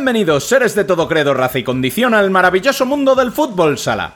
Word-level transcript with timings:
Bienvenidos, 0.00 0.48
seres 0.48 0.74
de 0.74 0.84
todo 0.84 1.06
credo, 1.06 1.34
raza 1.34 1.58
y 1.58 1.62
condición, 1.62 2.14
al 2.14 2.30
maravilloso 2.30 2.86
mundo 2.86 3.14
del 3.14 3.32
fútbol 3.32 3.76
sala. 3.76 4.14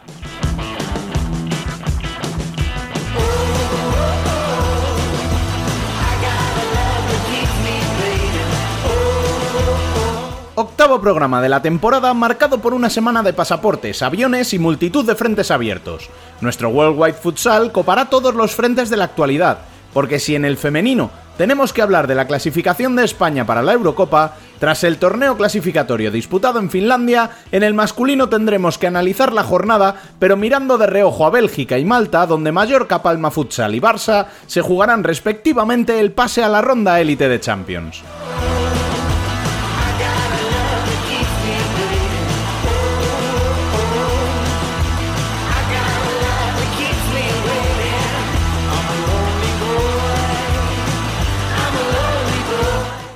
Octavo 10.55 11.03
programa 11.03 11.43
de 11.43 11.51
la 11.51 11.61
temporada 11.61 12.15
marcado 12.15 12.63
por 12.63 12.73
una 12.73 12.89
semana 12.89 13.23
de 13.23 13.35
pasaportes, 13.35 14.01
aviones 14.01 14.55
y 14.55 14.59
multitud 14.59 15.05
de 15.05 15.15
frentes 15.15 15.51
abiertos. 15.51 16.09
Nuestro 16.41 16.71
Worldwide 16.71 17.13
Futsal 17.13 17.73
copará 17.73 18.09
todos 18.09 18.35
los 18.35 18.55
frentes 18.55 18.89
de 18.89 18.97
la 18.97 19.05
actualidad, 19.05 19.59
porque 19.93 20.19
si 20.19 20.35
en 20.35 20.47
el 20.47 20.57
femenino 20.57 21.11
tenemos 21.37 21.73
que 21.73 21.83
hablar 21.83 22.07
de 22.07 22.15
la 22.15 22.27
clasificación 22.27 22.97
de 22.97 23.05
España 23.05 23.45
para 23.45 23.63
la 23.63 23.73
Eurocopa, 23.73 24.37
tras 24.59 24.85
el 24.85 24.99
torneo 24.99 25.37
clasificatorio 25.37 26.11
disputado 26.11 26.59
en 26.59 26.71
Finlandia, 26.71 27.31
en 27.53 27.63
el 27.63 27.75
masculino 27.75 28.29
tendremos 28.29 28.79
que 28.79 28.87
analizar 28.87 29.33
la 29.33 29.45
jornada, 29.45 29.97
pero 30.19 30.37
mirando 30.37 30.79
de 30.79 30.87
reojo 30.87 31.27
a 31.27 31.31
Bélgica 31.31 31.79
y 31.79 31.85
Malta, 31.85 32.27
donde 32.27 32.53
Mallorca, 32.53 33.03
Palma 33.03 33.31
Futsal 33.31 33.75
y 33.75 33.81
Barça 33.81 34.27
se 34.47 34.63
jugarán 34.63 35.05
respectivamente 35.05 36.01
el 36.01 36.13
pase 36.13 36.43
a 36.43 36.49
la 36.49 36.63
ronda 36.63 37.01
élite 37.01 37.29
de 37.29 37.41
Champions. 37.41 38.03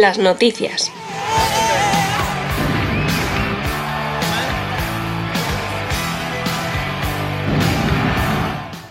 Las 0.00 0.18
noticias. 0.18 0.92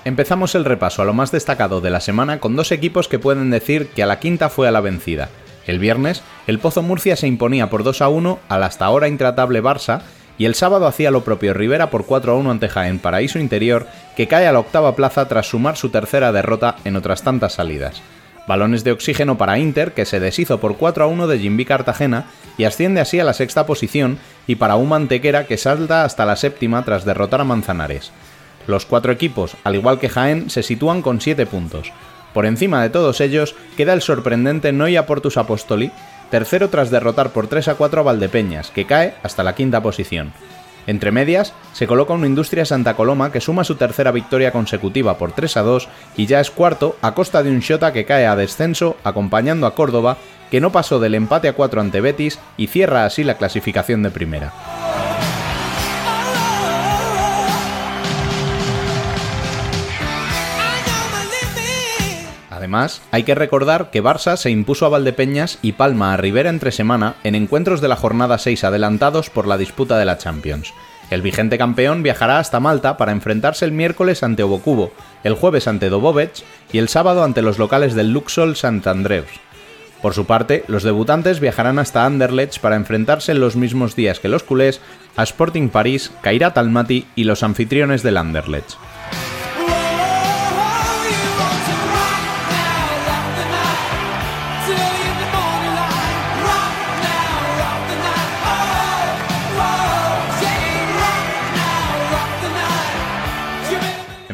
Empezamos 0.03 0.55
el 0.55 0.65
repaso 0.65 1.01
a 1.01 1.05
lo 1.05 1.13
más 1.13 1.31
destacado 1.31 1.81
de 1.81 1.89
la 1.89 1.99
semana 1.99 2.39
con 2.39 2.55
dos 2.55 2.71
equipos 2.71 3.07
que 3.07 3.19
pueden 3.19 3.49
decir 3.49 3.88
que 3.89 4.03
a 4.03 4.05
la 4.05 4.19
quinta 4.19 4.49
fue 4.49 4.67
a 4.67 4.71
la 4.71 4.81
vencida. 4.81 5.29
El 5.65 5.79
viernes, 5.79 6.21
el 6.47 6.59
Pozo 6.59 6.81
Murcia 6.81 7.15
se 7.15 7.27
imponía 7.27 7.69
por 7.69 7.83
2 7.83 8.01
a 8.01 8.09
1 8.09 8.39
al 8.47 8.63
hasta 8.63 8.85
ahora 8.85 9.07
intratable 9.07 9.63
Barça 9.63 10.01
y 10.38 10.45
el 10.45 10.55
sábado 10.55 10.85
hacía 10.85 11.11
lo 11.11 11.23
propio 11.23 11.53
Rivera 11.53 11.89
por 11.89 12.05
4 12.05 12.33
a 12.33 12.35
1 12.35 12.51
ante 12.51 12.69
Jaén 12.69 12.99
Paraíso 12.99 13.39
Interior, 13.39 13.88
que 14.15 14.27
cae 14.27 14.47
a 14.47 14.51
la 14.51 14.59
octava 14.59 14.95
plaza 14.95 15.27
tras 15.27 15.47
sumar 15.47 15.77
su 15.77 15.89
tercera 15.89 16.31
derrota 16.31 16.75
en 16.83 16.95
otras 16.95 17.23
tantas 17.23 17.53
salidas. 17.53 18.01
Balones 18.47 18.83
de 18.83 18.91
oxígeno 18.91 19.38
para 19.38 19.57
Inter, 19.57 19.94
que 19.94 20.06
se 20.06 20.19
deshizo 20.19 20.59
por 20.59 20.78
4 20.78 21.03
a 21.03 21.07
1 21.07 21.28
de 21.28 21.39
Jimby 21.39 21.66
Cartagena 21.66 22.25
y 22.57 22.66
asciende 22.66 23.01
así 23.01 23.19
a 23.19 23.23
la 23.23 23.33
sexta 23.33 23.66
posición, 23.66 24.19
y 24.47 24.56
para 24.56 24.75
un 24.75 24.89
Mantequera 24.89 25.45
que 25.47 25.57
salta 25.57 26.03
hasta 26.03 26.25
la 26.25 26.35
séptima 26.35 26.85
tras 26.85 27.06
derrotar 27.06 27.41
a 27.41 27.44
Manzanares. 27.44 28.11
Los 28.67 28.85
cuatro 28.85 29.11
equipos, 29.11 29.57
al 29.63 29.75
igual 29.75 30.00
que 30.00 30.09
Jaén, 30.09 30.50
se 30.50 30.63
sitúan 30.63 31.01
con 31.01 31.22
7 31.22 31.45
puntos. 31.45 31.91
Por 32.33 32.45
encima 32.45 32.81
de 32.81 32.89
todos 32.89 33.22
ellos 33.22 33.56
queda 33.78 33.94
el 33.94 34.01
sorprendente 34.01 34.72
Noia 34.72 35.06
Portus 35.06 35.38
Apostoli, 35.38 35.91
tercero 36.29 36.69
tras 36.69 36.91
derrotar 36.91 37.29
por 37.29 37.47
3 37.47 37.69
a 37.69 37.75
4 37.75 38.01
a 38.01 38.03
Valdepeñas, 38.03 38.72
que 38.72 38.85
cae 38.85 39.16
hasta 39.23 39.44
la 39.44 39.56
quinta 39.56 39.81
posición. 39.81 40.33
Entre 40.88 41.12
medias, 41.12 41.53
se 41.73 41.88
coloca 41.88 42.13
una 42.13 42.28
Industria 42.28 42.66
Santa 42.66 42.96
Coloma 42.96 43.31
que 43.31 43.41
suma 43.41 43.63
su 43.63 43.75
tercera 43.75 44.12
victoria 44.12 44.51
consecutiva 44.51 45.18
por 45.18 45.31
3 45.31 45.57
a 45.57 45.62
2 45.62 45.88
y 46.18 46.25
ya 46.28 46.40
es 46.40 46.51
cuarto 46.51 46.96
a 47.01 47.13
costa 47.13 47.44
de 47.44 47.51
un 47.51 47.59
Shota 47.59 47.91
que 47.94 48.06
cae 48.06 48.28
a 48.28 48.35
descenso 48.35 48.97
acompañando 49.03 49.68
a 49.68 49.75
Córdoba, 49.75 50.18
que 50.51 50.62
no 50.62 50.72
pasó 50.72 51.00
del 51.00 51.16
empate 51.16 51.47
a 51.47 51.53
4 51.53 51.81
ante 51.81 52.01
Betis 52.01 52.40
y 52.57 52.68
cierra 52.68 53.06
así 53.06 53.24
la 53.24 53.38
clasificación 53.38 54.03
de 54.03 54.12
primera. 54.12 54.94
Además, 62.65 63.03
hay 63.11 63.21
que 63.21 63.35
recordar 63.35 63.91
que 63.91 64.01
Barça 64.01 64.37
se 64.37 64.49
impuso 64.49 64.87
a 64.87 64.89
Valdepeñas 64.89 65.59
y 65.61 65.73
Palma 65.73 66.15
a 66.15 66.17
Rivera 66.17 66.49
entre 66.49 66.71
semana 66.71 67.13
en 67.23 67.35
encuentros 67.35 67.79
de 67.79 67.87
la 67.87 67.95
jornada 67.95 68.39
6 68.39 68.63
adelantados 68.63 69.29
por 69.29 69.45
la 69.45 69.59
disputa 69.59 69.99
de 69.99 70.05
la 70.05 70.17
Champions. 70.17 70.73
El 71.11 71.21
vigente 71.21 71.59
campeón 71.59 72.01
viajará 72.01 72.39
hasta 72.39 72.59
Malta 72.59 72.97
para 72.97 73.11
enfrentarse 73.11 73.65
el 73.65 73.71
miércoles 73.71 74.23
ante 74.23 74.41
Obocubo, 74.41 74.91
el 75.23 75.35
jueves 75.35 75.67
ante 75.67 75.89
Dobovec 75.89 76.43
y 76.73 76.79
el 76.79 76.89
sábado 76.89 77.23
ante 77.23 77.43
los 77.43 77.59
locales 77.59 77.93
del 77.93 78.11
Luxol 78.11 78.55
Sant 78.55 78.87
Andreus. 78.87 79.29
Por 80.01 80.15
su 80.15 80.25
parte, 80.25 80.63
los 80.67 80.81
debutantes 80.81 81.39
viajarán 81.39 81.77
hasta 81.77 82.03
Anderlecht 82.03 82.57
para 82.61 82.77
enfrentarse 82.77 83.31
en 83.33 83.41
los 83.41 83.55
mismos 83.55 83.95
días 83.95 84.19
que 84.19 84.27
los 84.27 84.41
culés 84.41 84.81
a 85.15 85.21
Sporting 85.21 85.69
París, 85.69 86.11
Kairat 86.23 86.57
Almaty 86.57 87.05
y 87.15 87.25
los 87.25 87.43
anfitriones 87.43 88.01
del 88.01 88.17
Anderlecht. 88.17 88.71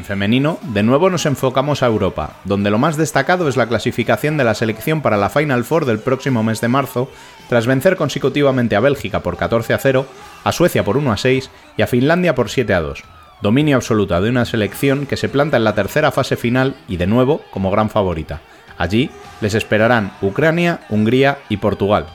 Femenino, 0.03 0.59
de 0.61 0.83
nuevo 0.83 1.09
nos 1.09 1.25
enfocamos 1.25 1.83
a 1.83 1.87
Europa, 1.87 2.37
donde 2.43 2.69
lo 2.69 2.77
más 2.77 2.97
destacado 2.97 3.47
es 3.47 3.57
la 3.57 3.67
clasificación 3.67 4.37
de 4.37 4.43
la 4.43 4.53
selección 4.53 5.01
para 5.01 5.17
la 5.17 5.29
Final 5.29 5.63
Four 5.63 5.85
del 5.85 5.99
próximo 5.99 6.43
mes 6.43 6.61
de 6.61 6.67
marzo, 6.67 7.09
tras 7.49 7.67
vencer 7.67 7.95
consecutivamente 7.95 8.75
a 8.75 8.79
Bélgica 8.79 9.21
por 9.21 9.37
14 9.37 9.73
a 9.73 9.77
0, 9.77 10.05
a 10.43 10.51
Suecia 10.51 10.83
por 10.83 10.97
1 10.97 11.11
a 11.11 11.17
6 11.17 11.49
y 11.77 11.81
a 11.81 11.87
Finlandia 11.87 12.35
por 12.35 12.49
7 12.49 12.73
a 12.73 12.81
2. 12.81 13.03
Dominio 13.41 13.75
absoluta 13.75 14.21
de 14.21 14.29
una 14.29 14.45
selección 14.45 15.05
que 15.05 15.17
se 15.17 15.29
planta 15.29 15.57
en 15.57 15.63
la 15.63 15.75
tercera 15.75 16.11
fase 16.11 16.37
final 16.37 16.75
y 16.87 16.97
de 16.97 17.07
nuevo 17.07 17.41
como 17.51 17.71
gran 17.71 17.89
favorita. 17.89 18.41
Allí 18.77 19.09
les 19.41 19.55
esperarán 19.55 20.13
Ucrania, 20.21 20.81
Hungría 20.89 21.39
y 21.49 21.57
Portugal. 21.57 22.05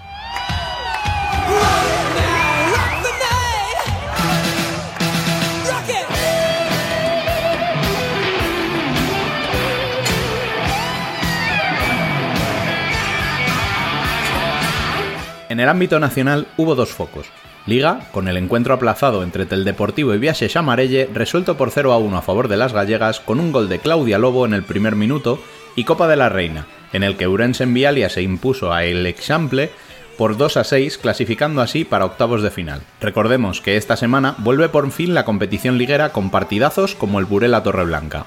En 15.57 15.61
el 15.61 15.71
ámbito 15.71 15.99
nacional 15.99 16.49
hubo 16.59 16.75
dos 16.75 16.91
focos. 16.91 17.29
Liga, 17.65 18.11
con 18.13 18.29
el 18.29 18.37
encuentro 18.37 18.75
aplazado 18.75 19.23
entre 19.23 19.47
Tel 19.47 19.65
Deportivo 19.65 20.13
y 20.13 20.19
Viaje 20.19 20.51
Chamarelle, 20.51 21.09
resuelto 21.15 21.57
por 21.57 21.71
0 21.71 21.95
a 21.95 21.97
1 21.97 22.19
a 22.19 22.21
favor 22.21 22.49
de 22.49 22.59
las 22.59 22.75
gallegas 22.75 23.21
con 23.21 23.41
un 23.41 23.53
gol 23.53 23.71
de 23.71 23.79
Claudia 23.79 24.19
Lobo 24.19 24.45
en 24.45 24.53
el 24.53 24.65
primer 24.65 24.97
minuto, 24.97 25.43
y 25.75 25.85
Copa 25.85 26.09
de 26.09 26.17
la 26.17 26.29
Reina, 26.29 26.67
en 26.93 27.05
el 27.05 27.17
que 27.17 27.27
Urense 27.27 27.63
en 27.63 27.73
Vialia 27.73 28.11
se 28.11 28.21
impuso 28.21 28.71
a 28.71 28.85
El 28.85 29.07
Example 29.07 29.71
por 30.19 30.37
2 30.37 30.59
a 30.59 30.65
6, 30.65 30.99
clasificando 30.99 31.63
así 31.63 31.87
para 31.87 32.05
octavos 32.05 32.43
de 32.43 32.51
final. 32.51 32.83
Recordemos 33.01 33.63
que 33.63 33.79
esta 33.79 33.97
semana 33.97 34.35
vuelve 34.37 34.69
por 34.69 34.91
fin 34.91 35.15
la 35.15 35.25
competición 35.25 35.79
liguera 35.79 36.13
con 36.13 36.29
partidazos 36.29 36.95
como 36.95 37.19
el 37.19 37.25
Burela 37.25 37.63
Torreblanca. 37.63 38.27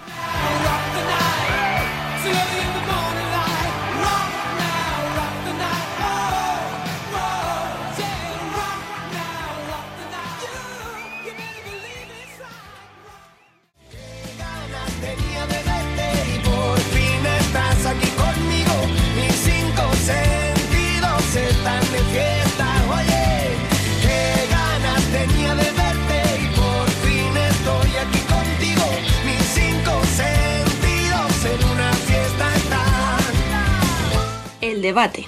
Debate. 34.89 35.27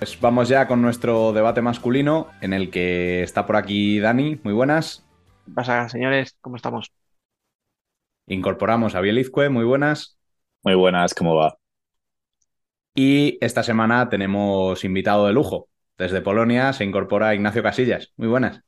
Pues 0.00 0.20
vamos 0.20 0.48
ya 0.48 0.66
con 0.66 0.82
nuestro 0.82 1.32
debate 1.32 1.62
masculino, 1.62 2.26
en 2.40 2.52
el 2.52 2.70
que 2.70 3.22
está 3.22 3.46
por 3.46 3.56
aquí 3.56 4.00
Dani. 4.00 4.40
Muy 4.42 4.52
buenas. 4.52 5.06
¿Qué 5.46 5.52
pasa, 5.52 5.88
señores? 5.88 6.36
¿Cómo 6.40 6.56
estamos? 6.56 6.92
Incorporamos 8.26 8.96
a 8.96 9.00
Bielizque, 9.00 9.48
muy 9.48 9.64
buenas. 9.64 10.18
Muy 10.64 10.74
buenas, 10.74 11.14
¿cómo 11.14 11.36
va? 11.36 11.56
Y 12.96 13.38
esta 13.40 13.62
semana 13.62 14.08
tenemos 14.08 14.82
invitado 14.84 15.26
de 15.26 15.32
lujo. 15.32 15.68
Desde 15.96 16.20
Polonia 16.22 16.72
se 16.72 16.84
incorpora 16.84 17.34
Ignacio 17.34 17.62
Casillas. 17.62 18.12
Muy 18.16 18.28
buenas. 18.28 18.60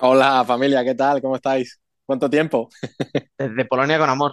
Hola 0.00 0.44
familia, 0.46 0.84
¿qué 0.84 0.94
tal? 0.94 1.22
¿Cómo 1.22 1.36
estáis? 1.36 1.80
¿Cuánto 2.04 2.28
tiempo? 2.28 2.68
Desde 3.38 3.64
Polonia 3.64 3.98
con 3.98 4.10
amor. 4.10 4.32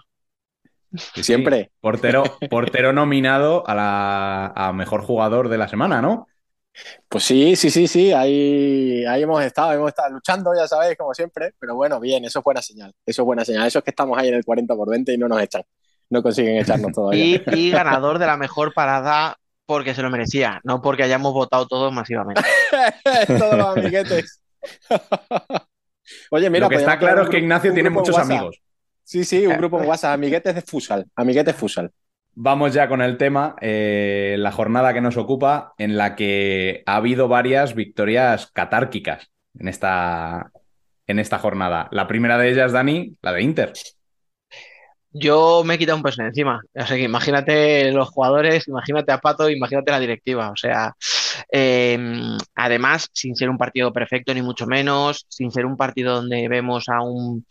Sí, 0.93 1.23
Siempre. 1.23 1.63
sí. 1.63 1.71
Portero, 1.79 2.23
portero 2.49 2.91
nominado 2.91 3.63
a 3.67 3.75
la 3.75 4.47
a 4.55 4.73
mejor 4.73 5.01
jugador 5.01 5.47
de 5.47 5.57
la 5.57 5.69
semana, 5.69 6.01
¿no? 6.01 6.27
Pues 7.07 7.23
sí, 7.23 7.55
sí, 7.55 7.69
sí, 7.69 7.87
sí, 7.87 8.11
ahí, 8.13 9.05
ahí 9.05 9.23
hemos 9.23 9.43
estado, 9.43 9.73
hemos 9.73 9.89
estado 9.89 10.09
luchando, 10.09 10.53
ya 10.55 10.67
sabéis, 10.67 10.97
como 10.97 11.13
siempre, 11.13 11.53
pero 11.59 11.75
bueno, 11.75 11.99
bien, 11.99 12.23
eso 12.23 12.39
es 12.39 12.45
buena 12.45 12.61
señal, 12.61 12.93
eso 13.05 13.21
es 13.21 13.25
buena 13.25 13.43
señal, 13.43 13.67
eso 13.67 13.79
es 13.79 13.83
que 13.83 13.91
estamos 13.91 14.17
ahí 14.17 14.29
en 14.29 14.35
el 14.35 14.45
40 14.45 14.73
por 14.75 14.89
20 14.89 15.13
y 15.13 15.17
no 15.17 15.27
nos 15.27 15.41
echan, 15.41 15.63
no 16.09 16.23
consiguen 16.23 16.57
echarnos 16.57 16.91
todavía. 16.95 17.25
Y, 17.25 17.43
y 17.51 17.71
ganador 17.71 18.19
de 18.19 18.25
la 18.25 18.37
mejor 18.37 18.73
parada 18.73 19.37
porque 19.71 19.95
se 19.95 20.01
lo 20.01 20.09
merecía, 20.09 20.59
no 20.65 20.81
porque 20.81 21.03
hayamos 21.03 21.31
votado 21.31 21.65
todos 21.65 21.93
masivamente. 21.93 22.41
Todos 23.25 23.57
los 23.57 23.77
amiguetes. 23.77 24.41
Oye, 26.29 26.49
mira, 26.49 26.65
Lo 26.65 26.69
que 26.69 26.75
está 26.75 26.99
claro 26.99 27.23
es 27.23 27.29
que 27.29 27.37
Ignacio 27.37 27.73
tiene 27.73 27.89
muchos 27.89 28.17
amigos. 28.17 28.61
Sí, 29.01 29.23
sí, 29.23 29.47
un 29.47 29.55
grupo 29.55 29.79
en 29.79 29.87
WhatsApp, 29.87 30.15
amiguetes 30.15 30.55
de 30.55 30.61
Fusal, 30.61 31.05
amiguetes 31.15 31.55
Fusal. 31.55 31.89
Vamos 32.33 32.73
ya 32.73 32.89
con 32.89 33.01
el 33.01 33.15
tema, 33.15 33.55
eh, 33.61 34.35
la 34.39 34.51
jornada 34.51 34.93
que 34.93 34.99
nos 34.99 35.15
ocupa, 35.15 35.73
en 35.77 35.95
la 35.95 36.17
que 36.17 36.83
ha 36.85 36.97
habido 36.97 37.29
varias 37.29 37.73
victorias 37.73 38.51
catárquicas 38.51 39.31
en 39.57 39.69
esta, 39.69 40.51
en 41.07 41.17
esta 41.17 41.39
jornada. 41.39 41.87
La 41.91 42.07
primera 42.07 42.37
de 42.37 42.51
ellas, 42.51 42.73
Dani, 42.73 43.15
la 43.21 43.31
de 43.31 43.41
Inter. 43.41 43.71
Yo 45.13 45.63
me 45.65 45.75
he 45.75 45.77
quitado 45.77 45.97
un 45.97 46.03
peso 46.03 46.21
encima. 46.21 46.61
O 46.73 46.85
sea 46.85 46.95
que 46.97 47.03
imagínate 47.03 47.91
los 47.91 48.09
jugadores, 48.09 48.67
imagínate 48.67 49.11
a 49.11 49.19
Pato, 49.19 49.49
imagínate 49.49 49.91
la 49.91 49.99
directiva. 49.99 50.49
O 50.51 50.55
sea, 50.55 50.95
eh, 51.51 51.97
además, 52.55 53.09
sin 53.13 53.35
ser 53.35 53.49
un 53.49 53.57
partido 53.57 53.91
perfecto, 53.91 54.33
ni 54.33 54.41
mucho 54.41 54.67
menos, 54.67 55.25
sin 55.29 55.51
ser 55.51 55.65
un 55.65 55.77
partido 55.77 56.15
donde 56.15 56.47
vemos 56.47 56.87
a 56.89 57.01
un 57.01 57.45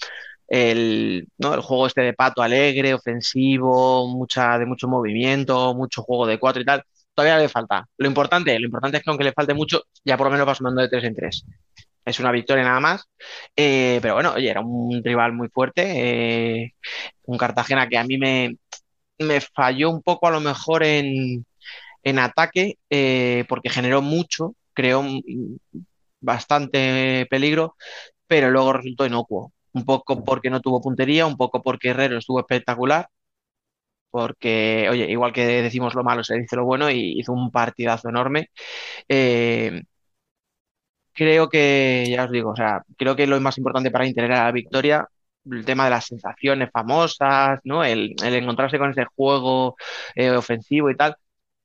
el, 0.51 1.29
¿no? 1.39 1.55
el 1.55 1.61
juego 1.61 1.87
este 1.87 2.03
de 2.03 2.13
Pato 2.15 2.43
alegre, 2.43 2.95
ofensivo, 2.95 4.09
mucha, 4.09 4.59
de 4.59 4.67
mucho 4.67 4.89
movimiento, 4.89 5.75
mucho 5.75 6.03
juego 6.03 6.27
de 6.27 6.39
cuatro 6.39 6.63
y 6.63 6.65
tal. 6.65 6.83
Todavía 7.15 7.39
le 7.39 7.49
falta. 7.49 7.87
Lo 7.99 8.09
importante, 8.09 8.59
lo 8.59 8.67
importante 8.67 8.99
es 8.99 9.05
que 9.05 9.11
aunque 9.11 9.25
le 9.25 9.33
falte 9.33 9.55
mucho, 9.55 9.83
ya 10.05 10.17
por 10.17 10.27
lo 10.27 10.33
menos 10.33 10.49
va 10.49 10.55
sumando 10.55 10.83
de 10.83 10.89
tres 10.89 11.05
en 11.05 11.15
tres. 11.15 11.45
Es 12.05 12.19
una 12.21 12.33
victoria 12.33 12.65
nada 12.65 12.81
más. 12.81 13.05
Eh, 13.57 13.99
pero 14.03 14.15
bueno, 14.15 14.33
oye, 14.35 14.51
era 14.51 14.61
un 14.61 15.03
rival 15.05 15.33
muy 15.33 15.49
fuerte. 15.49 15.83
eh, 16.65 16.75
un 17.27 17.39
Cartagena 17.39 17.89
que 17.89 17.99
a 17.99 18.05
mí 18.05 18.19
me, 18.19 18.57
me 19.19 19.41
falló 19.41 19.91
un 19.91 20.03
poco 20.03 20.29
a 20.29 20.31
lo 20.33 20.41
mejor 20.41 20.83
en, 20.85 21.47
en 22.05 22.19
ataque, 22.21 22.77
eh, 22.91 23.45
porque 23.49 23.71
generó 23.71 24.03
mucho, 24.03 24.57
creó 24.75 25.03
bastante 26.21 27.27
peligro, 27.31 27.77
pero 28.27 28.51
luego 28.51 28.73
resultó 28.75 29.07
inocuo. 29.07 29.53
Un 29.75 29.85
poco 29.85 30.25
porque 30.25 30.51
no 30.51 30.61
tuvo 30.61 30.81
puntería, 30.83 31.27
un 31.27 31.37
poco 31.37 31.63
porque 31.63 31.91
Herrero 31.91 32.19
estuvo 32.19 32.41
espectacular, 32.41 33.09
porque, 34.11 34.89
oye, 34.91 35.11
igual 35.11 35.33
que 35.33 35.45
decimos 35.63 35.95
lo 35.95 36.03
malo, 36.05 36.25
se 36.25 36.37
dice 36.39 36.57
lo 36.57 36.65
bueno 36.65 36.91
y 36.91 37.19
hizo 37.21 37.33
un 37.33 37.51
partidazo 37.51 38.09
enorme. 38.09 38.51
Creo 41.13 41.49
que, 41.49 42.07
ya 42.11 42.25
os 42.25 42.31
digo, 42.31 42.51
o 42.51 42.57
sea, 42.57 42.83
creo 42.97 43.17
que 43.17 43.27
lo 43.27 43.41
más 43.41 43.59
importante 43.59 43.91
para 43.91 44.07
Inter 44.07 44.25
era 44.25 44.45
la 44.45 44.53
victoria, 44.53 45.07
el 45.51 45.65
tema 45.65 45.85
de 45.85 45.91
las 45.91 46.07
sensaciones 46.07 46.71
famosas, 46.73 47.61
¿no? 47.65 47.85
El, 47.85 48.15
el 48.23 48.35
encontrarse 48.35 48.79
con 48.79 48.91
ese 48.91 49.05
juego 49.17 49.77
eh, 50.15 50.31
ofensivo 50.31 50.91
y 50.91 50.97
tal, 50.97 51.17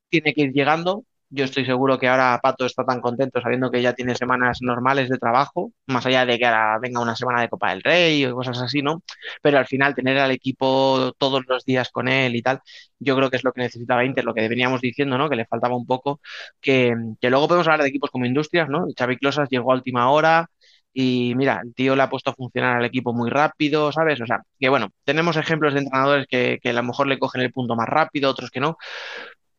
tiene 0.09 0.33
que 0.33 0.42
ir 0.44 0.53
llegando. 0.53 1.06
Yo 1.36 1.44
estoy 1.44 1.66
seguro 1.66 2.00
que 2.00 2.08
ahora 2.08 2.40
Pato 2.42 2.66
está 2.66 2.86
tan 2.86 3.02
contento 3.02 3.42
sabiendo 3.42 3.70
que 3.70 3.82
ya 3.82 3.92
tiene 3.94 4.16
semanas 4.16 4.60
normales 4.62 5.10
de 5.10 5.18
trabajo, 5.18 5.74
más 5.86 6.06
allá 6.06 6.26
de 6.26 6.38
que 6.40 6.46
ahora 6.46 6.80
venga 6.80 7.02
una 7.02 7.16
semana 7.18 7.42
de 7.42 7.50
Copa 7.50 7.71
del 7.71 7.83
Rey 7.83 8.26
o 8.26 8.36
cosas 8.36 8.62
así, 8.62 8.81
¿no? 8.81 9.04
Pero 9.42 9.57
al 9.57 9.66
final 9.68 9.94
tener 9.95 10.18
al 10.18 10.31
equipo 10.31 11.12
todos 11.18 11.44
los 11.48 11.66
días 11.66 11.90
con 11.90 12.07
él 12.07 12.38
y 12.38 12.42
tal, 12.42 12.62
yo 13.00 13.18
creo 13.18 13.30
que 13.30 13.36
es 13.36 13.44
lo 13.44 13.52
que 13.52 13.62
necesitaba 13.62 14.06
Inter, 14.06 14.24
lo 14.24 14.33
que 14.33 14.48
veníamos 14.48 14.80
diciendo, 14.80 15.18
¿no? 15.18 15.30
Que 15.30 15.36
le 15.36 15.45
faltaba 15.45 15.76
un 15.76 15.86
poco, 15.86 16.21
que, 16.62 16.95
luego 17.21 17.48
podemos 17.50 17.68
hablar 17.68 17.83
de 17.83 17.90
equipos 17.90 18.12
como 18.12 18.26
Industrias, 18.26 18.69
¿no? 18.69 18.86
Xavi 18.98 19.18
Closas 19.18 19.50
llegó 19.50 19.71
a 19.74 19.76
última 19.76 20.09
hora 20.12 20.50
y 20.94 21.33
mira, 21.36 21.62
el 21.66 21.74
tío 21.76 21.95
le 21.98 22.04
ha 22.04 22.09
puesto 22.09 22.30
a 22.30 22.33
funcionar 22.36 22.78
al 22.78 22.86
equipo 22.86 23.14
muy 23.14 23.30
rápido, 23.30 23.92
¿sabes? 23.92 24.21
O 24.21 24.26
sea, 24.26 24.42
que 24.57 24.69
bueno, 24.69 24.92
tenemos 25.04 25.36
ejemplos 25.36 25.74
de 25.74 25.81
entrenadores 25.81 26.28
que, 26.28 26.59
que 26.62 26.69
a 26.69 26.74
lo 26.74 26.83
mejor 26.83 27.07
le 27.07 27.19
cogen 27.19 27.42
el 27.42 27.52
punto 27.52 27.76
más 27.76 27.90
rápido, 27.90 28.30
otros 28.31 28.52
que 28.52 28.62
no. 28.62 28.78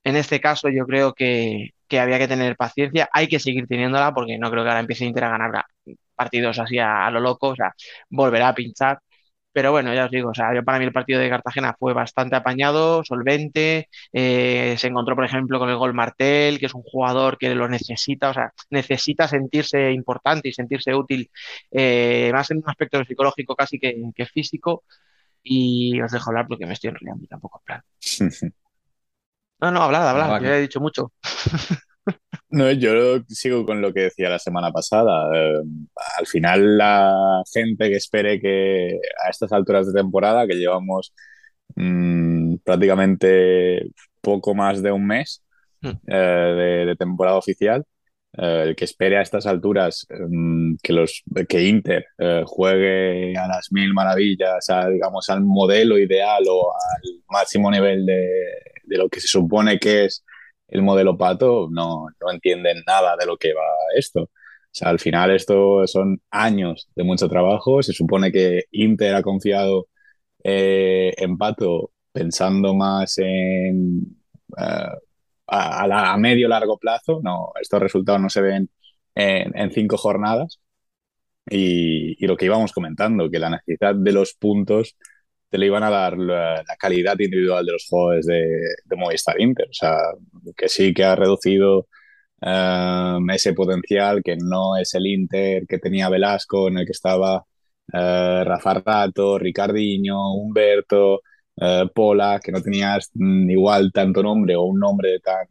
En 0.05 0.17
este 0.17 0.41
caso 0.41 0.69
yo 0.69 0.87
creo 0.87 1.15
que, 1.15 1.71
que 1.89 2.01
había 2.01 2.19
que 2.19 2.29
tener 2.29 2.57
paciencia, 2.57 3.09
hay 3.13 3.29
que 3.29 3.39
seguir 3.41 3.67
teniéndola 3.67 4.13
porque 4.15 4.39
no 4.39 4.51
creo 4.51 4.63
que 4.65 4.69
ahora 4.71 4.81
empiece 4.81 5.05
Inter 5.05 5.25
a 5.25 5.31
ganar 5.31 5.65
partidos 6.15 6.59
así 6.59 6.79
a, 6.79 7.07
a 7.07 7.11
lo 7.11 7.21
loco, 7.21 7.49
o 7.49 7.57
sea, 7.57 7.73
volverá 8.11 8.49
a 8.49 8.55
pinchar. 8.55 8.99
Pero 9.53 9.71
bueno, 9.73 9.95
ya 9.95 10.05
os 10.05 10.11
digo, 10.11 10.31
o 10.31 10.35
sea, 10.35 10.55
yo 10.55 10.63
para 10.65 10.79
mí 10.79 10.85
el 10.85 10.93
partido 10.93 11.19
de 11.19 11.31
Cartagena 11.31 11.75
fue 11.79 11.95
bastante 11.95 12.37
apañado, 12.37 13.03
solvente. 13.05 13.89
eh, 14.13 14.75
se 14.79 14.89
encontró, 14.89 15.15
por 15.17 15.25
ejemplo, 15.25 15.59
con 15.59 15.71
el 15.71 15.77
gol 15.77 15.95
Martel, 15.95 16.59
que 16.59 16.67
es 16.67 16.75
un 16.75 16.83
jugador 16.83 17.39
que 17.39 17.55
lo 17.55 17.67
necesita, 17.69 18.31
o 18.31 18.35
sea, 18.35 18.53
necesita 18.71 19.27
sentirse 19.29 19.91
importante 19.93 20.49
y 20.51 20.53
sentirse 20.53 20.95
útil, 20.95 21.31
eh, 21.71 22.31
más 22.35 22.51
en 22.51 22.59
un 22.59 22.65
aspecto 22.69 23.03
psicológico 23.05 23.57
casi 23.57 23.79
que, 23.79 23.97
que 24.15 24.27
físico. 24.27 24.85
Y 25.43 26.01
os 26.03 26.13
dejo 26.13 26.31
hablar 26.31 26.47
porque 26.49 26.67
me 26.67 26.75
estoy 26.75 26.91
enrollando 26.91 27.27
tampoco, 27.27 27.61
en 27.61 27.65
plan. 27.65 27.83
No, 29.61 29.71
no, 29.71 29.83
hablad, 29.83 30.09
hablad, 30.09 30.43
ya 30.43 30.57
he 30.57 30.61
dicho 30.63 30.81
mucho. 30.81 31.13
No, 32.49 32.71
yo 32.71 33.19
sigo 33.29 33.67
con 33.67 33.83
lo 33.83 33.93
que 33.93 34.03
decía 34.03 34.29
la 34.31 34.39
semana 34.39 34.71
pasada. 34.71 35.29
Eh, 35.35 35.61
al 36.19 36.27
final, 36.27 36.79
la 36.79 37.43
gente 37.53 37.91
que 37.91 37.97
espere 37.97 38.41
que 38.41 38.99
a 39.25 39.29
estas 39.31 39.53
alturas 39.53 39.87
de 39.87 39.93
temporada, 40.01 40.47
que 40.47 40.55
llevamos 40.55 41.13
mm, 41.75 42.57
prácticamente 42.65 43.91
poco 44.21 44.55
más 44.55 44.83
de 44.83 44.93
un 44.93 45.07
mes 45.07 45.43
Mm. 45.83 45.89
eh, 46.07 46.17
de, 46.17 46.87
de 46.87 46.97
temporada 46.97 47.37
oficial, 47.37 47.85
el 48.37 48.77
que 48.77 48.85
espere 48.85 49.19
a 49.19 49.23
estas 49.23 49.47
alturas 49.47 50.07
mm, 50.11 50.77
que, 50.83 50.93
los, 50.93 51.23
que 51.49 51.65
Inter 51.65 52.07
eh, 52.19 52.43
juegue 52.47 53.37
a 53.37 53.49
las 53.49 53.73
mil 53.73 53.95
maravillas, 53.95 54.69
a, 54.71 54.89
digamos, 54.89 55.29
al 55.31 55.43
modelo 55.43 55.99
ideal 55.99 56.45
o 56.49 56.73
al 56.73 57.23
máximo 57.31 57.71
nivel 57.71 58.05
de, 58.07 58.29
de 58.85 58.99
lo 58.99 59.09
que 59.09 59.21
se 59.21 59.29
supone 59.29 59.79
que 59.79 60.07
es 60.07 60.25
el 60.69 60.83
modelo 60.83 61.17
pato 61.17 61.69
no, 61.71 62.07
no 62.21 62.31
entienden 62.31 62.83
nada 62.87 63.17
de 63.17 63.27
lo 63.27 63.37
que 63.37 63.53
va 63.55 63.63
esto. 63.97 64.23
O 64.23 64.79
sea, 64.79 64.91
al 64.91 64.99
final 64.99 65.31
esto 65.31 65.87
son 65.87 66.21
años 66.31 66.89
de 66.95 67.05
mucho 67.05 67.29
trabajo. 67.29 67.83
Se 67.83 67.93
supone 67.93 68.31
que 68.33 68.65
Inter 68.73 69.15
ha 69.15 69.23
confiado 69.23 69.89
eh, 70.45 71.15
en 71.17 71.39
Pato 71.39 71.93
pensando 72.13 72.75
más 72.75 73.19
en 73.19 74.17
eh, 74.59 74.89
a, 75.47 75.83
a 75.83 75.87
la- 75.89 76.13
a 76.13 76.19
medio 76.19 76.49
largo 76.49 76.79
plazo. 76.79 77.21
No, 77.23 77.53
estos 77.61 77.81
resultados 77.81 78.21
no 78.21 78.31
se 78.31 78.43
ven 78.43 78.71
en, 79.15 79.71
cinco 79.73 79.97
jornadas. 79.97 80.61
Y, 81.49 82.23
y 82.23 82.27
lo 82.27 82.37
que 82.37 82.47
íbamos 82.47 82.73
comentando, 82.73 83.31
que 83.31 83.39
la 83.39 83.51
necesidad 83.51 83.95
de 83.95 84.13
los 84.13 84.35
puntos 84.35 84.97
te 85.51 85.59
le 85.59 85.67
iban 85.67 85.83
a 85.85 85.91
dar 85.91 86.19
la, 86.19 86.57
la 86.67 86.77
calidad 86.79 87.19
individual 87.21 87.65
de 87.67 87.73
los 87.73 87.87
jugadores 87.89 88.27
de, 88.27 88.45
de 88.85 88.97
Movistar 88.97 89.41
Inter. 89.41 89.69
O 89.71 89.73
sea, 89.75 89.97
que 90.57 90.69
sí 90.69 90.93
que 90.95 91.05
ha 91.05 91.15
reducido 91.17 91.89
eh, 92.43 93.19
ese 93.33 93.53
potencial, 93.55 94.23
que 94.25 94.37
no 94.37 94.77
es 94.77 94.95
el 94.95 95.07
Inter 95.07 95.67
que 95.69 95.79
tenía 95.79 96.09
Velasco, 96.09 96.69
en 96.69 96.79
el 96.79 96.87
que 96.87 96.93
estaba 96.93 97.45
eh, 97.93 98.45
Rafa 98.45 98.75
Rato, 98.75 99.39
Ricardinho, 99.39 100.35
Humberto, 100.35 101.23
eh, 101.61 101.85
Pola, 101.95 102.41
que 102.43 102.53
no 102.53 102.63
tenías 102.63 103.11
mm, 103.15 103.51
igual 103.51 103.93
tanto 103.93 104.23
nombre 104.23 104.57
o 104.57 104.63
un 104.63 104.79
nombre 104.79 105.13
de, 105.13 105.21
tan, 105.21 105.47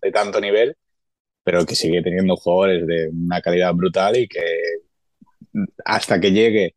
de 0.00 0.12
tanto 0.12 0.40
nivel, 0.40 0.76
pero 1.42 1.64
que 1.64 1.74
sigue 1.74 2.02
teniendo 2.02 2.36
jugadores 2.36 2.86
de 2.86 3.08
una 3.08 3.40
calidad 3.40 3.74
brutal 3.74 4.16
y 4.16 4.28
que 4.28 4.40
hasta 5.84 6.20
que 6.20 6.32
llegue 6.32 6.76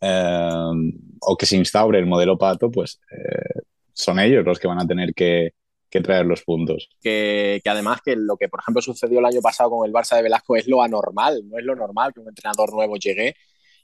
eh, 0.00 0.72
o 1.20 1.36
que 1.36 1.46
se 1.46 1.56
instaure 1.56 1.98
el 1.98 2.06
modelo 2.06 2.36
pato, 2.38 2.70
pues 2.70 3.00
eh, 3.10 3.60
son 3.92 4.18
ellos 4.18 4.44
los 4.44 4.58
que 4.58 4.68
van 4.68 4.80
a 4.80 4.86
tener 4.86 5.14
que, 5.14 5.54
que 5.88 6.00
traer 6.00 6.26
los 6.26 6.42
puntos. 6.42 6.90
Que, 7.00 7.60
que, 7.62 7.70
además 7.70 8.00
que 8.04 8.16
lo 8.16 8.36
que, 8.36 8.48
por 8.48 8.60
ejemplo, 8.60 8.82
sucedió 8.82 9.20
el 9.20 9.26
año 9.26 9.40
pasado 9.40 9.70
con 9.70 9.86
el 9.86 9.92
Barça 9.92 10.16
de 10.16 10.22
Velasco 10.22 10.56
es 10.56 10.66
lo 10.68 10.82
anormal, 10.82 11.42
no 11.48 11.58
es 11.58 11.64
lo 11.64 11.74
normal 11.74 12.12
que 12.12 12.20
un 12.20 12.28
entrenador 12.28 12.72
nuevo 12.72 12.96
llegue 12.96 13.34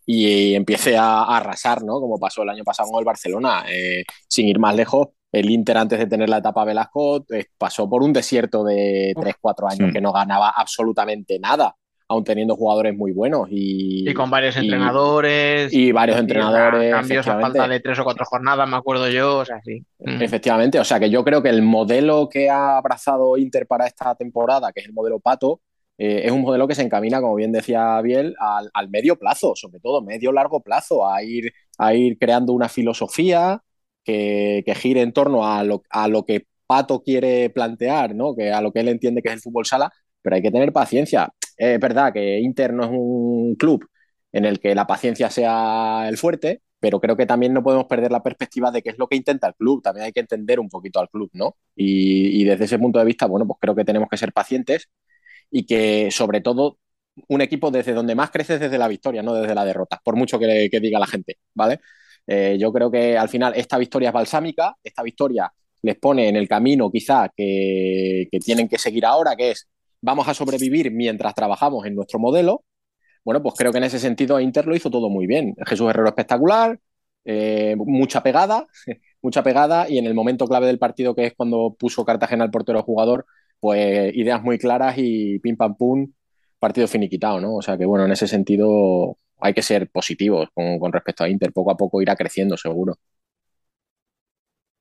y 0.06 0.54
empiece 0.54 0.96
a, 0.96 1.22
a 1.22 1.36
arrasar, 1.36 1.82
¿no? 1.82 2.00
Como 2.00 2.18
pasó 2.18 2.42
el 2.42 2.48
año 2.48 2.64
pasado 2.64 2.90
con 2.90 2.98
el 3.00 3.04
Barcelona. 3.04 3.64
Eh, 3.68 4.04
sin 4.28 4.48
ir 4.48 4.58
más 4.58 4.74
lejos, 4.74 5.08
el 5.32 5.50
Inter 5.50 5.78
antes 5.78 5.98
de 5.98 6.06
tener 6.06 6.28
la 6.28 6.38
etapa 6.38 6.64
Velasco 6.64 7.24
eh, 7.30 7.46
pasó 7.56 7.88
por 7.88 8.02
un 8.02 8.12
desierto 8.12 8.64
de 8.64 9.14
3-4 9.16 9.72
años 9.72 9.92
que 9.92 10.00
no 10.00 10.12
ganaba 10.12 10.50
absolutamente 10.50 11.38
nada 11.38 11.76
aún 12.08 12.24
teniendo 12.24 12.56
jugadores 12.56 12.96
muy 12.96 13.12
buenos 13.12 13.46
y, 13.50 14.10
y 14.10 14.14
con 14.14 14.28
varios 14.30 14.56
y, 14.56 14.60
entrenadores 14.60 15.72
y 15.72 15.92
varios 15.92 16.16
y 16.16 16.20
entrenadores 16.20 16.92
cambios 16.92 17.28
a 17.28 17.40
falta 17.40 17.68
de 17.68 17.78
tres 17.78 18.00
o 18.00 18.04
cuatro 18.04 18.24
jornadas 18.24 18.68
me 18.68 18.76
acuerdo 18.76 19.08
yo 19.08 19.38
o 19.38 19.44
sea 19.44 19.60
sí 19.64 19.84
mm. 20.00 20.20
efectivamente 20.20 20.80
o 20.80 20.84
sea 20.84 20.98
que 20.98 21.08
yo 21.08 21.22
creo 21.22 21.40
que 21.40 21.50
el 21.50 21.62
modelo 21.62 22.28
que 22.28 22.50
ha 22.50 22.76
abrazado 22.78 23.36
Inter 23.36 23.68
para 23.68 23.86
esta 23.86 24.16
temporada 24.16 24.72
que 24.72 24.80
es 24.80 24.86
el 24.86 24.92
modelo 24.92 25.20
Pato 25.20 25.60
eh, 26.02 26.22
es 26.24 26.32
un 26.32 26.40
modelo 26.40 26.66
que 26.66 26.74
se 26.74 26.82
encamina 26.82 27.20
como 27.20 27.34
bien 27.34 27.52
decía 27.52 28.00
Biel 28.00 28.34
al, 28.38 28.70
al, 28.72 28.88
medio 28.88 29.18
plazo 29.18 29.52
sobre 29.54 29.80
todo 29.80 30.02
medio 30.02 30.32
largo 30.32 30.62
plazo 30.62 31.06
a 31.06 31.22
ir 31.22 31.52
a 31.78 31.94
ir 31.94 32.18
creando 32.18 32.52
una 32.54 32.68
filosofía 32.68 33.62
que, 34.04 34.62
que 34.64 34.74
gire 34.74 35.02
en 35.02 35.12
torno 35.12 35.46
a 35.46 35.62
lo, 35.64 35.82
a 35.90 36.08
lo 36.08 36.24
que 36.24 36.46
Pato 36.66 37.02
quiere 37.02 37.50
plantear, 37.50 38.14
¿no? 38.14 38.36
que 38.36 38.52
a 38.52 38.60
lo 38.60 38.72
que 38.72 38.78
él 38.80 38.88
entiende 38.88 39.22
que 39.22 39.28
es 39.28 39.34
el 39.34 39.40
fútbol 39.40 39.66
sala, 39.66 39.92
pero 40.22 40.36
hay 40.36 40.42
que 40.42 40.52
tener 40.52 40.72
paciencia. 40.72 41.28
Es 41.56 41.80
verdad 41.80 42.12
que 42.12 42.38
Inter 42.38 42.72
no 42.72 42.84
es 42.84 42.90
un 42.92 43.56
club 43.56 43.88
en 44.30 44.44
el 44.44 44.60
que 44.60 44.74
la 44.76 44.86
paciencia 44.86 45.30
sea 45.30 46.08
el 46.08 46.16
fuerte, 46.16 46.62
pero 46.78 47.00
creo 47.00 47.16
que 47.16 47.26
también 47.26 47.52
no 47.52 47.62
podemos 47.64 47.86
perder 47.86 48.12
la 48.12 48.22
perspectiva 48.22 48.70
de 48.70 48.82
qué 48.82 48.90
es 48.90 48.98
lo 48.98 49.08
que 49.08 49.16
intenta 49.16 49.48
el 49.48 49.54
club. 49.56 49.82
También 49.82 50.06
hay 50.06 50.12
que 50.12 50.20
entender 50.20 50.60
un 50.60 50.68
poquito 50.68 51.00
al 51.00 51.10
club, 51.10 51.28
¿no? 51.32 51.56
Y, 51.74 52.40
y, 52.40 52.44
desde 52.44 52.66
ese 52.66 52.78
punto 52.78 53.00
de 53.00 53.04
vista, 53.04 53.26
bueno, 53.26 53.46
pues 53.48 53.58
creo 53.60 53.74
que 53.74 53.84
tenemos 53.84 54.08
que 54.08 54.16
ser 54.16 54.32
pacientes 54.32 54.88
y 55.50 55.66
que, 55.66 56.10
sobre 56.10 56.40
todo, 56.40 56.78
un 57.28 57.40
equipo 57.40 57.70
desde 57.70 57.92
donde 57.92 58.14
más 58.14 58.30
crece 58.30 58.54
es 58.54 58.60
desde 58.60 58.78
la 58.78 58.88
victoria, 58.88 59.22
no 59.22 59.34
desde 59.34 59.54
la 59.54 59.64
derrota, 59.64 60.00
por 60.04 60.16
mucho 60.16 60.38
que, 60.38 60.68
diga 60.80 60.98
la 60.98 61.06
gente, 61.06 61.38
¿vale? 61.54 61.80
Eh, 62.26 62.56
yo 62.60 62.72
creo 62.72 62.90
que 62.90 63.16
al 63.18 63.28
final 63.28 63.54
esta 63.56 63.78
victoria 63.78 64.08
es 64.08 64.14
balsámica, 64.14 64.76
esta 64.82 65.02
victoria 65.02 65.52
les 65.82 65.98
pone 65.98 66.28
en 66.28 66.36
el 66.36 66.48
camino 66.48 66.90
quizá 66.90 67.30
que, 67.34 68.28
que 68.30 68.38
tienen 68.38 68.68
que 68.68 68.78
seguir 68.78 69.06
ahora, 69.06 69.34
que 69.36 69.52
es 69.52 69.68
vamos 70.02 70.28
a 70.28 70.34
sobrevivir 70.34 70.90
mientras 70.92 71.34
trabajamos 71.34 71.86
en 71.86 71.94
nuestro 71.94 72.18
modelo. 72.18 72.64
Bueno, 73.24 73.42
pues 73.42 73.54
creo 73.56 73.72
que 73.72 73.78
en 73.78 73.84
ese 73.84 73.98
sentido 73.98 74.40
Inter 74.40 74.66
lo 74.66 74.76
hizo 74.76 74.90
todo 74.90 75.10
muy 75.10 75.26
bien. 75.26 75.54
Jesús 75.66 75.88
Herrero 75.90 76.08
espectacular, 76.08 76.78
eh, 77.24 77.74
mucha 77.76 78.22
pegada, 78.22 78.66
mucha 79.22 79.42
pegada 79.42 79.88
y 79.88 79.98
en 79.98 80.06
el 80.06 80.14
momento 80.14 80.46
clave 80.46 80.66
del 80.66 80.78
partido 80.78 81.14
que 81.14 81.26
es 81.26 81.34
cuando 81.34 81.76
puso 81.78 82.04
Cartagena 82.04 82.44
al 82.44 82.50
portero 82.50 82.82
jugador, 82.82 83.26
pues 83.60 84.14
ideas 84.16 84.42
muy 84.42 84.58
claras 84.58 84.94
y 84.98 85.38
pim 85.40 85.56
pam 85.56 85.76
pum, 85.76 86.12
partido 86.58 86.88
finiquitado, 86.88 87.40
¿no? 87.40 87.56
O 87.56 87.62
sea 87.62 87.78
que 87.78 87.86
bueno, 87.86 88.04
en 88.06 88.12
ese 88.12 88.28
sentido 88.28 89.18
hay 89.40 89.54
que 89.54 89.62
ser 89.62 89.90
positivos 89.90 90.48
con, 90.54 90.78
con 90.78 90.92
respecto 90.92 91.24
a 91.24 91.28
Inter, 91.28 91.52
poco 91.52 91.70
a 91.72 91.76
poco 91.76 92.02
irá 92.02 92.16
creciendo 92.16 92.56
seguro. 92.56 92.96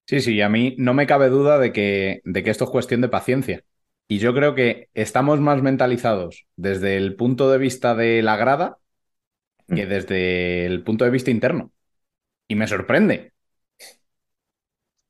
Sí, 0.07 0.21
sí, 0.21 0.41
a 0.41 0.49
mí 0.49 0.75
no 0.79 0.93
me 0.95 1.05
cabe 1.05 1.29
duda 1.29 1.59
de 1.59 1.71
que, 1.71 2.21
de 2.25 2.43
que 2.43 2.49
esto 2.49 2.63
es 2.65 2.69
cuestión 2.71 3.01
de 3.01 3.09
paciencia. 3.09 3.63
Y 4.07 4.17
yo 4.17 4.33
creo 4.33 4.55
que 4.55 4.89
estamos 4.95 5.39
más 5.39 5.61
mentalizados 5.61 6.47
desde 6.55 6.97
el 6.97 7.15
punto 7.15 7.51
de 7.51 7.59
vista 7.59 7.93
de 7.95 8.23
la 8.23 8.35
grada 8.35 8.79
que 9.73 9.85
desde 9.87 10.65
el 10.65 10.83
punto 10.83 11.05
de 11.05 11.11
vista 11.11 11.31
interno. 11.31 11.73
Y 12.47 12.55
me 12.55 12.67
sorprende. 12.67 13.33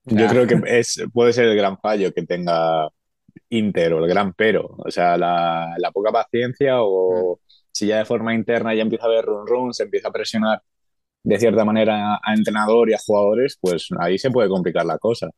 Yo 0.05 0.27
creo 0.27 0.47
que 0.47 0.59
es, 0.65 1.01
puede 1.13 1.33
ser 1.33 1.45
el 1.45 1.55
gran 1.57 1.77
fallo 1.79 2.13
que 2.13 2.25
tenga 2.25 2.89
Inter 3.49 3.93
o 3.93 4.03
el 4.03 4.09
gran 4.09 4.33
pero. 4.33 4.75
O 4.77 4.91
sea, 4.91 5.17
la, 5.17 5.75
la 5.77 5.91
poca 5.91 6.11
paciencia 6.11 6.81
o 6.81 7.35
mm. 7.35 7.39
si 7.71 7.87
ya 7.87 7.97
de 7.97 8.05
forma 8.05 8.33
interna 8.33 8.73
ya 8.73 8.81
empieza 8.81 9.05
a 9.05 9.09
haber 9.09 9.25
run 9.25 9.47
run, 9.47 9.73
se 9.73 9.83
empieza 9.83 10.09
a 10.09 10.11
presionar 10.11 10.61
de 11.23 11.39
cierta 11.39 11.65
manera 11.65 12.19
a 12.23 12.33
entrenador 12.33 12.89
y 12.89 12.93
a 12.93 12.99
jugadores, 13.05 13.57
pues 13.59 13.89
ahí 13.99 14.17
se 14.17 14.31
puede 14.31 14.49
complicar 14.49 14.85
la 14.85 14.97
cosa. 14.97 15.29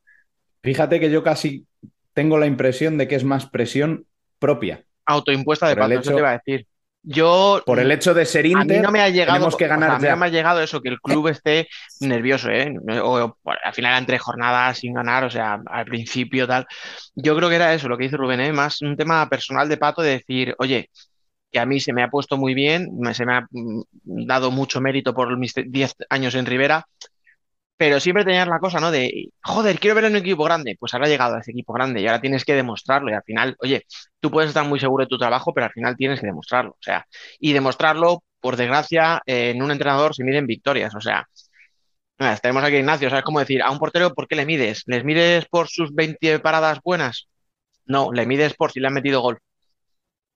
Fíjate 0.62 1.00
que 1.00 1.10
yo 1.10 1.22
casi 1.22 1.66
tengo 2.14 2.38
la 2.38 2.46
impresión 2.46 2.98
de 2.98 3.08
que 3.08 3.16
es 3.16 3.24
más 3.24 3.46
presión 3.46 4.06
propia. 4.38 4.84
Autoimpuesta 5.06 5.68
de 5.68 5.76
parte, 5.76 5.94
hecho, 5.94 6.02
eso 6.02 6.12
te 6.12 6.18
iba 6.18 6.30
a 6.30 6.38
decir. 6.38 6.66
Yo, 7.04 7.62
por 7.66 7.80
el 7.80 7.90
hecho 7.90 8.14
de 8.14 8.24
ser 8.24 8.46
Inter, 8.46 8.60
a 8.60 8.64
mí 8.64 8.78
no 8.78 8.92
me 8.92 9.00
ha 9.00 9.08
llegado, 9.08 9.34
tenemos 9.34 9.56
que 9.56 9.66
ganar 9.66 9.90
o 9.90 9.92
sea, 9.92 9.96
a 9.96 10.00
mí 10.00 10.08
no 10.08 10.16
me 10.18 10.26
ha 10.26 10.28
llegado 10.28 10.60
eso, 10.60 10.80
que 10.80 10.88
el 10.88 11.00
club 11.00 11.26
esté 11.28 11.68
nervioso, 12.00 12.48
¿eh? 12.48 12.72
O, 13.02 13.24
o, 13.24 13.38
al 13.64 13.74
final 13.74 13.90
eran 13.90 14.06
tres 14.06 14.22
jornadas 14.22 14.78
sin 14.78 14.94
ganar, 14.94 15.24
o 15.24 15.30
sea, 15.30 15.60
al 15.66 15.84
principio 15.84 16.46
tal. 16.46 16.64
Yo 17.16 17.36
creo 17.36 17.48
que 17.48 17.56
era 17.56 17.74
eso, 17.74 17.88
lo 17.88 17.98
que 17.98 18.04
dice 18.04 18.16
Rubén, 18.16 18.40
¿eh? 18.40 18.52
más 18.52 18.82
un 18.82 18.96
tema 18.96 19.28
personal 19.28 19.68
de 19.68 19.78
Pato 19.78 20.00
de 20.00 20.10
decir, 20.10 20.54
oye, 20.58 20.90
que 21.50 21.58
a 21.58 21.66
mí 21.66 21.80
se 21.80 21.92
me 21.92 22.02
ha 22.02 22.08
puesto 22.08 22.36
muy 22.36 22.54
bien, 22.54 22.88
se 23.12 23.26
me 23.26 23.34
ha 23.34 23.46
mm, 23.50 23.82
dado 24.26 24.50
mucho 24.50 24.80
mérito 24.80 25.12
por 25.12 25.36
mis 25.36 25.54
10 25.54 25.94
años 26.08 26.34
en 26.36 26.46
Rivera, 26.46 26.86
pero 27.82 27.98
siempre 27.98 28.24
tenías 28.24 28.46
la 28.46 28.60
cosa, 28.60 28.78
¿no? 28.78 28.92
De, 28.92 29.32
joder, 29.42 29.80
quiero 29.80 29.96
ver 29.96 30.04
en 30.04 30.12
un 30.12 30.18
equipo 30.18 30.44
grande. 30.44 30.76
Pues 30.78 30.94
ahora 30.94 31.06
ha 31.06 31.08
llegado 31.08 31.34
a 31.34 31.40
ese 31.40 31.50
equipo 31.50 31.72
grande 31.72 32.00
y 32.00 32.06
ahora 32.06 32.20
tienes 32.20 32.44
que 32.44 32.54
demostrarlo. 32.54 33.10
Y 33.10 33.14
al 33.14 33.24
final, 33.24 33.56
oye, 33.58 33.86
tú 34.20 34.30
puedes 34.30 34.50
estar 34.50 34.64
muy 34.64 34.78
seguro 34.78 35.02
de 35.02 35.08
tu 35.08 35.18
trabajo, 35.18 35.52
pero 35.52 35.66
al 35.66 35.72
final 35.72 35.96
tienes 35.96 36.20
que 36.20 36.26
demostrarlo. 36.26 36.70
O 36.70 36.78
sea, 36.80 37.04
y 37.40 37.52
demostrarlo, 37.52 38.22
por 38.38 38.54
desgracia, 38.56 39.20
eh, 39.26 39.50
en 39.50 39.60
un 39.64 39.72
entrenador 39.72 40.14
se 40.14 40.22
miden 40.22 40.46
victorias. 40.46 40.94
O 40.94 41.00
sea, 41.00 41.26
nada, 42.18 42.36
tenemos 42.36 42.62
aquí 42.62 42.76
a 42.76 42.78
Ignacio, 42.78 43.10
¿sabes 43.10 43.24
cómo 43.24 43.40
decir? 43.40 43.62
A 43.62 43.70
un 43.72 43.80
portero, 43.80 44.14
¿por 44.14 44.28
qué 44.28 44.36
le 44.36 44.46
mides? 44.46 44.84
¿Les 44.86 45.04
mides 45.04 45.46
por 45.46 45.66
sus 45.68 45.92
20 45.92 46.38
paradas 46.38 46.78
buenas? 46.84 47.28
No, 47.86 48.12
le 48.12 48.26
mides 48.26 48.54
por 48.54 48.70
si 48.72 48.78
le 48.80 48.86
han 48.88 48.94
metido 48.94 49.20
gol. 49.22 49.38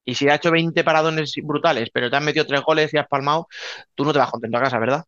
Y 0.05 0.15
si 0.15 0.27
ha 0.29 0.35
hecho 0.35 0.51
20 0.51 0.83
paradones 0.83 1.33
brutales, 1.43 1.89
pero 1.93 2.09
te 2.09 2.17
han 2.17 2.25
metido 2.25 2.45
tres 2.45 2.61
goles 2.61 2.93
y 2.93 2.97
has 2.97 3.07
palmado, 3.07 3.47
tú 3.95 4.03
no 4.05 4.11
te 4.13 4.19
vas 4.19 4.31
contento 4.31 4.57
a 4.57 4.61
casa, 4.63 4.79
¿verdad? 4.79 5.05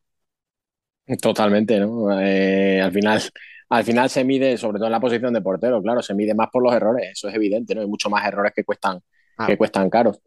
Totalmente, 1.17 1.79
¿no? 1.79 2.19
Eh, 2.21 2.79
al 2.81 2.91
final, 2.91 3.21
al 3.69 3.83
final 3.83 4.09
se 4.09 4.23
mide, 4.23 4.57
sobre 4.57 4.77
todo 4.77 4.87
en 4.87 4.91
la 4.91 4.99
posición 4.99 5.33
de 5.33 5.41
portero, 5.41 5.81
claro, 5.81 6.01
se 6.01 6.13
mide 6.13 6.35
más 6.35 6.49
por 6.51 6.61
los 6.63 6.73
errores, 6.73 7.09
eso 7.11 7.27
es 7.29 7.35
evidente, 7.35 7.73
¿no? 7.73 7.81
Hay 7.81 7.87
mucho 7.87 8.09
más 8.09 8.25
errores 8.27 8.53
que 8.55 8.63
cuestan, 8.63 8.99
ah. 9.37 9.47
que 9.47 9.57
cuestan 9.57 9.89
caros. 9.89 10.19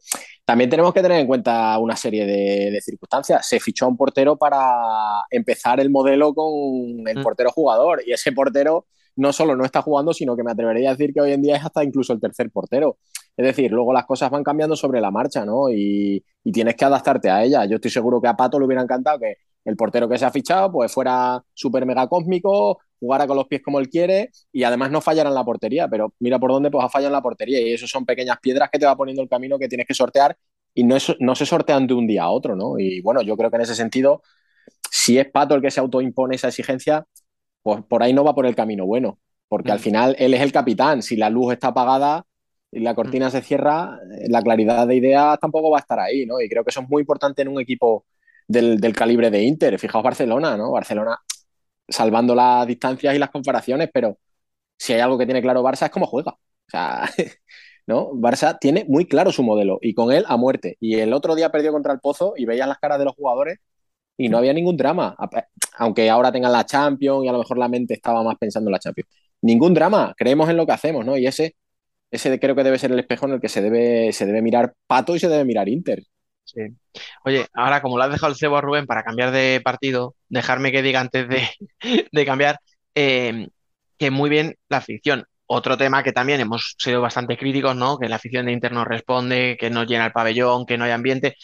También 0.44 0.68
tenemos 0.68 0.92
que 0.92 1.02
tener 1.02 1.20
en 1.20 1.26
cuenta 1.26 1.78
una 1.78 1.94
serie 1.94 2.26
de, 2.26 2.70
de, 2.72 2.80
circunstancias. 2.80 3.46
Se 3.46 3.60
fichó 3.60 3.84
a 3.84 3.88
un 3.88 3.96
portero 3.96 4.36
para 4.36 5.22
empezar 5.30 5.78
el 5.78 5.88
modelo 5.88 6.34
con 6.34 7.06
el 7.06 7.18
mm. 7.18 7.22
portero 7.22 7.52
jugador, 7.52 8.02
y 8.04 8.12
ese 8.12 8.32
portero 8.32 8.86
no 9.14 9.32
solo 9.32 9.54
no 9.54 9.64
está 9.64 9.82
jugando, 9.82 10.12
sino 10.12 10.36
que 10.36 10.42
me 10.42 10.50
atrevería 10.50 10.90
a 10.90 10.92
decir 10.94 11.12
que 11.12 11.20
hoy 11.20 11.32
en 11.32 11.42
día 11.42 11.56
es 11.56 11.64
hasta 11.64 11.84
incluso 11.84 12.12
el 12.12 12.20
tercer 12.20 12.50
portero. 12.50 12.98
Es 13.36 13.46
decir, 13.46 13.70
luego 13.70 13.92
las 13.92 14.04
cosas 14.04 14.30
van 14.30 14.42
cambiando 14.42 14.74
sobre 14.74 15.00
la 15.00 15.10
marcha, 15.10 15.44
¿no? 15.44 15.70
Y, 15.70 16.24
y 16.42 16.52
tienes 16.52 16.74
que 16.74 16.84
adaptarte 16.84 17.30
a 17.30 17.44
ella. 17.44 17.64
Yo 17.66 17.76
estoy 17.76 17.90
seguro 17.90 18.20
que 18.20 18.28
a 18.28 18.36
Pato 18.36 18.58
le 18.58 18.66
hubiera 18.66 18.82
encantado 18.82 19.20
que 19.20 19.36
el 19.64 19.76
portero 19.76 20.08
que 20.08 20.18
se 20.18 20.24
ha 20.24 20.30
fichado 20.30 20.72
pues 20.72 20.92
fuera 20.92 21.42
súper 21.54 21.86
mega 21.86 22.06
cósmico, 22.08 22.80
jugara 22.98 23.26
con 23.26 23.36
los 23.36 23.46
pies 23.46 23.62
como 23.62 23.80
él 23.80 23.88
quiere 23.88 24.30
y 24.52 24.62
además 24.64 24.90
no 24.90 25.00
fallara 25.00 25.28
en 25.28 25.34
la 25.34 25.44
portería, 25.44 25.88
pero 25.88 26.14
mira 26.20 26.38
por 26.38 26.52
dónde 26.52 26.70
pues 26.70 26.84
ha 26.84 26.88
fallado 26.88 27.08
en 27.08 27.14
la 27.14 27.22
portería 27.22 27.60
y 27.60 27.72
eso 27.72 27.86
son 27.86 28.04
pequeñas 28.06 28.38
piedras 28.40 28.70
que 28.70 28.78
te 28.78 28.86
va 28.86 28.96
poniendo 28.96 29.22
el 29.22 29.28
camino 29.28 29.58
que 29.58 29.68
tienes 29.68 29.86
que 29.86 29.94
sortear 29.94 30.36
y 30.74 30.84
no, 30.84 30.96
es, 30.96 31.14
no 31.20 31.34
se 31.34 31.46
sortean 31.46 31.86
de 31.86 31.94
un 31.94 32.06
día 32.06 32.24
a 32.24 32.30
otro, 32.30 32.56
¿no? 32.56 32.78
Y 32.78 33.00
bueno, 33.02 33.22
yo 33.22 33.36
creo 33.36 33.50
que 33.50 33.56
en 33.56 33.62
ese 33.62 33.74
sentido, 33.74 34.22
si 34.90 35.18
es 35.18 35.28
Pato 35.30 35.54
el 35.54 35.62
que 35.62 35.70
se 35.70 35.80
autoimpone 35.80 36.36
esa 36.36 36.48
exigencia, 36.48 37.04
pues 37.62 37.82
por 37.84 38.02
ahí 38.02 38.12
no 38.12 38.24
va 38.24 38.34
por 38.34 38.46
el 38.46 38.54
camino 38.54 38.86
bueno, 38.86 39.18
porque 39.48 39.70
mm. 39.70 39.72
al 39.72 39.78
final 39.80 40.16
él 40.18 40.34
es 40.34 40.40
el 40.40 40.52
capitán, 40.52 41.02
si 41.02 41.16
la 41.16 41.30
luz 41.30 41.52
está 41.52 41.68
apagada 41.68 42.24
y 42.70 42.80
la 42.80 42.94
cortina 42.94 43.28
mm. 43.28 43.30
se 43.32 43.42
cierra, 43.42 43.98
la 44.28 44.42
claridad 44.42 44.86
de 44.86 44.96
ideas 44.96 45.38
tampoco 45.40 45.70
va 45.70 45.78
a 45.78 45.80
estar 45.80 46.00
ahí, 46.00 46.24
¿no? 46.26 46.40
Y 46.40 46.48
creo 46.48 46.64
que 46.64 46.70
eso 46.70 46.80
es 46.80 46.88
muy 46.88 47.00
importante 47.00 47.42
en 47.42 47.48
un 47.48 47.60
equipo 47.60 48.06
del, 48.52 48.80
del, 48.80 48.94
calibre 48.94 49.30
de 49.30 49.42
Inter. 49.42 49.78
Fijaos 49.78 50.04
Barcelona, 50.04 50.56
¿no? 50.56 50.72
Barcelona 50.72 51.18
salvando 51.88 52.34
las 52.34 52.66
distancias 52.66 53.14
y 53.14 53.18
las 53.18 53.30
comparaciones, 53.30 53.90
pero 53.92 54.18
si 54.78 54.92
hay 54.94 55.00
algo 55.00 55.18
que 55.18 55.26
tiene 55.26 55.42
claro 55.42 55.62
Barça 55.62 55.86
es 55.86 55.90
cómo 55.90 56.06
juega. 56.06 56.32
O 56.32 56.70
sea, 56.70 57.08
¿no? 57.86 58.12
Barça 58.12 58.58
tiene 58.60 58.84
muy 58.88 59.06
claro 59.06 59.32
su 59.32 59.42
modelo 59.42 59.78
y 59.82 59.94
con 59.94 60.12
él 60.12 60.24
a 60.28 60.36
muerte. 60.36 60.76
Y 60.80 60.96
el 60.96 61.12
otro 61.12 61.34
día 61.34 61.50
perdió 61.52 61.72
contra 61.72 61.92
el 61.92 62.00
Pozo 62.00 62.34
y 62.36 62.44
veías 62.46 62.68
las 62.68 62.78
caras 62.78 62.98
de 62.98 63.04
los 63.06 63.14
jugadores 63.14 63.58
y 64.16 64.28
no 64.28 64.38
había 64.38 64.52
ningún 64.52 64.76
drama. 64.76 65.16
Aunque 65.78 66.10
ahora 66.10 66.32
tengan 66.32 66.52
la 66.52 66.66
Champions 66.66 67.24
y 67.24 67.28
a 67.28 67.32
lo 67.32 67.38
mejor 67.38 67.58
la 67.58 67.68
mente 67.68 67.94
estaba 67.94 68.22
más 68.22 68.36
pensando 68.38 68.70
en 68.70 68.72
la 68.72 68.78
Champions. 68.78 69.08
Ningún 69.42 69.74
drama, 69.74 70.14
creemos 70.16 70.48
en 70.50 70.56
lo 70.56 70.66
que 70.66 70.72
hacemos, 70.72 71.04
¿no? 71.04 71.16
Y 71.18 71.26
ese, 71.26 71.56
ese 72.10 72.38
creo 72.40 72.54
que 72.56 72.64
debe 72.64 72.78
ser 72.78 72.92
el 72.92 73.00
espejo 73.00 73.26
en 73.26 73.34
el 73.34 73.40
que 73.40 73.48
se 73.48 73.62
debe, 73.62 74.12
se 74.12 74.26
debe 74.26 74.42
mirar 74.42 74.74
Pato 74.86 75.16
y 75.16 75.20
se 75.20 75.28
debe 75.28 75.44
mirar 75.44 75.68
Inter. 75.68 76.04
Sí. 76.44 76.60
Oye, 77.24 77.46
ahora 77.54 77.80
como 77.80 77.96
le 77.98 78.04
has 78.04 78.10
dejado 78.12 78.32
el 78.32 78.38
cebo 78.38 78.56
a 78.56 78.60
Rubén 78.60 78.86
para 78.86 79.02
cambiar 79.04 79.30
de 79.30 79.60
partido, 79.64 80.16
dejarme 80.28 80.72
que 80.72 80.82
diga 80.82 81.00
antes 81.00 81.28
de, 81.28 81.48
de 82.12 82.26
cambiar, 82.26 82.58
eh, 82.94 83.48
que 83.98 84.10
muy 84.10 84.28
bien 84.30 84.56
la 84.68 84.78
afición. 84.78 85.24
Otro 85.46 85.76
tema 85.76 86.02
que 86.02 86.12
también 86.12 86.40
hemos 86.40 86.74
sido 86.78 87.00
bastante 87.02 87.36
críticos, 87.36 87.76
¿no? 87.76 87.98
Que 87.98 88.08
la 88.08 88.16
afición 88.16 88.46
de 88.46 88.52
Inter 88.52 88.72
no 88.72 88.84
responde, 88.84 89.56
que 89.58 89.70
no 89.70 89.84
llena 89.84 90.06
el 90.06 90.12
pabellón, 90.12 90.66
que 90.66 90.78
no 90.78 90.84
hay 90.84 90.92
ambiente. 90.92 91.36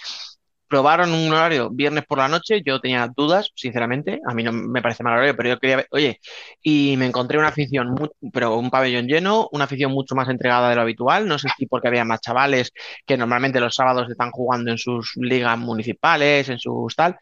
Probaron 0.69 1.13
un 1.13 1.33
horario 1.33 1.71
viernes 1.71 2.05
por 2.07 2.19
la 2.19 2.29
noche, 2.29 2.63
yo 2.65 2.81
tenía 2.81 3.09
dudas, 3.15 3.51
sinceramente, 3.55 4.21
a 4.27 4.35
mí 4.35 4.43
no 4.43 4.53
me 4.53 4.83
parece 4.83 5.03
mal 5.03 5.15
horario, 5.15 5.37
pero 5.37 5.49
yo 5.51 5.59
quería 5.59 5.77
ver, 5.77 5.89
oye, 5.91 6.21
y 6.63 6.97
me 6.99 7.07
encontré 7.07 7.39
una 7.39 7.49
afición, 7.49 7.95
pero 8.33 8.57
un 8.59 8.71
pabellón 8.71 9.07
lleno, 9.07 9.49
una 9.53 9.65
afición 9.65 9.93
mucho 9.93 10.15
más 10.15 10.29
entregada 10.29 10.69
de 10.71 10.77
lo 10.77 10.83
habitual, 10.83 11.27
no 11.27 11.39
sé 11.39 11.49
si 11.57 11.67
porque 11.67 11.89
había 11.89 12.05
más 12.05 12.21
chavales 12.21 12.73
que 13.07 13.17
normalmente 13.17 13.61
los 13.61 13.75
sábados 13.75 14.11
están 14.11 14.31
jugando 14.31 14.71
en 14.71 14.79
sus 14.79 15.13
ligas 15.17 15.59
municipales, 15.59 16.49
en 16.49 16.59
sus 16.59 16.95
tal, 16.95 17.17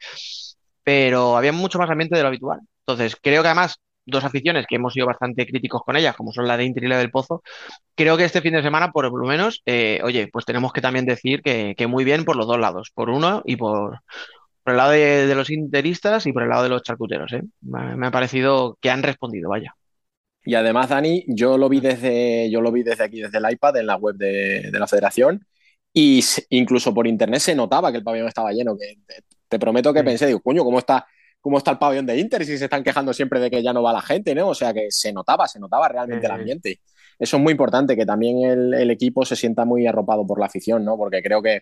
pero 0.83 1.37
había 1.37 1.53
mucho 1.53 1.79
más 1.79 1.91
ambiente 1.91 2.17
de 2.17 2.23
lo 2.23 2.29
habitual. 2.29 2.61
Entonces, 2.87 3.17
creo 3.21 3.43
que 3.43 3.49
además 3.49 3.81
dos 4.07 4.25
aficiones 4.25 4.67
que 4.67 4.77
hemos 4.77 4.95
sido 4.95 5.07
bastante 5.07 5.47
críticos 5.47 5.83
con 5.85 5.97
ellas, 5.97 6.17
como 6.17 6.33
son 6.33 6.47
la 6.47 6.57
de 6.57 6.65
Inter 6.65 6.85
y 6.85 6.89
la 6.89 6.99
del 6.99 7.11
Pozo, 7.11 7.43
creo 7.95 8.17
que 8.17 8.25
este 8.25 8.41
fin 8.41 8.55
de 8.55 8.63
semana, 8.63 8.93
por 8.93 9.11
lo 9.11 9.27
menos, 9.27 9.63
eh, 9.67 10.01
oye, 10.05 10.29
pues 10.33 10.45
tenemos 10.45 10.73
que 10.73 10.81
también 10.81 11.05
decir 11.07 11.43
que, 11.43 11.75
muy 11.89 12.05
bien 12.05 12.25
por 12.25 12.37
los 12.37 12.47
dos 12.47 12.59
lados, 12.59 12.91
por 12.95 13.11
uno 13.11 13.43
y 13.45 13.57
por, 13.57 14.01
el 14.67 14.77
lado 14.77 14.93
de, 14.93 15.35
los 15.35 15.51
interistas 15.51 16.27
y 16.27 16.33
por 16.33 16.45
el 16.45 16.49
lado 16.49 16.63
de 16.63 16.69
los 16.69 16.83
charcuteros. 16.83 17.33
¿eh? 17.33 17.43
Me, 17.63 18.07
ha 18.07 18.11
parecido 18.11 18.79
que 18.81 18.91
han 18.91 19.03
respondido, 19.03 19.51
vaya. 19.51 19.75
Y 20.45 20.55
además, 20.55 20.89
Dani, 20.91 21.25
yo 21.27 21.59
lo 21.59 21.69
vi 21.69 21.81
desde, 21.81 22.49
yo 22.51 22.61
lo 22.61 22.71
vi 22.71 22.85
desde 22.85 23.05
aquí, 23.05 23.21
desde 23.21 23.39
el 23.39 23.51
iPad, 23.51 23.79
en 23.79 23.87
la 23.87 23.97
web 23.97 24.15
de, 24.17 24.71
la 24.73 24.87
federación, 24.87 25.45
y 25.93 26.23
incluso 26.51 26.95
por 26.95 27.07
internet 27.07 27.41
se 27.41 27.55
notaba 27.55 27.91
que 27.91 27.99
el 27.99 28.05
pabellón 28.05 28.29
estaba 28.29 28.53
lleno. 28.53 28.77
Que 28.79 28.99
te, 29.49 29.59
prometo 29.59 29.93
que 29.93 30.05
pensé, 30.05 30.27
digo, 30.27 30.41
coño, 30.41 30.63
¿cómo 30.63 30.79
está, 30.79 31.07
cómo 31.47 31.59
está 31.59 31.71
el 31.71 31.79
pabellón 31.79 32.07
de 32.07 32.19
Inter 32.19 32.45
si 32.45 32.59
se 32.59 32.65
están 32.65 32.83
quejando 32.83 33.13
siempre 33.13 33.39
de 33.39 33.49
que 33.49 33.63
ya 33.63 33.73
no 33.73 33.81
va 33.81 33.93
la 33.93 34.03
gente, 34.03 34.35
¿no? 34.35 34.49
O 34.49 34.55
sea 34.55 34.75
que 34.75 34.89
se 34.91 35.13
notaba, 35.13 35.47
se 35.47 35.61
notaba 35.61 35.87
realmente 35.87 36.27
el 36.27 36.33
ambiente. 36.33 36.81
Eso 37.21 37.37
es 37.37 37.43
muy 37.45 37.53
importante, 37.53 37.95
que 37.95 38.05
también 38.05 38.43
el, 38.75 38.91
equipo 38.91 39.25
se 39.25 39.37
sienta 39.37 39.65
muy 39.65 39.87
arropado 39.87 40.27
por 40.27 40.41
la 40.41 40.47
afición, 40.47 40.85
¿no? 40.85 40.97
Porque 40.97 41.23
creo 41.23 41.41
que 41.41 41.61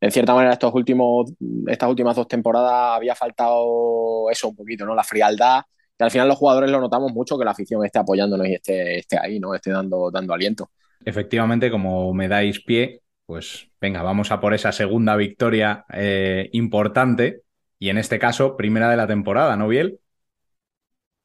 en 0.00 0.10
cierta 0.10 0.32
manera 0.32 0.54
estos 0.54 0.72
últimos, 0.72 1.30
estas 1.66 1.90
últimas 1.90 2.16
dos 2.16 2.26
temporadas 2.26 2.96
había 2.96 3.14
faltado 3.14 4.30
eso 4.30 4.48
un 4.48 4.56
poquito, 4.56 4.86
¿no? 4.86 4.94
La 4.94 5.04
frialdad. 5.04 5.60
Que 5.98 6.04
al 6.04 6.10
final 6.10 6.26
los 6.26 6.38
jugadores 6.38 6.70
lo 6.70 6.80
notamos 6.80 7.12
mucho 7.12 7.38
que 7.38 7.44
la 7.44 7.50
afición 7.50 7.84
esté 7.84 7.98
apoyándonos 7.98 8.46
y 8.46 8.54
esté, 8.54 9.00
esté 9.00 9.18
ahí, 9.20 9.38
¿no? 9.38 9.54
Esté 9.54 9.72
dando, 9.72 10.10
dando 10.10 10.32
aliento. 10.32 10.70
Efectivamente, 11.04 11.70
como 11.70 12.14
me 12.14 12.28
dais 12.28 12.60
pie, 12.60 13.02
pues 13.26 13.68
venga, 13.78 14.02
vamos 14.02 14.30
a 14.30 14.40
por 14.40 14.54
esa 14.54 14.72
segunda 14.72 15.16
victoria 15.16 15.84
eh, 15.92 16.48
importante 16.52 17.42
y 17.82 17.90
en 17.90 17.98
este 17.98 18.20
caso, 18.20 18.56
primera 18.56 18.88
de 18.88 18.96
la 18.96 19.08
temporada, 19.08 19.56
¿no, 19.56 19.66
Biel? 19.66 19.98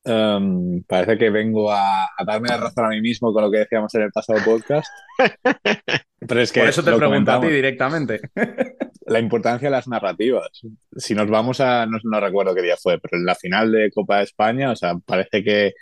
Em, 0.04 0.82
parece 0.88 1.16
que 1.16 1.30
vengo 1.30 1.72
a, 1.72 2.10
darme 2.26 2.50
la 2.50 2.58
razón 2.58 2.84
a 2.84 2.90
mí 2.90 3.00
mismo 3.00 3.32
con 3.32 3.44
lo 3.44 3.52
que 3.52 3.60
decíamos 3.60 3.94
en 3.94 4.02
el 4.02 4.12
pasado 4.12 4.40
podcast. 4.44 4.88
Pero 6.20 6.42
es 6.42 6.52
que 6.52 6.62
Por 6.62 6.70
eso 6.70 6.84
te 6.84 6.94
pregunto 6.94 7.32
a 7.32 7.40
ti 7.40 7.46
directamente. 7.46 8.22
la 9.06 9.20
importancia 9.20 9.68
de 9.68 9.72
las 9.72 9.88
narrativas. 9.88 10.50
Si 10.96 11.14
nos 11.14 11.30
vamos 11.30 11.62
a, 11.62 11.86
no, 11.86 12.20
recuerdo 12.20 12.56
qué 12.56 12.64
día 12.64 12.76
fue, 12.76 13.00
pero 13.00 13.20
en 13.20 13.26
la 13.28 13.36
final 13.36 13.72
de 13.72 13.92
Copa 13.92 14.18
de 14.18 14.24
España, 14.24 14.72
o 14.72 14.76
sea, 14.76 14.96
parece 15.06 15.44
que 15.44 15.74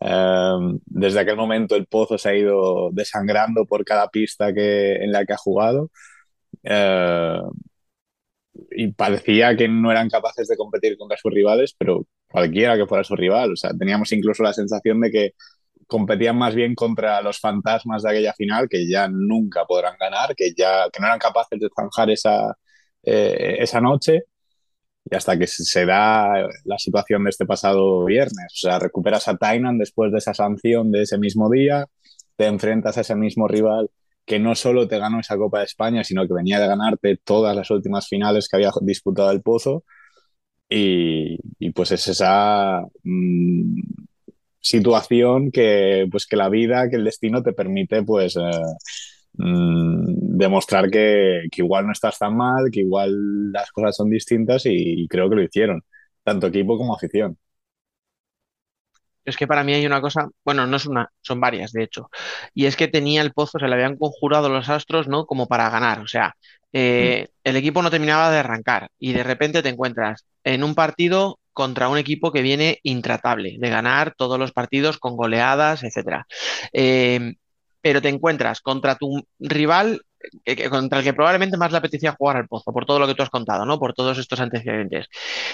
em, 0.00 0.78
desde 0.86 1.20
aquel 1.20 1.36
momento 1.36 1.76
el 1.76 1.84
Pozo 1.84 2.16
se 2.16 2.30
ha 2.30 2.34
ido 2.34 2.88
desangrando 2.90 3.66
por 3.66 3.84
cada 3.84 4.08
pista 4.08 4.54
que, 4.54 4.94
en 4.94 5.12
la 5.12 5.26
que 5.26 5.34
ha 5.34 5.36
jugado. 5.36 5.90
Eh, 6.62 7.38
y 8.70 8.92
parecía 8.92 9.56
que 9.56 9.68
no 9.68 9.90
eran 9.90 10.08
capaces 10.08 10.48
de 10.48 10.56
competir 10.56 10.96
contra 10.98 11.16
sus 11.16 11.32
rivales, 11.32 11.74
pero 11.78 12.06
cualquiera 12.30 12.76
que 12.76 12.86
fuera 12.86 13.04
su 13.04 13.16
rival. 13.16 13.52
O 13.52 13.56
sea, 13.56 13.70
teníamos 13.78 14.12
incluso 14.12 14.42
la 14.42 14.52
sensación 14.52 15.00
de 15.00 15.10
que 15.10 15.34
competían 15.86 16.36
más 16.38 16.54
bien 16.54 16.74
contra 16.74 17.20
los 17.22 17.38
fantasmas 17.40 18.02
de 18.02 18.10
aquella 18.10 18.32
final, 18.34 18.68
que 18.68 18.88
ya 18.88 19.08
nunca 19.08 19.64
podrán 19.66 19.96
ganar, 19.98 20.34
que 20.36 20.52
ya 20.56 20.88
que 20.90 21.00
no 21.00 21.06
eran 21.06 21.18
capaces 21.18 21.60
de 21.60 21.68
zanjar 21.74 22.10
esa, 22.10 22.56
eh, 23.02 23.56
esa 23.60 23.80
noche. 23.80 24.22
Y 25.10 25.16
hasta 25.16 25.38
que 25.38 25.46
se 25.46 25.84
da 25.84 26.46
la 26.64 26.78
situación 26.78 27.24
de 27.24 27.30
este 27.30 27.44
pasado 27.46 28.04
viernes. 28.04 28.52
O 28.54 28.56
sea, 28.68 28.78
recuperas 28.78 29.28
a 29.28 29.36
Tainan 29.36 29.78
después 29.78 30.12
de 30.12 30.18
esa 30.18 30.32
sanción 30.34 30.92
de 30.92 31.02
ese 31.02 31.18
mismo 31.18 31.50
día, 31.50 31.86
te 32.36 32.46
enfrentas 32.46 32.98
a 32.98 33.02
ese 33.02 33.16
mismo 33.16 33.48
rival 33.48 33.90
que 34.24 34.38
no 34.38 34.54
solo 34.54 34.88
te 34.88 34.98
ganó 34.98 35.20
esa 35.20 35.36
Copa 35.36 35.60
de 35.60 35.64
España, 35.66 36.04
sino 36.04 36.26
que 36.26 36.34
venía 36.34 36.60
de 36.60 36.68
ganarte 36.68 37.18
todas 37.24 37.56
las 37.56 37.70
últimas 37.70 38.08
finales 38.08 38.48
que 38.48 38.56
había 38.56 38.70
disputado 38.82 39.30
el 39.30 39.42
Pozo. 39.42 39.84
Y, 40.68 41.38
pues 41.74 41.92
es 41.92 42.08
esa 42.08 42.82
mm, 43.04 43.80
situación 44.60 45.50
que, 45.50 46.06
pues 46.10 46.26
que 46.26 46.36
la 46.36 46.48
vida, 46.48 46.88
que 46.90 46.96
el 46.96 47.04
destino 47.04 47.42
te 47.42 47.52
permite 47.52 48.02
pues 48.04 48.36
eh, 48.36 48.40
mm, 49.34 50.36
demostrar 50.38 50.90
que, 50.90 51.42
igual 51.56 51.86
no 51.86 51.92
estás 51.92 52.18
tan 52.18 52.36
mal, 52.36 52.70
que 52.72 52.80
igual 52.80 53.52
las 53.52 53.70
cosas 53.72 53.96
son 53.96 54.10
distintas 54.10 54.62
y 54.66 55.06
creo 55.08 55.28
que 55.30 55.36
lo 55.36 55.42
hicieron, 55.42 55.82
tanto 56.24 56.46
equipo 56.48 56.78
como 56.78 56.94
afición. 56.94 57.38
Es 59.24 59.36
que 59.36 59.46
para 59.46 59.64
mí 59.64 59.72
hay 59.74 59.86
una 59.86 60.00
cosa, 60.00 60.28
bueno, 60.44 60.66
no 60.66 60.76
es 60.76 60.86
una, 60.86 61.08
son 61.20 61.40
varias, 61.40 61.72
de 61.72 61.84
hecho. 61.84 62.10
Y 62.54 62.66
es 62.66 62.76
que 62.76 62.88
tenía 62.88 63.22
el 63.22 63.32
pozo, 63.32 63.58
se 63.58 63.68
le 63.68 63.74
habían 63.74 63.96
conjurado 63.96 64.48
los 64.48 64.68
astros, 64.68 65.08
¿no? 65.08 65.26
Como 65.26 65.46
para 65.46 65.70
ganar. 65.70 66.00
O 66.00 66.06
sea, 66.06 66.34
eh, 66.72 67.26
mm. 67.28 67.32
el 67.44 67.56
equipo 67.56 67.82
no 67.82 67.90
terminaba 67.90 68.30
de 68.30 68.38
arrancar 68.38 68.88
y 68.98 69.12
de 69.12 69.22
repente 69.22 69.62
te 69.62 69.68
encuentras 69.68 70.24
en 70.44 70.64
un 70.64 70.74
partido 70.74 71.38
contra 71.52 71.88
un 71.88 71.98
equipo 71.98 72.32
que 72.32 72.42
viene 72.42 72.78
intratable, 72.82 73.56
de 73.58 73.70
ganar 73.70 74.14
todos 74.16 74.38
los 74.38 74.52
partidos 74.52 74.98
con 74.98 75.16
goleadas, 75.16 75.84
etcétera. 75.84 76.26
Eh, 76.72 77.34
pero 77.82 78.00
te 78.00 78.08
encuentras 78.08 78.60
contra 78.60 78.94
tu 78.94 79.26
rival 79.38 80.02
contra 80.70 80.98
el 80.98 81.04
que 81.04 81.14
probablemente 81.14 81.56
más 81.56 81.72
le 81.72 81.78
apetecía 81.78 82.12
jugar 82.12 82.36
al 82.36 82.48
pozo, 82.48 82.72
por 82.72 82.86
todo 82.86 82.98
lo 82.98 83.06
que 83.06 83.14
tú 83.14 83.22
has 83.22 83.30
contado, 83.30 83.64
¿no? 83.66 83.78
Por 83.78 83.94
todos 83.94 84.18
estos 84.18 84.40
antecedentes. 84.40 85.06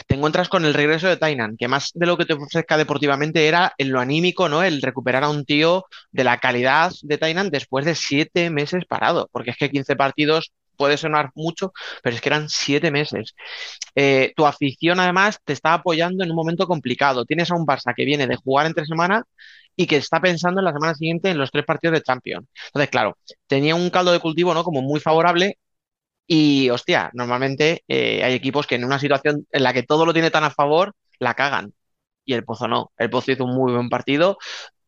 Te 0.07 0.15
encuentras 0.15 0.49
con 0.49 0.65
el 0.65 0.75
regreso 0.75 1.09
de 1.09 1.17
Tainan, 1.17 1.57
que 1.57 1.69
más 1.69 1.91
de 1.95 2.07
lo 2.07 2.17
que 2.17 2.25
te 2.25 2.35
ofrezca 2.35 2.77
deportivamente 2.77 3.47
era 3.47 3.73
en 3.79 3.93
lo 3.93 4.01
anímico, 4.01 4.49
¿no? 4.49 4.63
El 4.63 4.83
recuperar 4.83 5.25
a 5.25 5.31
un 5.31 5.45
tío 5.45 5.85
de 6.13 6.25
la 6.25 6.39
calidad 6.39 6.93
de 7.03 7.19
Tainan 7.19 7.51
después 7.51 7.85
de 7.85 7.95
siete 7.95 8.51
meses 8.51 8.85
parado, 8.87 9.29
porque 9.33 9.51
es 9.51 9.57
que 9.57 9.71
15 9.71 9.97
partidos 9.97 10.53
puede 10.79 10.97
sonar 10.97 11.31
mucho, 11.35 11.73
pero 12.03 12.17
es 12.17 12.23
que 12.23 12.31
eran 12.31 12.49
siete 12.49 12.91
meses. 12.91 13.35
Eh, 13.95 14.33
tu 14.37 14.47
afición 14.47 15.01
además 15.01 15.41
te 15.45 15.53
está 15.53 15.75
apoyando 15.75 16.25
en 16.25 16.31
un 16.31 16.37
momento 16.37 16.67
complicado. 16.67 17.25
Tienes 17.27 17.51
a 17.51 17.57
un 17.57 17.67
Barça 17.67 17.95
que 17.95 18.05
viene 18.07 18.27
de 18.27 18.37
jugar 18.37 18.67
entre 18.67 18.87
semana 18.87 19.25
y 19.77 19.87
que 19.87 19.97
está 19.97 20.21
pensando 20.21 20.61
en 20.61 20.65
la 20.67 20.73
semana 20.73 20.95
siguiente 20.95 21.31
en 21.31 21.39
los 21.39 21.51
tres 21.51 21.65
partidos 21.65 21.95
de 21.99 22.03
Champions. 22.03 22.47
Entonces, 22.67 22.91
claro, 22.91 23.17
tenía 23.47 23.75
un 23.75 23.91
caldo 23.91 24.13
de 24.13 24.21
cultivo, 24.21 24.55
¿no? 24.55 24.65
Como 24.65 24.83
muy 24.83 25.01
favorable. 25.01 25.59
Y, 26.27 26.71
hostia, 26.71 27.11
normalmente 27.15 27.85
eh, 27.89 28.23
hay 28.25 28.35
equipos 28.35 28.67
que 28.67 28.77
en 28.77 28.85
una 28.85 28.99
situación 28.99 29.47
en 29.53 29.63
la 29.63 29.73
que 29.73 29.83
todo 29.83 30.07
lo 30.07 30.13
tiene 30.13 30.31
tan 30.31 30.45
a 30.45 30.51
favor, 30.51 30.95
la 31.19 31.35
cagan. 31.35 31.75
Y 32.25 32.35
el 32.35 32.45
Pozo 32.45 32.69
no. 32.69 32.93
El 32.99 33.11
Pozo 33.11 33.33
hizo 33.33 33.45
un 33.45 33.57
muy 33.57 33.73
buen 33.73 33.89
partido, 33.89 34.39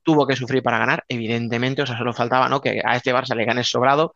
tuvo 0.03 0.27
que 0.27 0.37
sufrir 0.37 0.63
para 0.63 0.79
ganar, 0.79 1.05
evidentemente, 1.09 1.83
o 1.83 1.87
sea, 1.87 1.99
solo 1.99 2.13
faltaba, 2.13 2.49
¿no? 2.49 2.61
Que 2.61 2.81
a 2.85 2.97
este 2.97 3.15
Barça 3.15 3.35
le 3.35 3.45
gane 3.45 3.65
sobrado, 3.65 4.15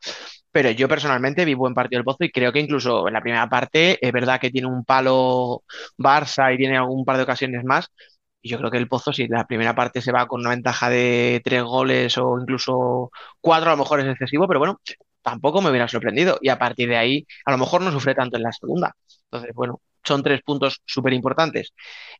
pero 0.52 0.70
yo 0.70 0.88
personalmente 0.88 1.44
vi 1.44 1.54
buen 1.54 1.74
partido 1.74 1.98
del 1.98 2.04
Pozo 2.04 2.24
y 2.24 2.30
creo 2.30 2.52
que 2.52 2.60
incluso 2.60 3.06
en 3.08 3.14
la 3.14 3.20
primera 3.20 3.48
parte 3.48 3.98
es 4.06 4.12
verdad 4.12 4.40
que 4.40 4.50
tiene 4.50 4.68
un 4.68 4.84
palo 4.84 5.64
Barça 5.98 6.54
y 6.54 6.58
tiene 6.58 6.76
algún 6.76 7.04
par 7.04 7.16
de 7.16 7.24
ocasiones 7.24 7.64
más, 7.64 7.90
y 8.42 8.50
yo 8.50 8.58
creo 8.58 8.70
que 8.70 8.78
el 8.78 8.88
Pozo, 8.88 9.12
si 9.12 9.26
la 9.28 9.46
primera 9.46 9.74
parte 9.74 10.02
se 10.02 10.12
va 10.12 10.26
con 10.26 10.40
una 10.40 10.50
ventaja 10.50 10.90
de 10.90 11.40
tres 11.44 11.62
goles 11.62 12.16
o 12.18 12.38
incluso 12.40 13.10
cuatro, 13.40 13.70
a 13.70 13.72
lo 13.74 13.78
mejor 13.78 14.00
es 14.00 14.06
excesivo, 14.06 14.46
pero 14.46 14.60
bueno, 14.60 14.80
tampoco 15.22 15.62
me 15.62 15.70
hubiera 15.70 15.88
sorprendido. 15.88 16.38
Y 16.42 16.50
a 16.50 16.58
partir 16.58 16.88
de 16.88 16.96
ahí, 16.96 17.26
a 17.46 17.52
lo 17.52 17.58
mejor 17.58 17.80
no 17.82 17.90
sufre 17.92 18.14
tanto 18.14 18.36
en 18.36 18.42
la 18.42 18.52
segunda. 18.52 18.94
Entonces, 19.24 19.50
bueno, 19.54 19.80
son 20.04 20.22
tres 20.22 20.42
puntos 20.42 20.80
súper 20.84 21.12
importantes 21.12 21.72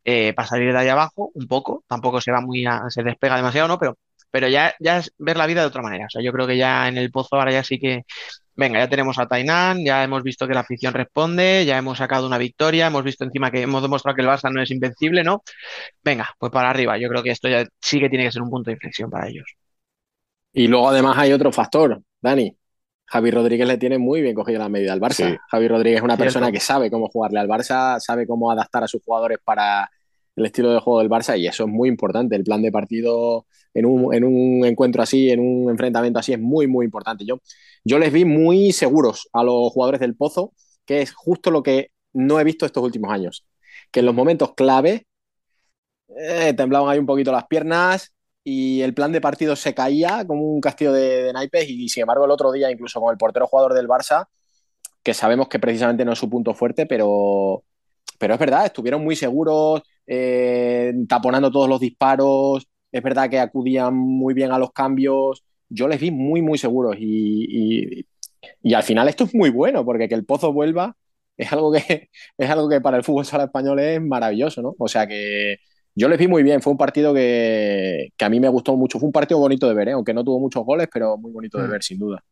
eh, 0.05 0.33
para 0.35 0.49
salir 0.49 0.73
de 0.73 0.79
ahí 0.79 0.89
abajo 0.89 1.31
un 1.35 1.47
poco. 1.47 1.85
Tampoco 1.87 2.21
se 2.21 2.33
va 2.33 2.41
muy 2.41 2.67
a, 2.67 2.83
se 2.89 3.03
despega 3.03 3.37
demasiado, 3.37 3.69
¿no? 3.69 3.79
Pero, 3.79 3.99
pero 4.31 4.49
ya, 4.49 4.75
ya 4.81 4.99
es 4.99 5.13
ver 5.19 5.37
la 5.37 5.47
vida 5.47 5.61
de 5.63 5.69
otra 5.69 5.83
manera. 5.83 6.07
O 6.07 6.11
sea, 6.11 6.23
yo 6.23 6.33
creo 6.33 6.47
que 6.47 6.57
ya 6.57 6.89
en 6.89 6.99
el 6.99 7.11
Pozo 7.11 7.37
ahora 7.37 7.53
ya 7.53 7.63
sí 7.65 7.79
que 7.79 8.05
venga, 8.57 8.79
ya 8.79 8.89
tenemos 8.89 9.19
a 9.19 9.27
Tainan, 9.27 9.85
ya 9.85 10.05
hemos 10.05 10.23
visto 10.23 10.47
que 10.47 10.55
la 10.55 10.61
afición 10.61 10.95
responde, 10.95 11.65
ya 11.67 11.79
hemos 11.79 11.99
sacado 11.99 12.27
una 12.27 12.39
victoria, 12.39 12.87
hemos 12.87 13.05
visto 13.05 13.25
encima 13.25 13.51
que 13.51 13.63
hemos 13.63 13.83
demostrado 13.83 14.15
que 14.17 14.23
el 14.23 14.29
Barça 14.29 14.53
no 14.53 14.63
es 14.63 14.71
invencible, 14.71 15.25
¿no? 15.25 15.43
Venga, 16.03 16.29
pues 16.39 16.53
para 16.53 16.71
arriba, 16.71 16.99
yo 16.99 17.09
creo 17.09 17.23
que 17.23 17.31
esto 17.31 17.49
ya 17.49 17.65
sí 17.81 18.01
que 18.01 18.09
tiene 18.09 18.25
que 18.25 18.33
ser 18.33 18.43
un 18.43 18.51
punto 18.51 18.71
de 18.71 18.75
inflexión 18.75 19.11
para 19.11 19.29
ellos. 19.29 19.47
Y 20.53 20.69
luego 20.69 20.89
además 20.89 21.19
hay 21.19 21.33
otro 21.33 21.53
factor, 21.53 22.01
Dani. 22.21 22.57
Javi 23.07 23.31
Rodríguez 23.31 23.69
le 23.69 23.79
tiene 23.79 23.99
muy 23.99 24.23
bien 24.23 24.35
cogida 24.35 24.59
la 24.59 24.69
medida 24.69 24.93
al 24.93 25.01
Barça. 25.01 25.39
Javi 25.51 25.69
Rodríguez 25.69 25.99
es 25.99 26.05
una 26.05 26.17
persona 26.17 26.51
que 26.51 26.61
sabe 26.61 26.91
cómo 26.91 27.09
jugarle 27.09 27.41
al 27.41 27.49
Barça, 27.49 28.01
sabe 28.01 28.27
cómo 28.27 28.51
adaptar 28.51 28.85
a 28.85 28.89
sus 28.89 29.03
jugadores 29.03 29.39
para 29.45 29.91
el 30.37 30.47
estilo 30.47 30.73
de 30.73 30.81
juego 30.81 31.01
del 31.01 31.11
Barça 31.11 31.39
y 31.39 31.47
eso 31.47 31.65
es 31.65 31.71
muy 31.71 31.89
importante. 31.89 32.35
El 32.35 32.45
plan 32.45 32.63
de 32.63 32.73
partido 32.73 33.47
en 33.75 33.87
un, 33.87 34.65
encuentro 34.65 35.03
así, 35.03 35.31
en 35.31 35.41
un 35.41 35.71
enfrentamiento 35.71 36.19
así, 36.19 36.33
es 36.33 36.41
muy, 36.41 36.67
muy 36.67 36.85
importante. 36.85 37.25
Yo, 37.25 37.41
yo 37.85 37.99
les 37.99 38.13
vi 38.13 38.25
muy 38.25 38.73
seguros 38.73 39.29
a 39.33 39.43
los 39.43 39.71
jugadores 39.73 40.01
del 40.01 40.17
Pozo, 40.17 40.53
que 40.87 41.03
es 41.03 41.13
justo 41.13 41.51
lo 41.51 41.63
que 41.63 41.91
no 42.13 42.41
he 42.41 42.45
visto 42.45 42.65
estos 42.65 42.83
últimos 42.83 43.13
años. 43.13 43.45
Que 43.91 44.01
en 44.01 44.07
los 44.07 44.15
momentos 44.15 44.55
clave 44.55 45.07
eh, 46.17 46.55
temblaban 46.57 46.91
ahí 46.91 46.99
un 46.99 47.07
poquito 47.07 47.33
las 47.33 47.47
piernas 47.47 48.14
y 48.45 48.83
el 48.83 48.95
plan 48.95 49.11
de 49.11 49.23
partido 49.23 49.57
se 49.57 49.75
caía 49.75 50.25
como 50.27 50.43
un 50.43 50.61
castillo 50.61 50.93
de, 50.93 51.33
naipes 51.33 51.69
y 51.69 51.89
sin 51.89 52.03
embargo 52.03 52.27
el 52.27 52.31
otro 52.31 52.53
día 52.53 52.71
incluso 52.71 53.01
con 53.01 53.11
el 53.11 53.19
portero 53.19 53.47
jugador 53.47 53.73
del 53.73 53.89
Barça 53.89 54.29
que 55.05 55.15
sabemos 55.15 55.49
que 55.49 55.59
precisamente 55.59 56.05
no 56.05 56.13
es 56.15 56.19
su 56.19 56.31
punto 56.31 56.55
fuerte, 56.55 56.87
pero, 56.87 57.63
pero 58.19 58.35
es 58.35 58.41
verdad, 58.41 58.65
estuvieron 58.65 59.05
muy 59.05 59.15
seguros, 59.15 59.83
eh, 60.07 60.95
taponando 61.07 61.53
todos 61.53 61.69
los 61.69 61.79
disparos, 61.79 62.67
es 62.91 63.03
verdad 63.03 63.29
que 63.29 63.39
acudían 63.39 63.95
muy 63.95 64.33
bien 64.35 64.51
a 64.51 64.59
los 64.59 64.73
cambios, 64.73 65.45
yo 65.69 65.89
les 65.89 66.01
vi 66.01 66.11
muy, 66.11 66.41
muy 66.41 66.59
seguros 66.59 66.97
y, 66.99 68.07
y, 68.63 68.75
al 68.75 68.83
final 68.83 69.09
esto 69.09 69.25
es 69.25 69.35
muy 69.35 69.51
bueno, 69.51 69.85
porque 69.85 70.09
que 70.09 70.15
el 70.15 70.25
Pozo 70.25 70.53
vuelva 70.53 70.97
es 71.37 71.53
algo 71.53 71.71
que, 71.73 72.11
es 72.39 72.51
algo 72.51 72.69
que 72.69 72.81
para 72.81 72.97
el 72.97 73.05
fútbol 73.05 73.27
sala 73.27 73.45
español 73.45 73.79
es 73.81 74.01
maravilloso, 74.01 74.63
¿no? 74.63 74.75
O 74.79 74.89
sea 74.89 75.07
que 75.07 75.59
yo 75.95 76.09
les 76.09 76.19
vi 76.19 76.29
muy 76.29 76.43
bien, 76.43 76.61
fue 76.61 76.73
un 76.73 76.79
partido 76.79 77.15
que, 77.15 78.13
que 78.17 78.25
a 78.25 78.29
mí 78.29 78.41
me 78.41 78.49
gustó 78.49 78.77
mucho, 78.77 78.99
fue 78.99 79.07
un 79.07 79.13
partido 79.13 79.39
bonito 79.39 79.69
de 79.69 79.75
ver, 79.75 79.89
¿eh? 79.89 79.93
aunque 79.93 80.15
no 80.15 80.25
tuvo 80.25 80.41
muchos 80.41 80.65
goles, 80.65 80.89
pero 80.93 81.17
muy 81.17 81.31
bonito 81.31 81.59
de 81.59 81.69
mm. 81.69 81.71
ver, 81.71 81.83
sin 81.83 81.99
duda. 81.99 82.23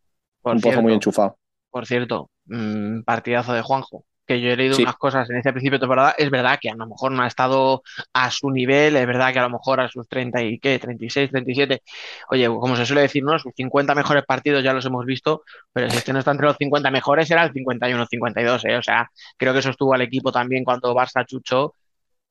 un 0.42 0.60
Pozo 0.60 0.82
muy 0.82 0.92
enchufado. 0.92 1.38
Por 1.70 1.86
cierto, 1.86 2.30
mm, 2.46 3.02
partidazo 3.02 3.52
de 3.52 3.62
Juanjo 3.62 4.04
que 4.26 4.40
yo 4.40 4.50
he 4.50 4.56
leído 4.56 4.76
unas 4.78 4.96
cosas 4.96 5.28
en 5.30 5.36
ese 5.36 5.52
principio 5.52 5.78
de 5.78 5.82
temporada, 5.82 6.14
es 6.16 6.30
verdad 6.30 6.58
que 6.60 6.70
a 6.70 6.74
lo 6.74 6.86
mejor 6.86 7.12
no 7.12 7.22
ha 7.22 7.26
estado 7.26 7.82
a 8.12 8.30
su 8.30 8.50
nivel, 8.50 8.96
es 8.96 9.06
verdad 9.06 9.32
que 9.32 9.38
a 9.40 9.42
lo 9.42 9.50
mejor 9.50 9.80
a 9.80 9.88
sus 9.88 10.08
30 10.08 10.42
y 10.42 10.58
qué, 10.58 10.78
36, 10.78 11.30
37, 11.30 11.82
oye, 12.30 12.46
como 12.46 12.76
se 12.76 12.86
suele 12.86 13.02
decir, 13.02 13.24
¿no? 13.24 13.38
Sus 13.38 13.52
50 13.54 13.94
mejores 13.94 14.24
partidos 14.24 14.62
ya 14.62 14.72
los 14.72 14.86
hemos 14.86 15.04
visto, 15.04 15.42
pero 15.72 15.90
si 15.90 15.96
este 15.98 16.12
no 16.12 16.20
está 16.20 16.30
entre 16.30 16.46
los 16.46 16.56
50 16.56 16.90
mejores, 16.90 17.30
era 17.30 17.44
el 17.44 17.52
51, 17.52 18.06
52, 18.06 18.64
¿eh? 18.66 18.76
O 18.76 18.82
sea, 18.82 19.10
creo 19.36 19.52
que 19.52 19.58
eso 19.58 19.70
estuvo 19.70 19.94
al 19.94 20.02
equipo 20.02 20.30
también 20.30 20.64
cuando 20.64 20.94
Barça 20.94 21.26
chuchó 21.26 21.74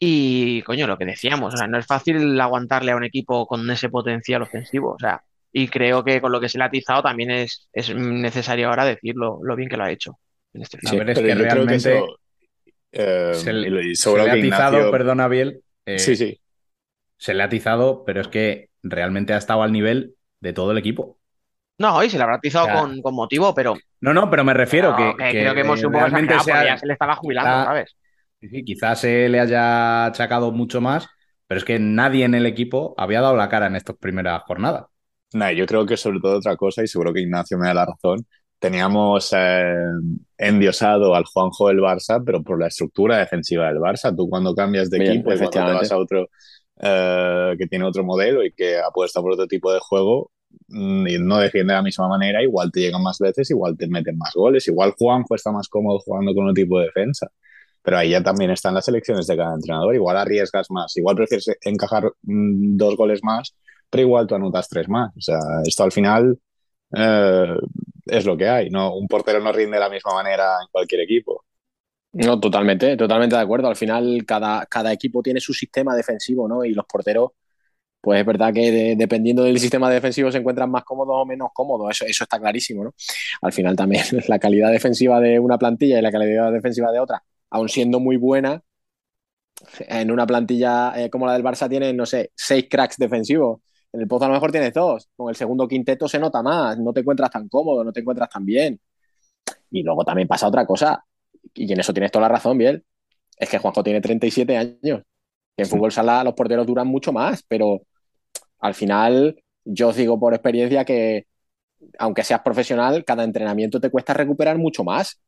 y, 0.04 0.64
coño, 0.64 0.88
lo 0.88 0.98
que 0.98 1.06
decíamos, 1.06 1.54
o 1.54 1.58
sea, 1.58 1.68
no 1.68 1.78
es 1.78 1.86
fácil 1.86 2.42
aguantarle 2.42 2.92
a 2.92 2.96
un 2.96 3.04
equipo 3.04 3.46
con 3.46 3.70
ese 3.70 3.88
potencial 3.88 4.42
ofensivo, 4.42 4.94
o 4.94 5.00
sea, 5.00 5.22
y 5.54 5.68
creo 5.68 6.04
que 6.04 6.20
con 6.20 6.32
lo 6.32 6.42
que 6.42 6.50
se 6.50 6.58
le 6.58 6.64
ha 6.64 6.68
atizado 6.68 7.04
también 7.04 7.30
es, 7.30 7.70
es 7.72 7.94
necesario 7.94 8.70
ahora 8.70 8.84
decirlo 8.84 9.38
lo 9.44 9.56
bien 9.56 9.70
que 9.70 9.78
lo 9.78 9.84
ha 9.84 9.92
hecho. 9.92 10.18
Este 10.54 10.80
sí, 10.82 10.98
es 10.98 11.20
que 11.20 11.36
realmente 11.36 12.04
eh, 12.92 13.32
se, 13.36 13.54
le 13.54 13.92
ha 14.28 14.34
atizado, 14.34 14.90
perdona 14.90 15.28
Biel. 15.28 15.62
Eh, 15.86 16.00
sí, 16.00 16.16
sí. 16.16 16.42
Se 17.18 17.36
le 17.36 17.44
ha 17.44 17.46
atizado, 17.46 18.04
pero 18.04 18.22
es 18.22 18.28
que 18.28 18.70
realmente 18.82 19.34
ha 19.34 19.38
estado 19.38 19.62
al 19.62 19.72
nivel 19.72 20.16
de 20.40 20.54
todo 20.54 20.72
el 20.72 20.80
equipo. 20.80 21.20
No, 21.78 22.04
y 22.04 22.10
se 22.10 22.18
le 22.18 22.24
habrá 22.24 22.38
atizado 22.38 22.90
con, 23.04 23.14
motivo, 23.14 23.54
pero. 23.54 23.78
No, 24.00 24.16
no, 24.16 24.32
pero 24.32 24.44
me 24.44 24.56
refiero 24.56 24.96
que, 24.96 25.14
Creo 25.16 25.54
que 25.54 25.62
hemos 25.62 25.84
un 25.84 25.92
poco 25.92 26.08
ya 26.08 26.76
se 26.76 26.88
le 26.88 26.94
estaba 26.94 27.16
jubilando, 27.18 27.66
¿sabes? 27.66 27.96
Sí, 28.42 28.64
quizás 28.66 29.02
se 29.02 29.30
le 29.30 29.40
haya 29.40 30.06
achacado 30.06 30.52
mucho 30.52 30.82
más, 30.82 31.08
pero 31.48 31.60
es 31.60 31.66
que 31.66 31.80
nadie 31.80 32.26
en 32.26 32.34
el 32.34 32.46
equipo 32.46 32.96
había 32.98 33.22
dado 33.22 33.36
la 33.36 33.50
cara 33.50 33.68
en 33.68 33.76
estas 33.76 33.96
primeras 33.98 34.42
jornadas. 34.44 34.86
No, 35.34 35.52
yo 35.52 35.66
creo 35.66 35.86
que 35.86 35.96
sobre 35.96 36.20
todo 36.20 36.38
otra 36.38 36.58
cosa, 36.58 36.84
y 36.84 36.88
seguro 36.88 37.14
que 37.14 37.22
Ignacio 37.22 37.58
me 37.58 37.68
da 37.68 37.74
la 37.74 37.86
razón, 37.86 38.26
teníamos 38.60 39.34
eh, 39.36 39.74
endiosado 40.38 41.16
al 41.16 41.26
Juanjo 41.26 41.70
del 41.70 41.80
Barça, 41.80 42.22
pero 42.24 42.44
por 42.44 42.60
la 42.60 42.68
estructura 42.68 43.18
defensiva 43.18 43.68
del 43.68 43.78
Barça. 43.78 44.16
Tú 44.16 44.30
cuando 44.30 44.54
cambias 44.54 44.90
de 44.90 44.98
equipo 44.98 45.34
y 45.34 45.38
cuando 45.38 45.74
vas 45.74 45.92
a 45.92 45.98
otro 45.98 46.30
eh, 46.80 47.56
que 47.58 47.68
tiene 47.68 47.86
otro 47.86 48.04
modelo 48.04 48.44
y 48.44 48.52
que 48.54 48.80
apuesta 48.80 49.22
por 49.22 49.34
otro 49.34 49.48
tipo 49.48 49.74
de 49.74 49.80
juego 49.80 50.32
mm, 50.68 51.08
y 51.08 51.18
no 51.20 51.40
defiende 51.40 51.74
de 51.74 51.78
la 51.78 51.84
misma 51.84 52.08
manera, 52.08 52.44
igual 52.44 52.72
te 52.72 52.82
llegan 52.82 53.02
más 53.02 53.18
veces, 53.20 53.50
igual 53.50 53.78
te 53.78 53.88
meten 53.88 54.18
más 54.18 54.34
goles, 54.36 54.68
igual 54.68 54.94
Juanjo 54.98 55.36
está 55.36 55.52
más 55.52 55.68
cómodo 55.68 56.00
jugando 56.00 56.34
con 56.34 56.46
otro 56.46 56.54
tipo 56.54 56.80
de 56.80 56.86
defensa. 56.86 57.32
Pero 57.84 57.98
ahí 57.98 58.12
ya 58.12 58.22
también 58.24 58.52
están 58.52 58.74
las 58.76 58.88
elecciones 58.88 59.28
de 59.28 59.38
cada 59.38 59.54
entrenador. 59.56 59.96
Igual 59.96 60.18
arriesgas 60.18 60.70
más, 60.72 60.96
igual 60.98 61.16
prefieres 61.16 61.48
encajar 61.62 62.06
mm, 62.24 62.78
dos 62.78 62.96
goles 62.96 63.24
más, 63.24 63.56
pero 63.90 64.04
igual 64.04 64.28
tú 64.28 64.36
anotas 64.36 64.70
tres 64.70 64.88
más. 64.90 65.12
O 65.18 65.22
sea, 65.22 65.40
esto 65.66 65.84
al 65.84 65.92
final 65.92 66.40
eh, 66.96 67.56
es 68.06 68.26
lo 68.26 68.38
que 68.38 68.48
hay. 68.50 68.70
No, 68.70 68.96
un 68.96 69.08
portero 69.08 69.40
no 69.40 69.52
rinde 69.52 69.78
de 69.78 69.80
la 69.80 69.90
misma 69.90 70.14
manera 70.14 70.58
en 70.62 70.68
cualquier 70.72 71.02
equipo. 71.02 71.46
No, 72.14 72.40
totalmente, 72.40 72.98
totalmente 72.98 73.36
de 73.36 73.42
acuerdo. 73.42 73.68
Al 73.70 73.76
final, 73.76 74.24
cada, 74.28 74.66
cada 74.66 74.92
equipo 74.92 75.24
tiene 75.24 75.40
su 75.40 75.54
sistema 75.54 75.96
defensivo, 75.96 76.48
¿no? 76.48 76.66
Y 76.66 76.74
los 76.74 76.86
porteros, 76.86 77.32
pues 78.02 78.20
es 78.22 78.26
verdad 78.26 78.54
que 78.54 78.96
dependiendo 78.98 79.44
del 79.44 79.60
sistema 79.60 79.90
defensivo 79.90 80.32
se 80.32 80.40
encuentran 80.40 80.70
más 80.72 80.84
cómodos 80.84 81.16
o 81.18 81.26
menos 81.26 81.50
cómodos. 81.54 81.92
Eso, 81.92 82.06
eso 82.06 82.24
está 82.26 82.40
clarísimo, 82.40 82.84
¿no? 82.84 82.94
Al 83.42 83.54
final 83.54 83.76
también 83.76 84.04
la 84.28 84.40
calidad 84.40 84.72
defensiva 84.72 85.20
de 85.22 85.40
una 85.40 85.58
plantilla 85.58 86.00
y 86.00 86.02
la 86.02 86.12
calidad 86.12 86.52
defensiva 86.52 86.92
de 86.92 87.00
otra, 87.00 87.24
aun 87.52 87.70
siendo 87.70 88.00
muy 88.00 88.18
buena, 88.18 88.64
en 89.80 90.12
una 90.12 90.26
plantilla 90.26 90.94
eh, 91.00 91.10
como 91.10 91.26
la 91.28 91.34
del 91.34 91.44
Barça 91.44 91.70
tiene, 91.70 91.94
no 91.94 92.06
sé, 92.06 92.32
seis 92.36 92.66
cracks 92.70 92.98
defensivos 92.98 93.60
en 93.94 94.02
el 94.02 94.08
Pozo 94.08 94.26
a 94.26 94.28
lo 94.30 94.34
mejor 94.34 94.52
tienes 94.52 94.74
dos. 94.74 95.10
Con 95.16 95.30
el 95.30 95.36
segundo 95.36 95.68
quinteto 95.68 96.08
se 96.08 96.20
nota 96.20 96.42
más, 96.42 96.78
no 96.80 96.94
te 96.94 97.02
encuentras 97.02 97.30
tan 97.30 97.50
cómodo, 97.50 97.84
no 97.84 97.92
te 97.92 98.00
encuentras 98.00 98.30
tan 98.30 98.46
bien. 98.46 98.80
Y 99.72 99.84
luego 99.84 100.04
también 100.06 100.28
pasa 100.28 100.48
otra 100.48 100.66
cosa, 100.66 101.04
y 101.54 101.72
en 101.72 101.80
eso 101.80 101.94
tienes 101.94 102.12
toda 102.12 102.24
la 102.24 102.30
razón, 102.36 102.58
Biel. 102.58 102.86
Es 103.38 103.50
que 103.50 103.58
Juanjo 103.58 103.84
tiene 103.84 104.02
37 104.02 104.58
años. 104.58 105.04
Que 105.56 105.64
en 105.64 105.68
fútbol 105.68 105.92
sala 105.92 106.24
los 106.24 106.34
porteros 106.34 106.68
duran 106.68 106.88
mucho 106.88 107.12
más, 107.14 107.44
pero 107.48 107.82
al 108.60 108.76
final 108.76 109.44
yo 109.66 109.90
os 109.90 109.96
digo 109.96 110.20
por 110.20 110.34
experiencia 110.34 110.86
que 110.86 111.28
aunque 112.00 112.24
seas 112.24 112.42
profesional, 112.42 113.04
cada 113.06 113.24
entrenamiento 113.24 113.80
te 113.82 113.90
cuesta 113.90 114.14
recuperar 114.14 114.58
mucho 114.58 114.84
más. 114.84 115.22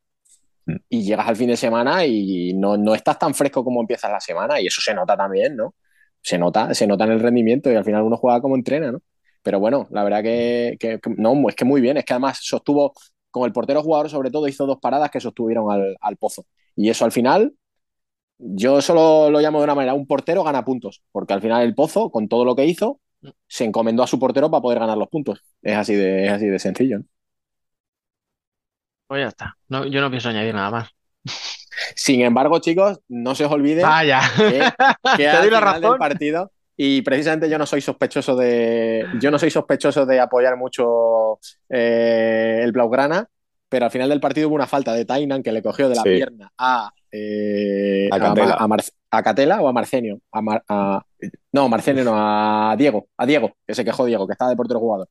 Mm. 0.66 0.76
Y 0.90 1.04
llegas 1.04 1.28
al 1.28 1.36
fin 1.36 1.50
de 1.50 1.58
semana 1.58 2.06
y 2.06 2.54
no, 2.54 2.78
no 2.78 2.96
estás 2.96 3.20
tan 3.20 3.34
fresco 3.34 3.64
como 3.64 3.82
empiezas 3.82 4.12
la 4.12 4.20
semana, 4.20 4.60
y 4.62 4.68
eso 4.68 4.82
se 4.82 4.94
nota 4.94 5.18
también, 5.18 5.56
¿no? 5.56 5.76
se 6.24 6.38
nota, 6.38 6.74
se 6.74 6.88
nota 6.88 7.04
en 7.04 7.12
el 7.12 7.20
rendimiento 7.20 7.72
y 7.72 7.76
al 7.76 7.84
final 7.86 8.04
uno 8.04 8.18
juega 8.18 8.42
como 8.42 8.56
entrena, 8.56 8.92
¿no? 8.92 9.02
Pero 9.44 9.60
bueno, 9.60 9.88
la 9.92 10.04
verdad 10.04 10.24
que, 10.24 11.00
no, 11.18 11.50
es 11.50 11.56
que 11.56 11.66
muy 11.66 11.82
bien, 11.82 11.98
es 11.98 12.06
que 12.06 12.14
además 12.14 12.40
sostuvo, 12.42 12.94
con 13.30 13.46
el 13.46 13.52
portero 13.52 13.84
jugador 13.84 14.10
sobre 14.10 14.32
todo, 14.32 14.48
hizo 14.48 14.66
dos 14.66 14.80
paradas 14.80 15.12
que 15.12 15.20
sostuvieron 15.20 15.68
al, 16.00 16.18
pozo. 16.18 16.46
Y 16.78 16.90
eso 16.90 17.04
al 17.04 17.12
final, 17.12 17.54
yo 18.38 18.82
solo 18.82 19.30
lo 19.30 19.42
llamo 19.42 19.60
de 19.60 19.66
una 19.66 19.76
manera, 19.76 19.94
un 19.94 20.08
portero 20.08 20.44
gana 20.44 20.64
puntos, 20.64 21.04
porque 21.12 21.34
al 21.34 21.42
final 21.42 21.64
el 21.64 21.76
pozo, 21.76 22.10
con 22.10 22.30
todo 22.30 22.46
lo 22.46 22.56
que 22.56 22.66
hizo, 22.66 23.02
se 23.48 23.66
encomendó 23.66 24.04
a 24.04 24.08
su 24.08 24.18
portero 24.18 24.50
para 24.50 24.62
poder 24.62 24.80
ganar 24.80 24.98
los 24.98 25.10
puntos. 25.10 25.44
Es 25.62 25.76
así 25.76 25.96
de, 25.96 26.30
así 26.30 26.48
de 26.48 26.60
sencillo. 26.60 27.02
Pues 29.14 29.22
ya 29.22 29.28
está. 29.28 29.56
No, 29.68 29.86
yo 29.86 30.02
no 30.02 30.10
pienso 30.10 30.30
añadir 30.30 30.56
nada 30.56 30.72
más. 30.72 30.90
Sin 31.96 32.22
embargo, 32.22 32.58
chicos, 32.58 33.00
no 33.10 33.36
se 33.36 33.46
os 33.46 33.52
olvide 33.52 33.84
que, 33.84 33.84
al 35.28 35.44
final 35.44 35.82
del 35.82 35.98
partido 36.00 36.52
y 36.76 37.04
precisamente 37.04 37.48
yo 37.48 37.60
no 37.60 37.68
soy 37.68 37.82
sospechoso 37.82 38.36
de 38.36 39.06
yo 39.20 39.30
no 39.30 39.38
soy 39.38 39.52
sospechoso 39.52 40.08
de 40.08 40.20
apoyar 40.20 40.58
mucho 40.58 41.38
eh, 41.70 42.62
el 42.64 42.72
Blaugrana, 42.72 43.28
pero 43.70 43.86
al 43.86 43.92
final 43.92 44.10
del 44.10 44.20
partido 44.20 44.48
hubo 44.48 44.56
una 44.56 44.66
falta 44.66 44.96
de 44.96 45.06
Tainan 45.06 45.44
que 45.44 45.52
le 45.52 45.62
cogió 45.62 45.90
de 45.90 45.96
la 45.96 46.02
pierna 46.02 46.52
a 46.58 46.90
eh, 47.12 48.10
a, 48.12 48.18
Catela 49.22 49.62
o 49.62 49.68
a 49.68 49.74
Marcenio, 49.74 50.22
a, 50.32 51.06
no, 51.52 51.70
Marcenio 51.70 52.04
no, 52.04 52.14
a 52.16 52.76
Diego, 52.76 53.10
a 53.16 53.28
Diego, 53.28 53.58
que 53.68 53.76
se 53.76 53.86
quejó 53.86 54.06
Diego, 54.06 54.26
que 54.26 54.34
estaba 54.34 54.50
de 54.50 54.58
portero 54.58 54.80
jugador. 54.80 55.08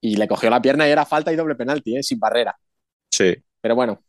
Y 0.00 0.16
le 0.16 0.26
cogió 0.26 0.48
la 0.48 0.62
pierna 0.62 0.88
y 0.88 0.90
era 0.90 1.04
falta 1.04 1.30
y 1.30 1.36
doble 1.36 1.54
penalti, 1.54 1.98
¿eh? 1.98 2.02
sin 2.02 2.18
barrera. 2.18 2.56
Sí. 3.10 3.34
Pero 3.60 3.74
bueno, 3.74 4.02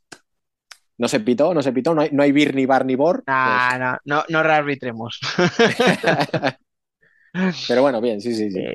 no 0.98 1.08
se 1.08 1.20
pitó, 1.20 1.54
no 1.54 1.62
se 1.62 1.74
pitó, 1.74 1.94
no 1.96 2.02
hay, 2.02 2.10
no 2.12 2.24
hay 2.24 2.32
bir 2.32 2.54
ni 2.54 2.66
bar 2.66 2.86
ni 2.86 2.96
bor. 2.96 3.24
Pues 3.26 3.80
no, 3.80 3.98
no, 4.06 4.24
no 4.30 4.44
rearbitremos. 4.44 5.20
Pero 7.68 7.82
bueno, 7.82 8.02
bien, 8.02 8.22
sí, 8.22 8.36
sí, 8.36 8.52
sí. 8.52 8.66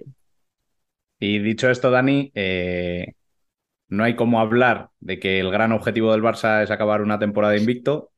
Y 1.19 1.39
dicho 1.39 1.71
esto, 1.71 1.91
Dani, 1.91 2.31
eh, 2.35 3.15
no 3.89 4.05
hay 4.05 4.17
como 4.17 4.41
hablar 4.41 4.91
de 5.01 5.19
que 5.19 5.41
el 5.41 5.51
gran 5.51 5.73
objetivo 5.73 6.13
del 6.13 6.23
Barça 6.23 6.63
es 6.63 6.71
acabar 6.71 7.03
una 7.03 7.19
temporada 7.19 7.57
invicto. 7.57 8.13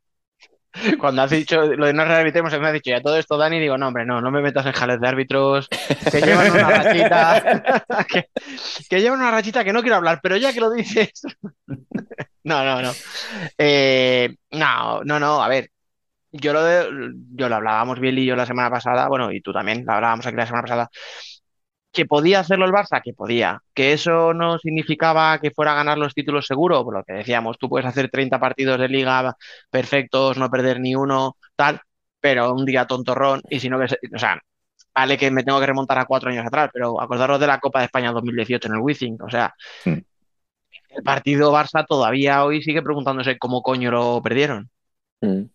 Cuando 0.99 1.23
has 1.23 1.31
dicho 1.31 1.63
lo 1.63 1.87
de 1.87 1.93
no 1.93 2.05
rearbitremos, 2.05 2.59
me 2.59 2.67
has 2.67 2.73
dicho 2.73 2.91
ya 2.91 3.01
todo 3.01 3.17
esto, 3.17 3.37
Dani, 3.37 3.59
digo, 3.59 3.79
no, 3.79 3.89
hombre, 3.89 4.05
no, 4.05 4.21
no 4.21 4.31
me 4.31 4.43
metas 4.43 4.67
en 4.67 4.73
jales 4.73 5.01
de 5.01 5.09
árbitros, 5.09 5.69
que 5.69 6.21
llevan 6.21 6.51
una 6.51 6.71
rachita, 6.83 7.85
que, 8.09 8.29
que 8.89 9.01
llevan 9.01 9.21
una 9.21 9.31
rachita 9.31 9.65
que 9.65 9.73
no 9.73 9.81
quiero 9.81 9.97
hablar, 9.97 10.21
pero 10.23 10.37
ya 10.37 10.53
que 10.53 10.61
lo 10.61 10.71
dices. 10.71 11.11
No, 12.45 12.65
no, 12.65 12.81
no. 12.81 12.93
Eh, 13.59 14.35
no, 14.53 15.03
no, 15.05 15.21
no, 15.21 15.43
a 15.43 15.49
ver. 15.49 15.69
Yo 16.33 16.55
lo, 16.55 16.61
yo 17.35 17.49
lo 17.49 17.57
hablábamos 17.57 18.01
Bill 18.01 18.19
y 18.19 18.27
yo 18.27 18.37
la 18.37 18.47
semana 18.47 18.71
pasada, 18.71 19.09
bueno, 19.09 19.31
y 19.33 19.43
tú 19.43 19.53
también, 19.53 19.85
lo 19.85 19.93
hablábamos 19.93 20.27
aquí 20.27 20.37
la 20.37 20.47
semana 20.47 20.63
pasada, 20.63 20.89
que 21.99 22.07
podía 22.07 22.39
hacerlo 22.39 22.65
el 22.65 22.71
Barça, 22.71 23.03
que 23.03 23.13
podía. 23.13 23.61
Que 23.75 23.93
eso 23.93 24.33
no 24.33 24.57
significaba 24.61 25.41
que 25.41 25.51
fuera 25.51 25.73
a 25.73 25.75
ganar 25.75 25.99
los 25.99 26.15
títulos 26.15 26.47
seguro, 26.47 26.85
por 26.85 26.95
lo 26.95 27.03
que 27.03 27.13
decíamos, 27.13 27.59
tú 27.59 27.69
puedes 27.69 27.89
hacer 27.89 28.09
30 28.09 28.39
partidos 28.39 28.79
de 28.79 28.89
liga 28.89 29.37
perfectos, 29.69 30.39
no 30.39 30.49
perder 30.49 30.79
ni 30.79 30.95
uno, 30.95 31.37
tal, 31.57 31.81
pero 32.21 32.55
un 32.55 32.65
día 32.65 32.87
tontorrón, 32.87 33.43
y 33.51 33.59
si 33.59 33.69
no 33.69 33.81
que, 33.81 33.87
o 34.15 34.19
sea, 34.19 34.41
vale 34.95 35.19
que 35.19 35.29
me 35.33 35.43
tengo 35.43 35.59
que 35.59 35.67
remontar 35.67 35.99
a 35.99 36.05
cuatro 36.05 36.31
años 36.31 36.47
atrás, 36.47 36.71
pero 36.73 37.01
acordaros 37.01 37.41
de 37.41 37.49
la 37.49 37.59
Copa 37.59 37.81
de 37.81 37.87
España 37.87 38.13
2018 38.13 38.69
en 38.69 38.75
el 38.75 38.81
Wizzing, 38.81 39.19
o 39.21 39.29
sea, 39.29 39.53
el 39.85 41.03
partido 41.03 41.53
Barça 41.53 41.85
todavía 41.85 42.45
hoy 42.45 42.63
sigue 42.63 42.81
preguntándose 42.81 43.39
cómo 43.39 43.61
coño 43.61 43.91
lo 43.91 44.23
perdieron. 44.23 44.71
Mm. 45.21 45.47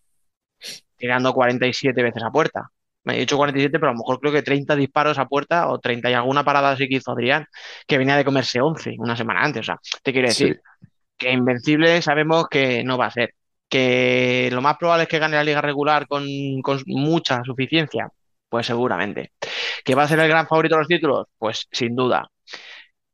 Tirando 0.98 1.32
47 1.32 2.02
veces 2.02 2.22
a 2.22 2.30
puerta. 2.30 2.70
Me 3.04 3.16
he 3.16 3.20
dicho 3.20 3.36
47, 3.36 3.78
pero 3.78 3.90
a 3.90 3.92
lo 3.92 3.98
mejor 3.98 4.18
creo 4.20 4.32
que 4.32 4.42
30 4.42 4.76
disparos 4.76 5.18
a 5.18 5.26
puerta 5.26 5.68
o 5.68 5.78
30 5.78 6.10
y 6.10 6.14
alguna 6.14 6.44
parada 6.44 6.70
así 6.70 6.88
que 6.88 6.96
hizo 6.96 7.12
Adrián, 7.12 7.46
que 7.86 7.98
venía 7.98 8.16
de 8.16 8.24
comerse 8.24 8.60
11 8.60 8.96
una 8.98 9.16
semana 9.16 9.42
antes. 9.42 9.60
O 9.60 9.64
sea, 9.64 9.78
te 10.02 10.12
quiero 10.12 10.28
decir 10.28 10.60
que 11.16 11.32
invencible 11.32 12.02
sabemos 12.02 12.48
que 12.48 12.82
no 12.84 12.98
va 12.98 13.06
a 13.06 13.10
ser. 13.10 13.34
Que 13.68 14.50
lo 14.52 14.62
más 14.62 14.76
probable 14.76 15.04
es 15.04 15.08
que 15.08 15.18
gane 15.18 15.36
la 15.36 15.44
liga 15.44 15.60
regular 15.60 16.06
con, 16.06 16.24
con 16.62 16.82
mucha 16.86 17.42
suficiencia, 17.44 18.08
pues 18.48 18.66
seguramente. 18.66 19.32
¿Que 19.84 19.94
va 19.94 20.04
a 20.04 20.08
ser 20.08 20.20
el 20.20 20.28
gran 20.28 20.46
favorito 20.46 20.76
de 20.76 20.80
los 20.80 20.88
títulos? 20.88 21.26
Pues 21.38 21.66
sin 21.70 21.96
duda 21.96 22.30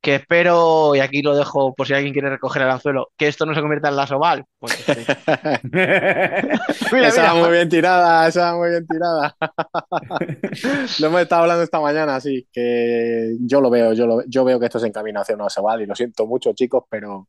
que 0.00 0.14
espero, 0.14 0.94
y 0.96 1.00
aquí 1.00 1.20
lo 1.20 1.36
dejo 1.36 1.74
por 1.74 1.86
si 1.86 1.92
alguien 1.92 2.14
quiere 2.14 2.30
recoger 2.30 2.62
el 2.62 2.70
anzuelo, 2.70 3.12
que 3.18 3.28
esto 3.28 3.44
no 3.44 3.54
se 3.54 3.60
convierta 3.60 3.90
en 3.90 3.96
la 3.96 4.06
Soval. 4.06 4.46
Pues 4.58 4.72
esa 6.92 7.34
muy 7.34 7.50
bien 7.50 7.68
tirada, 7.68 8.26
esa 8.26 8.54
muy 8.54 8.70
bien 8.70 8.86
tirada. 8.86 9.36
lo 11.00 11.06
hemos 11.06 11.20
estado 11.20 11.42
hablando 11.42 11.62
esta 11.62 11.80
mañana, 11.80 12.18
sí, 12.18 12.48
que 12.50 13.36
yo 13.40 13.60
lo 13.60 13.68
veo, 13.68 13.92
yo, 13.92 14.06
lo, 14.06 14.24
yo 14.26 14.42
veo 14.44 14.58
que 14.58 14.66
esto 14.66 14.78
se 14.78 14.86
encamina 14.86 15.20
hacia 15.20 15.34
una 15.34 15.50
Soval 15.50 15.82
y 15.82 15.86
lo 15.86 15.94
siento 15.94 16.26
mucho, 16.26 16.54
chicos, 16.54 16.84
pero, 16.88 17.28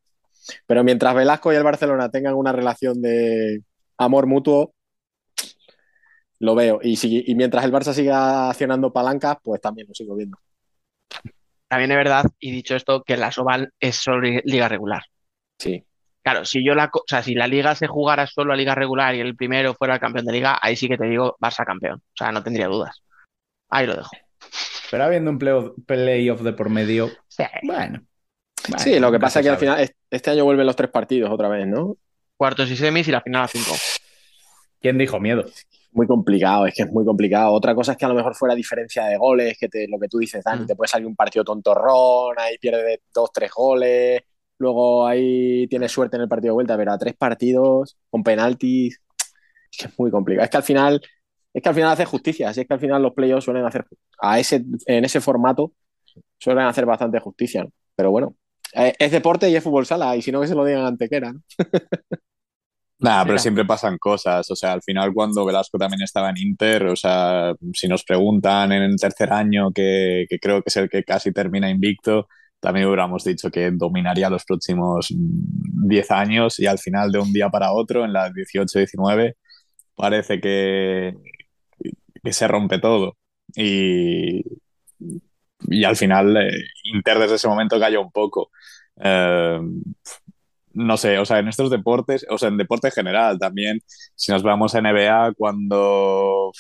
pero 0.66 0.84
mientras 0.86 1.14
Velasco 1.14 1.52
y 1.52 1.58
el 1.58 1.64
Barcelona 1.64 2.10
tengan 2.10 2.36
una 2.36 2.54
relación 2.54 3.02
de 3.02 3.64
amor 3.98 4.28
mutuo, 4.28 4.74
lo 6.40 6.56
veo. 6.56 6.80
Y, 6.82 6.96
si, 6.96 7.24
y 7.28 7.36
mientras 7.36 7.66
el 7.66 7.74
Barça 7.74 7.94
siga 7.94 8.50
accionando 8.50 8.94
palancas, 8.94 9.38
pues 9.44 9.60
también 9.60 9.88
lo 9.90 9.94
sigo 9.94 10.16
viendo. 10.16 10.38
También 11.72 11.92
es 11.92 11.98
verdad, 11.98 12.26
y 12.38 12.52
dicho 12.52 12.76
esto, 12.76 13.02
que 13.02 13.16
la 13.16 13.32
Soval 13.32 13.72
es 13.80 13.96
solo 13.96 14.28
liga 14.44 14.68
regular. 14.68 15.04
Sí. 15.58 15.82
Claro, 16.22 16.44
si 16.44 16.66
yo 16.66 16.76
la, 16.76 16.90
o 16.94 17.04
sea, 17.08 17.24
si 17.24 17.34
la 17.34 17.48
liga 17.48 17.76
se 17.76 17.88
jugara 17.88 18.28
solo 18.28 18.52
a 18.52 18.58
liga 18.58 18.76
regular 18.76 19.16
y 19.16 19.22
el 19.22 19.38
primero 19.38 19.74
fuera 19.74 19.94
el 19.94 20.02
campeón 20.02 20.26
de 20.26 20.34
liga, 20.34 20.60
ahí 20.62 20.76
sí 20.76 20.90
que 20.90 20.98
te 20.98 21.06
digo 21.06 21.38
Barça 21.40 21.64
campeón. 21.66 22.00
O 22.00 22.14
sea, 22.14 22.34
no 22.34 22.44
tendría 22.44 22.68
dudas. 22.68 23.02
Ahí 23.70 23.88
lo 23.88 23.96
dejo. 23.96 24.10
Pero 24.92 25.06
habiendo 25.06 25.32
un 25.32 25.40
playoff 25.40 26.42
de 26.42 26.52
por 26.52 26.70
medio, 26.70 27.10
sí. 27.30 27.46
bueno. 27.64 28.02
sí, 28.78 29.00
lo 29.00 29.10
que 29.10 29.20
pasa 29.22 29.40
es 29.40 29.46
que 29.46 29.50
al 29.52 29.58
final 29.58 29.90
este 30.10 30.30
año 30.30 30.44
vuelven 30.44 30.66
los 30.66 30.76
tres 30.76 30.92
partidos 30.92 31.32
otra 31.32 31.48
vez, 31.48 31.66
¿no? 31.68 31.96
Cuartos 32.36 32.70
y 32.70 32.76
semis 32.76 33.08
y 33.08 33.12
la 33.12 33.22
final 33.22 33.44
a 33.44 33.48
cinco. 33.48 33.72
¿Quién 34.82 34.98
dijo 34.98 35.20
miedo? 35.20 35.46
muy 35.92 36.08
complicado, 36.08 36.66
es 36.66 36.74
que 36.74 36.84
es 36.84 36.92
muy 36.92 37.06
complicado. 37.06 37.54
Otra 37.54 37.76
cosa 37.76 37.94
es 37.94 37.98
que 37.98 38.06
a 38.06 38.08
lo 38.08 38.16
mejor 38.16 38.36
fuera 38.36 38.56
diferencia 38.56 39.06
de 39.06 39.18
goles, 39.18 39.58
que 39.60 39.68
te, 39.68 39.88
lo 39.88 40.00
que 40.00 40.08
tú 40.08 40.20
dices, 40.20 40.44
Dani, 40.44 40.64
mm. 40.64 40.68
te 40.68 40.76
puede 40.76 40.88
salir 40.88 41.08
un 41.08 41.16
partido 41.16 41.44
tontorrón, 41.44 42.36
ahí 42.38 42.58
pierdes 42.58 43.00
dos, 43.14 43.32
tres 43.34 43.52
goles, 43.52 44.22
luego 44.58 45.06
ahí 45.06 45.68
tienes 45.68 45.92
suerte 45.92 46.16
en 46.16 46.24
el 46.24 46.30
partido 46.30 46.52
de 46.52 46.56
vuelta, 46.56 46.78
pero 46.78 46.94
a 46.94 46.98
tres 46.98 47.16
partidos 47.16 47.98
con 48.10 48.24
penaltis, 48.24 49.02
es 49.72 49.78
que 49.78 49.88
es 49.88 50.00
muy 50.00 50.12
complicado. 50.12 50.46
Es 50.46 50.50
que 50.50 50.58
al 50.58 50.64
final, 50.64 51.02
es 51.54 51.62
que 51.62 51.70
al 51.70 51.76
final 51.76 51.92
hace 51.92 52.06
justicia, 52.06 52.50
es 52.50 52.56
que 52.56 52.74
al 52.74 52.80
final 52.80 53.02
los 53.02 53.14
playoffs 53.14 53.46
suelen 53.46 53.66
hacer, 53.66 53.86
a 54.20 54.40
ese, 54.40 54.64
en 54.86 55.06
ese 55.06 55.20
formato, 55.20 55.74
suelen 56.38 56.66
hacer 56.66 56.86
bastante 56.86 57.20
justicia, 57.20 57.68
pero 57.96 58.12
bueno. 58.12 58.36
Eh, 58.74 58.94
es 59.00 59.12
deporte 59.12 59.50
y 59.50 59.56
es 59.58 59.64
fútbol 59.64 59.86
sala, 59.86 60.16
y 60.16 60.22
si 60.22 60.32
no 60.32 60.40
que 60.40 60.48
se 60.48 60.56
lo 60.56 60.64
digan 60.64 60.86
ante 60.86 61.10
que 61.10 61.18
era. 61.18 61.34
Nada, 63.02 63.26
pero 63.26 63.40
siempre 63.40 63.66
pasan 63.66 63.98
cosas. 63.98 64.50
O 64.52 64.56
sea, 64.56 64.74
al 64.74 64.84
final 64.84 65.12
cuando 65.14 65.44
Velasco 65.44 65.78
también 65.80 66.04
estaba 66.04 66.30
en 66.30 66.38
Inter, 66.38 66.86
o 66.86 66.96
sea, 66.96 67.54
si 67.74 67.88
nos 67.88 68.04
preguntan 68.04 68.72
en 68.72 68.84
el 68.84 68.96
tercer 68.96 69.34
año, 69.34 69.72
que, 69.74 70.26
creo 70.40 70.62
que 70.62 70.70
es 70.70 70.78
el 70.78 70.90
que 70.90 71.04
casi 71.04 71.32
termina 71.34 71.70
invicto, 71.70 72.28
también 72.60 72.86
hubiéramos 72.86 73.24
dicho 73.24 73.50
que 73.50 73.72
dominaría 73.72 74.30
los 74.30 74.46
próximos 74.46 75.08
10 75.10 76.12
años 76.12 76.60
y 76.60 76.68
al 76.68 76.78
final 76.78 77.12
de 77.12 77.20
un 77.20 77.34
día 77.34 77.50
para 77.50 77.72
otro, 77.74 78.06
en 78.06 78.14
las 78.14 78.32
18-19, 78.34 79.34
parece 79.96 80.40
que, 80.40 81.16
que 82.24 82.34
se 82.34 82.48
rompe 82.48 82.80
todo. 82.80 83.18
Y, 83.56 84.44
y 85.70 85.84
al 85.86 85.96
final 85.96 86.38
eh, 86.38 86.52
Inter 86.84 87.20
desde 87.20 87.36
ese 87.36 87.48
momento 87.48 87.80
cayó 87.80 88.02
un 88.02 88.12
poco. 88.12 88.52
Eh, 89.04 89.60
no 90.74 90.98
sé, 90.98 91.18
o 91.20 91.26
sea, 91.26 91.40
en 91.40 91.48
estos 91.48 91.70
deportes, 91.70 92.26
o 92.30 92.38
sea, 92.38 92.50
en 92.50 92.58
deporte 92.58 92.92
general 92.92 93.40
también, 93.40 93.80
si 94.16 94.32
nos 94.32 94.44
vamos 94.44 94.76
a 94.76 94.80
NBA, 94.82 95.34
cuando 95.38 96.52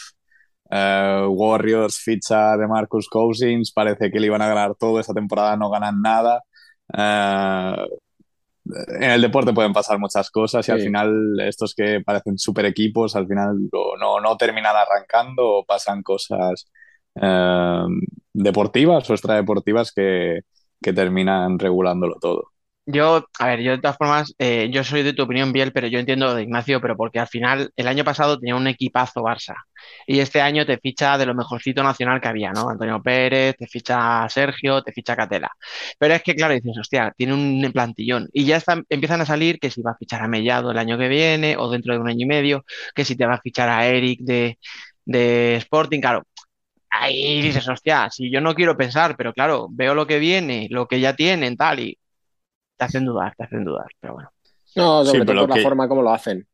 eh, 0.69 1.25
Warriors 1.27 1.97
ficha 1.99 2.57
de 2.57 2.67
Marcus 2.67 3.07
Cousins, 3.09 3.71
parece 3.71 4.11
que 4.11 4.19
le 4.19 4.27
iban 4.27 4.41
a 4.41 4.47
ganar 4.47 4.75
todo, 4.75 4.99
esta 4.99 5.13
temporada 5.13 5.57
no 5.57 5.69
ganan 5.69 6.01
nada. 6.01 6.41
Eh, 6.97 7.75
en 8.99 9.11
el 9.11 9.21
deporte 9.21 9.53
pueden 9.53 9.73
pasar 9.73 9.99
muchas 9.99 10.29
cosas 10.29 10.67
y 10.67 10.71
al 10.71 10.81
final 10.81 11.39
estos 11.41 11.73
que 11.75 12.01
parecen 12.01 12.37
super 12.37 12.65
equipos, 12.65 13.15
al 13.15 13.27
final 13.27 13.57
no, 13.99 14.19
no 14.21 14.37
terminan 14.37 14.75
arrancando 14.75 15.45
o 15.47 15.65
pasan 15.65 16.03
cosas 16.03 16.67
eh, 17.15 17.83
deportivas 18.33 19.09
o 19.09 19.13
extradeportivas 19.13 19.91
que, 19.91 20.41
que 20.81 20.93
terminan 20.93 21.59
regulándolo 21.59 22.17
todo. 22.19 22.51
Yo, 22.87 23.23
a 23.39 23.47
ver, 23.47 23.61
yo 23.61 23.71
de 23.71 23.77
todas 23.77 23.95
formas, 23.95 24.33
eh, 24.39 24.69
yo 24.71 24.83
soy 24.83 25.03
de 25.03 25.13
tu 25.13 25.21
opinión, 25.23 25.53
Biel, 25.53 25.71
pero 25.71 25.87
yo 25.87 25.99
entiendo 25.99 26.33
de 26.33 26.41
Ignacio, 26.43 26.81
pero 26.81 26.97
porque 26.97 27.19
al 27.19 27.27
final 27.27 27.71
el 27.75 27.87
año 27.87 28.03
pasado 28.03 28.39
tenía 28.39 28.55
un 28.55 28.67
equipazo 28.67 29.21
Barça 29.21 29.53
y 30.07 30.19
este 30.19 30.41
año 30.41 30.65
te 30.65 30.77
ficha 30.79 31.17
de 31.17 31.27
lo 31.27 31.35
mejorcito 31.35 31.83
nacional 31.83 32.19
que 32.19 32.27
había, 32.27 32.51
¿no? 32.51 32.69
Antonio 32.69 33.01
Pérez, 33.01 33.55
te 33.57 33.67
ficha 33.67 34.27
Sergio, 34.29 34.81
te 34.83 34.91
ficha 34.91 35.15
Catela. 35.15 35.49
Pero 35.99 36.15
es 36.15 36.23
que, 36.23 36.33
claro, 36.35 36.53
dices, 36.55 36.75
hostia, 36.79 37.13
tiene 37.15 37.33
un 37.35 37.71
plantillón 37.71 38.27
y 38.33 38.45
ya 38.45 38.57
están, 38.57 38.83
empiezan 38.89 39.21
a 39.21 39.25
salir 39.27 39.59
que 39.59 39.69
si 39.69 39.81
va 39.83 39.91
a 39.91 39.95
fichar 39.97 40.21
a 40.23 40.27
Mellado 40.27 40.71
el 40.71 40.77
año 40.79 40.97
que 40.97 41.07
viene 41.07 41.55
o 41.57 41.69
dentro 41.69 41.93
de 41.93 41.99
un 41.99 42.09
año 42.09 42.23
y 42.25 42.27
medio, 42.27 42.65
que 42.95 43.05
si 43.05 43.15
te 43.15 43.25
va 43.27 43.35
a 43.35 43.41
fichar 43.41 43.69
a 43.69 43.85
Eric 43.87 44.21
de, 44.21 44.57
de 45.05 45.55
Sporting, 45.57 46.01
claro. 46.01 46.23
Ahí 46.89 47.41
dices, 47.41 47.67
hostia, 47.69 48.09
si 48.11 48.29
yo 48.31 48.41
no 48.41 48.53
quiero 48.53 48.75
pensar, 48.77 49.15
pero 49.17 49.33
claro, 49.33 49.67
veo 49.71 49.95
lo 49.95 50.05
que 50.07 50.19
viene, 50.19 50.67
lo 50.69 50.87
que 50.87 50.99
ya 50.99 51.15
tienen, 51.15 51.55
tal, 51.57 51.79
y 51.79 51.97
te 52.81 52.85
hacen 52.85 53.05
dudar, 53.05 53.35
te 53.37 53.43
hacen 53.43 53.63
dudar, 53.63 53.85
pero 53.99 54.15
bueno. 54.15 54.31
No, 54.75 55.05
sobre 55.05 55.23
todo 55.23 55.47
por 55.47 55.55
la 55.55 55.61
forma 55.61 55.87
como 55.87 56.01
lo 56.01 56.11
hacen. 56.11 56.47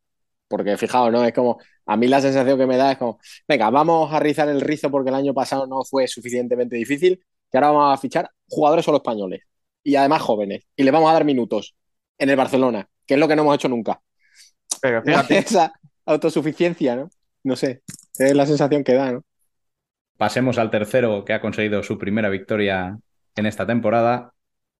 Porque 0.46 0.76
fijaos, 0.76 1.10
¿no? 1.10 1.24
Es 1.24 1.32
como, 1.32 1.58
a 1.86 1.96
mí 1.96 2.06
la 2.06 2.20
sensación 2.20 2.58
que 2.58 2.66
me 2.66 2.76
da 2.76 2.92
es 2.92 2.98
como, 2.98 3.18
venga, 3.46 3.70
vamos 3.70 4.12
a 4.12 4.20
rizar 4.20 4.46
el 4.50 4.60
rizo 4.60 4.90
porque 4.90 5.08
el 5.08 5.14
año 5.14 5.32
pasado 5.32 5.66
no 5.66 5.84
fue 5.84 6.06
suficientemente 6.06 6.76
difícil, 6.76 7.24
que 7.50 7.56
ahora 7.56 7.70
vamos 7.70 7.94
a 7.94 8.00
fichar 8.00 8.30
jugadores 8.46 8.84
solo 8.84 8.98
españoles 8.98 9.42
y 9.82 9.96
además 9.96 10.20
jóvenes 10.20 10.64
y 10.76 10.82
le 10.82 10.90
vamos 10.90 11.08
a 11.08 11.14
dar 11.14 11.24
minutos 11.24 11.74
en 12.18 12.28
el 12.28 12.36
Barcelona, 12.36 12.86
que 13.06 13.14
es 13.14 13.20
lo 13.20 13.26
que 13.26 13.36
no 13.36 13.42
hemos 13.42 13.54
hecho 13.54 13.70
nunca. 13.70 14.02
Pero 14.82 15.02
fíjate. 15.02 15.38
Esa 15.38 15.72
autosuficiencia, 16.04 16.94
¿no? 16.94 17.08
No 17.42 17.56
sé, 17.56 17.82
es 18.18 18.34
la 18.34 18.44
sensación 18.44 18.84
que 18.84 18.94
da, 18.94 19.12
¿no? 19.12 19.24
Pasemos 20.18 20.58
al 20.58 20.70
tercero 20.70 21.24
que 21.24 21.32
ha 21.32 21.40
conseguido 21.40 21.82
su 21.82 21.96
primera 21.96 22.28
victoria 22.28 22.98
en 23.34 23.46
esta 23.46 23.66
temporada, 23.66 24.34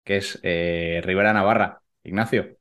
que 0.08 0.16
es 0.16 0.40
eh, 0.42 1.02
Rivera 1.04 1.34
Navarra. 1.34 1.82
Ignacio. 2.02 2.56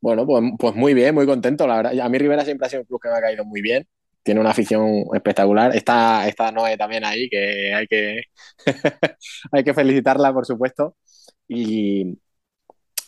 Bueno, 0.00 0.24
pues, 0.26 0.42
pues, 0.58 0.74
muy 0.76 0.94
bien, 0.94 1.14
muy 1.14 1.26
contento, 1.26 1.66
la 1.66 1.76
verdad. 1.76 1.98
A 2.00 2.08
mí 2.08 2.18
Rivera 2.18 2.44
siempre 2.44 2.66
ha 2.66 2.70
sido 2.70 2.82
un 2.82 2.86
club 2.86 3.00
que 3.02 3.08
me 3.08 3.16
ha 3.16 3.20
caído 3.20 3.44
muy 3.44 3.60
bien. 3.60 3.86
Tiene 4.22 4.40
una 4.40 4.50
afición 4.50 5.04
espectacular. 5.14 5.74
Está, 5.74 6.28
está 6.28 6.52
Noé 6.52 6.76
también 6.76 7.04
ahí, 7.04 7.28
que 7.28 7.74
hay 7.74 7.86
que, 7.88 8.22
hay 9.52 9.64
que 9.64 9.74
felicitarla, 9.74 10.32
por 10.32 10.46
supuesto. 10.46 10.96
Y, 11.48 12.18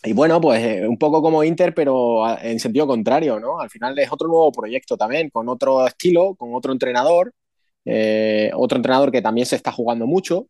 y 0.03 0.13
bueno, 0.13 0.41
pues 0.41 0.61
eh, 0.63 0.87
un 0.87 0.97
poco 0.97 1.21
como 1.21 1.43
Inter, 1.43 1.73
pero 1.73 2.27
en 2.41 2.59
sentido 2.59 2.87
contrario, 2.87 3.39
¿no? 3.39 3.59
Al 3.61 3.69
final 3.69 3.97
es 3.97 4.11
otro 4.11 4.27
nuevo 4.27 4.51
proyecto 4.51 4.97
también, 4.97 5.29
con 5.29 5.47
otro 5.49 5.87
estilo, 5.87 6.35
con 6.35 6.53
otro 6.53 6.73
entrenador, 6.73 7.33
eh, 7.85 8.51
otro 8.55 8.77
entrenador 8.77 9.11
que 9.11 9.21
también 9.21 9.47
se 9.47 9.55
está 9.55 9.71
jugando 9.71 10.07
mucho, 10.07 10.47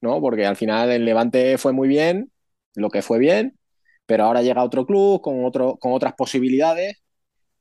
¿no? 0.00 0.20
Porque 0.20 0.46
al 0.46 0.56
final 0.56 0.90
el 0.90 1.04
Levante 1.04 1.58
fue 1.58 1.72
muy 1.72 1.88
bien, 1.88 2.32
lo 2.74 2.90
que 2.90 3.02
fue 3.02 3.18
bien, 3.18 3.58
pero 4.06 4.24
ahora 4.24 4.42
llega 4.42 4.64
otro 4.64 4.86
club 4.86 5.20
con, 5.22 5.44
otro, 5.44 5.76
con 5.78 5.92
otras 5.92 6.14
posibilidades 6.14 7.02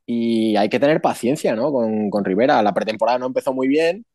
y 0.06 0.56
hay 0.58 0.70
que 0.70 0.80
tener 0.80 1.02
paciencia, 1.02 1.56
¿no? 1.56 1.72
Con, 1.72 2.10
con 2.10 2.26
Rivera. 2.26 2.62
La 2.64 2.74
pretemporada 2.74 3.20
no 3.20 3.28
empezó 3.28 3.54
muy 3.54 3.68
bien, 3.68 4.06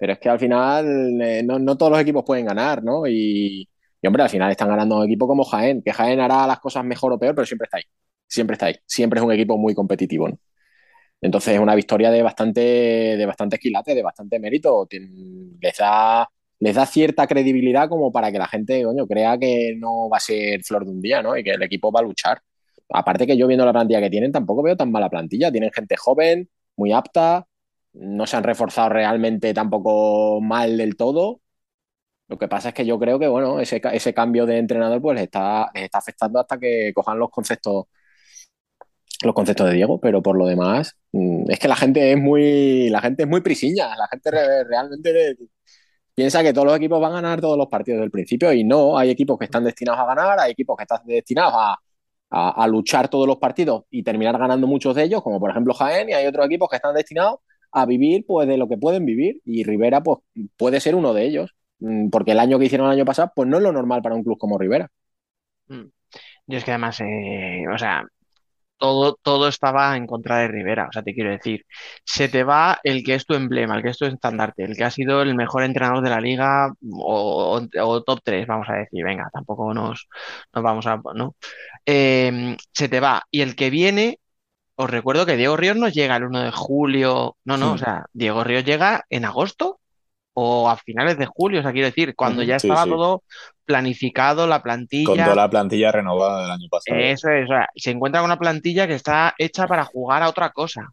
pero 0.00 0.14
es 0.14 0.18
que 0.18 0.30
al 0.30 0.38
final 0.38 1.20
eh, 1.20 1.42
no, 1.44 1.76
todos 1.76 1.92
los 1.92 2.00
equipos 2.00 2.24
pueden 2.24 2.46
ganar, 2.46 2.82
¿no? 2.82 3.06
Y, 3.06 3.68
hombre, 4.02 4.22
al 4.22 4.30
final 4.30 4.50
están 4.50 4.68
ganando 4.70 4.96
un 4.98 5.04
equipo 5.04 5.26
como 5.28 5.44
Jaén, 5.44 5.82
que 5.82 5.92
Jaén 5.92 6.20
hará 6.20 6.46
las 6.46 6.58
cosas 6.60 6.84
mejor 6.84 7.12
o 7.12 7.18
peor, 7.18 7.34
pero 7.34 7.46
siempre 7.46 7.66
está 7.66 7.76
ahí. 7.76 7.84
Siempre 8.26 8.54
está 8.54 8.66
ahí. 8.66 8.76
Siempre 8.86 9.20
es 9.20 9.26
un 9.26 9.32
equipo 9.32 9.58
muy 9.58 9.74
competitivo, 9.74 10.28
¿no? 10.28 10.38
Entonces 11.20 11.54
es 11.54 11.60
una 11.60 11.74
victoria 11.74 12.10
de 12.10 12.22
bastante, 12.22 12.60
de 12.60 13.26
bastante 13.26 13.56
esquilate, 13.56 13.94
de 13.94 14.02
bastante 14.02 14.38
mérito. 14.38 14.88
Les 15.60 15.76
da 15.76 16.26
les 16.60 16.74
da 16.74 16.86
cierta 16.86 17.26
credibilidad 17.26 17.88
como 17.88 18.12
para 18.12 18.30
que 18.32 18.38
la 18.38 18.46
gente, 18.46 18.84
coño, 18.84 19.06
crea 19.06 19.38
que 19.38 19.74
no 19.78 20.08
va 20.10 20.18
a 20.18 20.20
ser 20.20 20.62
flor 20.62 20.84
de 20.84 20.90
un 20.92 21.00
día, 21.00 21.22
¿no? 21.22 21.36
Y 21.36 21.42
que 21.44 21.52
el 21.52 21.62
equipo 21.62 21.90
va 21.92 22.00
a 22.00 22.02
luchar. 22.02 22.40
Aparte 22.90 23.26
que 23.26 23.36
yo 23.36 23.46
viendo 23.46 23.64
la 23.66 23.72
plantilla 23.72 24.00
que 24.00 24.10
tienen, 24.10 24.32
tampoco 24.32 24.62
veo 24.62 24.76
tan 24.76 24.92
mala 24.92 25.08
plantilla. 25.10 25.50
Tienen 25.52 25.72
gente 25.72 25.96
joven, 25.96 26.50
muy 26.76 26.92
apta, 26.92 27.46
no 27.94 28.26
se 28.26 28.36
han 28.36 28.44
reforzado 28.44 28.90
realmente 28.90 29.54
tampoco 29.54 30.40
mal 30.40 30.76
del 30.76 30.96
todo. 30.96 31.40
Lo 32.28 32.38
que 32.38 32.48
pasa 32.48 32.68
es 32.70 32.74
que 32.74 32.86
yo 32.86 32.98
creo 32.98 33.18
que, 33.18 33.28
bueno, 33.28 33.60
ese, 33.60 33.80
ese 33.92 34.14
cambio 34.14 34.46
de 34.46 34.58
entrenador 34.58 35.02
pues 35.02 35.16
les 35.16 35.24
está, 35.24 35.70
está 35.74 35.98
afectando 35.98 36.40
hasta 36.40 36.58
que 36.58 36.92
cojan 36.94 37.18
los 37.18 37.30
conceptos 37.30 37.86
los 39.22 39.34
conceptos 39.34 39.66
de 39.68 39.74
Diego, 39.74 40.00
pero 40.00 40.22
por 40.22 40.36
lo 40.36 40.46
demás, 40.46 40.96
mm, 41.12 41.50
es 41.50 41.58
que 41.58 41.68
la 41.68 41.76
gente 41.76 42.12
es 42.12 42.18
muy, 42.18 42.88
la 42.88 43.00
gente 43.00 43.24
es 43.24 43.28
muy 43.28 43.40
prisiña, 43.42 43.94
la 43.96 44.08
gente 44.08 44.30
realmente 44.64 45.36
piensa 46.20 46.42
que 46.42 46.52
todos 46.52 46.66
los 46.66 46.76
equipos 46.76 47.00
van 47.00 47.12
a 47.12 47.14
ganar 47.22 47.40
todos 47.40 47.56
los 47.56 47.68
partidos 47.68 48.00
del 48.00 48.10
principio 48.10 48.52
y 48.52 48.62
no, 48.62 48.98
hay 48.98 49.08
equipos 49.08 49.38
que 49.38 49.46
están 49.46 49.64
destinados 49.64 50.00
a 50.00 50.04
ganar, 50.04 50.38
hay 50.38 50.52
equipos 50.52 50.76
que 50.76 50.82
están 50.82 51.00
destinados 51.06 51.54
a, 51.56 51.78
a, 52.28 52.66
luchar 52.66 53.08
todos 53.08 53.26
los 53.26 53.38
partidos 53.38 53.84
y 53.90 54.02
terminar 54.02 54.36
ganando 54.36 54.66
muchos 54.66 54.94
de 54.94 55.04
ellos, 55.04 55.22
como 55.22 55.40
por 55.40 55.48
ejemplo 55.48 55.72
Jaén, 55.72 56.10
y 56.10 56.12
hay 56.12 56.26
otros 56.26 56.44
equipos 56.44 56.68
que 56.68 56.76
están 56.76 56.94
destinados 56.94 57.40
a 57.72 57.86
vivir 57.86 58.26
pues 58.26 58.46
de 58.46 58.58
lo 58.58 58.68
que 58.68 58.76
pueden 58.76 59.06
vivir 59.06 59.40
y 59.46 59.64
Rivera 59.64 60.02
pues 60.02 60.18
puede 60.58 60.78
ser 60.80 60.94
uno 60.94 61.14
de 61.14 61.24
ellos, 61.24 61.54
mm, 61.78 62.10
porque 62.10 62.32
el 62.32 62.40
año 62.40 62.58
que 62.58 62.66
hicieron 62.66 62.88
el 62.88 62.92
año 62.92 63.06
pasado 63.06 63.32
pues 63.34 63.48
no 63.48 63.56
es 63.56 63.62
lo 63.62 63.72
normal 63.72 64.02
para 64.02 64.14
un 64.14 64.22
club 64.22 64.36
como 64.36 64.58
Rivera. 64.58 64.90
Mm. 65.68 65.86
Yo 66.48 66.58
es 66.58 66.64
que 66.64 66.72
además, 66.72 67.00
eh, 67.00 67.64
o 67.72 67.78
sea, 67.78 68.04
todo, 68.80 69.18
todo 69.22 69.48
estaba 69.48 69.96
en 69.96 70.06
contra 70.06 70.38
de 70.38 70.48
Rivera. 70.48 70.88
O 70.88 70.92
sea, 70.92 71.02
te 71.02 71.14
quiero 71.14 71.30
decir, 71.30 71.66
se 72.04 72.28
te 72.28 72.44
va 72.44 72.80
el 72.82 73.04
que 73.04 73.14
es 73.14 73.26
tu 73.26 73.34
emblema, 73.34 73.76
el 73.76 73.82
que 73.82 73.90
es 73.90 73.98
tu 73.98 74.06
estandarte, 74.06 74.64
el 74.64 74.76
que 74.76 74.84
ha 74.84 74.90
sido 74.90 75.22
el 75.22 75.34
mejor 75.36 75.64
entrenador 75.64 76.02
de 76.02 76.10
la 76.10 76.20
liga 76.20 76.72
o, 76.92 77.60
top 78.06 78.20
3, 78.24 78.46
vamos 78.46 78.68
a 78.70 78.74
decir. 78.74 79.04
Venga, 79.04 79.30
tampoco 79.32 79.72
nos, 79.74 80.08
nos 80.54 80.64
vamos 80.64 80.86
a. 80.86 81.00
¿no? 81.14 81.36
Em, 81.84 82.56
se 82.72 82.88
te 82.88 83.00
va. 83.00 83.22
Y 83.30 83.42
el 83.42 83.54
que 83.56 83.70
viene, 83.70 84.18
os 84.76 84.90
recuerdo 84.90 85.26
que 85.26 85.36
Diego 85.36 85.56
Ríos 85.56 85.76
no 85.76 85.88
llega 85.88 86.16
el 86.16 86.24
1 86.24 86.40
de 86.42 86.52
julio. 86.52 87.36
No, 87.44 87.56
no, 87.58 87.72
o 87.74 87.78
sea, 87.78 88.06
Diego 88.12 88.44
Ríos 88.44 88.64
llega 88.64 89.04
en 89.10 89.24
agosto 89.26 89.80
o 90.34 90.68
a 90.68 90.76
finales 90.76 91.18
de 91.18 91.26
julio, 91.26 91.60
o 91.60 91.62
sea, 91.62 91.72
quiero 91.72 91.86
decir, 91.86 92.14
cuando 92.14 92.42
ya 92.42 92.56
estaba 92.56 92.84
todo 92.86 93.22
planificado, 93.64 94.46
la 94.46 94.62
plantilla. 94.62 95.06
Con 95.06 95.18
toda 95.18 95.34
la 95.34 95.50
plantilla 95.50 95.92
renovada 95.92 96.42
del 96.42 96.50
año 96.50 96.68
pasado. 96.70 96.98
Eso 96.98 97.30
es, 97.30 97.44
o 97.44 97.48
sea, 97.48 97.68
se 97.74 97.90
encuentra 97.90 98.20
con 98.20 98.30
una 98.30 98.38
plantilla 98.38 98.86
que 98.86 98.94
está 98.94 99.34
hecha 99.38 99.66
para 99.66 99.84
jugar 99.84 100.22
a 100.22 100.28
otra 100.28 100.50
cosa. 100.50 100.88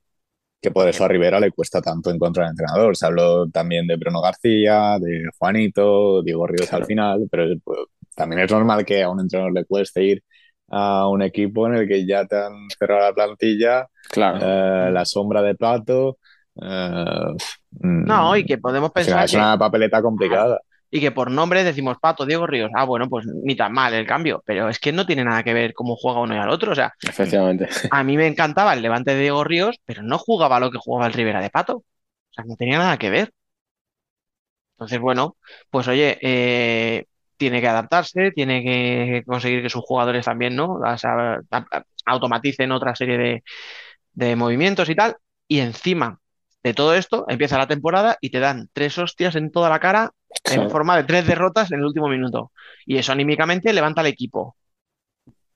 Que 0.62 0.72
por 0.72 0.88
eso 0.88 1.06
a 1.06 1.08
Rivera 1.08 1.40
le 1.40 1.52
cuesta 1.52 1.82
tanto 1.82 2.10
encontrar 2.10 2.50
entrenador. 2.50 2.98
Se 2.98 3.06
habló 3.06 3.48
también 3.50 3.86
de 3.86 3.96
Bruno 3.96 4.22
García, 4.22 4.98
de 5.00 5.24
Juanito, 5.38 6.24
Diego 6.24 6.48
Ríos 6.48 6.74
al 6.74 6.86
final, 6.86 7.28
pero 7.30 7.46
pues, 7.64 7.80
también 8.16 8.42
es 8.42 8.52
normal 8.52 8.84
que 8.84 9.04
a 9.04 9.10
un 9.10 9.20
entrenador 9.20 9.54
le 9.54 9.66
cueste 9.66 10.04
ir 10.04 10.24
a 10.70 11.08
un 11.08 11.22
equipo 11.22 11.68
en 11.68 11.76
el 11.76 11.88
que 11.88 12.06
ya 12.06 12.26
te 12.26 12.36
han 12.38 12.68
cerrado 12.78 13.02
la 13.02 13.14
plantilla, 13.14 13.88
claro. 14.10 14.40
Eh, 14.42 14.92
la 14.92 15.06
sombra 15.06 15.42
de 15.42 15.56
plato 15.56 16.18
eh, 16.62 17.36
no, 17.80 18.36
y 18.36 18.46
que 18.46 18.58
podemos 18.58 18.92
pensar. 18.92 19.26
es 19.26 19.34
una 19.34 19.58
papeleta 19.58 20.02
complicada. 20.02 20.60
Y 20.90 21.02
que 21.02 21.12
por 21.12 21.30
nombre 21.30 21.66
decimos 21.66 21.98
Pato, 22.00 22.26
Diego 22.26 22.48
Ríos. 22.48 22.72
Ah, 22.74 22.86
bueno, 22.86 23.10
pues 23.10 23.26
ni 23.44 23.58
tan 23.58 23.74
mal 23.74 23.94
el 23.94 24.08
cambio. 24.08 24.42
Pero 24.46 24.70
es 24.70 24.80
que 24.80 24.94
no 24.94 25.06
tiene 25.06 25.26
nada 25.26 25.44
que 25.44 25.54
ver 25.54 25.74
cómo 25.74 25.98
juega 25.98 26.22
uno 26.22 26.34
y 26.34 26.38
al 26.38 26.50
otro. 26.50 26.72
O 26.72 26.76
sea, 26.76 26.94
efectivamente. 27.06 27.68
A 27.92 28.06
mí 28.06 28.16
me 28.16 28.26
encantaba 28.26 28.74
el 28.74 28.82
levante 28.82 29.14
de 29.14 29.20
Diego 29.20 29.44
Ríos, 29.44 29.76
pero 29.86 30.02
no 30.02 30.18
jugaba 30.18 30.62
lo 30.62 30.72
que 30.72 30.78
jugaba 30.78 31.08
el 31.08 31.14
Rivera 31.14 31.42
de 31.42 31.50
Pato. 31.50 31.76
O 31.78 31.84
sea, 32.32 32.46
no 32.46 32.56
tenía 32.56 32.78
nada 32.78 32.98
que 32.98 33.10
ver. 33.10 33.34
Entonces, 34.76 35.00
bueno, 35.00 35.36
pues 35.72 35.88
oye, 35.88 36.18
eh, 36.22 37.06
tiene 37.36 37.62
que 37.62 37.68
adaptarse, 37.68 38.32
tiene 38.32 38.64
que 38.64 39.24
conseguir 39.26 39.64
que 39.64 39.70
sus 39.70 39.84
jugadores 39.84 40.26
también, 40.26 40.56
¿no? 40.56 40.80
automaticen 42.06 42.72
otra 42.72 42.96
serie 42.96 43.18
de, 43.18 43.44
de 44.14 44.36
movimientos 44.36 44.90
y 44.90 44.96
tal. 44.96 45.18
Y 45.48 45.60
encima, 45.60 46.20
de 46.68 46.74
todo 46.74 46.94
esto, 46.94 47.26
empieza 47.30 47.58
la 47.58 47.68
temporada 47.68 48.18
y 48.20 48.30
te 48.30 48.40
dan 48.40 48.70
tres 48.74 48.98
hostias 48.98 49.36
en 49.36 49.52
toda 49.52 49.70
la 49.70 49.80
cara 49.80 50.12
en 50.44 50.70
forma 50.70 50.98
de 50.98 51.04
tres 51.04 51.26
derrotas 51.26 51.72
en 51.72 51.80
el 51.80 51.86
último 51.86 52.10
minuto. 52.10 52.52
Y 52.86 52.98
eso 52.98 53.14
anímicamente 53.14 53.72
levanta 53.74 54.02
al 54.02 54.08
equipo. 54.08 54.56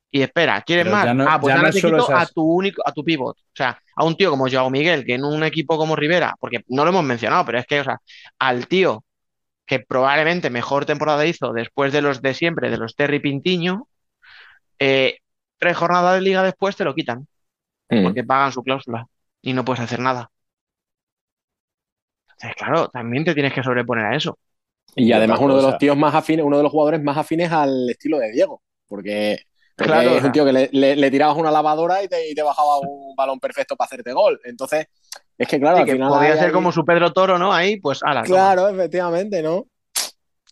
Y 0.10 0.22
espera, 0.22 0.62
¿quieres 0.62 0.92
más? 0.92 1.06
ah, 1.28 1.40
pues 1.40 1.56
ahora 1.56 1.72
te 1.72 1.82
quito 1.82 2.14
a 2.14 2.26
tu 2.26 2.44
único, 2.44 2.82
a 2.86 2.92
tu 2.92 3.04
pivot. 3.04 3.38
O 3.38 3.56
sea, 3.56 3.82
a 3.96 4.06
un 4.06 4.16
tío 4.16 4.30
como 4.30 4.50
Joao 4.50 4.70
Miguel, 4.70 5.06
que 5.06 5.16
en 5.16 5.24
un 5.24 5.44
equipo 5.44 5.78
como 5.78 5.96
Rivera, 5.96 6.36
porque 6.40 6.64
no 6.68 6.84
lo 6.84 6.90
hemos 6.90 7.04
mencionado, 7.04 7.46
pero 7.46 7.60
es 7.60 7.66
que, 7.66 7.80
o 7.82 7.84
sea, 7.84 8.00
al 8.40 8.68
tío 8.68 9.04
que 9.66 9.80
probablemente 9.80 10.50
mejor 10.50 10.86
temporada 10.86 11.26
hizo 11.26 11.54
después 11.54 11.94
de 11.94 12.02
los 12.02 12.22
de 12.22 12.34
siempre, 12.34 12.70
de 12.70 12.78
los 12.78 12.96
Terry 12.96 13.20
Pintiño, 13.20 13.88
eh, 14.80 15.20
tres 15.58 15.78
jornadas 15.78 16.16
de 16.16 16.22
liga 16.22 16.44
después 16.44 16.76
te 16.76 16.84
lo 16.84 16.96
quitan. 16.96 17.28
Mm. 17.90 18.04
Porque 18.04 18.24
pagan 18.24 18.52
su 18.52 18.64
cláusula 18.64 19.08
y 19.42 19.54
no 19.54 19.66
puedes 19.66 19.82
hacer 19.82 20.00
nada 20.00 20.30
claro, 22.56 22.90
también 22.90 23.24
te 23.24 23.34
tienes 23.34 23.54
que 23.54 23.64
sobreponer 23.64 24.06
a 24.06 24.16
eso. 24.16 24.38
Y, 24.96 25.12
además 25.14 25.40
uno 25.40 25.56
de 25.56 25.62
los 25.62 25.78
tíos 25.78 25.96
más 25.96 26.14
afines, 26.14 26.46
uno 26.46 26.58
de 26.58 26.64
los 26.64 26.72
jugadores 26.72 27.02
más 27.02 27.18
afines 27.18 27.52
al 27.52 27.90
estilo 27.90 28.20
de 28.20 28.32
Diego, 28.32 28.62
porque, 28.88 29.40
claro, 29.76 30.18
es 30.18 30.24
un 30.24 30.32
tío 30.34 30.44
que 30.44 30.70
le, 30.72 31.12
tirabas 31.12 31.38
una 31.38 31.50
lavadora 31.50 32.04
y 32.04 32.08
te, 32.08 32.44
bajaba 32.44 32.80
un 32.80 33.16
balón 33.16 33.40
perfecto 33.40 33.76
para 33.78 33.86
hacerte 33.86 34.12
gol. 34.12 34.40
Entonces, 34.44 34.88
es 35.38 35.48
que 35.48 35.60
claro, 35.60 35.78
al 35.78 35.90
final 35.90 36.10
podría 36.10 36.38
ser 36.38 36.52
como 36.52 36.72
su 36.72 36.84
Pedro 36.84 37.14
Toro, 37.14 37.38
¿no? 37.38 37.54
Ahí, 37.54 37.80
pues, 37.80 38.02
ala. 38.04 38.24
Claro, 38.24 38.68
efectivamente, 38.68 39.42
¿no? 39.42 39.68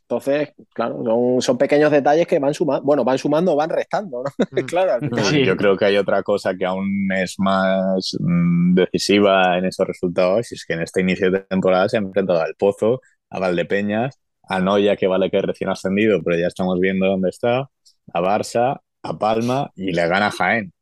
Entonces, 0.10 0.56
claro, 0.74 1.38
son, 1.39 1.58
pequeños 1.60 1.91
detalles 1.91 2.26
que 2.26 2.39
van 2.39 2.52
sumando, 2.52 2.84
bueno, 2.84 3.04
van 3.04 3.19
sumando, 3.19 3.56
van 3.56 3.69
restando, 3.69 4.24
¿no? 4.24 4.32
Mm. 4.52 4.65
claro. 4.65 5.08
Yo 5.32 5.56
creo 5.56 5.78
que 5.78 5.86
hay 5.86 5.98
otra 5.98 6.24
cosa 6.24 6.56
que 6.56 6.65
aún 6.65 7.08
es 7.15 7.36
más 7.38 8.17
mm, 8.19 8.74
decisiva 8.74 9.60
en 9.60 9.65
esos 9.65 9.86
resultados, 9.86 10.52
y 10.52 10.56
es 10.56 10.65
que 10.65 10.74
en 10.74 10.82
este 10.82 11.02
inicio 11.02 11.30
de 11.30 11.41
temporada 11.41 11.88
se 11.88 11.98
ha 11.98 12.00
enfrentado 12.00 12.41
al 12.41 12.56
Pozo, 12.56 13.02
a 13.30 13.39
Valdepeñas, 13.39 14.19
a 14.41 14.60
Noya, 14.60 14.95
que 14.95 15.06
vale 15.06 15.30
que 15.30 15.38
es 15.38 15.43
recién 15.43 15.69
ascendido, 15.69 16.24
pero 16.24 16.39
ya 16.39 16.48
estamos 16.48 16.80
viendo 16.80 17.06
dónde 17.06 17.30
está, 17.30 17.69
a 18.12 18.19
Barça, 18.19 18.82
a 19.04 19.19
Palma, 19.19 19.69
y 19.76 19.91
le 19.91 20.08
gana 20.08 20.32
Jaén. 20.32 20.74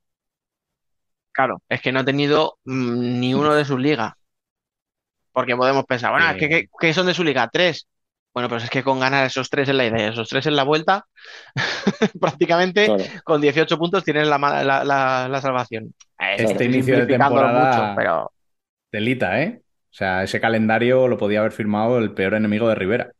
Claro, 1.33 1.61
es 1.67 1.81
que 1.81 1.91
no 1.91 1.99
ha 1.99 2.05
tenido 2.05 2.59
mm, 2.63 3.19
ni 3.19 3.33
uno 3.33 3.53
de 3.53 3.65
sus 3.65 3.77
ligas. 3.77 4.13
Porque 5.33 5.57
podemos 5.57 5.83
pensar, 5.83 6.11
bueno, 6.11 6.29
es 6.29 6.37
que, 6.37 6.69
que 6.79 6.93
son 6.93 7.07
de 7.07 7.13
su 7.13 7.25
liga, 7.25 7.49
tres 7.51 7.87
bueno, 8.37 8.49
pues 8.49 8.65
es 8.65 8.69
que 8.69 8.83
con 8.83 8.99
ganar 8.99 9.25
esos 9.25 9.49
tres 9.49 9.67
en 9.67 9.77
la 9.77 9.87
idea, 9.87 10.09
esos 10.09 10.29
tres 10.29 10.45
en 10.45 10.55
la 10.55 10.61
vuelta, 10.61 11.07
prácticamente 12.21 12.87
con 13.23 13.41
18 13.41 13.79
puntos 13.79 14.03
tienes 14.03 14.27
la, 14.27 14.37
la, 14.37 15.41
salvación. 15.41 15.91
Este 16.37 16.65
inicio 16.65 16.99
de 16.99 17.07
temporada 17.07 17.95
pero... 17.97 18.31
telita, 18.91 19.41
¿eh? 19.41 19.59
O 19.59 19.89
sea, 19.89 20.21
ese 20.21 20.39
calendario 20.39 21.07
lo 21.07 21.17
podía 21.17 21.39
haber 21.39 21.51
firmado 21.51 21.97
el 21.97 22.13
peor 22.13 22.35
enemigo 22.35 22.69
de 22.69 22.75
Rivera. 22.75 23.11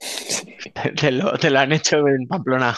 te, 1.00 1.12
lo, 1.12 1.38
te 1.38 1.50
lo 1.50 1.60
han 1.60 1.70
hecho 1.70 1.98
en 2.08 2.26
Pamplona. 2.26 2.74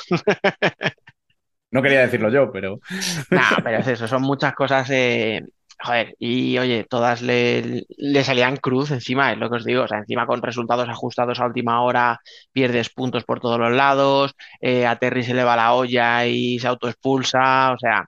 No 1.70 1.80
quería 1.80 2.00
decirlo 2.00 2.28
yo, 2.28 2.52
pero. 2.52 2.78
No, 3.30 3.40
pero 3.64 3.78
es 3.78 3.86
eso, 3.86 4.06
son 4.06 4.20
muchas 4.20 4.52
cosas 4.52 4.86
eh, 4.90 5.46
Joder, 5.82 6.14
y 6.18 6.58
oye, 6.58 6.84
todas 6.84 7.22
le, 7.22 7.86
salían 8.22 8.56
cruz 8.56 8.90
encima, 8.90 9.32
es 9.32 9.38
lo 9.38 9.48
que 9.48 9.56
os 9.56 9.64
digo, 9.64 9.84
o 9.84 9.88
sea, 9.88 9.98
encima 9.98 10.26
con 10.26 10.42
resultados 10.42 10.88
ajustados 10.90 11.40
a 11.40 11.46
última 11.46 11.82
hora, 11.82 12.20
pierdes 12.52 12.90
puntos 12.90 13.24
por 13.24 13.40
todos 13.40 13.58
los 13.58 13.72
lados, 13.72 14.34
eh, 14.60 14.86
a 14.86 14.96
Terry 14.98 15.22
se 15.24 15.32
le 15.34 15.42
va 15.44 15.56
la 15.56 15.72
olla 15.72 16.26
y 16.26 16.58
se 16.58 16.68
autoexpulsa, 16.68 17.72
o 17.72 17.78
sea, 17.78 18.04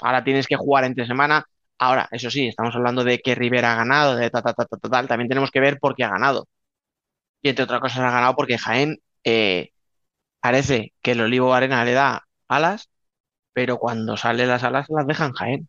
ahora 0.00 0.24
tienes 0.24 0.46
que 0.46 0.56
jugar 0.56 0.84
entre 0.84 1.06
semana. 1.06 1.44
Ahora, 1.78 2.08
eso 2.10 2.30
sí, 2.30 2.48
estamos 2.48 2.74
hablando 2.74 3.04
de 3.04 3.18
que 3.20 3.34
Rivera 3.34 3.72
ha 3.72 3.76
ganado, 3.76 4.16
de 4.16 4.30
tal, 4.30 4.42
tal, 4.42 4.54
tal, 4.54 4.90
tal, 4.90 5.08
también 5.08 5.28
tenemos 5.28 5.50
que 5.50 5.60
ver 5.60 5.78
por 5.78 5.94
qué 5.94 6.04
ha 6.04 6.10
ganado. 6.10 6.48
Y 7.42 7.48
entre 7.50 7.64
otras 7.64 7.80
cosas 7.80 8.00
ha 8.00 8.10
ganado 8.10 8.34
porque 8.36 8.58
Jaén 8.58 8.98
eh, 9.24 9.70
parece 10.40 10.94
que 11.02 11.12
el 11.12 11.22
Olivo 11.22 11.54
Arena 11.54 11.84
le 11.84 11.92
da 11.94 12.26
alas, 12.48 12.90
pero 13.54 13.78
cuando 13.78 14.16
sale 14.16 14.46
las 14.46 14.64
alas 14.64 14.86
las 14.90 15.06
dejan 15.06 15.32
Jaén. 15.34 15.68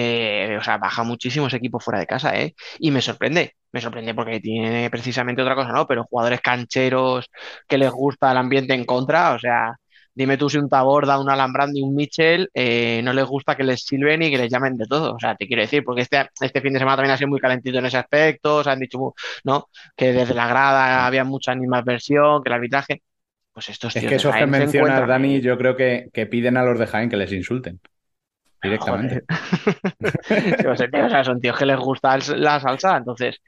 Eh, 0.00 0.56
o 0.56 0.62
sea, 0.62 0.78
baja 0.78 1.02
muchísimo 1.02 1.48
ese 1.48 1.56
equipo 1.56 1.80
fuera 1.80 1.98
de 1.98 2.06
casa, 2.06 2.38
¿eh? 2.38 2.54
Y 2.78 2.92
me 2.92 3.02
sorprende, 3.02 3.56
me 3.72 3.80
sorprende 3.80 4.14
porque 4.14 4.38
tiene 4.38 4.88
precisamente 4.90 5.42
otra 5.42 5.56
cosa, 5.56 5.72
¿no? 5.72 5.88
Pero 5.88 6.04
jugadores 6.04 6.40
cancheros 6.40 7.28
que 7.66 7.78
les 7.78 7.90
gusta 7.90 8.30
el 8.30 8.36
ambiente 8.36 8.74
en 8.74 8.84
contra, 8.84 9.32
o 9.34 9.40
sea, 9.40 9.74
dime 10.14 10.36
tú 10.36 10.48
si 10.48 10.56
un 10.58 10.68
Taborda, 10.68 11.18
un 11.18 11.28
Alambrandi, 11.28 11.82
un 11.82 11.96
Mitchell, 11.96 12.48
eh, 12.54 13.00
no 13.02 13.12
les 13.12 13.24
gusta 13.24 13.56
que 13.56 13.64
les 13.64 13.82
silben 13.82 14.22
y 14.22 14.30
que 14.30 14.38
les 14.38 14.48
llamen 14.48 14.76
de 14.76 14.86
todo, 14.86 15.14
o 15.14 15.18
sea, 15.18 15.34
te 15.34 15.48
quiero 15.48 15.62
decir, 15.62 15.82
porque 15.82 16.02
este, 16.02 16.28
este 16.40 16.60
fin 16.60 16.74
de 16.74 16.78
semana 16.78 16.98
también 16.98 17.14
ha 17.14 17.18
sido 17.18 17.30
muy 17.30 17.40
calentito 17.40 17.78
en 17.80 17.86
ese 17.86 17.98
aspecto, 17.98 18.58
o 18.58 18.62
sea, 18.62 18.74
han 18.74 18.80
dicho, 18.80 19.14
¿no? 19.42 19.66
Que 19.96 20.12
desde 20.12 20.34
la 20.34 20.46
grada 20.46 21.06
había 21.08 21.24
mucha 21.24 21.50
animadversión, 21.50 22.44
que 22.44 22.50
el 22.50 22.54
arbitraje, 22.54 23.02
pues 23.52 23.68
estos 23.68 23.96
Es 23.96 24.04
que 24.04 24.14
esos 24.14 24.36
que 24.36 24.46
mencionas, 24.46 25.08
Dani, 25.08 25.40
yo 25.40 25.58
creo 25.58 25.74
que, 25.74 26.08
que 26.12 26.26
piden 26.26 26.56
a 26.56 26.62
los 26.62 26.78
de 26.78 26.86
Jaén 26.86 27.10
que 27.10 27.16
les 27.16 27.32
insulten 27.32 27.80
directamente. 28.62 29.24
o 30.68 30.76
sea, 30.76 31.24
son 31.24 31.40
tíos 31.40 31.56
que 31.56 31.66
les 31.66 31.78
gusta 31.78 32.18
la 32.36 32.60
salsa, 32.60 32.96
entonces 32.96 33.40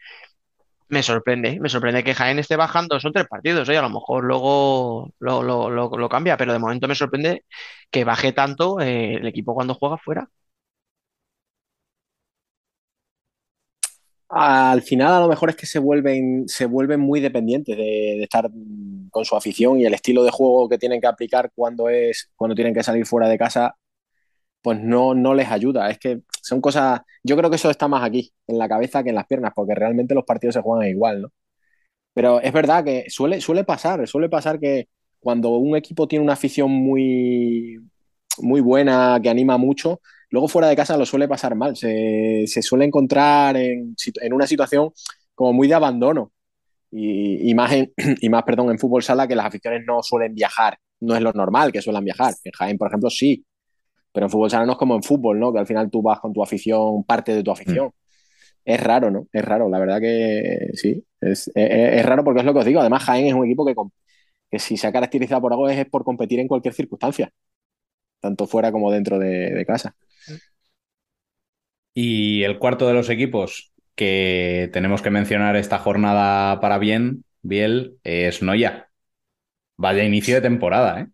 me 0.90 1.02
sorprende, 1.02 1.58
me 1.61 1.68
sorprende 1.68 2.04
que 2.04 2.14
Jaén 2.14 2.38
esté 2.38 2.56
bajando, 2.56 3.00
son 3.00 3.12
tres 3.12 3.26
partidos, 3.28 3.68
¿eh? 3.68 3.78
a 3.78 3.82
lo 3.82 3.90
mejor 3.90 4.24
luego 4.24 5.12
lo, 5.20 6.08
cambia, 6.08 6.36
pero 6.36 6.52
de 6.52 6.58
momento 6.58 6.88
me 6.88 6.94
sorprende 6.96 7.44
que 7.90 8.04
baje 8.04 8.32
tanto 8.32 8.80
eh, 8.80 9.14
el 9.14 9.26
equipo 9.26 9.54
cuando 9.54 9.74
juega 9.74 9.98
fuera. 9.98 10.28
Al 14.28 14.82
final 14.82 15.12
a 15.12 15.20
lo 15.20 15.28
mejor 15.28 15.50
es 15.50 15.56
que 15.56 15.66
se 15.66 15.80
vuelven, 15.80 16.44
se 16.48 16.66
vuelven 16.66 17.00
muy 17.00 17.20
dependientes 17.20 17.76
de, 17.76 17.82
de, 17.82 18.22
estar 18.22 18.48
con 19.11 19.24
su 19.24 19.34
afición 19.36 19.80
y 19.80 19.86
el 19.86 19.94
estilo 19.94 20.22
de 20.22 20.30
juego 20.30 20.68
que 20.68 20.78
tienen 20.78 21.00
que 21.00 21.08
aplicar 21.08 21.50
cuando 21.54 21.88
es 21.88 22.30
cuando 22.36 22.54
tienen 22.54 22.72
que 22.72 22.84
salir 22.84 23.06
fuera 23.06 23.28
de 23.28 23.38
casa 23.38 23.74
pues 24.62 24.80
no, 24.80 25.14
no 25.14 25.34
les 25.34 25.48
ayuda. 25.50 25.90
Es 25.90 25.98
que 25.98 26.20
son 26.42 26.61
cosas, 26.61 27.00
yo 27.22 27.36
creo 27.36 27.50
que 27.50 27.56
eso 27.56 27.70
está 27.70 27.88
más 27.88 28.04
aquí, 28.04 28.32
en 28.46 28.58
la 28.58 28.68
cabeza 28.68 29.02
que 29.02 29.11
en 29.11 29.16
las 29.16 29.26
piernas, 29.26 29.52
porque 29.54 29.74
realmente 29.74 30.14
los 30.14 30.24
partidos 30.24 30.54
se 30.54 30.62
juegan 30.62 30.88
igual, 30.88 31.22
¿no? 31.22 31.32
Pero 32.14 32.40
es 32.40 32.52
verdad 32.52 32.84
que 32.84 33.06
suele, 33.08 33.40
suele 33.40 33.64
pasar, 33.64 34.06
suele 34.08 34.28
pasar 34.28 34.58
que 34.58 34.88
cuando 35.20 35.50
un 35.50 35.76
equipo 35.76 36.08
tiene 36.08 36.24
una 36.24 36.32
afición 36.34 36.70
muy, 36.70 37.78
muy 38.38 38.61
buena, 38.61 39.20
que 39.22 39.30
anima 39.30 39.58
mucho, 39.58 40.00
luego 40.30 40.48
fuera 40.48 40.68
de 40.68 40.76
casa 40.76 40.96
lo 40.96 41.06
suele 41.06 41.28
pasar 41.28 41.54
mal. 41.54 41.76
Se, 41.76 42.44
se 42.46 42.62
suele 42.62 42.84
encontrar 42.84 43.56
en, 43.56 43.94
en, 44.22 44.32
una 44.32 44.46
situación 44.46 44.90
como 45.34 45.52
muy 45.52 45.68
de 45.68 45.74
abandono. 45.74 46.32
Y, 46.90 47.50
y, 47.50 47.54
más, 47.54 47.72
y 48.20 48.28
más 48.28 48.42
perdón, 48.44 48.70
en 48.70 48.78
fútbol 48.78 49.02
sala 49.02 49.28
que 49.28 49.36
las 49.36 49.46
aficiones 49.46 49.82
no 49.86 50.02
suelen 50.02 50.34
viajar. 50.34 50.78
No 51.00 51.14
es 51.14 51.22
lo 51.22 51.32
normal 51.32 51.72
que 51.72 51.82
suelan 51.82 52.04
viajar. 52.04 52.34
En 52.44 52.52
Jaén, 52.52 52.78
por 52.78 52.88
ejemplo, 52.88 53.11
sí. 53.11 53.44
Pero 54.12 54.26
en 54.26 54.30
fútbol 54.30 54.50
sala 54.50 54.66
no 54.66 54.72
es 54.72 54.78
como 54.78 54.94
en 54.94 55.02
fútbol, 55.02 55.38
¿no? 55.38 55.52
Que 55.52 55.61
al 55.61 55.66
final 55.66 55.90
tú 55.90 56.02
vas 56.02 56.20
con 56.20 56.32
tu 56.32 56.42
afición, 56.42 57.04
parte 57.04 57.34
de 57.34 57.42
tu 57.42 57.50
afición. 57.50 57.86
Mm. 57.86 57.90
Es 58.64 58.80
raro, 58.82 59.11
¿no? 59.11 59.26
Es 59.32 59.44
raro, 59.44 59.68
la 59.68 59.78
verdad 59.78 60.00
que 60.00 60.70
sí. 60.74 61.04
Es, 61.20 61.48
es, 61.48 61.54
es, 61.54 62.06
raro 62.06 62.24
porque 62.24 62.40
es 62.40 62.46
lo 62.46 62.52
que 62.52 62.61
os 62.61 62.64
digo. 62.64 62.80
Además, 62.80 63.04
Jaén 63.04 63.26
es 63.26 63.34
un 63.34 63.44
equipo 63.46 63.64
que, 63.64 63.74
que 64.50 64.58
si 64.58 64.76
se 64.76 64.86
ha 64.86 64.92
caracterizado 64.92 65.40
por 65.40 65.52
algo 65.52 65.68
es, 65.68 65.86
por 65.86 66.04
competir 66.04 66.40
en 66.40 66.48
cualquier 66.48 66.74
circunstancia, 66.74 67.30
tanto 68.20 68.46
fuera 68.46 68.72
como 68.72 68.90
dentro 68.90 69.18
de, 69.18 69.50
de 69.50 69.66
casa. 69.66 69.94
Y 71.94 72.42
el 72.44 72.58
cuarto 72.58 72.86
de 72.86 72.94
los 72.94 73.11
equipos 73.11 73.72
que 73.94 74.70
tenemos 74.72 75.02
que 75.02 75.11
mencionar 75.11 75.56
esta 75.56 75.78
jornada 75.78 76.61
para 76.61 76.78
bien, 76.78 77.24
Biel, 77.42 77.98
es 78.04 78.42
Noya. 78.42 78.90
Vaya 79.76 80.04
inicio 80.04 80.36
de 80.36 80.40
temporada, 80.42 81.00
¿eh? 81.00 81.06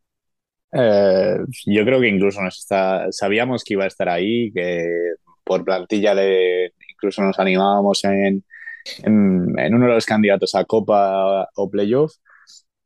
Eh, 0.78 1.38
yo 1.66 1.84
creo 1.84 2.00
que 2.00 2.08
incluso 2.08 2.42
nos 2.42 2.58
está, 2.58 3.06
sabíamos 3.10 3.64
que 3.64 3.74
iba 3.74 3.84
a 3.84 3.88
estar 3.88 4.08
ahí, 4.08 4.52
que 4.52 4.84
por 5.44 5.64
plantilla 5.64 6.14
le, 6.14 6.72
incluso 6.90 7.22
nos 7.22 7.38
animábamos 7.38 8.04
en, 8.04 8.44
en, 9.04 9.58
en, 9.58 9.74
uno 9.74 9.86
de 9.86 9.94
los 9.94 10.06
candidatos 10.06 10.54
a 10.54 10.64
Copa 10.64 11.48
o 11.54 11.70
Playoff 11.70 12.14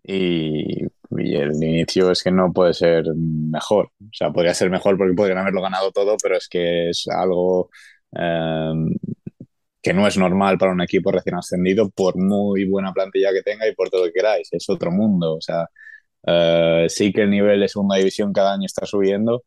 y, 0.02 0.84
y, 0.84 1.36
el 1.36 1.54
inicio 1.54 2.10
es 2.10 2.22
que 2.22 2.30
no 2.30 2.52
puede 2.52 2.74
ser 2.74 3.04
mejor. 3.16 3.86
O 4.00 4.10
sea, 4.12 4.30
podría 4.32 4.54
ser 4.54 4.70
mejor 4.70 4.96
porque 4.98 5.14
podrían 5.14 5.38
haberlo 5.38 5.62
ganado 5.62 5.90
todo, 5.92 6.16
pero 6.22 6.36
es 6.36 6.48
que 6.48 6.90
es 6.90 7.06
algo 7.08 7.70
eh, 8.16 8.72
que 9.82 9.92
no 9.94 10.06
es 10.06 10.16
normal 10.18 10.58
para 10.58 10.72
un 10.72 10.82
equipo 10.82 11.10
recién 11.10 11.36
ascendido 11.36 11.90
por 11.90 12.16
muy 12.16 12.64
buena 12.66 12.92
plantilla 12.92 13.32
que 13.32 13.42
tenga 13.42 13.66
y 13.68 13.74
por 13.74 13.88
todo 13.90 14.02
lo 14.02 14.06
que 14.08 14.18
queráis. 14.18 14.48
Es 14.52 14.68
otro 14.68 14.90
mundo. 14.90 15.36
O 15.36 15.40
sea, 15.40 15.66
Uh, 16.22 16.88
sí 16.88 17.12
que 17.12 17.22
el 17.22 17.30
nivel 17.30 17.60
de 17.60 17.68
segunda 17.68 17.96
división 17.96 18.32
cada 18.32 18.52
año 18.54 18.66
está 18.66 18.86
subiendo, 18.86 19.44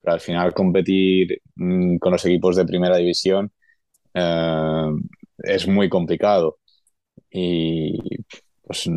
pero 0.00 0.14
al 0.14 0.20
final 0.20 0.54
competir 0.54 1.40
mm, 1.56 1.98
con 1.98 2.12
los 2.12 2.24
equipos 2.26 2.56
de 2.56 2.66
primera 2.66 2.96
división 2.96 3.52
uh, 4.14 4.96
es 5.38 5.68
muy 5.68 5.88
complicado. 5.88 6.58
Y 7.30 7.98
pues 8.62 8.88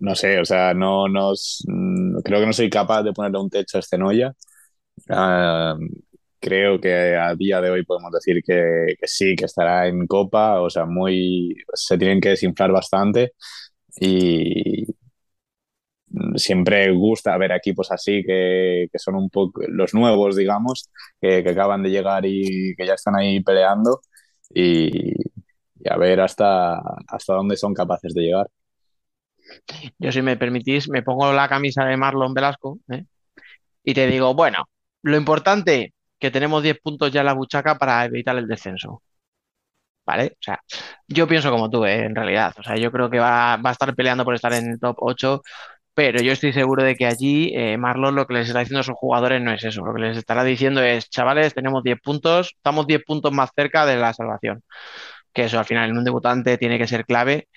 no 0.00 0.14
sé, 0.14 0.40
o 0.40 0.44
sea, 0.44 0.74
no 0.74 1.08
nos 1.08 1.64
creo 2.24 2.40
que 2.40 2.46
no 2.46 2.52
soy 2.52 2.70
capaz 2.70 3.02
de 3.02 3.12
ponerle 3.12 3.38
un 3.40 3.50
techo 3.50 3.78
a 3.78 3.80
este. 3.80 3.98
Uh, 5.08 5.78
creo 6.40 6.80
que 6.80 7.16
a 7.16 7.34
día 7.34 7.60
de 7.60 7.70
hoy 7.70 7.84
podemos 7.84 8.12
decir 8.12 8.42
que, 8.44 8.94
que, 9.00 9.06
sí, 9.06 9.34
que 9.36 9.46
estará 9.46 9.86
en 9.88 10.06
Copa, 10.06 10.60
o 10.60 10.70
sea, 10.70 10.86
muy 10.86 11.56
se 11.74 11.98
tienen 11.98 12.20
que 12.20 12.30
desinflar 12.30 12.72
bastante 12.72 13.32
y, 14.00 14.86
siempre 16.36 16.90
gusta 16.92 17.36
ver 17.38 17.52
equipos 17.52 17.90
así 17.90 18.22
que, 18.24 18.88
que, 18.92 18.98
son 18.98 19.16
un 19.16 19.30
poco 19.30 19.62
los 19.68 19.94
nuevos, 19.94 20.36
digamos, 20.36 20.90
que, 21.20 21.42
que, 21.42 21.50
acaban 21.50 21.82
de 21.82 21.90
llegar 21.90 22.24
y 22.26 22.74
que 22.76 22.86
ya 22.86 22.94
están 22.94 23.16
ahí 23.16 23.40
peleando 23.42 24.00
y, 24.54 24.90
a 25.88 25.96
ver 25.96 26.20
hasta, 26.20 26.78
hasta 27.08 27.34
dónde 27.34 27.56
son 27.56 27.74
capaces 27.74 28.14
de 28.14 28.22
llegar. 28.22 28.48
Yo, 29.98 30.12
si 30.12 30.22
me 30.22 30.36
permitís, 30.36 30.88
me 30.88 31.02
pongo 31.02 31.32
la 31.32 31.48
camisa 31.48 31.84
de 31.84 31.96
Marlon 31.96 32.34
Velasco 32.34 32.78
¿eh? 32.90 33.04
y 33.82 33.94
te 33.94 34.06
digo, 34.06 34.34
bueno, 34.34 34.64
lo 35.02 35.16
importante, 35.16 35.94
que 36.18 36.30
tenemos 36.30 36.62
10 36.62 36.80
puntos 36.80 37.12
ya 37.12 37.20
en 37.20 37.26
la 37.26 37.34
buchaca 37.34 37.76
para 37.76 38.04
evitar 38.04 38.36
el 38.36 38.48
descenso. 38.48 39.02
¿Vale? 40.06 40.32
O 40.34 40.42
sea, 40.42 40.60
yo 41.08 41.26
pienso 41.26 41.50
como 41.50 41.70
tú, 41.70 41.84
¿eh? 41.86 42.04
en 42.04 42.14
realidad. 42.14 42.54
O 42.58 42.62
sea, 42.62 42.76
yo 42.76 42.92
creo 42.92 43.08
que 43.08 43.18
va, 43.18 43.56
va 43.56 43.70
a 43.70 43.72
estar 43.72 43.94
peleando 43.94 44.24
por 44.24 44.34
estar 44.34 44.52
en 44.52 44.72
el 44.72 44.80
top 44.80 44.96
8 45.00 45.42
pero 45.94 46.20
yo 46.20 46.32
estoy 46.32 46.52
seguro 46.52 46.82
de 46.82 46.96
que 46.96 47.06
allí 47.06 47.52
eh, 47.54 47.76
Marlon 47.78 48.16
lo 48.16 48.26
que 48.26 48.34
les 48.34 48.48
está 48.48 48.60
diciendo 48.60 48.80
a 48.80 48.84
sus 48.84 48.96
jugadores 48.96 49.40
no 49.40 49.52
es 49.52 49.64
eso, 49.64 49.84
lo 49.84 49.94
que 49.94 50.00
les 50.00 50.16
estará 50.16 50.42
diciendo 50.42 50.82
es, 50.82 51.08
chavales, 51.08 51.54
tenemos 51.54 51.82
10 51.84 52.00
puntos, 52.00 52.54
estamos 52.56 52.86
10 52.86 53.04
puntos 53.04 53.32
más 53.32 53.50
cerca 53.54 53.86
de 53.86 53.96
la 53.96 54.12
salvación, 54.12 54.64
que 55.32 55.44
eso 55.44 55.58
al 55.58 55.64
final 55.64 55.90
en 55.90 55.98
un 55.98 56.04
debutante 56.04 56.58
tiene 56.58 56.78
que 56.78 56.88
ser 56.88 57.06
clave. 57.06 57.48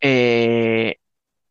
Eh, 0.00 0.96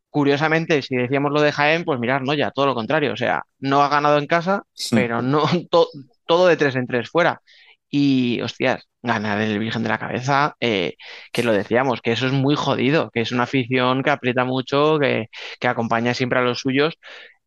curiosamente, 0.10 0.82
si 0.84 0.96
decíamos 0.96 1.32
lo 1.32 1.42
de 1.42 1.52
Jaén, 1.52 1.84
pues 1.84 2.00
mirar, 2.00 2.22
no, 2.24 2.34
ya 2.34 2.52
todo 2.52 2.68
lo 2.68 2.76
contrario, 2.76 3.14
o 3.14 3.18
sea, 3.18 3.44
no 3.60 3.82
ha 3.82 3.90
ganado 3.90 4.20
en 4.20 4.28
casa, 4.28 4.64
sí. 4.74 4.96
pero 4.96 5.22
no 5.22 5.44
to, 5.72 5.88
todo 6.28 6.48
de 6.48 6.58
3 6.58 6.76
en 6.76 6.88
3 6.88 7.10
fuera. 7.10 7.42
Y, 7.90 8.42
hostias, 8.42 8.88
ganar 9.02 9.42
el 9.42 9.60
Virgen 9.60 9.84
de 9.84 9.90
la 9.90 9.98
Cabeza, 9.98 10.56
eh, 10.60 10.96
que 11.32 11.44
lo 11.44 11.54
decíamos, 11.54 12.02
que 12.02 12.12
eso 12.12 12.28
es 12.28 12.34
muy 12.34 12.56
jodido, 12.56 13.10
que 13.12 13.22
es 13.22 13.32
una 13.32 13.44
afición 13.44 14.04
que 14.04 14.10
aprieta 14.12 14.46
mucho, 14.46 15.00
que, 15.00 15.28
acompaña 15.68 16.14
siempre 16.14 16.40
a 16.40 16.42
los 16.44 16.60
suyos. 16.60 16.96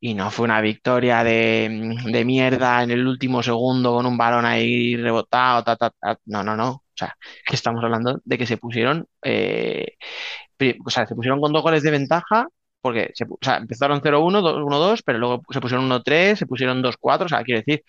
Y 0.02 0.14
no 0.14 0.30
fue 0.30 0.46
una 0.46 0.60
victoria 0.62 1.22
de, 1.22 1.94
de, 2.06 2.24
mierda 2.24 2.82
en 2.82 2.90
el 2.90 3.06
último 3.06 3.42
segundo 3.42 3.92
con 3.94 4.06
un 4.06 4.16
balón 4.16 4.46
ahí 4.46 4.96
rebotado. 4.96 5.62
Ta, 5.62 5.76
ta, 5.76 5.90
ta. 5.90 6.18
No, 6.24 6.42
no, 6.42 6.56
no. 6.56 6.70
O 6.70 6.82
sea, 6.94 7.16
que 7.46 7.54
estamos 7.54 7.84
hablando 7.84 8.20
de 8.24 8.38
que 8.38 8.46
se 8.46 8.56
pusieron, 8.56 9.06
eh, 9.22 9.96
o 10.84 10.90
sea, 10.90 11.06
se 11.06 11.14
pusieron 11.14 11.40
con 11.40 11.52
dos 11.52 11.62
goles 11.62 11.82
de 11.82 11.90
ventaja 11.90 12.46
porque 12.80 13.10
se, 13.14 13.24
o 13.24 13.38
sea, 13.40 13.56
empezaron 13.58 14.00
0-1, 14.00 14.42
1-2, 14.42 15.02
pero 15.04 15.18
luego 15.18 15.42
se 15.50 15.60
pusieron 15.60 15.88
1-3, 15.88 16.36
se 16.36 16.46
pusieron 16.46 16.82
2-4, 16.82 17.26
o 17.26 17.28
sea, 17.28 17.42
quiero 17.42 17.60
decir 17.60 17.84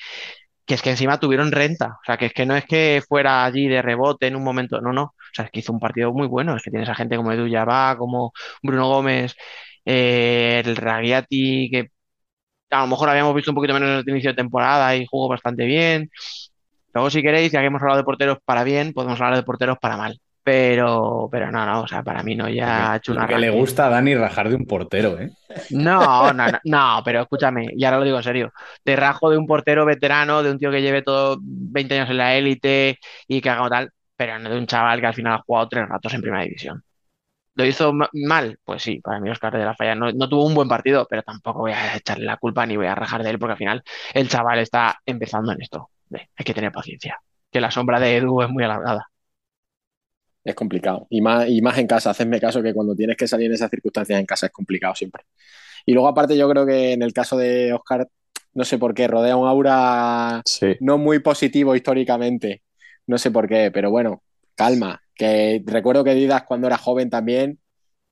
que 0.72 0.76
es 0.76 0.82
que 0.82 0.90
encima 0.92 1.20
tuvieron 1.20 1.52
renta, 1.52 1.98
o 2.02 2.06
sea, 2.06 2.16
que 2.18 2.28
es 2.28 2.34
que 2.34 2.46
no 2.46 2.56
es 2.56 2.66
que 2.66 3.04
fuera 3.06 3.44
allí 3.44 3.68
de 3.68 3.82
rebote 3.82 4.28
en 4.28 4.38
un 4.38 4.44
momento, 4.44 4.80
no, 4.80 4.94
no, 4.94 5.04
o 5.04 5.14
sea, 5.34 5.44
es 5.46 5.52
que 5.52 5.60
hizo 5.60 5.74
un 5.74 5.80
partido 5.82 6.14
muy 6.14 6.28
bueno, 6.28 6.56
es 6.56 6.64
que 6.64 6.72
tienes 6.72 6.88
a 6.90 6.96
gente 6.96 7.18
como 7.18 7.32
Edu 7.34 7.48
Yabá, 7.48 7.98
como 7.98 8.32
Bruno 8.64 8.88
Gómez, 8.88 9.36
eh, 9.86 10.62
el 10.66 10.76
Ragiati, 10.78 11.70
que 11.70 11.90
a 12.72 12.82
lo 12.82 12.88
mejor 12.88 13.10
habíamos 13.10 13.36
visto 13.36 13.52
un 13.52 13.56
poquito 13.56 13.74
menos 13.74 13.90
en 13.90 13.96
el 14.00 14.10
inicio 14.10 14.32
de 14.32 14.36
temporada 14.38 14.96
y 14.96 15.06
jugó 15.06 15.28
bastante 15.30 15.66
bien. 15.66 16.10
Luego, 16.94 17.10
si 17.12 17.22
queréis, 17.24 17.52
ya 17.52 17.62
que 17.62 17.68
hemos 17.68 17.82
hablado 17.82 18.00
de 18.00 18.06
porteros 18.06 18.40
para 18.46 18.64
bien, 18.64 18.94
podemos 18.94 19.20
hablar 19.22 19.38
de 19.38 19.44
porteros 19.44 19.78
para 19.80 19.98
mal. 19.98 20.20
Pero, 20.44 21.30
pero 21.32 21.52
no, 21.52 21.66
no, 21.66 21.82
o 21.82 21.88
sea, 21.88 22.02
para 22.02 22.24
mí 22.24 22.36
no 22.36 22.50
ya 22.50 22.94
ha 22.94 22.96
hecho 22.96 23.12
una. 23.12 23.28
Que 23.28 23.38
le 23.38 23.52
gusta 23.52 23.86
a 23.86 23.90
Dani 23.90 24.16
rajar 24.16 24.50
de 24.50 24.56
un 24.56 24.66
portero, 24.66 25.20
¿eh? 25.20 25.30
No, 25.70 26.34
no, 26.34 26.48
no, 26.48 26.60
no, 26.64 27.02
pero 27.06 27.22
escúchame, 27.22 27.68
y 27.76 27.86
ahora 27.86 28.00
lo 28.00 28.06
digo 28.06 28.18
en 28.18 28.24
serio. 28.24 28.54
Te 28.84 28.96
rajo 28.96 29.30
de 29.30 29.38
un 29.38 29.46
portero 29.46 29.86
veterano, 29.86 30.42
de 30.42 30.50
un 30.50 30.58
tío 30.58 30.72
que 30.72 30.82
lleve 30.82 31.04
todo 31.04 31.38
20 31.42 31.94
años 31.96 32.10
en 32.10 32.18
la 32.18 32.36
élite 32.36 32.98
y 33.28 33.40
que 33.40 33.50
haga 33.52 33.70
tal, 33.70 33.92
pero 34.16 34.40
no 34.40 34.50
de 34.50 34.58
un 34.58 34.66
chaval 34.66 35.00
que 35.00 35.08
al 35.08 35.14
final 35.14 35.34
ha 35.34 35.44
jugado 35.46 35.70
tres 35.70 35.88
ratos 35.88 36.14
en 36.16 36.22
primera 36.22 36.44
división. 36.44 36.84
¿Lo 37.54 37.66
hizo 37.66 37.94
mal? 38.14 38.58
Pues 38.64 38.82
sí, 38.82 39.00
para 39.02 39.20
mí 39.20 39.30
Oscar 39.30 39.56
de 39.56 39.66
la 39.66 39.76
Falla 39.76 39.94
no, 39.94 40.12
no, 40.12 40.28
tuvo 40.30 40.46
un 40.46 40.56
buen 40.56 40.70
partido, 40.70 41.06
pero 41.08 41.22
tampoco 41.22 41.60
voy 41.60 41.74
a 41.74 41.98
echarle 41.98 42.26
la 42.26 42.38
culpa 42.38 42.66
ni 42.66 42.78
voy 42.78 42.88
a 42.88 42.96
rajar 42.96 43.22
de 43.24 43.30
él, 43.30 43.38
porque 43.38 43.52
al 43.52 43.58
final 43.58 43.84
el 44.14 44.30
chaval 44.30 44.60
está 44.60 45.00
empezando 45.06 45.52
en 45.52 45.62
esto. 45.62 45.90
Hay 46.12 46.46
que 46.46 46.54
tener 46.54 46.72
paciencia, 46.72 47.20
que 47.52 47.62
la 47.62 47.70
sombra 47.70 48.00
de 48.00 48.18
Edu 48.18 48.42
es 48.42 48.50
muy 48.50 48.64
alargada 48.64 49.11
es 50.44 50.56
complicado. 50.56 51.08
Y 51.10 51.22
más, 51.22 51.48
y 51.48 51.62
más 51.62 51.78
en 51.78 51.88
casa, 51.88 52.10
hacedme 52.10 52.40
caso 52.40 52.62
que 52.62 52.74
cuando 52.74 52.96
tienes 52.96 53.18
que 53.18 53.28
salir 53.28 53.48
en 53.48 53.54
esas 53.54 53.70
circunstancias 53.70 54.20
en 54.20 54.26
casa 54.26 54.48
es 54.48 54.52
complicado 54.52 54.96
siempre. 54.96 55.24
Y 55.86 55.94
luego 55.94 56.08
aparte 56.08 56.38
yo 56.38 56.50
creo 56.50 56.66
que 56.66 56.94
en 56.94 57.02
el 57.02 57.14
caso 57.14 57.38
de 57.38 57.74
Oscar, 57.74 58.08
no 58.54 58.66
sé 58.66 58.78
por 58.78 58.94
qué, 58.94 59.08
rodea 59.08 59.36
un 59.36 59.48
aura 59.48 60.42
sí. 60.46 60.76
no 60.80 60.98
muy 60.98 61.20
positivo 61.20 61.76
históricamente. 61.76 62.64
No 63.08 63.18
sé 63.18 63.32
por 63.32 63.48
qué, 63.48 63.72
pero 63.72 63.92
bueno, 63.92 64.24
calma. 64.56 65.02
Que 65.16 65.62
recuerdo 65.66 66.04
que 66.04 66.14
Didas 66.14 66.44
cuando 66.44 66.68
era 66.68 66.78
joven 66.78 67.10
también 67.10 67.60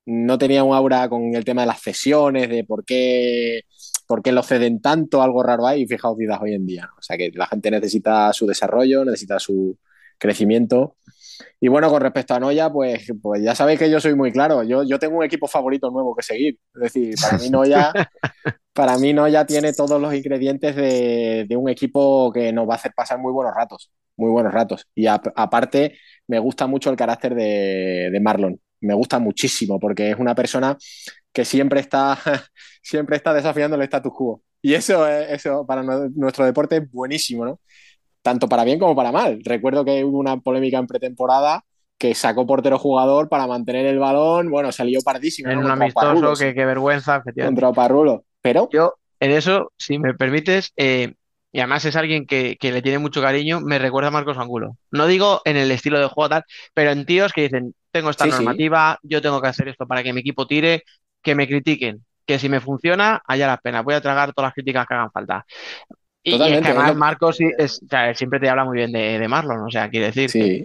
no 0.05 0.37
tenía 0.37 0.63
un 0.63 0.75
aura 0.75 1.07
con 1.09 1.35
el 1.35 1.45
tema 1.45 1.61
de 1.61 1.67
las 1.67 1.81
cesiones, 1.81 2.49
de 2.49 2.63
por 2.63 2.83
qué, 2.83 3.61
por 4.07 4.23
qué 4.23 4.31
lo 4.31 4.41
ceden 4.43 4.81
tanto, 4.81 5.21
algo 5.21 5.43
raro 5.43 5.67
ahí, 5.67 5.83
y 5.83 5.87
fijaos 5.87 6.17
Didas 6.17 6.39
hoy 6.41 6.53
en 6.53 6.65
día. 6.65 6.89
O 6.97 7.01
sea 7.01 7.17
que 7.17 7.31
la 7.33 7.47
gente 7.47 7.69
necesita 7.69 8.33
su 8.33 8.47
desarrollo, 8.47 9.05
necesita 9.05 9.39
su 9.39 9.77
crecimiento 10.17 10.95
y 11.59 11.67
bueno, 11.67 11.89
con 11.89 12.01
respecto 12.01 12.33
a 12.33 12.39
Noya, 12.39 12.69
pues, 12.69 13.11
pues 13.21 13.41
ya 13.43 13.55
sabéis 13.55 13.79
que 13.79 13.89
yo 13.89 13.99
soy 13.99 14.15
muy 14.15 14.31
claro. 14.31 14.63
Yo, 14.63 14.83
yo 14.83 14.99
tengo 14.99 15.17
un 15.17 15.23
equipo 15.23 15.47
favorito 15.47 15.89
nuevo 15.91 16.15
que 16.15 16.23
seguir. 16.23 16.57
Es 16.75 16.81
decir, 16.81 17.15
para 17.21 17.37
mí 17.37 17.49
Noya, 17.49 17.93
para 18.73 18.97
mí 18.97 19.13
Noya 19.13 19.45
tiene 19.45 19.73
todos 19.73 20.01
los 20.01 20.13
ingredientes 20.13 20.75
de, 20.75 21.45
de, 21.47 21.55
un 21.57 21.69
equipo 21.69 22.31
que 22.31 22.51
nos 22.53 22.67
va 22.67 22.73
a 22.73 22.77
hacer 22.77 22.93
pasar 22.95 23.19
muy 23.19 23.31
buenos 23.33 23.53
ratos. 23.55 23.91
Muy 24.17 24.31
buenos 24.31 24.53
ratos. 24.53 24.87
Y 24.95 25.07
a, 25.07 25.21
aparte, 25.35 25.97
me 26.27 26.39
gusta 26.39 26.67
mucho 26.67 26.89
el 26.89 26.97
carácter 26.97 27.35
de, 27.35 28.09
de, 28.11 28.19
Marlon. 28.19 28.59
Me 28.81 28.93
gusta 28.93 29.19
muchísimo 29.19 29.79
porque 29.79 30.11
es 30.11 30.17
una 30.19 30.35
persona 30.35 30.77
que 31.33 31.45
siempre 31.45 31.79
está, 31.81 32.17
siempre 32.81 33.17
está 33.17 33.33
desafiando 33.33 33.75
el 33.75 33.83
status 33.83 34.13
quo. 34.13 34.41
Y 34.61 34.73
eso, 34.73 35.07
eso 35.07 35.65
para 35.65 35.83
nuestro 35.83 36.45
deporte 36.45 36.77
es 36.77 36.91
buenísimo, 36.91 37.45
¿no? 37.45 37.59
Tanto 38.21 38.47
para 38.49 38.63
bien 38.63 38.79
como 38.79 38.95
para 38.95 39.11
mal. 39.11 39.39
Recuerdo 39.43 39.85
que 39.85 40.03
hubo 40.03 40.17
una 40.17 40.37
polémica 40.37 40.77
en 40.77 40.87
pretemporada 40.87 41.63
que 41.97 42.15
sacó 42.15 42.47
portero 42.47 42.79
jugador 42.79 43.27
para 43.27 43.45
mantener 43.45 43.85
el 43.85 43.99
balón. 43.99 44.49
Bueno, 44.49 44.71
salió 44.71 45.01
pardísimo. 45.01 45.51
En 45.51 45.59
un 45.59 45.69
amistoso, 45.69 46.33
que 46.33 46.53
qué 46.53 46.65
vergüenza. 46.65 47.21
Contra 47.21 47.73
Parrulo. 47.73 48.23
Pero. 48.41 48.69
Yo, 48.71 48.93
en 49.19 49.31
eso, 49.31 49.73
si 49.77 49.99
me 49.99 50.13
permites, 50.13 50.71
eh, 50.77 51.13
y 51.51 51.59
además 51.59 51.83
es 51.85 51.95
alguien 51.95 52.25
que, 52.25 52.57
le 52.61 52.81
tiene 52.81 52.99
mucho 52.99 53.21
cariño, 53.21 53.59
me 53.59 53.79
recuerda 53.79 54.07
a 54.07 54.11
Marcos 54.11 54.37
Angulo. 54.37 54.77
No 54.91 55.07
digo 55.07 55.41
en 55.45 55.57
el 55.57 55.71
estilo 55.71 55.99
de 55.99 56.07
juego 56.07 56.29
tal, 56.29 56.43
pero 56.73 56.91
en 56.91 57.05
tíos 57.05 57.33
que 57.33 57.41
dicen, 57.41 57.75
tengo 57.91 58.11
esta 58.11 58.27
normativa, 58.27 58.99
yo 59.01 59.21
tengo 59.21 59.41
que 59.41 59.47
hacer 59.47 59.67
esto 59.67 59.87
para 59.87 60.03
que 60.03 60.13
mi 60.13 60.21
equipo 60.21 60.47
tire, 60.47 60.83
que 61.21 61.35
me 61.35 61.47
critiquen, 61.47 62.05
que 62.25 62.39
si 62.39 62.47
me 62.49 62.61
funciona, 62.61 63.21
haya 63.25 63.47
la 63.47 63.57
pena, 63.57 63.81
voy 63.81 63.95
a 63.95 64.01
tragar 64.01 64.31
todas 64.33 64.49
las 64.49 64.53
críticas 64.53 64.85
que 64.87 64.93
hagan 64.93 65.11
falta. 65.11 65.45
Y, 66.21 66.33
además 66.33 66.95
Marcos 66.95 67.37
siempre 67.37 68.39
te 68.39 68.49
habla 68.49 68.65
muy 68.65 68.77
bien 68.77 68.91
de, 68.91 69.27
Marlon, 69.27 69.61
o 69.61 69.69
sea, 69.69 69.89
quiere 69.89 70.07
decir 70.07 70.29
sí. 70.29 70.63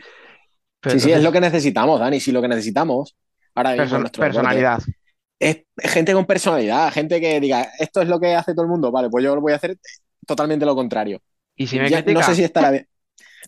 Sí, 0.91 1.01
sí, 1.01 1.13
es 1.13 1.23
lo 1.23 1.33
que 1.33 1.41
necesitamos, 1.41 1.99
Dani. 1.99 2.21
Si 2.21 2.33
lo 2.33 2.43
que 2.43 2.49
necesitamos 2.49 3.17
ahora 3.55 3.75
mismo 3.77 4.03
personalidad. 4.11 4.81
es 5.39 5.65
gente 5.79 6.13
con 6.13 6.27
personalidad, 6.27 6.93
gente 6.93 7.21
que 7.21 7.41
diga, 7.41 7.69
esto 7.79 8.03
es 8.03 8.09
lo 8.09 8.21
que 8.21 8.35
hace 8.35 8.53
todo 8.53 8.65
el 8.65 8.71
mundo, 8.71 8.91
vale, 8.91 9.09
pues 9.09 9.25
yo 9.25 9.35
lo 9.35 9.41
voy 9.41 9.53
a 9.53 9.57
hacer 9.57 9.79
totalmente 10.27 10.67
lo 10.67 10.75
contrario. 10.75 11.21
Y 11.57 11.67
si 11.67 11.79
me 11.79 11.89
No 11.89 12.23
sé 12.23 12.35
si 12.35 12.45
estará 12.45 12.71
bien. 12.71 12.87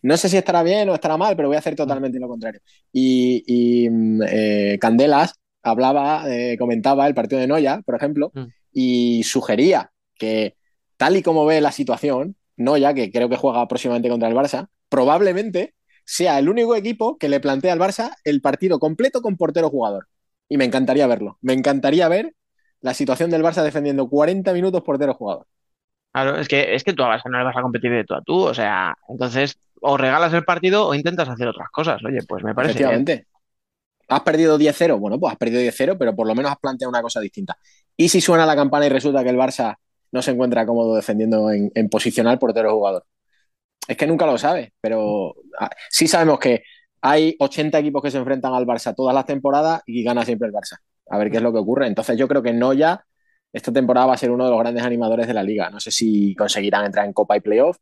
No 0.02 0.16
sé 0.16 0.28
si 0.28 0.36
estará 0.36 0.62
bien 0.62 0.88
o 0.90 0.94
estará 0.94 1.16
mal, 1.16 1.36
pero 1.36 1.48
voy 1.48 1.56
a 1.56 1.60
hacer 1.60 1.74
totalmente 1.74 2.18
lo 2.18 2.28
contrario. 2.28 2.60
Y, 2.92 3.88
mm, 3.90 4.22
eh, 4.28 4.78
Candelas 4.80 5.34
hablaba, 5.62 6.24
eh, 6.28 6.56
comentaba 6.58 7.06
el 7.06 7.14
partido 7.14 7.40
de 7.40 7.46
Noya, 7.46 7.80
por 7.84 7.96
ejemplo, 7.96 8.30
mm. 8.34 8.44
y 8.72 9.22
sugería 9.24 9.90
que 10.14 10.54
tal 10.96 11.16
y 11.16 11.22
como 11.22 11.44
ve 11.46 11.60
la 11.60 11.72
situación, 11.72 12.36
Noya, 12.56 12.94
que 12.94 13.10
creo 13.10 13.28
que 13.28 13.36
juega 13.36 13.66
próximamente 13.68 14.08
contra 14.08 14.28
el 14.28 14.34
Barça, 14.34 14.68
probablemente 14.88 15.74
sea 16.04 16.38
el 16.38 16.48
único 16.48 16.76
equipo 16.76 17.18
que 17.18 17.28
le 17.28 17.40
plantea 17.40 17.72
al 17.72 17.80
Barça 17.80 18.14
el 18.24 18.40
partido 18.40 18.78
completo 18.78 19.20
con 19.20 19.36
portero 19.36 19.68
jugador. 19.70 20.08
Y 20.48 20.56
me 20.56 20.64
encantaría 20.64 21.06
verlo. 21.06 21.38
Me 21.40 21.52
encantaría 21.52 22.08
ver 22.08 22.34
la 22.80 22.94
situación 22.94 23.30
del 23.30 23.42
Barça 23.42 23.62
defendiendo 23.62 24.08
40 24.08 24.52
minutos 24.52 24.82
portero 24.82 25.14
jugador. 25.14 25.46
Claro, 26.12 26.38
es 26.38 26.48
que, 26.48 26.74
es 26.74 26.84
que 26.84 26.92
tú 26.92 27.02
a 27.02 27.14
Barça 27.14 27.28
no 27.28 27.38
le 27.38 27.44
vas 27.44 27.56
a 27.56 27.62
competir 27.62 27.90
de 27.90 28.04
tú 28.04 28.14
a 28.14 28.22
tú. 28.22 28.38
O 28.38 28.54
sea, 28.54 28.96
entonces 29.08 29.58
o 29.82 29.96
regalas 29.96 30.32
el 30.32 30.44
partido 30.44 30.86
o 30.86 30.94
intentas 30.94 31.28
hacer 31.28 31.48
otras 31.48 31.68
cosas. 31.70 32.02
Oye, 32.04 32.20
pues 32.26 32.42
me 32.44 32.54
parece. 32.54 32.72
Efectivamente. 32.72 33.26
¿Has 34.08 34.20
perdido 34.20 34.56
10-0? 34.56 34.98
Bueno, 34.98 35.18
pues 35.18 35.32
has 35.32 35.38
perdido 35.38 35.60
10-0, 35.60 35.96
pero 35.98 36.14
por 36.14 36.28
lo 36.28 36.34
menos 36.34 36.52
has 36.52 36.58
planteado 36.58 36.90
una 36.90 37.02
cosa 37.02 37.20
distinta. 37.20 37.56
¿Y 37.96 38.08
si 38.08 38.20
suena 38.20 38.46
la 38.46 38.54
campana 38.54 38.86
y 38.86 38.88
resulta 38.88 39.24
que 39.24 39.30
el 39.30 39.36
Barça 39.36 39.76
no 40.12 40.22
se 40.22 40.32
encuentra 40.32 40.66
cómodo 40.66 40.96
defendiendo 40.96 41.50
en, 41.50 41.70
en 41.74 41.88
posicionar 41.88 42.38
portero 42.38 42.72
jugador? 42.74 43.04
es 43.86 43.96
que 43.96 44.06
nunca 44.06 44.26
lo 44.26 44.38
sabe, 44.38 44.72
pero 44.80 45.34
ah, 45.58 45.70
sí 45.90 46.08
sabemos 46.08 46.38
que 46.38 46.62
hay 47.00 47.36
80 47.38 47.78
equipos 47.78 48.02
que 48.02 48.10
se 48.10 48.18
enfrentan 48.18 48.52
al 48.54 48.66
Barça 48.66 48.94
todas 48.94 49.14
las 49.14 49.26
temporadas 49.26 49.82
y 49.86 50.02
gana 50.02 50.24
siempre 50.24 50.48
el 50.48 50.54
Barça. 50.54 50.78
A 51.08 51.18
ver 51.18 51.30
qué 51.30 51.36
es 51.36 51.42
lo 51.42 51.52
que 51.52 51.58
ocurre. 51.58 51.86
Entonces 51.86 52.18
yo 52.18 52.26
creo 52.26 52.42
que 52.42 52.52
Noya 52.52 53.04
esta 53.52 53.72
temporada 53.72 54.06
va 54.06 54.14
a 54.14 54.18
ser 54.18 54.30
uno 54.30 54.44
de 54.44 54.50
los 54.50 54.58
grandes 54.58 54.84
animadores 54.84 55.26
de 55.26 55.34
la 55.34 55.42
liga. 55.42 55.70
No 55.70 55.80
sé 55.80 55.90
si 55.90 56.34
conseguirán 56.34 56.84
entrar 56.84 57.06
en 57.06 57.12
Copa 57.12 57.36
y 57.36 57.40
Playoff. 57.40 57.78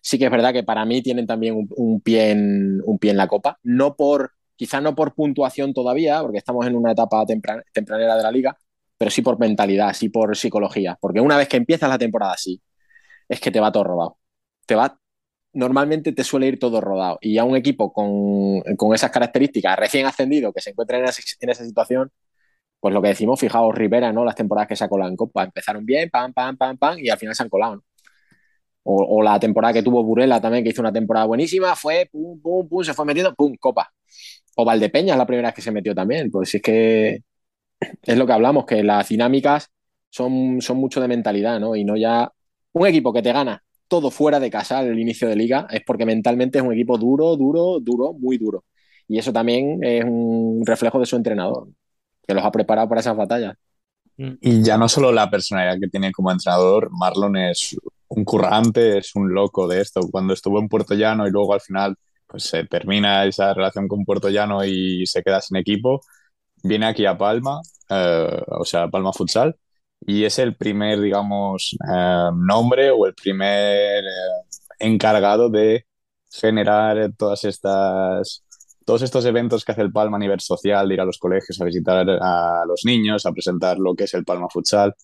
Sí 0.00 0.18
que 0.18 0.24
es 0.24 0.30
verdad 0.30 0.52
que 0.52 0.62
para 0.64 0.84
mí 0.84 1.02
tienen 1.02 1.26
también 1.26 1.68
un, 1.76 2.00
pie, 2.00 2.30
en, 2.30 2.80
un 2.84 2.98
pie 2.98 3.10
en 3.10 3.18
la 3.18 3.28
Copa. 3.28 3.58
No 3.62 3.94
por, 3.94 4.32
quizá 4.56 4.80
no 4.80 4.94
por 4.94 5.14
puntuación 5.14 5.74
todavía, 5.74 6.20
porque 6.22 6.38
estamos 6.38 6.66
en 6.66 6.76
una 6.76 6.92
etapa 6.92 7.24
tempranera 7.26 8.16
de 8.16 8.22
la 8.22 8.30
liga, 8.32 8.56
pero 9.02 9.10
sí 9.10 9.20
por 9.20 9.36
mentalidad, 9.40 9.92
sí 9.94 10.10
por 10.10 10.36
psicología. 10.36 10.96
Porque 11.00 11.20
una 11.20 11.36
vez 11.36 11.48
que 11.48 11.56
empiezas 11.56 11.90
la 11.90 11.98
temporada 11.98 12.34
así, 12.34 12.62
es 13.28 13.40
que 13.40 13.50
te 13.50 13.58
va 13.58 13.72
todo 13.72 13.82
robado. 13.82 14.18
Te 14.64 14.76
va 14.76 14.96
normalmente 15.54 16.12
te 16.12 16.22
suele 16.22 16.46
ir 16.46 16.60
todo 16.60 16.80
rodado. 16.80 17.18
Y 17.20 17.36
a 17.38 17.42
un 17.42 17.56
equipo 17.56 17.92
con, 17.92 18.94
esas 18.94 19.10
características, 19.10 19.76
recién 19.76 20.06
ascendido, 20.06 20.52
que 20.52 20.60
se 20.60 20.70
encuentra 20.70 20.98
en 20.98 21.06
esa, 21.06 21.64
situación, 21.64 22.12
pues 22.78 22.94
lo 22.94 23.02
que 23.02 23.08
decimos, 23.08 23.40
fijaos, 23.40 23.74
Rivera, 23.74 24.12
¿no? 24.12 24.24
Las 24.24 24.36
temporadas 24.36 24.68
que 24.68 24.88
colado 24.88 25.10
en 25.10 25.16
Copa, 25.16 25.42
empezaron 25.42 25.84
bien, 25.84 26.08
pam, 26.08 26.32
pam, 26.32 26.56
pam, 26.56 26.78
pam, 26.78 26.98
y 27.00 27.10
al 27.10 27.18
final 27.18 27.34
se 27.34 27.42
han 27.42 27.48
colado, 27.48 27.82
o, 28.84 29.20
la 29.22 29.40
temporada 29.40 29.74
que 29.74 29.82
tuvo 29.82 30.04
Burela 30.04 30.40
también, 30.40 30.62
que 30.62 30.70
hizo 30.70 30.80
una 30.82 30.92
temporada 30.92 31.26
buenísima, 31.26 31.74
fue 31.74 32.08
pum, 32.12 32.40
pum, 32.40 32.68
pum, 32.68 32.84
se 32.84 32.94
fue 32.94 33.04
metiendo, 33.04 33.34
pum, 33.34 33.56
Copa. 33.58 33.92
O 34.56 34.64
Valdepeña 34.64 35.14
es 35.14 35.18
la 35.18 35.26
primera 35.26 35.48
vez 35.48 35.56
que 35.56 35.62
se 35.62 35.72
metió 35.72 35.94
también, 35.94 36.30
pues 36.30 36.50
si 36.50 36.58
es 36.58 36.62
que 36.62 37.22
es 38.02 38.16
lo 38.16 38.26
que 38.26 38.32
hablamos, 38.32 38.66
que 38.66 38.82
las 38.82 39.08
dinámicas 39.08 39.70
son, 40.10 40.58
mucho 40.74 41.00
de 41.00 41.08
mentalidad, 41.08 41.58
¿no? 41.60 41.74
Y 41.76 41.84
no 41.84 41.96
ya 41.96 42.30
un 42.72 42.86
equipo 42.86 43.12
que 43.12 43.22
te 43.22 43.32
gana 43.32 43.62
todo 43.88 44.10
fuera 44.10 44.40
de 44.40 44.50
casa 44.50 44.78
al 44.78 44.98
inicio 44.98 45.28
de 45.28 45.36
liga, 45.36 45.66
es 45.70 45.82
porque 45.86 46.06
mentalmente 46.06 46.58
es 46.58 46.64
un 46.64 46.72
equipo 46.72 46.96
duro, 46.96 47.36
duro, 47.36 47.78
duro, 47.80 48.14
muy 48.14 48.38
duro. 48.38 48.64
Y 49.06 49.18
eso 49.18 49.32
también 49.32 49.82
es 49.82 50.04
un 50.04 50.62
reflejo 50.64 50.98
de 50.98 51.06
su 51.06 51.16
entrenador, 51.16 51.68
que 52.26 52.32
los 52.32 52.44
ha 52.44 52.50
preparado 52.50 52.88
para 52.88 53.00
esas 53.00 53.16
batallas. 53.16 53.54
Y 54.16 54.62
ya 54.62 54.78
no 54.78 54.88
solo 54.88 55.12
la 55.12 55.28
personalidad 55.28 55.78
que 55.80 55.88
tiene 55.88 56.12
como 56.12 56.30
entrenador, 56.30 56.88
Marlon 56.90 57.36
es 57.36 57.76
un 58.08 58.24
currante, 58.24 58.98
es 58.98 59.14
un 59.14 59.32
loco 59.32 59.66
de 59.66 59.80
esto. 59.80 60.00
Cuando 60.10 60.34
estuvo 60.34 60.58
en 60.58 60.68
Puerto 60.68 60.94
Llano 60.94 61.26
y 61.26 61.30
luego 61.30 61.54
al 61.54 61.60
final 61.60 61.96
pues 62.26 62.44
se 62.44 62.64
termina 62.64 63.26
esa 63.26 63.52
relación 63.52 63.88
con 63.88 64.06
Puerto 64.06 64.30
Llano 64.30 64.64
y 64.64 65.06
se 65.06 65.22
queda 65.22 65.40
sin 65.42 65.58
equipo, 65.58 66.00
viene 66.62 66.86
aquí 66.86 67.06
a 67.06 67.16
Palma, 67.18 67.60
eh, 67.88 68.42
o 68.48 68.64
sea, 68.64 68.88
Palma 68.88 69.12
Futsal, 69.12 69.56
y 70.00 70.24
es 70.24 70.38
el 70.38 70.56
primer, 70.56 71.00
digamos, 71.00 71.76
eh, 71.88 72.30
nombre 72.34 72.90
o 72.90 73.06
el 73.06 73.14
primer 73.14 74.04
eh, 74.04 74.08
encargado 74.80 75.48
de 75.50 75.86
generar 76.30 77.12
todas 77.16 77.44
estas, 77.44 78.44
todos 78.84 79.02
estos 79.02 79.24
eventos 79.26 79.64
que 79.64 79.72
hace 79.72 79.82
el 79.82 79.92
Palma 79.92 80.16
a 80.16 80.20
nivel 80.20 80.40
social, 80.40 80.88
de 80.88 80.94
ir 80.94 81.00
a 81.00 81.04
los 81.04 81.18
colegios 81.18 81.60
a 81.60 81.64
visitar 81.64 82.08
a 82.08 82.64
los 82.66 82.82
niños, 82.84 83.26
a 83.26 83.32
presentar 83.32 83.78
lo 83.78 83.94
que 83.94 84.04
es 84.04 84.14
el 84.14 84.24
Palma 84.24 84.48
Futsal, 84.50 84.94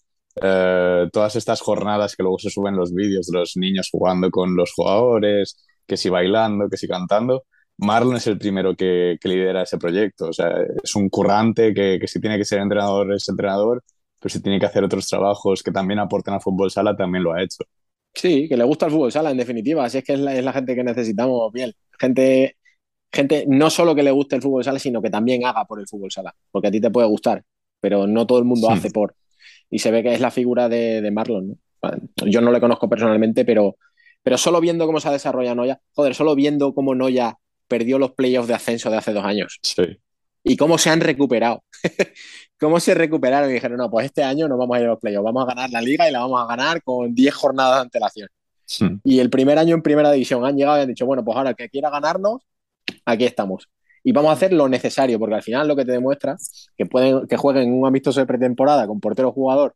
todas 1.12 1.36
estas 1.36 1.60
jornadas 1.60 2.14
que 2.16 2.22
luego 2.22 2.38
se 2.38 2.50
suben 2.50 2.76
los 2.76 2.94
vídeos 2.94 3.26
de 3.26 3.38
los 3.38 3.56
niños 3.56 3.88
jugando 3.90 4.30
con 4.30 4.56
los 4.56 4.72
jugadores, 4.72 5.56
que 5.86 5.96
si 5.96 6.08
bailando, 6.08 6.68
que 6.68 6.76
si 6.76 6.86
cantando. 6.88 7.44
Marlon 7.78 8.16
es 8.16 8.26
el 8.26 8.38
primero 8.38 8.74
que, 8.76 9.18
lidera 9.22 9.62
ese 9.62 9.78
proyecto, 9.78 10.28
o 10.28 10.32
sea, 10.32 10.52
es 10.82 10.94
un 10.94 11.08
currante 11.08 11.72
que, 11.72 11.98
que 12.00 12.08
si 12.08 12.20
tiene 12.20 12.36
que 12.36 12.44
ser 12.44 12.60
entrenador 12.60 13.14
es 13.14 13.28
entrenador 13.28 13.82
pero 14.20 14.32
si 14.32 14.42
tiene 14.42 14.58
que 14.58 14.66
hacer 14.66 14.84
otros 14.84 15.06
trabajos 15.06 15.62
que 15.62 15.70
también 15.70 16.00
aporten 16.00 16.34
al 16.34 16.40
fútbol 16.40 16.70
sala, 16.70 16.96
también 16.96 17.24
lo 17.24 17.32
ha 17.32 17.42
hecho. 17.42 17.64
Sí, 18.14 18.48
que 18.48 18.56
le 18.56 18.64
gusta 18.64 18.86
el 18.86 18.92
fútbol 18.92 19.12
sala, 19.12 19.30
en 19.30 19.36
definitiva. 19.36 19.84
Así 19.84 19.98
es 19.98 20.04
que 20.04 20.14
es 20.14 20.20
la, 20.20 20.52
gente 20.52 20.74
que 20.74 20.82
necesitamos 20.82 21.52
bien. 21.52 21.72
Gente, 21.98 22.56
gente 23.12 23.44
no 23.46 23.70
solo 23.70 23.94
que 23.94 24.02
le 24.02 24.10
guste 24.10 24.36
el 24.36 24.42
fútbol 24.42 24.64
sala, 24.64 24.78
sino 24.78 25.00
que 25.00 25.10
también 25.10 25.44
haga 25.44 25.64
por 25.66 25.78
el 25.78 25.86
fútbol 25.86 26.10
sala. 26.10 26.34
Porque 26.50 26.68
a 26.68 26.70
ti 26.70 26.80
te 26.80 26.90
puede 26.90 27.06
gustar, 27.06 27.44
pero 27.80 28.06
no 28.06 28.26
todo 28.26 28.38
el 28.38 28.44
mundo 28.44 28.70
hace 28.70 28.90
por. 28.90 29.14
Y 29.70 29.78
se 29.78 29.90
ve 29.90 30.02
que 30.02 30.14
es 30.14 30.20
la 30.20 30.32
figura 30.32 30.68
de, 30.68 31.08
Marlon. 31.12 31.60
Yo 32.16 32.40
no 32.40 32.50
le 32.50 32.60
conozco 32.60 32.88
personalmente, 32.88 33.44
pero, 33.44 33.76
pero 34.22 34.36
solo 34.36 34.60
viendo 34.60 34.84
cómo 34.86 34.98
se 34.98 35.08
ha 35.08 35.12
desarrollado 35.12 35.54
Noya, 35.54 35.80
joder, 35.92 36.14
solo 36.14 36.34
viendo 36.34 36.74
cómo 36.74 36.96
Noya 36.96 37.36
perdió 37.68 37.98
los 37.98 38.12
playoffs 38.12 38.48
de 38.48 38.54
ascenso 38.54 38.90
de 38.90 38.96
hace 38.96 39.12
dos 39.12 39.24
años. 39.24 39.58
Sí. 39.62 40.00
Y 40.42 40.56
cómo 40.56 40.78
se 40.78 40.90
han 40.90 41.00
recuperado. 41.00 41.62
¿Cómo 42.58 42.80
se 42.80 42.94
recuperaron? 42.94 43.50
Y 43.50 43.52
dijeron, 43.52 43.78
no, 43.78 43.90
pues 43.90 44.06
este 44.06 44.24
año 44.24 44.48
no 44.48 44.56
vamos 44.56 44.76
a 44.76 44.80
ir 44.80 44.86
a 44.86 44.90
los 44.90 44.98
playoffs, 44.98 45.24
vamos 45.24 45.44
a 45.44 45.46
ganar 45.46 45.70
la 45.70 45.80
liga 45.80 46.08
y 46.08 46.12
la 46.12 46.20
vamos 46.20 46.42
a 46.42 46.46
ganar 46.46 46.82
con 46.82 47.14
10 47.14 47.34
jornadas 47.34 47.76
de 47.76 47.80
antelación. 47.82 48.28
Y 49.04 49.20
el 49.20 49.30
primer 49.30 49.58
año 49.58 49.74
en 49.74 49.82
primera 49.82 50.10
división 50.10 50.44
han 50.44 50.56
llegado 50.56 50.78
y 50.78 50.82
han 50.82 50.88
dicho, 50.88 51.06
bueno, 51.06 51.24
pues 51.24 51.36
ahora 51.36 51.50
el 51.50 51.56
que 51.56 51.68
quiera 51.68 51.90
ganarnos, 51.90 52.42
aquí 53.04 53.24
estamos. 53.24 53.68
Y 54.02 54.12
vamos 54.12 54.30
a 54.30 54.34
hacer 54.34 54.52
lo 54.52 54.68
necesario, 54.68 55.18
porque 55.18 55.36
al 55.36 55.42
final 55.42 55.68
lo 55.68 55.76
que 55.76 55.84
te 55.84 55.92
demuestra 55.92 56.36
que 56.76 56.86
pueden 56.86 57.26
que 57.26 57.36
jueguen 57.36 57.64
en 57.64 57.74
un 57.74 57.86
amistoso 57.86 58.20
de 58.20 58.26
pretemporada 58.26 58.86
con 58.86 59.00
portero 59.00 59.32
jugador 59.32 59.74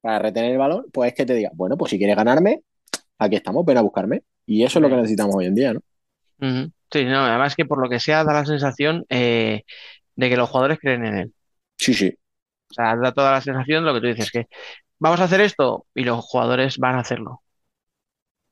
para 0.00 0.18
retener 0.18 0.52
el 0.52 0.58
balón, 0.58 0.86
pues 0.92 1.08
es 1.08 1.16
que 1.16 1.26
te 1.26 1.34
diga, 1.34 1.50
bueno, 1.54 1.76
pues 1.76 1.90
si 1.90 1.98
quieres 1.98 2.16
ganarme, 2.16 2.62
aquí 3.18 3.36
estamos, 3.36 3.64
ven 3.64 3.78
a 3.78 3.82
buscarme. 3.82 4.22
Y 4.46 4.62
eso 4.64 4.78
es 4.78 4.82
lo 4.82 4.88
que 4.88 4.96
necesitamos 4.96 5.34
hoy 5.36 5.46
en 5.46 5.54
día, 5.54 5.74
¿no? 5.74 5.80
Sí, 6.90 7.04
no, 7.04 7.20
además 7.24 7.54
que 7.54 7.66
por 7.66 7.82
lo 7.82 7.88
que 7.88 8.00
sea 8.00 8.24
da 8.24 8.32
la 8.32 8.46
sensación 8.46 9.04
eh, 9.08 9.62
de 10.16 10.28
que 10.28 10.36
los 10.36 10.48
jugadores 10.48 10.78
creen 10.80 11.04
en 11.04 11.18
él. 11.18 11.32
Sí, 11.76 11.94
sí. 11.94 12.14
O 12.70 12.74
sea, 12.74 12.96
da 12.96 13.12
toda 13.12 13.32
la 13.32 13.40
sensación 13.40 13.84
de 13.84 13.88
lo 13.88 13.94
que 13.94 14.00
tú 14.00 14.06
dices, 14.08 14.30
que 14.30 14.46
vamos 14.98 15.20
a 15.20 15.24
hacer 15.24 15.40
esto 15.40 15.86
y 15.94 16.04
los 16.04 16.24
jugadores 16.24 16.78
van 16.78 16.96
a 16.96 17.00
hacerlo. 17.00 17.42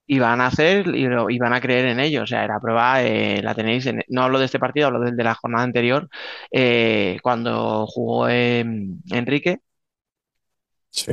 Y 0.08 0.20
van 0.20 0.40
a 0.40 0.46
hacer 0.46 0.86
y, 0.94 1.38
van 1.38 1.52
a 1.52 1.60
creer 1.60 1.86
en 1.86 1.98
ello. 1.98 2.22
O 2.22 2.26
sea, 2.26 2.46
la 2.46 2.60
prueba 2.60 3.02
eh, 3.02 3.42
la 3.42 3.54
tenéis. 3.54 3.88
no 4.08 4.22
hablo 4.22 4.38
de 4.38 4.44
este 4.44 4.60
partido, 4.60 4.86
hablo 4.86 5.00
del 5.00 5.16
de 5.16 5.24
la 5.24 5.34
jornada 5.34 5.64
anterior, 5.64 6.08
eh, 6.52 7.18
cuando 7.22 7.86
jugó 7.86 8.28
Enrique, 8.28 9.58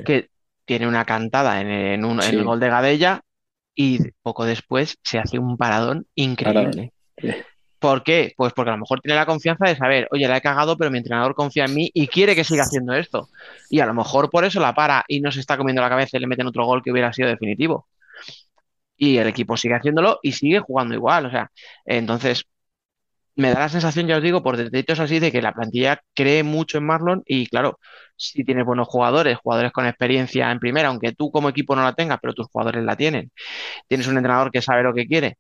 que 0.06 0.30
tiene 0.66 0.88
una 0.88 1.06
cantada 1.06 1.60
en, 1.62 1.70
el 1.70 2.44
gol 2.44 2.60
de 2.60 2.70
Gadella 2.70 3.22
y 3.76 4.00
poco 4.22 4.46
después 4.46 4.98
se 5.04 5.18
hace 5.18 5.40
un 5.40 5.58
paradón 5.58 6.06
increíble. 6.16 6.94
¿Por 7.84 8.02
qué? 8.04 8.34
Pues 8.38 8.54
porque 8.54 8.70
a 8.70 8.74
lo 8.76 8.80
mejor 8.80 9.02
tiene 9.02 9.16
la 9.18 9.26
confianza 9.26 9.66
de 9.68 9.76
saber, 9.76 10.08
oye, 10.12 10.26
la 10.28 10.38
he 10.38 10.42
cagado, 10.42 10.78
pero 10.78 10.90
mi 10.90 11.00
entrenador 11.00 11.36
confía 11.36 11.66
en 11.66 11.74
mí 11.76 11.92
y 11.94 12.08
quiere 12.08 12.34
que 12.34 12.46
siga 12.46 12.64
haciendo 12.64 12.94
esto. 12.94 13.30
Y 13.70 13.82
a 13.82 13.86
lo 13.86 13.94
mejor 13.94 14.30
por 14.30 14.46
eso 14.46 14.62
la 14.62 14.74
para 14.74 15.04
y 15.08 15.20
no 15.20 15.32
se 15.34 15.42
está 15.42 15.58
comiendo 15.58 15.82
la 15.82 15.90
cabeza 15.90 16.16
y 16.16 16.22
le 16.22 16.28
meten 16.28 16.48
otro 16.48 16.66
gol 16.66 16.82
que 16.82 16.92
hubiera 16.92 17.12
sido 17.12 17.28
definitivo. 17.28 17.88
Y 18.98 19.18
el 19.18 19.28
equipo 19.28 19.58
sigue 19.58 19.76
haciéndolo 19.76 20.20
y 20.24 20.32
sigue 20.32 20.60
jugando 20.60 20.96
igual. 20.96 21.26
O 21.26 21.30
sea, 21.32 21.52
entonces, 21.86 22.46
me 23.36 23.52
da 23.54 23.60
la 23.62 23.70
sensación, 23.70 24.08
ya 24.08 24.18
os 24.18 24.24
digo, 24.24 24.44
por 24.44 24.58
detallitos 24.58 25.00
así, 25.00 25.20
de 25.20 25.32
que 25.32 25.42
la 25.42 25.54
plantilla 25.54 26.02
cree 26.14 26.44
mucho 26.44 26.78
en 26.78 26.86
Marlon 26.86 27.24
y 27.26 27.48
claro, 27.48 27.80
si 28.16 28.44
tienes 28.46 28.66
buenos 28.66 28.88
jugadores, 28.88 29.38
jugadores 29.38 29.72
con 29.74 29.86
experiencia 29.88 30.52
en 30.52 30.60
primera, 30.60 30.90
aunque 30.90 31.14
tú 31.14 31.32
como 31.32 31.50
equipo 31.50 31.76
no 31.76 31.84
la 31.84 31.94
tengas, 31.94 32.20
pero 32.22 32.34
tus 32.34 32.48
jugadores 32.48 32.84
la 32.86 32.96
tienen, 32.96 33.32
tienes 33.88 34.08
un 34.08 34.18
entrenador 34.18 34.52
que 34.52 34.62
sabe 34.62 34.84
lo 34.84 34.94
que 34.94 35.08
quiere 35.08 35.38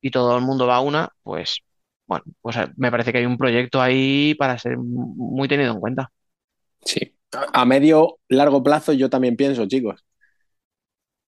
y 0.00 0.10
todo 0.10 0.36
el 0.36 0.44
mundo 0.44 0.66
va 0.66 0.76
a 0.76 0.80
una, 0.80 1.10
pues 1.22 1.60
bueno, 2.06 2.24
pues 2.40 2.56
eh, 2.56 2.68
me 2.76 2.90
parece 2.90 3.12
que 3.12 3.18
hay 3.18 3.26
un 3.26 3.38
proyecto 3.38 3.80
ahí 3.82 4.34
para 4.34 4.58
ser 4.58 4.78
muy 4.78 5.48
tenido 5.48 5.72
en 5.72 5.80
cuenta. 5.80 6.10
Sí. 6.84 7.14
A 7.52 7.64
medio, 7.64 8.18
largo 8.28 8.62
plazo 8.62 8.92
yo 8.92 9.10
también 9.10 9.36
pienso, 9.36 9.66
chicos, 9.66 10.04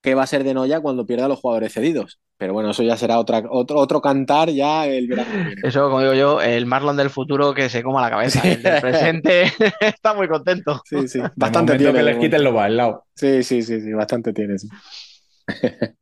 que 0.00 0.14
va 0.14 0.22
a 0.22 0.26
ser 0.26 0.44
de 0.44 0.54
Noya 0.54 0.80
cuando 0.80 1.06
pierda 1.06 1.28
los 1.28 1.40
jugadores 1.40 1.72
cedidos. 1.72 2.20
Pero 2.36 2.52
bueno, 2.52 2.70
eso 2.70 2.84
ya 2.84 2.96
será 2.96 3.18
otra, 3.18 3.42
otro, 3.50 3.78
otro 3.78 4.00
cantar 4.00 4.48
ya 4.50 4.86
el 4.86 5.08
verano. 5.08 5.50
Eso, 5.64 5.82
como 5.82 6.00
digo 6.00 6.14
yo, 6.14 6.40
el 6.40 6.66
Marlon 6.66 6.96
del 6.96 7.10
futuro 7.10 7.52
que 7.52 7.68
se 7.68 7.82
coma 7.82 8.00
la 8.00 8.10
cabeza. 8.10 8.40
El 8.48 8.62
del 8.62 8.80
presente 8.80 9.52
está 9.80 10.14
muy 10.14 10.28
contento. 10.28 10.80
Sí, 10.84 11.08
sí. 11.08 11.20
Bastante 11.34 11.76
tiene. 11.76 11.92
que 11.92 12.02
les 12.04 12.18
quiten 12.18 12.44
lo 12.44 12.52
bailado. 12.52 13.06
Sí, 13.16 13.42
sí, 13.42 13.62
sí, 13.62 13.80
sí, 13.80 13.92
bastante 13.92 14.32
tiene. 14.32 14.54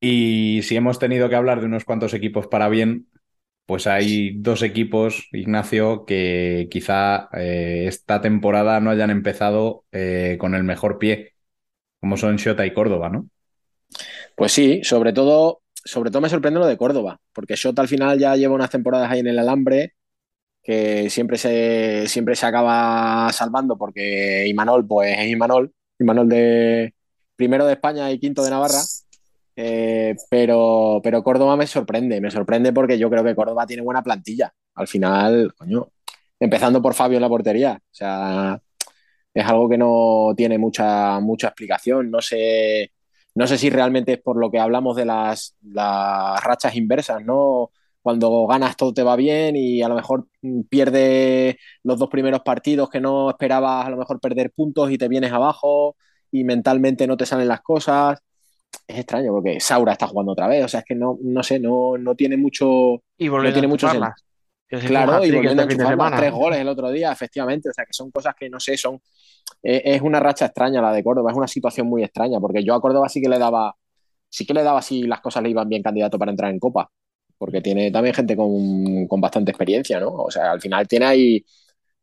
y 0.00 0.60
si 0.62 0.76
hemos 0.76 0.98
tenido 0.98 1.28
que 1.28 1.36
hablar 1.36 1.60
de 1.60 1.66
unos 1.66 1.84
cuantos 1.84 2.14
equipos 2.14 2.46
para 2.46 2.68
bien, 2.68 3.08
pues 3.66 3.86
hay 3.86 4.32
dos 4.38 4.62
equipos, 4.62 5.28
Ignacio, 5.32 6.04
que 6.06 6.68
quizá 6.70 7.28
eh, 7.34 7.84
esta 7.86 8.20
temporada 8.20 8.80
no 8.80 8.90
hayan 8.90 9.10
empezado 9.10 9.84
eh, 9.92 10.36
con 10.40 10.54
el 10.54 10.64
mejor 10.64 10.98
pie, 10.98 11.34
como 12.00 12.16
son 12.16 12.36
Shota 12.36 12.64
y 12.64 12.72
Córdoba, 12.72 13.10
¿no? 13.10 13.28
Pues 14.34 14.52
sí, 14.52 14.80
sobre 14.84 15.12
todo, 15.12 15.60
sobre 15.74 16.10
todo 16.10 16.22
me 16.22 16.30
sorprende 16.30 16.60
lo 16.60 16.66
de 16.66 16.78
Córdoba, 16.78 17.20
porque 17.32 17.56
Shota 17.56 17.82
al 17.82 17.88
final 17.88 18.18
ya 18.18 18.36
lleva 18.36 18.54
unas 18.54 18.70
temporadas 18.70 19.10
ahí 19.10 19.20
en 19.20 19.26
el 19.26 19.38
alambre 19.38 19.94
que 20.62 21.08
siempre 21.10 21.38
se, 21.38 22.06
siempre 22.08 22.36
se 22.36 22.46
acaba 22.46 23.30
salvando 23.32 23.76
porque 23.76 24.46
Imanol, 24.48 24.86
pues 24.86 25.16
es 25.18 25.28
Imanol, 25.28 25.72
Imanol 25.98 26.28
de 26.28 26.94
primero 27.36 27.66
de 27.66 27.72
España 27.72 28.10
y 28.10 28.18
quinto 28.18 28.42
de 28.42 28.50
Navarra. 28.50 28.80
Eh, 29.60 30.14
pero, 30.30 31.00
pero 31.02 31.24
Córdoba 31.24 31.56
me 31.56 31.66
sorprende, 31.66 32.20
me 32.20 32.30
sorprende 32.30 32.72
porque 32.72 32.96
yo 32.96 33.10
creo 33.10 33.24
que 33.24 33.34
Córdoba 33.34 33.66
tiene 33.66 33.82
buena 33.82 34.02
plantilla. 34.04 34.54
Al 34.76 34.86
final, 34.86 35.52
coño, 35.56 35.88
empezando 36.38 36.80
por 36.80 36.94
Fabio 36.94 37.16
en 37.18 37.22
la 37.22 37.28
portería. 37.28 37.72
O 37.82 37.94
sea, 37.94 38.60
es 39.34 39.44
algo 39.46 39.68
que 39.68 39.78
no 39.78 40.32
tiene 40.36 40.58
mucha, 40.58 41.18
mucha 41.20 41.48
explicación. 41.48 42.10
No 42.10 42.20
sé, 42.22 42.92
no 43.34 43.46
sé 43.48 43.58
si 43.58 43.70
realmente 43.70 44.12
es 44.14 44.22
por 44.22 44.36
lo 44.38 44.50
que 44.50 44.60
hablamos 44.60 44.96
de 44.96 45.06
las, 45.06 45.56
rachas 45.74 46.76
inversas, 46.76 47.24
¿no? 47.24 47.70
Cuando 48.02 48.46
ganas 48.46 48.76
todo 48.76 48.94
te 48.94 49.02
va 49.02 49.16
bien 49.16 49.56
y 49.56 49.82
a 49.82 49.88
lo 49.88 49.96
mejor 49.96 50.28
pierdes 50.70 51.56
los 51.82 51.98
dos 51.98 52.08
primeros 52.08 52.42
partidos 52.42 52.90
que 52.90 53.00
no 53.00 53.30
esperabas 53.30 53.86
a 53.86 53.90
lo 53.90 53.96
mejor 53.96 54.20
perder 54.20 54.52
puntos 54.52 54.90
y 54.92 54.98
te 54.98 55.08
vienes 55.08 55.32
abajo 55.32 55.96
y 56.30 56.44
mentalmente 56.44 57.06
no 57.08 57.16
te 57.16 57.26
salen 57.26 57.48
las 57.48 57.60
cosas. 57.62 58.20
Es 58.86 58.98
extraño 58.98 59.32
porque 59.32 59.60
Saura 59.60 59.92
está 59.92 60.06
jugando 60.06 60.32
otra 60.32 60.48
vez, 60.48 60.64
o 60.64 60.68
sea, 60.68 60.80
es 60.80 60.86
que 60.86 60.94
no, 60.94 61.18
no 61.22 61.42
sé, 61.42 61.58
no, 61.58 61.98
no 61.98 62.14
tiene 62.14 62.36
mucho, 62.36 63.02
y 63.16 63.28
no 63.28 63.52
tiene 63.52 63.68
mucho 63.68 63.88
Claro, 64.68 65.24
y 65.24 65.30
volviendo 65.30 65.62
este 65.62 65.82
a 65.82 66.16
tres 66.16 66.32
goles 66.32 66.60
el 66.60 66.68
otro 66.68 66.90
día, 66.90 67.10
efectivamente, 67.10 67.70
o 67.70 67.72
sea, 67.72 67.86
que 67.86 67.92
son 67.92 68.10
cosas 68.10 68.34
que 68.34 68.50
no 68.50 68.60
sé, 68.60 68.76
son 68.76 69.00
es 69.62 70.02
una 70.02 70.20
racha 70.20 70.46
extraña 70.46 70.82
la 70.82 70.92
de 70.92 71.02
Córdoba, 71.02 71.30
es 71.30 71.36
una 71.36 71.48
situación 71.48 71.86
muy 71.86 72.04
extraña, 72.04 72.38
porque 72.38 72.62
yo 72.62 72.74
a 72.74 72.80
Córdoba 72.80 73.08
sí 73.08 73.20
que 73.22 73.30
le 73.30 73.38
daba, 73.38 73.74
sí 74.28 74.44
que 74.44 74.52
le 74.52 74.62
daba 74.62 74.82
si 74.82 75.04
las 75.04 75.20
cosas 75.20 75.42
le 75.42 75.50
iban 75.50 75.68
bien 75.68 75.82
candidato 75.82 76.18
para 76.18 76.30
entrar 76.30 76.50
en 76.50 76.58
Copa, 76.58 76.90
porque 77.38 77.62
tiene 77.62 77.90
también 77.90 78.14
gente 78.14 78.36
con, 78.36 79.08
bastante 79.20 79.50
experiencia, 79.52 79.98
¿no? 80.00 80.12
O 80.12 80.30
sea, 80.30 80.52
al 80.52 80.60
final 80.60 80.86
tiene 80.86 81.06
ahí, 81.06 81.44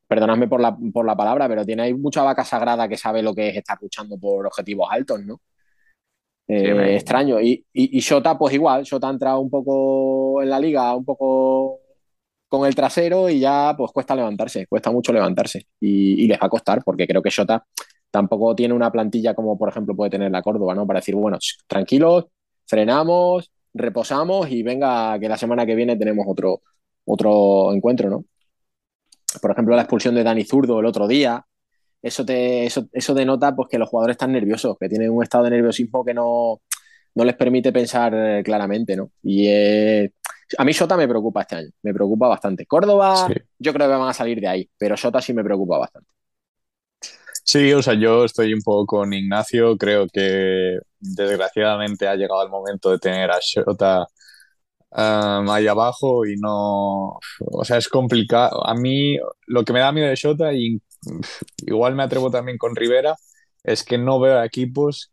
perdonadme 0.08 0.48
por 0.48 0.60
la, 0.60 0.76
por 0.92 1.06
la 1.06 1.16
palabra, 1.16 1.48
pero 1.48 1.64
tiene 1.66 1.84
ahí 1.84 1.94
mucha 1.94 2.24
vaca 2.24 2.44
sagrada 2.44 2.88
que 2.88 2.98
sabe 2.98 3.22
lo 3.22 3.36
que 3.36 3.50
es 3.50 3.58
estar 3.58 3.78
luchando 3.80 4.18
por 4.18 4.48
objetivos 4.48 4.88
altos, 4.92 5.24
¿no? 5.24 5.40
Eh, 6.48 6.96
extraño. 6.96 7.42
Y, 7.42 7.66
y, 7.74 7.98
y 7.98 8.00
Shota, 8.00 8.38
pues 8.38 8.54
igual, 8.54 8.84
Shota 8.84 9.08
ha 9.08 9.12
entrado 9.12 9.40
un 9.40 9.50
poco 9.50 10.42
en 10.42 10.50
la 10.50 10.60
liga, 10.60 10.96
un 10.96 11.06
poco 11.06 11.80
con 12.48 12.68
el 12.68 12.76
trasero 12.76 13.30
y 13.30 13.40
ya 13.40 13.74
pues 13.78 13.92
cuesta 13.92 14.16
levantarse, 14.16 14.68
cuesta 14.68 14.92
mucho 14.92 15.12
levantarse 15.12 15.68
y, 15.80 16.28
les 16.28 16.40
va 16.40 16.48
a 16.48 16.50
costar 16.50 16.84
porque 16.84 17.08
creo 17.08 17.22
que 17.22 17.30
Shota 17.30 17.66
tampoco 18.12 18.56
tiene 18.56 18.74
una 18.74 18.92
plantilla 18.92 19.34
como 19.34 19.58
por 19.58 19.70
ejemplo 19.70 19.96
puede 19.96 20.12
tener 20.12 20.32
la 20.32 20.42
Córdoba, 20.42 20.74
¿no? 20.76 20.88
Para 20.88 21.00
decir, 21.00 21.16
bueno, 21.16 21.38
tranquilos, 21.68 22.26
frenamos, 22.66 23.52
reposamos 23.74 24.50
y 24.50 24.64
venga 24.64 25.20
que 25.20 25.28
la 25.30 25.38
semana 25.38 25.66
que 25.66 25.76
viene 25.76 25.98
tenemos 25.98 26.26
otro, 26.28 26.62
otro 27.06 27.74
encuentro, 27.74 28.10
¿no? 28.10 28.26
Por 29.42 29.52
ejemplo, 29.52 29.76
la 29.76 29.82
expulsión 29.82 30.16
de 30.16 30.24
Dani 30.24 30.46
Zurdo 30.46 30.80
el 30.80 30.86
otro 30.86 31.08
día, 31.08 31.46
eso, 32.06 32.24
te, 32.24 32.68
eso, 32.68 32.88
eso 32.94 33.16
denota 33.16 33.56
pues, 33.56 33.68
que 33.68 33.80
los 33.80 33.90
jugadores 33.90 34.14
están 34.14 34.32
nerviosos, 34.32 34.78
que 34.80 34.88
tienen 34.88 35.10
un 35.10 35.24
estado 35.24 35.46
de 35.46 35.50
nerviosismo 35.50 36.06
que 36.06 36.14
no, 36.14 36.62
no 37.16 37.26
les 37.26 37.36
permite 37.36 37.74
pensar 37.74 38.14
eh, 38.14 38.44
claramente, 38.44 38.96
¿no? 38.96 39.10
Y 39.24 39.48
eh, 39.48 40.12
a 40.56 40.64
mí 40.64 40.72
Shota 40.72 40.98
me 40.98 41.08
preocupa 41.08 41.42
este 41.42 41.56
año, 41.56 41.70
me 41.82 41.96
preocupa 41.96 42.28
bastante. 42.28 42.68
Córdoba, 42.68 43.28
yo 43.58 43.74
creo 43.74 43.88
que 43.88 43.96
van 43.96 44.10
a 44.10 44.14
salir 44.14 44.40
de 44.40 44.48
ahí, 44.48 44.70
pero 44.78 44.96
Shota 44.96 45.20
sí 45.20 45.34
me 45.34 45.44
preocupa 45.44 45.80
bastante. 45.80 46.08
Sí, 47.44 47.74
o 47.74 47.82
sea, 47.82 47.96
yo 47.96 48.26
estoy 48.26 48.54
un 48.54 48.62
poco 48.62 48.98
con 48.98 49.12
Ignacio, 49.12 49.76
creo 49.76 50.08
que 50.08 50.78
desgraciadamente 51.00 52.08
ha 52.08 52.16
llegado 52.16 52.44
el 52.44 52.50
momento 52.50 52.92
de 52.92 53.00
tener 53.00 53.32
a 53.32 53.40
Shota 53.42 54.06
um, 54.92 55.50
ahí 55.50 55.66
abajo 55.68 56.26
y 56.28 56.36
no, 56.38 57.20
o 57.40 57.64
sea, 57.64 57.78
es 57.78 57.90
complicado. 57.90 58.66
A 58.68 58.76
mí 58.76 59.18
lo 59.48 59.64
que 59.64 59.74
me 59.74 59.80
da 59.80 59.92
miedo 59.92 60.10
de 60.10 60.16
Shota, 60.16 60.54
y 60.54 60.80
igual 61.66 61.96
me 61.96 62.04
atrevo 62.04 62.32
también 62.32 62.58
con 62.58 62.76
Rivera, 62.76 63.16
es 63.64 63.84
que 63.84 63.98
no 63.98 64.20
veo 64.20 64.44
equipos 64.44 65.12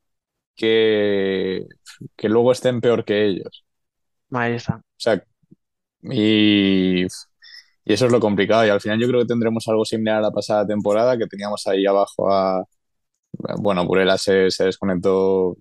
que, 0.54 1.66
que 2.16 2.28
luego 2.28 2.52
estén 2.52 2.80
peor 2.80 3.04
que 3.04 3.26
ellos. 3.26 3.64
Ahí 4.30 4.54
está. 4.54 4.76
O 4.76 4.82
sea, 4.96 5.22
y, 6.02 7.04
eso 7.04 8.06
es 8.06 8.12
lo 8.12 8.20
complicado. 8.20 8.66
Y 8.66 8.70
al 8.70 8.80
final 8.80 9.00
yo 9.00 9.08
creo 9.08 9.20
que 9.20 9.26
tendremos 9.26 9.66
algo 9.68 9.84
similar 9.84 10.18
a 10.18 10.22
la 10.22 10.30
pasada 10.30 10.66
temporada, 10.66 11.16
que 11.18 11.26
teníamos 11.26 11.66
ahí 11.66 11.86
abajo 11.86 12.32
a... 12.32 12.64
Bueno, 13.58 13.86
Burela 13.86 14.18
se, 14.18 14.50
se 14.50 14.64
desconectó 14.64 15.56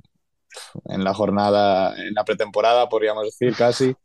en 0.86 1.04
la 1.04 1.14
jornada, 1.14 1.96
en 1.98 2.14
la 2.14 2.26
pretemporada, 2.26 2.90
podríamos 2.90 3.26
decir, 3.26 3.56
casi. 3.56 3.96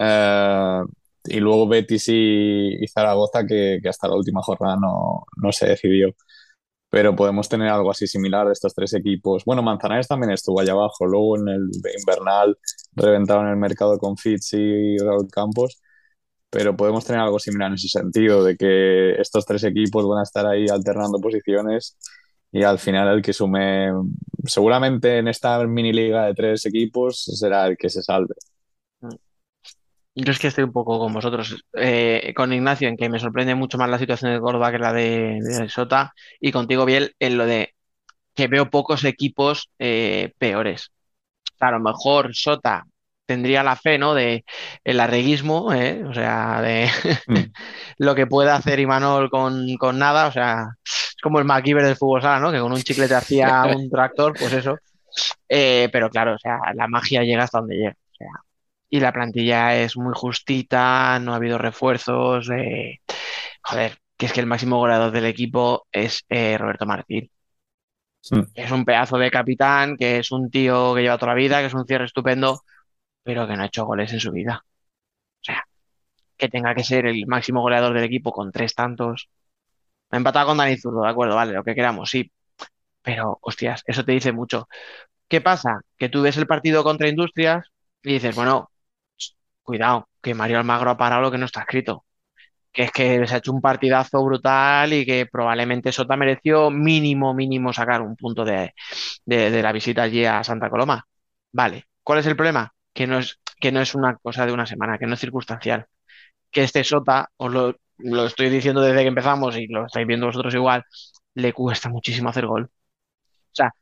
Eh, 0.00 0.80
y 1.30 1.40
luego 1.40 1.68
Betis 1.68 2.08
y, 2.08 2.86
Zaragoza, 2.92 3.46
que, 3.46 3.78
que, 3.82 3.88
hasta 3.88 4.08
la 4.08 4.16
última 4.16 4.42
jornada 4.42 4.76
no, 4.80 5.24
no 5.36 5.52
se 5.52 5.68
decidió 5.68 6.14
pero 6.90 7.14
podemos 7.16 7.48
tener 7.48 7.68
algo 7.68 7.90
así 7.90 8.06
similar 8.06 8.46
de 8.46 8.52
estos 8.52 8.74
tres 8.74 8.94
equipos. 8.94 9.44
Bueno, 9.44 9.62
Manzanares 9.62 10.08
también 10.08 10.32
estuvo 10.32 10.60
allá 10.60 10.72
abajo, 10.72 11.06
luego 11.06 11.36
en 11.38 11.48
el 11.48 11.70
invernal 11.98 12.58
reventaron 12.94 13.48
el 13.48 13.56
mercado 13.56 13.98
con 13.98 14.16
Fitz 14.16 14.54
y 14.54 14.96
Raúl 14.98 15.28
Campos, 15.30 15.80
pero 16.50 16.76
podemos 16.76 17.04
tener 17.04 17.20
algo 17.20 17.38
similar 17.38 17.68
en 17.68 17.74
ese 17.74 17.88
sentido, 17.88 18.44
de 18.44 18.56
que 18.56 19.12
estos 19.20 19.44
tres 19.46 19.64
equipos 19.64 20.06
van 20.08 20.20
a 20.20 20.22
estar 20.24 20.46
ahí 20.46 20.66
alternando 20.68 21.20
posiciones 21.20 21.98
y 22.52 22.62
al 22.64 22.78
final 22.78 23.08
el 23.16 23.22
que 23.22 23.32
sume, 23.34 23.90
seguramente 24.46 25.18
en 25.18 25.28
esta 25.28 25.64
mini 25.66 25.92
liga 25.92 26.26
de 26.26 26.34
tres 26.34 26.64
equipos 26.66 27.24
será 27.24 27.66
el 27.66 27.76
que 27.76 27.90
se 27.90 28.02
salve. 28.02 28.34
Yo 30.20 30.32
es 30.32 30.40
que 30.40 30.48
estoy 30.48 30.64
un 30.64 30.72
poco 30.72 30.98
con 30.98 31.12
vosotros, 31.12 31.64
eh, 31.74 32.32
con 32.34 32.52
Ignacio, 32.52 32.88
en 32.88 32.96
que 32.96 33.08
me 33.08 33.20
sorprende 33.20 33.54
mucho 33.54 33.78
más 33.78 33.88
la 33.88 34.00
situación 34.00 34.32
de 34.32 34.40
Córdoba 34.40 34.72
que 34.72 34.78
la 34.80 34.92
de, 34.92 35.68
Sota, 35.68 36.12
y 36.40 36.50
contigo, 36.50 36.84
Biel, 36.84 37.14
en 37.20 37.38
lo 37.38 37.46
de 37.46 37.74
que 38.34 38.48
veo 38.48 38.68
pocos 38.68 39.04
equipos 39.04 39.70
eh, 39.78 40.32
peores. 40.38 40.90
lo 41.60 41.78
mejor 41.78 42.34
Sota 42.34 42.84
tendría 43.26 43.62
la 43.62 43.76
fe, 43.76 43.96
¿no? 43.96 44.12
De 44.12 44.44
el 44.82 44.98
arreguismo, 44.98 45.72
¿eh? 45.72 46.02
o 46.04 46.12
sea, 46.12 46.62
de 46.62 46.90
mm. 47.28 47.52
lo 47.98 48.16
que 48.16 48.26
puede 48.26 48.50
hacer 48.50 48.80
Imanol 48.80 49.30
con, 49.30 49.76
con 49.76 50.00
nada, 50.00 50.26
o 50.26 50.32
sea, 50.32 50.66
es 50.84 51.14
como 51.22 51.38
el 51.38 51.44
MacGyver 51.44 51.84
del 51.84 51.96
fútbol 51.96 52.22
sala, 52.22 52.40
¿no? 52.40 52.50
Que 52.50 52.58
con 52.58 52.72
un 52.72 52.82
chicle 52.82 53.06
te 53.06 53.14
hacía 53.14 53.62
un 53.76 53.88
tractor, 53.88 54.34
pues 54.36 54.52
eso. 54.52 54.78
pero 55.48 56.10
claro, 56.10 56.34
o 56.34 56.38
sea, 56.38 56.58
la 56.74 56.88
magia 56.88 57.22
llega 57.22 57.44
hasta 57.44 57.60
donde 57.60 57.76
llega. 57.76 57.96
Y 58.90 59.00
la 59.00 59.12
plantilla 59.12 59.76
es 59.76 59.96
muy 59.96 60.12
justita, 60.14 61.18
no 61.20 61.32
ha 61.32 61.36
habido 61.36 61.58
refuerzos. 61.58 62.48
Joder, 63.62 63.98
que 64.16 64.26
es 64.26 64.32
que 64.32 64.40
el 64.40 64.46
máximo 64.46 64.78
goleador 64.78 65.10
del 65.12 65.26
equipo 65.26 65.86
es 65.92 66.24
eh, 66.28 66.56
Roberto 66.58 66.86
Martín. 66.86 67.30
Es 68.54 68.70
un 68.70 68.84
pedazo 68.84 69.16
de 69.18 69.30
capitán, 69.30 69.96
que 69.96 70.18
es 70.18 70.32
un 70.32 70.50
tío 70.50 70.94
que 70.94 71.02
lleva 71.02 71.18
toda 71.18 71.32
la 71.32 71.38
vida, 71.38 71.60
que 71.60 71.66
es 71.66 71.74
un 71.74 71.86
cierre 71.86 72.04
estupendo, 72.06 72.62
pero 73.22 73.46
que 73.46 73.56
no 73.56 73.62
ha 73.62 73.66
hecho 73.66 73.86
goles 73.86 74.12
en 74.12 74.20
su 74.20 74.32
vida. 74.32 74.64
O 75.40 75.44
sea, 75.44 75.64
que 76.36 76.48
tenga 76.48 76.74
que 76.74 76.84
ser 76.84 77.06
el 77.06 77.26
máximo 77.26 77.60
goleador 77.62 77.94
del 77.94 78.04
equipo 78.04 78.32
con 78.32 78.52
tres 78.52 78.74
tantos. 78.74 79.28
Me 80.10 80.16
ha 80.16 80.18
empatado 80.18 80.48
con 80.48 80.58
Dani 80.58 80.76
Zurdo, 80.76 81.02
de 81.02 81.10
acuerdo, 81.10 81.36
vale, 81.36 81.52
lo 81.52 81.64
que 81.64 81.74
queramos, 81.74 82.10
sí. 82.10 82.30
Pero, 83.02 83.38
hostias, 83.42 83.82
eso 83.86 84.04
te 84.04 84.12
dice 84.12 84.32
mucho. 84.32 84.68
¿Qué 85.28 85.40
pasa? 85.40 85.82
Que 85.96 86.08
tú 86.08 86.22
ves 86.22 86.36
el 86.38 86.46
partido 86.46 86.84
contra 86.84 87.08
Industrias 87.08 87.66
y 88.02 88.14
dices, 88.14 88.34
bueno, 88.34 88.70
cuidado, 89.68 90.08
que 90.22 90.34
Mario 90.34 90.58
Almagro 90.58 90.90
ha 90.90 90.96
parado 90.98 91.22
lo 91.22 91.30
que 91.30 91.38
no 91.38 91.46
está 91.46 91.60
escrito. 91.60 92.04
Que 92.72 92.84
es 92.84 92.92
que 92.92 93.26
se 93.26 93.34
ha 93.34 93.38
hecho 93.38 93.52
un 93.52 93.60
partidazo 93.62 94.24
brutal 94.24 94.92
y 94.92 95.06
que 95.06 95.26
probablemente 95.26 95.92
Sota 95.92 96.16
mereció 96.16 96.70
mínimo, 96.70 97.34
mínimo 97.34 97.72
sacar 97.72 98.02
un 98.02 98.16
punto 98.16 98.44
de, 98.44 98.74
de 99.26 99.62
la 99.62 99.72
visita 99.72 100.02
allí 100.02 100.24
a 100.24 100.44
Santa 100.44 100.70
Coloma. 100.70 101.04
Vale, 101.52 101.86
¿cuál 102.02 102.20
es 102.20 102.26
el 102.26 102.36
problema? 102.36 102.72
Que 102.92 103.06
no 103.06 103.18
es, 103.18 103.40
que 103.60 103.72
no 103.72 103.80
es 103.80 103.94
una 103.94 104.16
cosa 104.16 104.46
de 104.46 104.52
una 104.52 104.66
semana, 104.66 104.98
que 104.98 105.06
no 105.06 105.14
es 105.14 105.20
circunstancial. 105.20 105.86
Que 106.50 106.64
este 106.64 106.84
Sota, 106.84 107.30
os 107.38 107.52
lo, 107.52 107.76
lo 107.98 108.26
estoy 108.26 108.50
diciendo 108.50 108.80
desde 108.82 109.02
que 109.02 109.08
empezamos 109.08 109.56
y 109.58 109.66
lo 109.68 109.86
estáis 109.86 110.06
viendo 110.06 110.26
vosotros 110.26 110.54
igual, 110.54 110.84
le 111.34 111.52
cuesta 111.52 111.88
muchísimo 111.88 112.30
hacer 112.30 112.46
gol. 112.46 112.64
O 112.66 113.54
sea, 113.54 113.72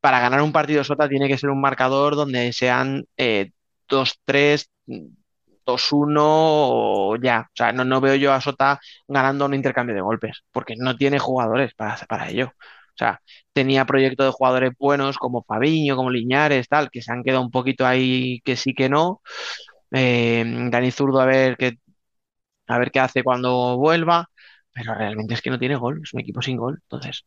para 0.00 0.20
ganar 0.20 0.42
un 0.42 0.52
partido 0.52 0.84
Sota 0.84 1.08
tiene 1.08 1.28
que 1.28 1.38
ser 1.38 1.50
un 1.50 1.60
marcador 1.60 2.16
donde 2.16 2.52
sean 2.52 3.06
2-3, 3.88 4.70
eh, 4.88 5.08
2-1 5.64 6.22
o 6.24 7.16
ya. 7.16 7.42
O 7.48 7.56
sea, 7.56 7.72
no, 7.72 7.84
no 7.84 8.00
veo 8.00 8.14
yo 8.16 8.32
a 8.32 8.40
Sota 8.40 8.80
ganando 9.08 9.46
un 9.46 9.54
intercambio 9.54 9.94
de 9.94 10.00
golpes, 10.02 10.42
porque 10.52 10.74
no 10.76 10.96
tiene 10.96 11.18
jugadores 11.18 11.74
para, 11.74 11.96
para 12.08 12.28
ello. 12.30 12.52
O 12.94 12.96
sea, 12.98 13.20
tenía 13.52 13.84
proyecto 13.86 14.24
de 14.24 14.30
jugadores 14.32 14.72
buenos 14.78 15.18
como 15.18 15.42
Fabiño, 15.44 15.96
como 15.96 16.10
Liñares, 16.10 16.68
tal, 16.68 16.90
que 16.90 17.02
se 17.02 17.12
han 17.12 17.22
quedado 17.22 17.42
un 17.42 17.50
poquito 17.50 17.86
ahí 17.86 18.40
que 18.44 18.56
sí 18.56 18.74
que 18.74 18.88
no. 18.88 19.22
Eh, 19.92 20.44
Dani 20.70 20.90
Zurdo 20.92 21.20
a 21.20 21.26
ver 21.26 21.56
qué 21.58 21.78
a 22.66 22.78
ver 22.78 22.90
qué 22.90 23.00
hace 23.00 23.22
cuando 23.22 23.76
vuelva, 23.78 24.28
pero 24.72 24.94
realmente 24.94 25.34
es 25.34 25.42
que 25.42 25.50
no 25.50 25.58
tiene 25.58 25.76
gol, 25.76 26.00
es 26.02 26.12
un 26.14 26.20
equipo 26.20 26.42
sin 26.42 26.56
gol. 26.56 26.78
Entonces, 26.82 27.24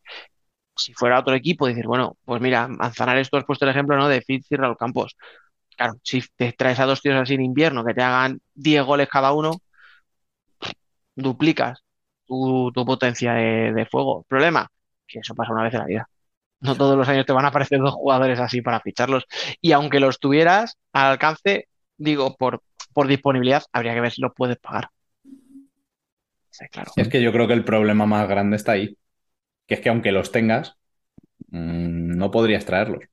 si 0.76 0.94
fuera 0.94 1.20
otro 1.20 1.34
equipo, 1.34 1.66
decir, 1.66 1.86
bueno, 1.86 2.18
pues 2.24 2.40
mira, 2.42 2.68
Manzanares, 2.68 3.30
tú 3.30 3.36
has 3.38 3.44
puesto 3.44 3.64
el 3.64 3.72
ejemplo, 3.72 3.96
¿no? 3.96 4.08
De 4.08 4.22
Fitz 4.22 4.50
y 4.52 4.56
Raúl 4.56 4.76
Campos. 4.78 5.16
Claro, 5.76 5.94
si 6.02 6.22
te 6.36 6.52
traes 6.52 6.80
a 6.80 6.86
dos 6.86 7.02
tíos 7.02 7.16
así 7.16 7.34
en 7.34 7.42
invierno 7.42 7.84
que 7.84 7.94
te 7.94 8.02
hagan 8.02 8.40
10 8.54 8.82
goles 8.84 9.08
cada 9.08 9.32
uno, 9.32 9.52
duplicas 11.14 11.82
tu, 12.26 12.72
potencia 12.74 13.34
de, 13.34 13.86
fuego. 13.90 14.24
Problema, 14.28 14.68
que 15.06 15.20
eso 15.20 15.34
pasa 15.34 15.52
una 15.52 15.64
vez 15.64 15.74
en 15.74 15.80
la 15.80 15.86
vida. 15.86 16.08
No 16.60 16.74
todos 16.74 16.96
los 16.96 17.08
años 17.08 17.26
te 17.26 17.32
van 17.32 17.44
a 17.44 17.48
aparecer 17.48 17.78
dos 17.78 17.94
jugadores 17.94 18.40
así 18.40 18.62
para 18.62 18.80
ficharlos. 18.80 19.26
Y 19.60 19.72
aunque 19.72 20.00
los 20.00 20.18
tuvieras 20.18 20.78
al 20.92 21.12
alcance, 21.12 21.68
digo, 21.96 22.36
por, 22.36 22.62
por 22.92 23.06
disponibilidad, 23.06 23.62
habría 23.72 23.94
que 23.94 24.00
ver 24.00 24.12
si 24.12 24.22
los 24.22 24.32
puedes 24.34 24.56
pagar. 24.58 24.88
Es 26.96 27.08
que 27.08 27.22
yo 27.22 27.32
creo 27.32 27.46
que 27.46 27.52
el 27.52 27.64
problema 27.64 28.06
más 28.06 28.26
grande 28.28 28.56
está 28.56 28.72
ahí. 28.72 28.96
Que 29.66 29.74
es 29.74 29.80
que 29.80 29.90
aunque 29.90 30.12
los 30.12 30.32
tengas, 30.32 30.76
mm, 31.48 32.16
no 32.16 32.30
podrías 32.30 32.64
traerlos. 32.64 33.04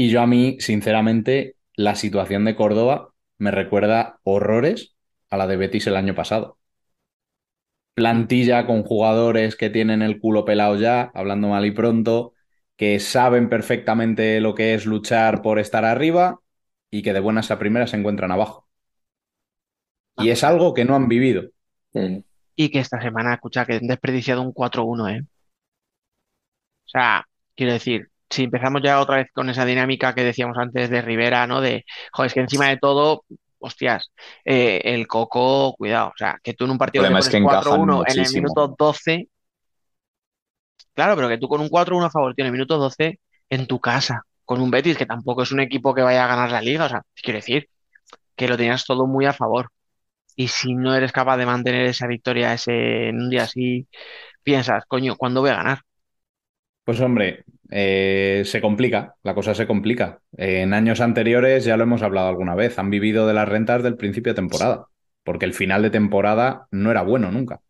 Y 0.00 0.10
yo 0.10 0.22
a 0.22 0.28
mí, 0.28 0.58
sinceramente, 0.60 1.56
la 1.74 1.96
situación 1.96 2.44
de 2.44 2.54
Córdoba 2.54 3.12
me 3.36 3.50
recuerda 3.50 4.20
horrores 4.22 4.94
a 5.28 5.36
la 5.36 5.48
de 5.48 5.56
Betis 5.56 5.88
el 5.88 5.96
año 5.96 6.14
pasado. 6.14 6.56
Plantilla 7.94 8.64
con 8.64 8.84
jugadores 8.84 9.56
que 9.56 9.70
tienen 9.70 10.02
el 10.02 10.20
culo 10.20 10.44
pelado 10.44 10.76
ya, 10.76 11.10
hablando 11.14 11.48
mal 11.48 11.66
y 11.66 11.72
pronto, 11.72 12.32
que 12.76 13.00
saben 13.00 13.48
perfectamente 13.48 14.40
lo 14.40 14.54
que 14.54 14.74
es 14.74 14.86
luchar 14.86 15.42
por 15.42 15.58
estar 15.58 15.84
arriba 15.84 16.38
y 16.92 17.02
que 17.02 17.12
de 17.12 17.18
buenas 17.18 17.50
a 17.50 17.58
primeras 17.58 17.90
se 17.90 17.96
encuentran 17.96 18.30
abajo. 18.30 18.68
Y 20.16 20.30
es 20.30 20.44
algo 20.44 20.74
que 20.74 20.84
no 20.84 20.94
han 20.94 21.08
vivido. 21.08 21.50
Y 22.54 22.70
que 22.70 22.78
esta 22.78 23.02
semana, 23.02 23.34
escucha, 23.34 23.66
que 23.66 23.74
han 23.74 23.88
desperdiciado 23.88 24.42
un 24.42 24.52
4-1, 24.52 25.08
¿eh? 25.08 25.26
O 26.86 26.88
sea, 26.88 27.26
quiero 27.56 27.72
decir, 27.72 28.10
si 28.30 28.44
empezamos 28.44 28.82
ya 28.82 29.00
otra 29.00 29.16
vez 29.16 29.28
con 29.32 29.48
esa 29.48 29.64
dinámica 29.64 30.14
que 30.14 30.24
decíamos 30.24 30.56
antes 30.58 30.90
de 30.90 31.02
Rivera, 31.02 31.46
¿no? 31.46 31.60
De, 31.60 31.84
joder, 32.12 32.26
es 32.26 32.34
que 32.34 32.40
encima 32.40 32.68
de 32.68 32.76
todo, 32.76 33.24
hostias, 33.58 34.10
eh, 34.44 34.80
el 34.84 35.06
Coco, 35.06 35.74
cuidado, 35.76 36.08
o 36.08 36.16
sea, 36.16 36.38
que 36.42 36.54
tú 36.54 36.64
en 36.64 36.72
un 36.72 36.78
partido 36.78 37.04
que 37.04 37.10
4-1 37.10 38.04
en 38.06 38.24
el 38.24 38.32
minuto 38.32 38.74
12, 38.78 39.28
claro, 40.94 41.16
pero 41.16 41.28
que 41.28 41.38
tú 41.38 41.48
con 41.48 41.60
un 41.60 41.68
4-1 41.68 42.06
a 42.06 42.10
favor, 42.10 42.34
tienes 42.34 42.50
el 42.50 42.52
minuto 42.52 42.78
12 42.78 43.18
en 43.50 43.66
tu 43.66 43.80
casa, 43.80 44.22
con 44.44 44.60
un 44.60 44.70
Betis 44.70 44.96
que 44.96 45.06
tampoco 45.06 45.42
es 45.42 45.52
un 45.52 45.60
equipo 45.60 45.94
que 45.94 46.02
vaya 46.02 46.24
a 46.24 46.28
ganar 46.28 46.50
la 46.50 46.60
liga, 46.60 46.84
o 46.86 46.88
sea, 46.88 47.02
quiero 47.14 47.38
decir, 47.38 47.68
que 48.36 48.48
lo 48.48 48.56
tenías 48.56 48.84
todo 48.84 49.06
muy 49.06 49.26
a 49.26 49.32
favor. 49.32 49.70
Y 50.36 50.46
si 50.46 50.74
no 50.74 50.94
eres 50.94 51.10
capaz 51.10 51.36
de 51.36 51.46
mantener 51.46 51.86
esa 51.86 52.06
victoria 52.06 52.54
ese, 52.54 53.08
en 53.08 53.20
un 53.20 53.28
día 53.28 53.42
así, 53.42 53.88
piensas, 54.44 54.84
coño, 54.86 55.16
¿cuándo 55.16 55.40
voy 55.40 55.50
a 55.50 55.56
ganar? 55.56 55.80
Pues 56.84 57.00
hombre, 57.00 57.44
eh, 57.70 58.42
se 58.44 58.60
complica, 58.60 59.14
la 59.22 59.34
cosa 59.34 59.54
se 59.54 59.66
complica. 59.66 60.20
en 60.36 60.72
años 60.74 61.00
anteriores, 61.00 61.64
ya 61.64 61.76
lo 61.76 61.84
hemos 61.84 62.02
hablado 62.02 62.28
alguna 62.28 62.54
vez, 62.54 62.78
han 62.78 62.90
vivido 62.90 63.26
de 63.26 63.34
las 63.34 63.48
rentas 63.48 63.82
del 63.82 63.96
principio 63.96 64.32
de 64.32 64.36
temporada, 64.36 64.86
porque 65.24 65.44
el 65.44 65.54
final 65.54 65.82
de 65.82 65.90
temporada 65.90 66.66
no 66.70 66.90
era 66.90 67.02
bueno 67.02 67.30
nunca. 67.30 67.60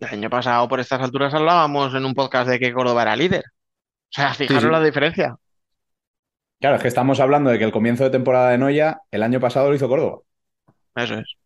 El 0.00 0.08
año 0.08 0.30
pasado, 0.30 0.66
por 0.68 0.80
estas 0.80 1.00
alturas, 1.00 1.34
hablábamos 1.34 1.94
en 1.94 2.04
un 2.04 2.14
podcast 2.14 2.48
de 2.48 2.58
que 2.58 2.72
Córdoba 2.72 3.02
era 3.02 3.16
líder. 3.16 3.44
O 3.44 4.12
sea, 4.12 4.34
fijaros 4.34 4.70
la 4.70 4.82
diferencia. 4.82 5.36
Claro, 6.58 6.76
es 6.76 6.82
que 6.82 6.88
estamos 6.88 7.20
hablando 7.20 7.50
de 7.50 7.58
que 7.58 7.64
el 7.64 7.72
comienzo 7.72 8.04
de 8.04 8.10
temporada 8.10 8.50
de 8.50 8.58
Noya, 8.58 9.00
el 9.10 9.22
año 9.22 9.40
pasado 9.40 9.68
lo 9.68 9.74
hizo 9.74 9.88
Córdoba. 9.88 10.20
Eso 10.96 11.14
es. 11.14 11.36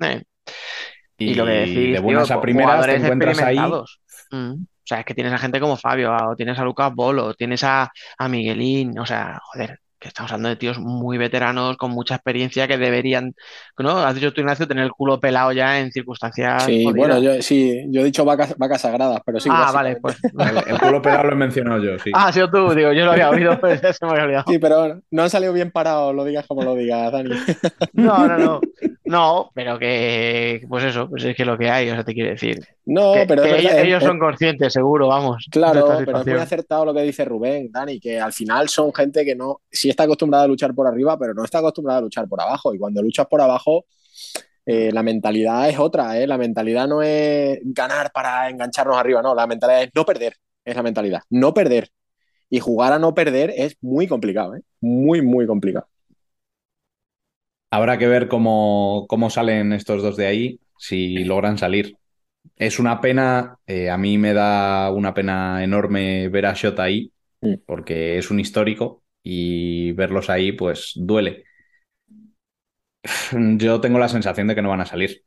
Eh. 0.00 0.22
Y, 1.18 1.34
lo 1.34 1.46
que 1.46 1.50
decís, 1.50 1.92
de 1.92 2.00
buenas 2.00 2.30
a 2.30 2.40
primeras 2.40 2.86
te 2.86 2.96
encuentras 2.96 3.40
ahí. 3.40 3.58
Mm. 4.30 4.64
O 4.86 4.88
sea, 4.88 5.00
es 5.00 5.04
que 5.04 5.14
tienes 5.14 5.32
a 5.32 5.38
gente 5.38 5.58
como 5.58 5.76
Fabio, 5.76 6.14
o 6.14 6.36
tienes 6.36 6.56
a 6.60 6.64
Lucas 6.64 6.94
Bolo, 6.94 7.34
tienes 7.34 7.64
a, 7.64 7.90
a 8.18 8.28
Miguelín, 8.28 8.96
o 9.00 9.04
sea, 9.04 9.40
joder, 9.42 9.80
que 9.98 10.06
estamos 10.06 10.30
hablando 10.30 10.50
de 10.50 10.56
tíos 10.56 10.78
muy 10.78 11.18
veteranos 11.18 11.76
con 11.76 11.90
mucha 11.90 12.14
experiencia 12.14 12.68
que 12.68 12.78
deberían, 12.78 13.34
¿no? 13.78 13.98
Has 13.98 14.14
dicho 14.14 14.32
tú, 14.32 14.42
Ignacio, 14.42 14.68
tener 14.68 14.84
el 14.84 14.92
culo 14.92 15.18
pelado 15.18 15.50
ya 15.50 15.80
en 15.80 15.90
circunstancias. 15.90 16.62
Sí, 16.62 16.84
bueno, 16.84 17.18
yo, 17.18 17.42
sí, 17.42 17.84
yo 17.88 18.02
he 18.02 18.04
dicho 18.04 18.24
vacas, 18.24 18.56
vacas 18.56 18.82
sagradas, 18.82 19.20
pero 19.26 19.40
sí. 19.40 19.48
Ah, 19.50 19.72
vale, 19.72 19.96
pues. 19.96 20.18
El, 20.68 20.78
culo 20.78 21.02
pelado 21.02 21.24
lo 21.24 21.32
he 21.32 21.36
mencionado 21.36 21.82
yo, 21.82 21.98
sí. 21.98 22.12
Ah, 22.14 22.32
sí, 22.32 22.40
tú, 22.52 22.74
digo, 22.74 22.92
yo 22.92 23.06
lo 23.06 23.10
había 23.12 23.30
oído, 23.30 23.58
pero 23.60 23.92
se 23.92 24.06
me 24.06 24.12
había 24.12 24.24
olvidado. 24.24 24.44
Sí, 24.46 24.58
pero 24.60 25.00
no 25.10 25.22
han 25.22 25.30
salido 25.30 25.52
bien 25.52 25.72
parados, 25.72 26.14
lo 26.14 26.24
digas 26.24 26.46
como 26.46 26.62
lo 26.62 26.76
digas, 26.76 27.10
Dani. 27.10 27.30
No, 27.94 28.28
no, 28.28 28.38
no. 28.38 28.60
No, 29.06 29.52
pero 29.54 29.78
que, 29.78 30.62
pues 30.68 30.84
eso, 30.84 31.08
pues 31.08 31.24
es 31.24 31.36
que 31.36 31.44
lo 31.44 31.56
que 31.56 31.70
hay, 31.70 31.88
o 31.90 31.94
sea, 31.94 32.02
te 32.02 32.12
quiere 32.12 32.30
decir. 32.30 32.58
No, 32.84 33.14
pero 33.28 33.44
ellos, 33.44 34.02
son 34.02 34.18
conscientes, 34.18 34.72
seguro, 34.72 35.06
vamos. 35.06 35.46
Claro, 35.50 35.98
pero 36.04 36.20
es 36.20 36.26
muy 36.26 36.38
acertado 36.38 36.84
lo 36.84 36.92
que 36.92 37.02
dice 37.02 37.24
Rubén, 37.24 37.70
Dani, 37.70 38.00
que 38.00 38.20
al 38.20 38.32
final 38.32 38.68
son 38.68 38.92
gente 38.92 39.24
que 39.24 39.36
no, 39.36 39.60
sí 39.70 39.88
está 39.90 40.02
acostumbrada 40.02 40.44
a 40.44 40.48
luchar 40.48 40.74
por 40.74 40.88
arriba, 40.88 41.16
pero 41.16 41.34
no 41.34 41.44
está 41.44 41.58
acostumbrada 41.58 42.00
a 42.00 42.02
luchar 42.02 42.28
por 42.28 42.40
abajo. 42.40 42.74
Y 42.74 42.78
cuando 42.78 43.00
luchas 43.00 43.26
por 43.26 43.40
abajo, 43.40 43.84
eh, 44.66 44.90
la 44.92 45.04
mentalidad 45.04 45.68
es 45.68 45.78
otra, 45.78 46.18
¿eh? 46.18 46.26
La 46.26 46.36
mentalidad 46.36 46.88
no 46.88 47.00
es 47.00 47.60
ganar 47.62 48.10
para 48.10 48.50
engancharnos 48.50 48.96
arriba, 48.96 49.22
no, 49.22 49.36
la 49.36 49.46
mentalidad 49.46 49.84
es 49.84 49.90
no 49.94 50.04
perder, 50.04 50.34
es 50.64 50.74
la 50.74 50.82
mentalidad, 50.82 51.22
no 51.30 51.54
perder. 51.54 51.90
Y 52.50 52.58
jugar 52.58 52.92
a 52.92 52.98
no 52.98 53.14
perder 53.14 53.52
es 53.56 53.76
muy 53.80 54.08
complicado, 54.08 54.56
¿eh? 54.56 54.62
Muy, 54.80 55.22
muy 55.22 55.46
complicado. 55.46 55.86
Habrá 57.70 57.98
que 57.98 58.06
ver 58.06 58.28
cómo, 58.28 59.06
salen 59.30 59.72
estos 59.72 60.02
dos 60.02 60.16
de 60.16 60.26
ahí, 60.26 60.60
si 60.78 61.24
logran 61.24 61.58
salir. 61.58 61.96
Es 62.56 62.78
una 62.78 63.00
pena, 63.00 63.58
eh, 63.66 63.90
a 63.90 63.98
mí 63.98 64.18
me 64.18 64.34
da 64.34 64.90
una 64.92 65.14
pena 65.14 65.62
enorme 65.64 66.28
ver 66.28 66.46
a 66.46 66.54
Shota 66.54 66.84
ahí, 66.84 67.12
porque 67.66 68.18
es 68.18 68.30
un 68.30 68.40
histórico 68.40 69.02
y 69.22 69.92
verlos 69.92 70.30
ahí, 70.30 70.52
pues 70.52 70.92
duele. 70.96 71.44
Yo 73.58 73.80
tengo 73.80 73.98
la 73.98 74.08
sensación 74.08 74.46
de 74.48 74.54
que 74.54 74.62
no 74.62 74.68
van 74.70 74.80
a 74.80 74.86
salir. 74.86 75.24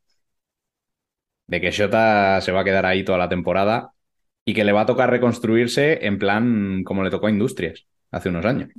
De 1.46 1.60
que 1.60 1.70
Shota 1.70 2.40
se 2.40 2.52
va 2.52 2.60
a 2.60 2.64
quedar 2.64 2.86
ahí 2.86 3.04
toda 3.04 3.18
la 3.18 3.28
temporada 3.28 3.92
y 4.44 4.54
que 4.54 4.64
le 4.64 4.72
va 4.72 4.82
a 4.82 4.86
tocar 4.86 5.10
reconstruirse 5.10 6.06
en 6.06 6.18
plan 6.18 6.82
como 6.84 7.04
le 7.04 7.10
tocó 7.10 7.26
a 7.26 7.30
Industrias 7.30 7.86
hace 8.10 8.28
unos 8.28 8.44
años. 8.46 8.70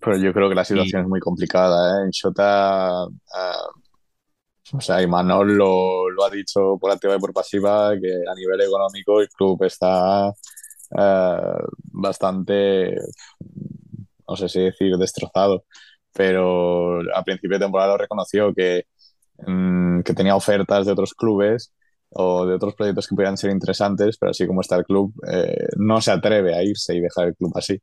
Pero 0.00 0.18
yo 0.18 0.32
creo 0.32 0.48
que 0.48 0.54
la 0.54 0.64
situación 0.64 1.02
es 1.02 1.08
muy 1.08 1.20
complicada. 1.20 2.00
¿eh? 2.00 2.04
En 2.04 2.10
Shota, 2.10 3.06
uh, 3.06 4.76
o 4.76 4.80
sea, 4.80 5.02
Imanol 5.02 5.56
lo, 5.56 6.10
lo, 6.10 6.24
ha 6.24 6.30
dicho 6.30 6.76
por 6.78 6.90
activa 6.90 7.16
y 7.16 7.18
por 7.18 7.32
pasiva, 7.32 7.92
que 8.00 8.12
a 8.28 8.34
nivel 8.34 8.60
económico 8.60 9.20
el 9.20 9.28
club 9.28 9.62
está 9.64 10.28
uh, 10.28 10.32
bastante, 11.84 12.96
no 14.28 14.36
sé 14.36 14.48
si 14.48 14.60
decir, 14.60 14.96
destrozado. 14.96 15.64
Pero 16.12 17.00
a 17.14 17.22
principio 17.24 17.58
de 17.58 17.64
temporada 17.64 17.92
lo 17.92 17.98
reconoció 17.98 18.52
que, 18.54 18.84
um, 19.46 20.02
que 20.02 20.14
tenía 20.14 20.36
ofertas 20.36 20.86
de 20.86 20.92
otros 20.92 21.14
clubes 21.14 21.72
o 22.10 22.46
de 22.46 22.54
otros 22.54 22.74
proyectos 22.74 23.06
que 23.06 23.14
podían 23.14 23.36
ser 23.36 23.50
interesantes, 23.50 24.18
pero 24.18 24.30
así 24.30 24.46
como 24.46 24.60
está 24.62 24.76
el 24.76 24.84
club, 24.84 25.12
eh, 25.30 25.68
no 25.76 26.00
se 26.00 26.10
atreve 26.10 26.54
a 26.54 26.62
irse 26.62 26.94
y 26.96 27.00
dejar 27.00 27.28
el 27.28 27.36
club 27.36 27.52
así 27.56 27.80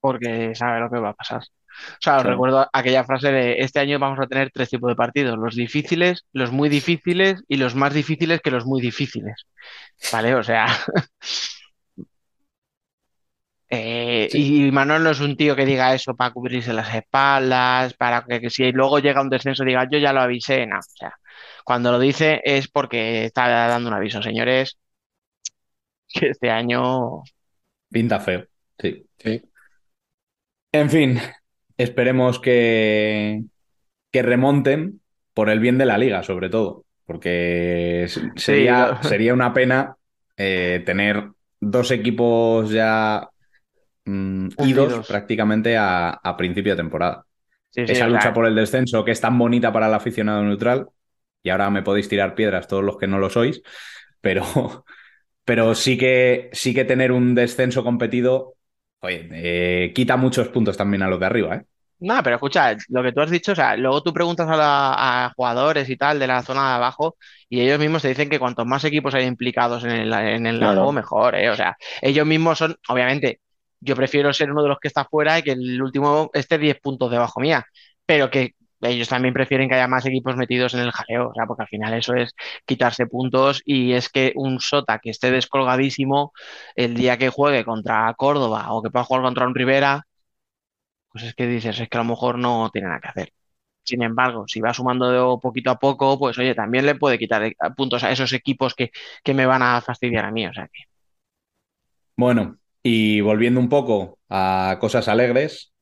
porque 0.00 0.54
sabe 0.54 0.80
lo 0.80 0.90
que 0.90 0.98
va 0.98 1.10
a 1.10 1.14
pasar. 1.14 1.42
O 1.42 2.00
sea, 2.00 2.16
os 2.18 2.24
recuerdo 2.24 2.68
aquella 2.72 3.04
frase 3.04 3.30
de 3.30 3.60
este 3.60 3.80
año 3.80 3.98
vamos 3.98 4.18
a 4.20 4.26
tener 4.26 4.50
tres 4.52 4.70
tipos 4.70 4.90
de 4.90 4.96
partidos, 4.96 5.38
los 5.38 5.54
difíciles, 5.54 6.24
los 6.32 6.50
muy 6.52 6.68
difíciles 6.68 7.42
y 7.48 7.56
los 7.56 7.74
más 7.74 7.94
difíciles 7.94 8.40
que 8.40 8.50
los 8.50 8.66
muy 8.66 8.80
difíciles. 8.80 9.46
¿Vale? 10.12 10.34
O 10.34 10.42
sea... 10.42 10.66
Eh, 13.70 14.30
y 14.32 14.70
Manuel 14.70 15.02
no 15.04 15.10
es 15.10 15.20
un 15.20 15.36
tío 15.36 15.54
que 15.54 15.66
diga 15.66 15.94
eso 15.94 16.16
para 16.16 16.32
cubrirse 16.32 16.72
las 16.72 16.94
espaldas, 16.94 17.92
para 17.92 18.24
que, 18.24 18.48
si 18.48 18.72
luego 18.72 18.98
llega 18.98 19.20
un 19.20 19.28
descenso 19.28 19.62
diga 19.62 19.86
yo 19.90 19.98
ya 19.98 20.14
lo 20.14 20.22
avisé, 20.22 20.66
no. 20.66 20.78
O 20.78 20.82
sea, 20.82 21.14
cuando 21.64 21.92
lo 21.92 21.98
dice 21.98 22.40
es 22.44 22.68
porque 22.68 23.26
está 23.26 23.46
dando 23.68 23.88
un 23.90 23.94
aviso, 23.94 24.22
señores, 24.22 24.78
que 26.08 26.30
este 26.30 26.50
año... 26.50 27.22
Pinta 27.90 28.20
feo, 28.20 28.46
sí. 28.78 29.06
sí. 29.18 29.42
En 30.72 30.90
fin, 30.90 31.18
esperemos 31.76 32.38
que, 32.38 33.42
que 34.10 34.22
remonten 34.22 35.00
por 35.34 35.50
el 35.50 35.60
bien 35.60 35.78
de 35.78 35.86
la 35.86 35.98
liga, 35.98 36.22
sobre 36.22 36.50
todo, 36.50 36.84
porque 37.06 38.06
sería, 38.36 38.98
sería 39.02 39.32
una 39.32 39.52
pena 39.54 39.96
eh, 40.36 40.82
tener 40.84 41.30
dos 41.60 41.90
equipos 41.90 42.70
ya 42.70 43.28
mm, 44.04 44.48
idos 44.64 45.06
prácticamente 45.06 45.76
a, 45.78 46.34
principio 46.36 46.72
de 46.72 46.82
temporada. 46.82 47.24
Esa 47.74 48.08
lucha 48.08 48.32
por 48.32 48.46
el 48.46 48.54
descenso 48.54 49.04
que 49.04 49.12
es 49.12 49.20
tan 49.20 49.38
bonita 49.38 49.72
para 49.72 49.86
el 49.86 49.94
aficionado 49.94 50.42
neutral, 50.42 50.88
y 51.42 51.50
ahora 51.50 51.70
me 51.70 51.82
podéis 51.82 52.08
tirar 52.08 52.34
piedras 52.34 52.66
todos 52.66 52.84
los 52.84 52.98
que 52.98 53.06
no 53.06 53.18
lo 53.18 53.30
sois, 53.30 53.62
pero, 54.20 54.44
pero 55.44 55.74
sí, 55.74 55.96
que, 55.96 56.50
sí 56.52 56.74
que 56.74 56.84
tener 56.84 57.12
un 57.12 57.34
descenso 57.34 57.84
competido, 57.84 58.54
oye, 59.00 59.28
eh, 59.32 59.92
quita 59.94 60.16
muchos 60.16 60.48
puntos 60.48 60.76
también 60.76 61.02
a 61.02 61.08
los 61.08 61.20
de 61.20 61.26
arriba, 61.26 61.56
¿eh? 61.56 61.64
No, 62.00 62.22
pero 62.22 62.36
escucha, 62.36 62.76
lo 62.90 63.02
que 63.02 63.12
tú 63.12 63.20
has 63.20 63.30
dicho, 63.30 63.52
o 63.52 63.54
sea, 63.56 63.76
luego 63.76 64.02
tú 64.04 64.12
preguntas 64.12 64.46
a, 64.48 65.32
jugadores 65.34 65.90
y 65.90 65.96
tal 65.96 66.20
de 66.20 66.28
la 66.28 66.42
zona 66.42 66.68
de 66.68 66.74
abajo 66.76 67.16
y 67.48 67.60
ellos 67.60 67.80
mismos 67.80 68.02
te 68.02 68.08
dicen 68.08 68.28
que 68.28 68.38
cuantos 68.38 68.66
más 68.66 68.84
equipos 68.84 69.14
hay 69.14 69.24
implicados 69.24 69.82
en 69.82 69.90
el, 69.90 70.12
en 70.12 70.46
el 70.46 70.58
juego, 70.58 70.92
mejor, 70.92 71.34
¿eh? 71.34 71.50
O 71.50 71.56
sea, 71.56 71.76
ellos 72.00 72.24
mismos 72.24 72.58
son, 72.58 72.76
obviamente, 72.88 73.40
yo 73.80 73.96
prefiero 73.96 74.32
ser 74.32 74.52
uno 74.52 74.62
de 74.62 74.68
los 74.68 74.78
que 74.78 74.88
está 74.88 75.04
fuera 75.04 75.38
y 75.38 75.42
que 75.42 75.52
el 75.52 75.82
último 75.82 76.30
esté 76.34 76.58
10 76.58 76.78
puntos 76.80 77.10
debajo 77.10 77.40
mía, 77.40 77.66
pero 78.06 78.30
que 78.30 78.54
ellos 78.80 79.08
también 79.08 79.34
prefieren 79.34 79.68
que 79.68 79.74
haya 79.74 79.88
más 79.88 80.06
equipos 80.06 80.36
metidos 80.36 80.74
en 80.74 80.80
el 80.80 80.92
jaleo, 80.92 81.30
o 81.30 81.34
sea, 81.34 81.46
porque 81.46 81.62
al 81.62 81.68
final 81.68 81.94
eso 81.94 82.14
es 82.14 82.34
quitarse 82.66 83.06
puntos 83.06 83.62
y 83.64 83.92
es 83.92 84.08
que 84.08 84.32
un 84.36 84.60
Sota 84.60 84.98
que 85.00 85.10
esté 85.10 85.30
descolgadísimo 85.30 86.32
el 86.76 86.94
día 86.94 87.18
que 87.18 87.28
juegue 87.30 87.64
contra 87.64 88.12
Córdoba 88.14 88.72
o 88.72 88.82
que 88.82 88.90
pueda 88.90 89.04
jugar 89.04 89.22
contra 89.22 89.46
un 89.46 89.54
Rivera 89.54 90.04
pues 91.10 91.24
es 91.24 91.34
que 91.34 91.46
dices, 91.46 91.78
es 91.80 91.88
que 91.88 91.98
a 91.98 92.02
lo 92.02 92.10
mejor 92.10 92.38
no 92.38 92.70
tiene 92.72 92.88
nada 92.88 93.00
que 93.00 93.08
hacer. 93.08 93.32
Sin 93.82 94.02
embargo, 94.02 94.44
si 94.46 94.60
va 94.60 94.74
sumando 94.74 95.40
poquito 95.40 95.70
a 95.70 95.78
poco, 95.78 96.18
pues 96.18 96.38
oye, 96.38 96.54
también 96.54 96.84
le 96.86 96.94
puede 96.94 97.18
quitar 97.18 97.42
eh, 97.42 97.56
puntos 97.76 98.04
a 98.04 98.12
esos 98.12 98.32
equipos 98.32 98.74
que, 98.74 98.90
que 99.24 99.34
me 99.34 99.46
van 99.46 99.62
a 99.62 99.80
fastidiar 99.80 100.26
a 100.26 100.30
mí. 100.30 100.46
O 100.46 100.52
sea 100.52 100.68
que. 100.68 100.84
Bueno, 102.16 102.58
y 102.82 103.20
volviendo 103.20 103.60
un 103.60 103.68
poco 103.68 104.18
a 104.28 104.76
cosas 104.80 105.08
alegres, 105.08 105.72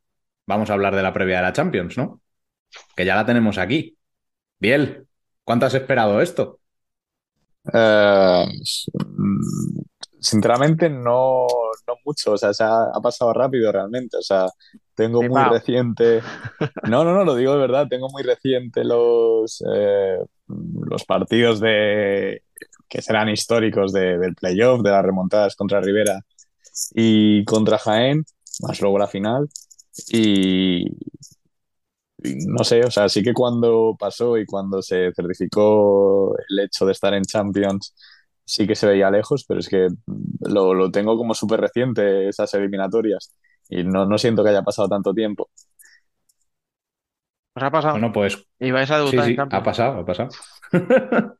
vamos 0.46 0.70
a 0.70 0.74
hablar 0.74 0.94
de 0.94 1.02
la 1.02 1.12
previa 1.12 1.38
de 1.38 1.42
la 1.42 1.52
Champions, 1.52 1.98
¿no? 1.98 2.20
Que 2.96 3.04
ya 3.04 3.14
la 3.14 3.26
tenemos 3.26 3.58
aquí. 3.58 3.96
Biel, 4.58 5.06
¿cuánto 5.44 5.66
has 5.66 5.74
esperado 5.74 6.20
esto? 6.20 6.60
Eh, 7.72 8.46
sinceramente 10.20 10.88
no, 10.90 11.46
no 11.86 11.94
mucho, 12.04 12.32
o 12.32 12.36
sea, 12.36 12.52
se 12.52 12.64
ha, 12.64 12.90
pasado 13.02 13.32
rápido 13.32 13.70
realmente, 13.72 14.16
o 14.16 14.22
sea, 14.22 14.46
tengo 14.94 15.22
muy 15.22 15.42
reciente, 15.50 16.20
no, 16.88 17.04
no, 17.04 17.14
no, 17.14 17.24
lo 17.24 17.34
digo 17.34 17.52
de 17.52 17.58
verdad, 17.58 17.86
tengo 17.88 18.08
muy 18.10 18.22
reciente 18.22 18.84
los, 18.84 19.62
eh, 19.72 20.18
los 20.46 21.04
partidos 21.04 21.60
de 21.60 22.42
que 22.88 23.02
serán 23.02 23.28
históricos 23.28 23.92
del 23.92 24.34
playoff, 24.36 24.82
de 24.82 24.90
las 24.90 25.04
remontadas 25.04 25.56
contra 25.56 25.80
Rivera 25.80 26.20
y 26.94 27.44
contra 27.44 27.78
Jaén, 27.78 28.24
más 28.60 28.80
luego 28.80 28.98
la 28.98 29.08
final, 29.08 29.48
y, 30.08 30.84
no 32.46 32.64
sé, 32.64 32.82
o 32.82 32.90
sea, 32.90 33.08
sí 33.08 33.22
que 33.22 33.32
cuando 33.32 33.96
pasó 33.98 34.36
y 34.38 34.46
cuando 34.46 34.82
se 34.82 35.12
certificó 35.14 36.34
el 36.48 36.60
hecho 36.60 36.86
de 36.86 36.92
estar 36.92 37.14
en 37.14 37.22
Champions, 37.22 37.94
sí 38.44 38.66
que 38.66 38.74
se 38.74 38.86
veía 38.86 39.10
lejos, 39.10 39.44
pero 39.46 39.60
es 39.60 39.68
que 39.68 39.88
lo, 40.40 40.74
lo 40.74 40.90
tengo 40.90 41.16
como 41.16 41.34
súper 41.34 41.60
reciente 41.60 42.28
esas 42.28 42.52
eliminatorias 42.54 43.34
y 43.68 43.84
no, 43.84 44.06
no, 44.06 44.18
siento 44.18 44.42
que 44.42 44.50
haya 44.50 44.62
pasado 44.62 44.88
tanto 44.88 45.12
tiempo. 45.12 45.50
¿Os 47.54 47.62
ha 47.62 47.70
pasado? 47.70 47.94
Bueno, 47.94 48.12
pues. 48.12 48.46
¿Y 48.60 48.70
vais 48.70 48.90
a 48.90 48.98
debutar 48.98 49.24
sí, 49.26 49.36
Ha 49.38 49.62
pasado, 49.62 50.00
ha 50.00 50.04
pasado. 50.04 50.28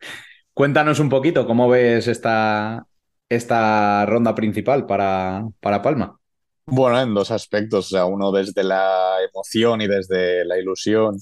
Cuéntanos 0.54 0.98
un 0.98 1.08
poquito 1.08 1.46
cómo 1.46 1.68
ves 1.68 2.08
esta, 2.08 2.86
esta 3.28 4.06
ronda 4.06 4.34
principal 4.34 4.86
para, 4.86 5.44
para 5.60 5.82
Palma. 5.82 6.18
Bueno, 6.66 7.00
en 7.00 7.14
dos 7.14 7.30
aspectos. 7.30 7.86
O 7.86 7.88
sea, 7.90 8.04
uno 8.06 8.32
desde 8.32 8.64
la 8.64 9.18
emoción 9.32 9.80
y 9.80 9.86
desde 9.86 10.44
la 10.44 10.58
ilusión, 10.58 11.16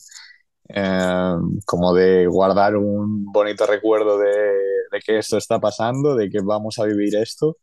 eh, 0.69 1.35
como 1.67 1.95
de 1.95 2.27
guardar 2.27 2.77
un 2.77 3.27
bonito 3.33 3.67
recuerdo 3.67 4.19
de, 4.19 4.29
de, 4.31 5.01
que 5.05 5.19
esto 5.19 5.37
está 5.39 5.61
pasando, 5.61 6.17
de 6.17 6.31
que 6.31 6.41
vamos 6.43 6.79
a 6.79 6.85
vivir 6.87 7.17
esto. 7.17 7.59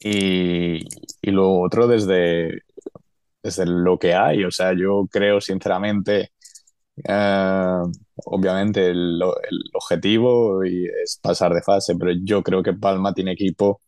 Y, 0.00 0.80
y 1.22 1.30
lo 1.32 1.60
otro 1.60 1.86
desde, 1.88 2.62
desde 3.42 3.66
lo 3.66 3.98
que 3.98 4.14
hay. 4.14 4.44
O 4.44 4.50
sea, 4.50 4.72
yo 4.74 5.06
creo 5.10 5.40
sinceramente, 5.40 6.32
eh, 7.08 7.78
obviamente 8.26 8.90
el, 8.90 9.20
el, 9.22 9.60
objetivo 9.74 10.62
es 10.64 11.18
pasar 11.22 11.54
de 11.54 11.62
fase, 11.62 11.94
pero 11.98 12.12
yo 12.24 12.42
creo 12.42 12.62
que 12.62 12.74
Palma 12.74 13.14
tiene 13.14 13.32
equipo 13.32 13.82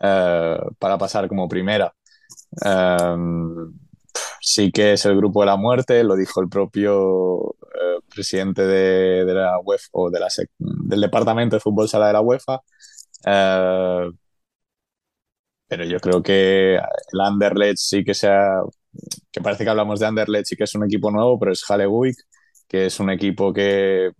eh, 0.00 0.58
para 0.78 0.98
pasar 0.98 1.28
como 1.28 1.48
primera. 1.48 1.94
Um, 2.64 3.72
sí 4.40 4.72
que 4.72 4.94
es 4.94 5.04
el 5.06 5.16
grupo 5.16 5.40
de 5.40 5.46
la 5.46 5.56
muerte, 5.56 6.02
lo 6.04 6.16
dijo 6.16 6.40
el 6.40 6.48
propio 6.48 7.38
uh, 7.38 7.54
presidente 8.12 8.62
de, 8.66 9.24
de, 9.24 9.34
la 9.34 9.58
UEFA 9.60 9.88
o 9.92 10.10
del 10.10 11.00
departamento 11.00 11.56
de 11.56 11.60
fútbol 11.60 11.88
sala 11.88 12.08
de 12.08 12.12
la 12.14 12.20
UEFA. 12.20 12.60
Uh, 13.26 14.12
pero 15.68 15.84
yo 15.84 16.00
creo 16.00 16.22
que 16.22 16.74
el 16.76 17.20
Anderlecht 17.20 17.78
sí 17.78 18.04
que 18.04 18.14
sea, 18.14 18.60
que 19.30 19.40
parece 19.40 19.64
que 19.64 19.70
hablamos 19.70 20.00
de 20.00 20.06
Anderlecht 20.06 20.46
sí 20.46 20.56
que 20.56 20.64
es 20.64 20.74
un 20.74 20.84
equipo 20.84 21.10
nuevo, 21.10 21.38
pero 21.38 21.52
es 21.52 21.62
Halewick, 21.68 22.16
que 22.68 22.86
es 22.86 22.98
un 23.00 23.10
equipo 23.10 23.52
que 23.52 24.10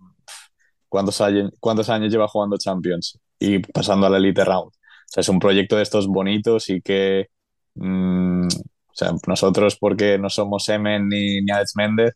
¿cuántos 0.88 1.20
años, 1.20 1.50
cuántos 1.60 1.88
años 1.90 2.12
lleva 2.12 2.28
jugando 2.28 2.58
Champions 2.58 3.18
y 3.38 3.60
pasando 3.60 4.06
a 4.06 4.10
la 4.10 4.18
Elite 4.18 4.44
Round. 4.44 4.68
O 4.68 5.12
sea, 5.12 5.22
es 5.22 5.28
un 5.28 5.40
proyecto 5.40 5.76
de 5.76 5.82
estos 5.82 6.06
bonitos 6.08 6.68
y 6.70 6.82
que 6.82 7.28
Mm, 7.74 8.46
o 8.46 8.94
sea, 8.94 9.12
nosotros 9.26 9.76
porque 9.78 10.18
no 10.18 10.30
somos 10.30 10.68
Emen 10.68 11.08
ni, 11.08 11.40
ni 11.42 11.50
Alex 11.52 11.72
Méndez, 11.76 12.12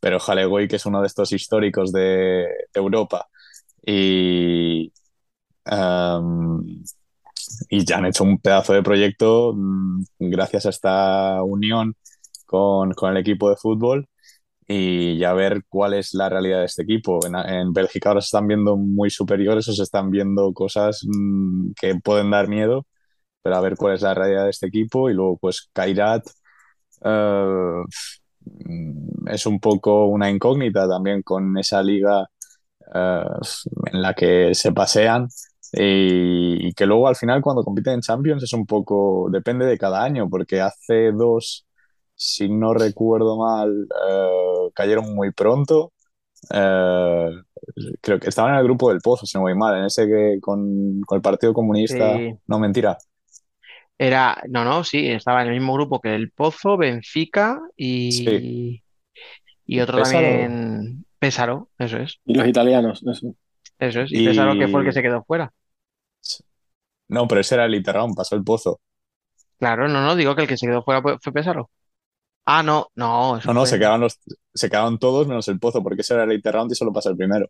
pero 0.00 0.18
Halegui, 0.26 0.68
que 0.68 0.76
es 0.76 0.86
uno 0.86 1.00
de 1.00 1.06
estos 1.08 1.32
históricos 1.32 1.92
de, 1.92 2.46
Europa. 2.74 3.26
Y, 3.86 4.92
y 7.70 7.84
ya 7.84 7.98
han 7.98 8.06
hecho 8.06 8.24
un 8.24 8.38
pedazo 8.38 8.72
de 8.74 8.82
proyecto 8.82 9.52
mm, 9.56 10.04
gracias 10.18 10.66
a 10.66 10.70
esta 10.70 11.42
unión 11.42 11.96
con, 12.46 12.92
con, 12.94 13.12
el 13.12 13.18
equipo 13.18 13.50
de 13.50 13.56
fútbol 13.56 14.08
y 14.68 15.18
ya 15.18 15.32
ver 15.34 15.64
cuál 15.68 15.94
es 15.94 16.14
la 16.14 16.28
realidad 16.28 16.60
de 16.60 16.66
este 16.66 16.82
equipo. 16.82 17.20
En, 17.26 17.36
en 17.36 17.72
Bélgica 17.72 18.10
ahora 18.10 18.20
se 18.22 18.26
están 18.26 18.48
viendo 18.48 18.76
muy 18.76 19.10
superiores 19.10 19.68
o 19.68 19.72
se 19.72 19.82
están 19.82 20.10
viendo 20.10 20.52
cosas 20.52 21.00
mm, 21.06 21.72
que 21.80 21.96
pueden 21.96 22.30
dar 22.30 22.48
miedo 22.48 22.86
pero 23.46 23.58
a 23.58 23.60
ver 23.60 23.76
cuál 23.76 23.94
es 23.94 24.02
la 24.02 24.12
realidad 24.12 24.42
de 24.42 24.50
este 24.50 24.66
equipo. 24.66 25.08
Y 25.08 25.14
luego, 25.14 25.36
pues, 25.38 25.70
Kairat 25.72 26.26
eh, 27.04 27.82
es 29.28 29.46
un 29.46 29.60
poco 29.60 30.06
una 30.06 30.28
incógnita 30.28 30.88
también 30.88 31.22
con 31.22 31.56
esa 31.56 31.80
liga 31.80 32.26
eh, 32.92 33.24
en 33.92 34.02
la 34.02 34.14
que 34.14 34.52
se 34.52 34.72
pasean. 34.72 35.28
Y, 35.72 36.72
que 36.74 36.86
luego 36.86 37.06
al 37.06 37.14
final 37.14 37.40
cuando 37.40 37.62
compiten 37.62 37.94
en 37.94 38.00
Champions 38.00 38.42
es 38.42 38.52
un 38.52 38.66
poco, 38.66 39.28
depende 39.30 39.64
de 39.64 39.78
cada 39.78 40.02
año, 40.02 40.28
porque 40.28 40.60
hace 40.60 41.12
dos, 41.12 41.64
si 42.16 42.48
no 42.48 42.74
recuerdo 42.74 43.38
mal, 43.38 43.86
eh, 44.08 44.70
cayeron 44.74 45.14
muy 45.14 45.30
pronto. 45.30 45.92
creo 46.48 48.18
que 48.20 48.28
estaban 48.28 48.54
en 48.54 48.58
el 48.58 48.64
grupo 48.64 48.90
del 48.90 49.00
Pozo, 49.00 49.24
si 49.24 49.38
no 49.38 49.42
voy 49.42 49.54
mal, 49.54 49.78
en 49.78 49.84
ese 49.84 50.08
que 50.08 50.38
con, 50.40 51.00
con 51.02 51.16
el 51.16 51.22
Partido 51.22 51.54
Comunista, 51.54 52.18
no 52.48 52.58
mentira, 52.58 52.98
era, 53.98 54.42
no, 54.48 54.64
no, 54.64 54.84
sí, 54.84 55.08
estaba 55.08 55.42
en 55.42 55.48
el 55.48 55.54
mismo 55.54 55.74
grupo 55.74 56.00
que 56.00 56.14
el 56.14 56.30
Pozo, 56.30 56.76
Benfica 56.76 57.60
y, 57.76 58.82
y 59.64 59.80
otro 59.80 60.02
también, 60.02 61.04
Pésaro, 61.18 61.70
eso 61.78 61.98
es. 61.98 62.20
Y 62.24 62.34
los 62.34 62.46
italianos, 62.46 63.02
eso. 63.06 63.34
Eso 63.78 64.00
es, 64.02 64.12
y, 64.12 64.26
Pésaro 64.26 64.58
que 64.58 64.68
fue 64.68 64.80
el 64.80 64.86
que 64.86 64.92
se 64.92 65.02
quedó 65.02 65.24
fuera. 65.24 65.52
No, 67.08 67.26
pero 67.26 67.40
ese 67.40 67.54
era 67.54 67.64
el 67.64 67.74
Iterraum, 67.74 68.14
pasó 68.14 68.36
el 68.36 68.44
Pozo. 68.44 68.80
Claro, 69.58 69.88
no, 69.88 70.02
no, 70.02 70.14
digo 70.16 70.34
que 70.34 70.42
el 70.42 70.48
que 70.48 70.58
se 70.58 70.66
quedó 70.66 70.82
fuera 70.82 71.00
fue 71.00 71.32
Pésaro. 71.32 71.70
Ah, 72.44 72.62
no, 72.62 72.88
no. 72.94 73.40
no, 73.44 73.54
no, 73.54 73.66
se, 73.66 73.78
quedaron 73.78 74.00
los, 74.02 74.20
se 74.54 74.68
quedaron 74.68 74.98
todos 74.98 75.26
menos 75.26 75.48
el 75.48 75.58
Pozo, 75.58 75.82
porque 75.82 76.02
ese 76.02 76.14
era 76.14 76.24
el 76.24 76.32
Iterraum 76.32 76.68
y 76.70 76.74
solo 76.74 76.92
pasó 76.92 77.10
el 77.10 77.16
primero. 77.16 77.48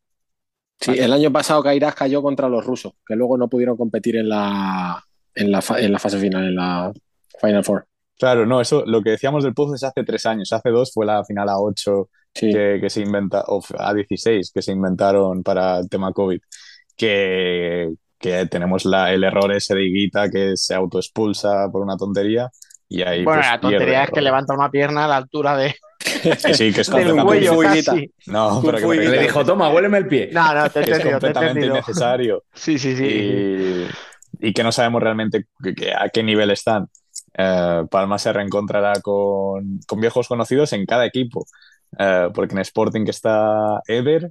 Sí, 0.80 0.92
el 0.98 1.12
año 1.12 1.32
pasado 1.32 1.62
Kairas 1.62 1.94
cayó 1.94 2.22
contra 2.22 2.48
los 2.48 2.64
rusos, 2.64 2.92
que 3.04 3.16
luego 3.16 3.36
no 3.36 3.48
pudieron 3.48 3.76
competir 3.76 4.16
en 4.16 4.28
la, 4.28 5.02
en 5.36 5.52
la, 5.52 5.62
en 5.78 5.92
la 5.92 5.98
fase 6.00 6.18
final, 6.18 6.44
en 6.48 6.54
la 6.56 6.92
Final 7.40 7.64
Four. 7.64 7.86
Claro, 8.18 8.46
no, 8.46 8.60
eso 8.60 8.82
lo 8.86 9.02
que 9.02 9.10
decíamos 9.10 9.44
del 9.44 9.54
Pozo 9.54 9.74
es 9.74 9.84
hace 9.84 10.02
tres 10.02 10.24
años. 10.26 10.52
Hace 10.52 10.70
dos 10.70 10.90
fue 10.92 11.06
la 11.06 11.24
final 11.24 11.48
a 11.48 11.58
8 11.60 12.08
Sí. 12.34 12.52
que, 12.52 12.78
que 12.82 12.90
se 12.90 13.00
inventa, 13.00 13.44
o 13.48 13.62
a 13.78 13.94
16 13.94 14.50
que 14.52 14.60
se 14.60 14.72
inventaron 14.72 15.42
para 15.42 15.78
el 15.78 15.88
tema 15.88 16.12
COVID. 16.12 16.38
Que, 16.96 17.92
que 18.18 18.46
tenemos 18.46 18.84
la, 18.84 19.12
el 19.12 19.24
error 19.24 19.52
ese 19.52 19.74
de 19.74 19.84
Higuita 19.84 20.30
que 20.30 20.52
se 20.56 20.74
autoexpulsa 20.74 21.68
por 21.70 21.82
una 21.82 21.96
tontería. 21.96 22.50
Y 22.88 23.02
ahí 23.02 23.24
Bueno, 23.24 23.40
pues, 23.40 23.50
la 23.50 23.60
tontería 23.60 23.86
pierde, 23.88 24.04
es 24.04 24.10
que 24.10 24.20
¿no? 24.20 24.24
levanta 24.24 24.54
una 24.54 24.70
pierna 24.70 25.04
a 25.04 25.08
la 25.08 25.16
altura 25.16 25.56
de, 25.56 25.74
Sí, 25.98 26.54
sí, 26.54 26.72
que 26.72 26.80
es 26.82 26.90
del 26.90 27.08
completamente- 27.10 27.24
cuello 27.24 27.58
casi. 27.62 28.10
No, 28.26 28.62
pero 28.64 28.78
que 28.78 28.86
me. 28.86 28.96
Le 28.96 29.22
dijo, 29.22 29.44
toma, 29.44 29.70
huéleme 29.70 29.98
el 29.98 30.06
pie. 30.08 30.30
No, 30.32 30.54
no, 30.54 30.70
te 30.70 30.80
he 30.80 30.84
que 30.84 30.90
es 30.92 30.96
entendido, 30.98 31.18
te 31.20 31.26
he 31.26 31.32
completamente 31.32 31.48
entendido. 31.48 31.74
innecesario. 31.74 32.44
Sí, 32.54 32.78
sí, 32.78 32.96
sí. 32.96 33.04
y, 33.04 33.86
y 34.40 34.52
que 34.52 34.62
no 34.64 34.72
sabemos 34.72 35.02
realmente 35.02 35.46
que- 35.62 35.74
que- 35.74 35.92
a 35.94 36.08
qué 36.10 36.22
nivel 36.22 36.50
están. 36.50 36.88
Eh, 37.34 37.84
Palma 37.90 38.18
se 38.18 38.32
reencontrará 38.32 39.00
con, 39.02 39.80
con 39.86 40.00
viejos 40.00 40.28
conocidos 40.28 40.72
en 40.72 40.86
cada 40.86 41.06
equipo, 41.06 41.46
Eh, 41.98 42.28
porque 42.34 42.54
en 42.54 42.60
Sporting 42.60 43.04
que 43.04 43.12
está 43.12 43.80
Eder, 43.86 44.30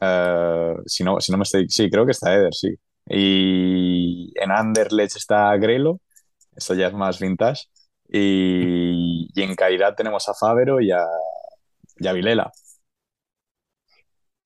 eh, 0.00 0.74
si, 0.86 1.04
no, 1.04 1.20
si 1.20 1.32
no 1.32 1.38
me 1.38 1.44
estoy, 1.44 1.68
sí, 1.68 1.90
creo 1.90 2.04
que 2.06 2.12
está 2.12 2.34
Eder, 2.34 2.54
sí. 2.54 2.74
Y 3.08 4.32
en 4.40 4.50
Anderlecht 4.52 5.16
está 5.16 5.56
Grelo, 5.56 6.00
eso 6.56 6.74
ya 6.74 6.88
es 6.88 6.94
más 6.94 7.18
vintage. 7.20 7.64
Y, 8.08 9.28
y 9.34 9.42
en 9.42 9.54
Cairat 9.56 9.96
tenemos 9.96 10.28
a 10.28 10.34
Fávero 10.34 10.80
y 10.80 10.90
a, 10.92 11.00
y 11.98 12.06
a 12.08 12.12
Vilela. 12.12 12.52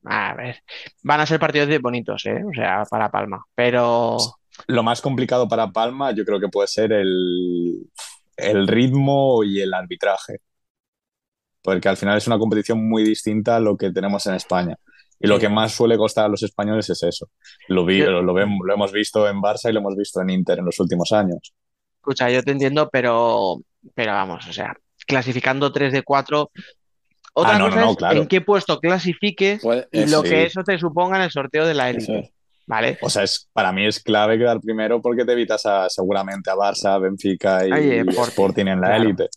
A 0.05 0.35
ver, 0.35 0.63
van 1.03 1.21
a 1.21 1.27
ser 1.27 1.41
partidos 1.41 1.69
de 1.69 1.79
bonitos, 1.81 2.25
¿eh? 2.27 2.43
O 2.49 2.53
sea, 2.55 2.85
para 2.89 3.11
Palma. 3.11 3.45
Pero 3.55 4.17
Lo 4.67 4.83
más 4.83 5.01
complicado 5.01 5.49
para 5.49 5.71
Palma 5.71 6.13
yo 6.13 6.25
creo 6.25 6.41
que 6.41 6.49
puede 6.49 6.69
ser 6.69 6.93
el, 6.93 7.89
el 8.37 8.67
ritmo 8.69 9.45
y 9.45 9.61
el 9.61 9.75
arbitraje. 9.75 10.39
Porque 11.63 11.89
al 11.89 11.97
final 11.97 12.17
es 12.17 12.27
una 12.27 12.39
competición 12.39 12.89
muy 12.89 13.03
distinta 13.03 13.57
a 13.57 13.61
lo 13.61 13.77
que 13.77 13.91
tenemos 13.93 14.25
en 14.27 14.35
España. 14.35 14.77
Y 15.19 15.27
lo 15.29 15.39
que 15.39 15.49
más 15.49 15.73
suele 15.73 15.97
costar 15.97 16.27
a 16.27 16.29
los 16.29 16.43
españoles 16.43 16.89
es 16.91 17.03
eso. 17.03 17.31
Lo, 17.69 17.85
vi- 17.87 18.03
lo, 18.03 18.23
lo 18.23 18.35
vemos- 18.35 18.61
lo 18.65 18.75
hemos 18.75 18.93
visto 18.93 19.27
en 19.29 19.39
Barça 19.41 19.71
y 19.71 19.73
lo 19.73 19.81
hemos 19.81 19.97
visto 19.97 20.21
en 20.21 20.31
Inter 20.31 20.59
en 20.59 20.67
los 20.67 20.79
últimos 20.79 21.11
años. 21.13 21.55
Escucha, 21.97 22.31
yo 22.31 22.43
te 22.43 22.53
entiendo, 22.53 22.89
pero, 22.93 23.57
pero 23.95 24.13
vamos, 24.13 24.47
o 24.47 24.53
sea, 24.53 24.77
clasificando 25.07 25.73
3 25.73 25.93
de 25.93 26.03
4. 26.03 26.51
Otra 27.33 27.57
Ah, 27.57 27.59
no, 27.59 27.69
cosa 27.69 27.81
no, 27.81 27.91
es 27.93 27.97
claro. 27.97 28.21
en 28.23 28.29
qué 28.29 28.41
puesto 28.43 28.79
clasifiques 28.79 29.61
Pues, 29.63 29.89
y 29.91 30.01
eso, 30.03 30.17
lo 30.19 30.23
sí. 30.23 30.29
que 30.29 30.45
eso 30.45 30.63
te 30.63 30.79
suponga 30.79 31.17
en 31.17 31.23
el 31.25 31.31
sorteo 31.31 31.67
de 31.67 31.75
la 31.75 31.91
élite, 31.91 32.19
es. 32.21 32.31
¿Vale? 32.67 32.99
O 33.01 33.11
sea, 33.11 33.23
es, 33.23 33.49
para 33.53 33.73
mí 33.73 33.87
es 33.87 34.03
clave 34.03 34.39
quedar 34.39 34.61
primero 34.61 35.01
porque 35.01 35.25
te 35.25 35.33
evitas 35.33 35.65
a, 35.67 35.89
seguramente 35.89 36.51
a 36.51 36.55
Barça, 36.55 37.01
Benfica 37.01 37.67
y 37.67 37.73
Oye, 37.73 37.99
Sporting, 38.01 38.23
Sporting 38.29 38.67
en 38.67 38.81
la 38.81 38.89
claro. 38.89 39.03
élite. 39.03 39.29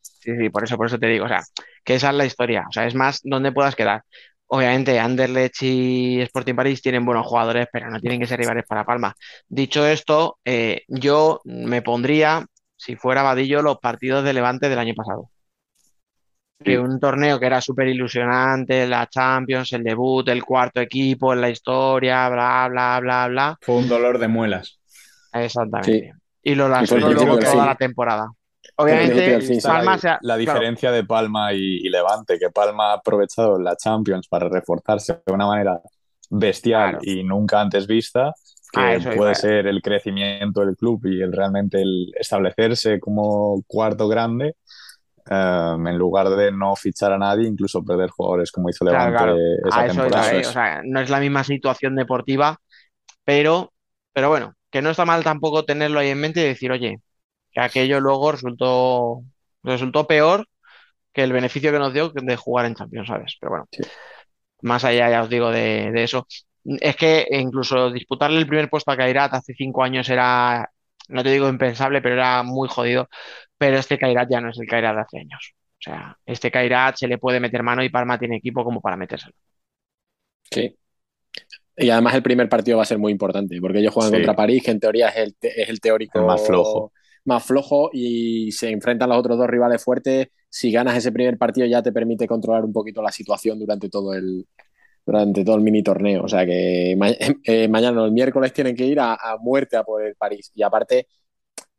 Sí, 0.00 0.36
sí, 0.36 0.50
por 0.50 0.64
eso, 0.64 0.76
por 0.76 0.86
eso 0.86 0.98
te 0.98 1.06
digo, 1.06 1.24
o 1.24 1.28
sea, 1.28 1.42
que 1.84 1.94
esa 1.94 2.10
es 2.10 2.16
la 2.16 2.24
historia, 2.24 2.64
o 2.68 2.72
sea, 2.72 2.86
es 2.86 2.94
más 2.94 3.20
donde 3.22 3.52
puedas 3.52 3.76
quedar. 3.76 4.02
Obviamente, 4.48 4.98
Anderlecht 4.98 5.62
y 5.62 6.20
Sporting 6.20 6.54
París 6.54 6.80
tienen 6.80 7.04
buenos 7.04 7.26
jugadores, 7.26 7.66
pero 7.72 7.90
no 7.90 8.00
tienen 8.00 8.20
que 8.20 8.26
ser 8.26 8.38
rivales 8.38 8.64
para 8.66 8.84
Palma. 8.84 9.14
Dicho 9.48 9.84
esto, 9.84 10.38
eh, 10.44 10.82
yo 10.86 11.40
me 11.44 11.82
pondría, 11.82 12.46
si 12.76 12.94
fuera 12.94 13.22
Vadillo, 13.22 13.62
los 13.62 13.78
partidos 13.78 14.24
de 14.24 14.32
Levante 14.32 14.68
del 14.68 14.78
año 14.78 14.94
pasado. 14.94 15.30
Que 16.64 16.78
un 16.78 16.98
torneo 16.98 17.38
que 17.38 17.46
era 17.46 17.60
súper 17.60 17.88
ilusionante, 17.88 18.86
la 18.86 19.06
Champions, 19.08 19.72
el 19.72 19.84
debut, 19.84 20.26
el 20.28 20.42
cuarto 20.42 20.80
equipo 20.80 21.32
en 21.32 21.40
la 21.42 21.50
historia, 21.50 22.28
bla, 22.28 22.66
bla, 22.68 22.98
bla, 23.00 23.28
bla. 23.28 23.58
Fue 23.60 23.76
un 23.76 23.88
dolor 23.88 24.18
de 24.18 24.28
muelas. 24.28 24.78
Exactamente. 25.32 26.12
Y 26.42 26.54
lo 26.54 26.68
lastró 26.68 26.98
luego 26.98 27.38
toda 27.38 27.50
fin. 27.52 27.66
la 27.66 27.74
temporada. 27.76 28.26
Obviamente, 28.76 29.40
sí. 29.42 29.60
Palma 29.60 29.92
la, 29.92 29.98
se 29.98 30.08
ha- 30.08 30.18
la 30.22 30.36
claro, 30.38 30.38
diferencia 30.38 30.90
de 30.92 31.04
Palma 31.04 31.52
y, 31.52 31.58
y 31.86 31.88
Levante, 31.88 32.38
que 32.38 32.50
Palma 32.50 32.90
ha 32.90 32.94
aprovechado 32.94 33.58
la 33.58 33.76
Champions 33.76 34.26
para 34.28 34.48
reforzarse 34.48 35.20
de 35.26 35.32
una 35.32 35.46
manera 35.46 35.80
bestial 36.30 36.90
Claro. 36.90 36.98
y 37.02 37.22
nunca 37.22 37.60
antes 37.60 37.86
vista, 37.86 38.32
que 38.72 38.80
Ah, 38.80 38.98
puede 39.14 39.34
iba. 39.34 39.34
ser 39.34 39.66
el 39.66 39.80
crecimiento 39.82 40.60
del 40.60 40.76
club 40.76 41.00
y 41.06 41.22
el 41.22 41.32
realmente 41.32 41.80
el 41.80 42.12
establecerse 42.18 42.98
como 43.00 43.62
cuarto 43.66 44.08
grande, 44.08 44.56
eh, 45.30 45.74
en 45.76 45.98
lugar 45.98 46.28
de 46.30 46.52
no 46.52 46.74
fichar 46.76 47.12
a 47.12 47.18
nadie, 47.18 47.48
incluso 47.48 47.84
perder 47.84 48.10
jugadores 48.10 48.52
como 48.52 48.70
hizo 48.70 48.84
Levante 48.84 49.12
claro. 49.16 49.36
esa 49.68 49.82
A 49.82 49.86
eso 49.86 50.02
temporada. 50.02 50.32
eh, 50.32 50.46
O 50.46 50.52
sea, 50.52 50.82
no 50.84 51.00
es 51.00 51.10
la 51.10 51.20
misma 51.20 51.44
situación 51.44 51.94
deportiva, 51.96 52.58
pero, 53.24 53.72
pero 54.12 54.28
bueno, 54.30 54.54
que 54.70 54.82
no 54.82 54.90
está 54.90 55.04
mal 55.04 55.24
tampoco 55.24 55.64
tenerlo 55.64 56.00
ahí 56.00 56.10
en 56.10 56.20
mente 56.20 56.40
y 56.40 56.44
decir, 56.44 56.72
oye, 56.72 56.98
que 57.52 57.60
aquello 57.60 58.00
luego 58.00 58.32
resultó, 58.32 59.22
resultó 59.62 60.06
peor 60.06 60.46
que 61.12 61.22
el 61.24 61.32
beneficio 61.32 61.72
que 61.72 61.78
nos 61.80 61.94
dio 61.94 62.10
de 62.10 62.36
jugar 62.36 62.66
en 62.66 62.74
Champions, 62.76 63.08
¿sabes? 63.08 63.36
Pero 63.40 63.50
bueno, 63.52 63.68
Sí. 63.70 63.82
más 64.62 64.84
allá, 64.84 65.10
ya 65.10 65.22
os 65.22 65.28
digo, 65.30 65.50
de, 65.50 65.90
de 65.92 66.02
eso. 66.04 66.26
Es 66.64 66.96
que 66.96 67.26
incluso 67.30 67.90
disputarle 67.90 68.38
el 68.38 68.46
primer 68.46 68.68
puesto 68.68 68.90
a 68.90 68.96
Kairat 68.96 69.34
hace 69.34 69.54
cinco 69.54 69.84
años 69.84 70.08
era, 70.08 70.68
no 71.08 71.22
te 71.22 71.30
digo 71.30 71.48
impensable, 71.48 72.02
pero 72.02 72.14
era 72.16 72.42
muy 72.42 72.68
jodido. 72.68 73.08
Pero 73.58 73.78
este 73.78 73.98
Kairat 73.98 74.30
ya 74.30 74.40
no 74.40 74.50
es 74.50 74.58
el 74.58 74.66
Kairat 74.68 74.94
de 74.96 75.00
hace 75.02 75.18
años. 75.18 75.54
O 75.78 75.82
sea, 75.82 76.16
este 76.26 76.50
Kairat 76.50 76.96
se 76.96 77.08
le 77.08 77.18
puede 77.18 77.40
meter 77.40 77.62
mano 77.62 77.82
y 77.84 77.88
Parma 77.90 78.18
tiene 78.18 78.36
equipo 78.36 78.64
como 78.64 78.80
para 78.80 78.96
metérselo. 78.96 79.34
Sí. 80.50 80.76
Y 81.76 81.90
además 81.90 82.14
el 82.14 82.22
primer 82.22 82.48
partido 82.48 82.78
va 82.78 82.84
a 82.84 82.86
ser 82.86 82.98
muy 82.98 83.12
importante, 83.12 83.60
porque 83.60 83.80
ellos 83.80 83.92
juegan 83.92 84.10
Sí. 84.12 84.16
contra 84.16 84.34
París, 84.34 84.62
que 84.64 84.70
en 84.70 84.80
teoría 84.80 85.08
es 85.08 85.16
el, 85.16 85.34
te- 85.36 85.60
es 85.62 85.68
el 85.68 85.80
teórico 85.80 86.18
El 86.20 86.26
más 86.26 86.46
flojo. 86.46 86.92
más 87.24 87.44
flojo 87.44 87.90
y 87.92 88.52
se 88.52 88.70
enfrentan 88.70 89.08
los 89.10 89.18
otros 89.18 89.36
dos 89.36 89.48
rivales 89.48 89.82
fuertes. 89.84 90.28
Si 90.48 90.70
ganas 90.72 90.96
ese 90.96 91.12
primer 91.12 91.36
partido 91.38 91.66
ya 91.66 91.82
te 91.82 91.92
permite 91.92 92.26
controlar 92.26 92.64
un 92.64 92.72
poquito 92.72 93.02
la 93.02 93.10
situación 93.12 93.58
durante 93.58 93.88
todo 93.90 94.14
el, 94.14 94.46
durante 95.04 95.44
todo 95.44 95.56
el 95.56 95.62
mini 95.62 95.82
torneo. 95.82 96.24
O 96.24 96.28
sea 96.28 96.46
que 96.46 96.94
ma- 96.98 97.10
eh, 97.44 97.68
mañana, 97.68 98.04
el 98.04 98.12
miércoles, 98.12 98.52
tienen 98.52 98.76
que 98.76 98.86
ir 98.86 99.00
a, 99.00 99.14
a 99.14 99.36
muerte 99.38 99.76
a 99.76 99.84
por 99.84 100.02
el 100.04 100.14
París. 100.16 100.50
Y 100.54 100.62
aparte, 100.62 101.08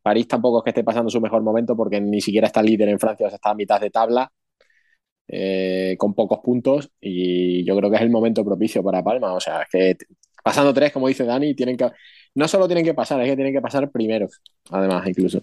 París 0.08 0.26
tampoco 0.28 0.58
es 0.58 0.64
que 0.64 0.70
esté 0.70 0.84
pasando 0.84 1.10
su 1.10 1.20
mejor 1.20 1.42
momento 1.42 1.76
porque 1.76 2.00
ni 2.00 2.20
siquiera 2.20 2.46
está 2.46 2.62
líder 2.62 2.88
en 2.88 2.98
Francia, 2.98 3.26
o 3.26 3.30
sea, 3.30 3.36
está 3.36 3.50
a 3.50 3.54
mitad 3.54 3.80
de 3.80 3.90
tabla. 3.90 4.32
eh, 5.28 5.96
con 5.98 6.14
pocos 6.14 6.40
puntos 6.40 6.90
y 7.00 7.64
yo 7.64 7.76
creo 7.76 7.90
que 7.90 7.96
es 7.96 8.02
el 8.02 8.10
momento 8.10 8.44
propicio 8.44 8.82
para 8.82 9.02
Palma. 9.02 9.34
O 9.34 9.40
sea, 9.40 9.62
es 9.62 9.68
que 9.70 9.96
pasando 10.42 10.72
tres, 10.72 10.92
como 10.92 11.08
dice 11.08 11.24
Dani, 11.24 11.54
tienen 11.54 11.76
que, 11.76 11.90
no 12.34 12.48
solo 12.48 12.66
tienen 12.66 12.84
que 12.84 12.94
pasar, 12.94 13.20
es 13.20 13.28
que 13.28 13.36
tienen 13.36 13.52
que 13.54 13.60
pasar 13.60 13.90
primeros, 13.90 14.40
además, 14.70 15.06
incluso. 15.06 15.42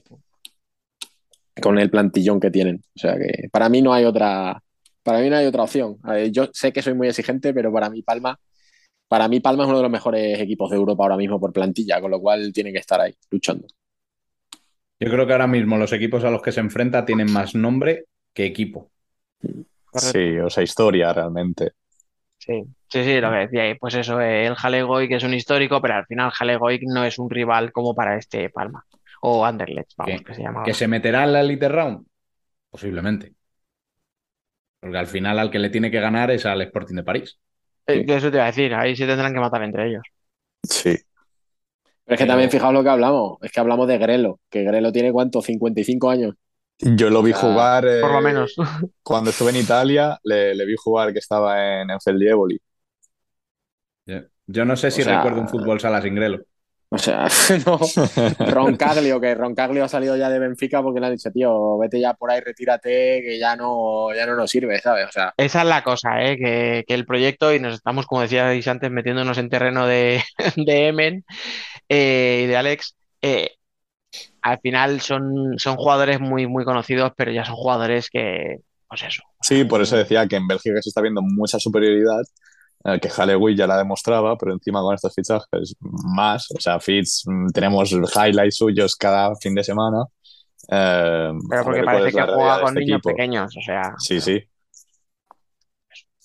Con 1.62 1.80
el 1.80 1.90
plantillón 1.90 2.40
que 2.40 2.52
tienen. 2.52 2.82
O 2.96 3.00
sea 3.00 3.16
que 3.18 3.48
para 3.52 3.70
mí 3.70 3.82
no 3.82 3.94
hay 3.94 4.06
otra, 4.06 4.62
para 5.04 5.20
mí 5.20 5.30
no 5.30 5.38
hay 5.38 5.46
otra 5.46 5.64
opción. 5.64 5.98
Yo 6.32 6.50
sé 6.54 6.74
que 6.74 6.82
soy 6.82 6.94
muy 6.96 7.08
exigente, 7.08 7.54
pero 7.54 7.72
para 7.72 7.90
mí 7.90 8.02
Palma, 8.02 8.40
para 9.08 9.28
mí 9.28 9.40
Palma 9.40 9.64
es 9.64 9.70
uno 9.70 9.78
de 9.78 9.84
los 9.84 9.92
mejores 9.92 10.40
equipos 10.40 10.70
de 10.72 10.78
Europa 10.78 11.04
ahora 11.04 11.18
mismo 11.18 11.40
por 11.40 11.54
plantilla, 11.54 12.02
con 12.02 12.12
lo 12.12 12.20
cual 12.20 12.52
tienen 12.54 12.74
que 12.74 12.80
estar 12.80 13.00
ahí 13.02 13.14
luchando. 13.32 13.68
Yo 15.00 15.10
creo 15.10 15.26
que 15.28 15.34
ahora 15.34 15.48
mismo 15.48 15.78
los 15.78 15.94
equipos 15.94 16.24
a 16.24 16.30
los 16.32 16.42
que 16.42 16.52
se 16.52 16.60
enfrenta 16.60 17.06
tienen 17.06 17.32
más 17.32 17.56
nombre 17.56 18.06
que 18.34 18.46
equipo. 18.46 18.92
Correcto. 19.92 20.20
Sí, 20.20 20.38
o 20.40 20.50
sea, 20.50 20.64
historia 20.64 21.14
realmente. 21.14 21.72
Sí, 22.38 22.64
sí, 22.90 23.04
sí, 23.04 23.20
lo 23.20 23.32
que 23.32 23.38
decía 23.38 23.64
ahí, 23.64 23.76
pues 23.76 23.96
eso, 23.96 24.22
eh, 24.22 24.46
el 24.46 24.56
Jalegoic 24.56 25.12
es 25.12 25.24
un 25.24 25.34
histórico, 25.34 25.82
pero 25.82 25.96
al 25.96 26.06
final 26.06 26.32
Jalegoic 26.32 26.84
no 26.86 27.04
es 27.04 27.18
un 27.18 27.30
rival 27.30 27.72
como 27.72 27.96
para 27.96 28.18
este 28.18 28.50
Palma. 28.50 28.86
O 29.22 29.44
Anderlecht, 29.46 29.94
vamos, 29.98 30.22
que 30.22 30.36
se 30.36 30.44
llama. 30.44 30.64
¿Que 30.66 30.74
se 30.74 30.88
meterá 30.88 31.24
en 31.24 31.34
la 31.34 31.42
Elite 31.42 31.70
Round? 31.70 32.06
Posiblemente. 32.72 33.36
Porque 34.80 34.98
al 34.98 35.08
final 35.08 35.38
al 35.40 35.52
que 35.52 35.60
le 35.60 35.70
tiene 35.70 35.92
que 35.92 36.00
ganar 36.00 36.32
es 36.32 36.46
al 36.46 36.62
Sporting 36.62 36.96
de 36.96 37.04
París. 37.04 37.40
Eh, 37.88 38.06
Eso 38.08 38.30
te 38.32 38.38
iba 38.38 38.44
a 38.46 38.48
decir, 38.48 38.74
ahí 38.74 38.96
se 38.96 39.06
tendrán 39.08 39.34
que 39.34 39.40
matar 39.40 39.64
entre 39.64 39.88
ellos. 39.88 40.04
Sí. 40.64 40.96
Pero 42.06 42.16
es 42.16 42.20
que 42.20 42.24
Pero- 42.26 42.32
también 42.34 42.52
fijaos 42.52 42.74
lo 42.74 42.84
que 42.84 42.90
hablamos, 42.90 43.38
es 43.42 43.52
que 43.52 43.60
hablamos 43.60 43.88
de 43.88 43.98
Grelo, 43.98 44.40
que 44.50 44.64
Grelo 44.64 44.92
tiene 44.92 45.12
cuánto, 45.12 45.42
55 45.42 46.10
años. 46.10 46.36
Yo 46.80 47.10
lo 47.10 47.24
vi 47.24 47.32
jugar 47.32 47.86
eh, 47.88 48.02
Por 48.02 48.12
lo 48.12 48.22
menos. 48.22 48.54
cuando 49.04 49.30
estuve 49.32 49.50
en 49.52 49.56
Italia, 49.58 50.20
le, 50.24 50.54
le 50.56 50.66
vi 50.66 50.76
jugar 50.78 51.14
que 51.14 51.20
estaba 51.20 51.82
en, 51.82 51.90
en 51.90 52.00
Feldieboli. 52.02 52.60
Yo- 54.06 54.22
Yo 54.48 54.66
no 54.66 54.76
sé 54.76 54.92
si 54.92 55.02
O 55.02 55.06
sea- 55.06 55.18
recuerdo 55.18 55.42
un 55.42 55.50
fútbol 55.50 55.80
sala 55.80 56.02
sin 56.02 56.16
Grelo. 56.16 56.40
O 56.96 56.98
sea, 56.98 57.28
no. 57.66 57.78
Roncaglio, 58.40 59.20
que 59.20 59.36
Roncaglio 59.36 59.84
ha 59.84 59.90
salido 59.90 60.16
ya 60.16 60.30
de 60.30 60.40
Benfica 60.40 60.82
porque 60.82 61.02
le 61.02 61.08
han 61.08 61.12
dicho, 61.12 61.30
tío, 61.30 61.78
vete 61.78 62.00
ya 62.00 62.14
por 62.14 62.32
ahí, 62.32 62.40
retírate, 62.40 63.22
que 63.22 63.38
ya 63.38 63.58
no, 63.58 64.16
ya 64.16 64.26
no 64.26 64.38
nos 64.38 64.50
sirve, 64.50 64.80
¿sabes? 64.80 65.08
O 65.10 65.12
sea, 65.12 65.34
Esa 65.36 65.62
es 65.62 65.68
la 65.68 65.84
cosa, 65.84 66.24
¿eh? 66.24 66.38
Que, 66.38 66.86
que 66.88 66.94
el 66.94 67.06
proyecto, 67.06 67.54
y 67.54 67.60
nos 67.60 67.74
estamos, 67.74 68.06
como 68.06 68.22
decíais 68.22 68.66
antes, 68.70 68.90
metiéndonos 68.90 69.38
en 69.38 69.50
terreno 69.50 69.86
de, 69.86 70.24
de 70.56 70.88
Emen 70.88 71.26
eh, 71.90 72.44
y 72.46 72.48
de 72.48 72.56
Alex, 72.56 72.96
eh, 73.22 73.56
al 74.42 74.60
final 74.62 75.02
son, 75.02 75.56
son 75.58 75.76
jugadores 75.76 76.22
muy, 76.22 76.48
muy 76.48 76.64
conocidos, 76.64 77.12
pero 77.18 77.34
ya 77.34 77.44
son 77.44 77.56
jugadores 77.56 78.10
que, 78.10 78.62
pues 78.88 79.04
eso. 79.04 79.22
Sí, 79.42 79.66
por 79.66 79.82
eso 79.82 79.98
decía 79.98 80.28
que 80.28 80.38
en 80.38 80.48
Bélgica 80.48 80.82
se 80.82 80.90
está 80.90 81.02
viendo 81.02 81.22
mucha 81.22 81.60
superioridad, 81.60 82.24
eh, 82.86 83.00
que 83.02 83.10
Halloween 83.10 83.58
ya 83.58 83.68
la 83.68 83.78
demostraba, 83.78 84.38
pero 84.38 84.54
encima 84.54 84.82
con 84.82 84.96
estos 84.96 85.14
fichajes 85.16 85.76
más, 85.82 86.50
o 86.52 86.62
sea, 86.62 86.80
Fitz, 86.80 87.24
mm, 87.28 87.50
tenemos 87.54 87.92
highlights 87.94 88.58
suyos 88.58 88.96
cada 88.96 89.36
fin 89.38 89.56
de 89.56 89.64
semana, 89.66 90.06
Eh, 90.72 91.32
Pero 91.50 91.64
porque 91.64 91.84
parece 91.84 92.14
que 92.14 92.24
juega 92.24 92.60
con 92.62 92.68
este 92.70 92.80
niños 92.80 93.02
equipo. 93.02 93.10
pequeños, 93.10 93.56
o 93.58 93.62
sea. 93.62 93.96
Sí, 93.98 94.22
sí. 94.22 94.42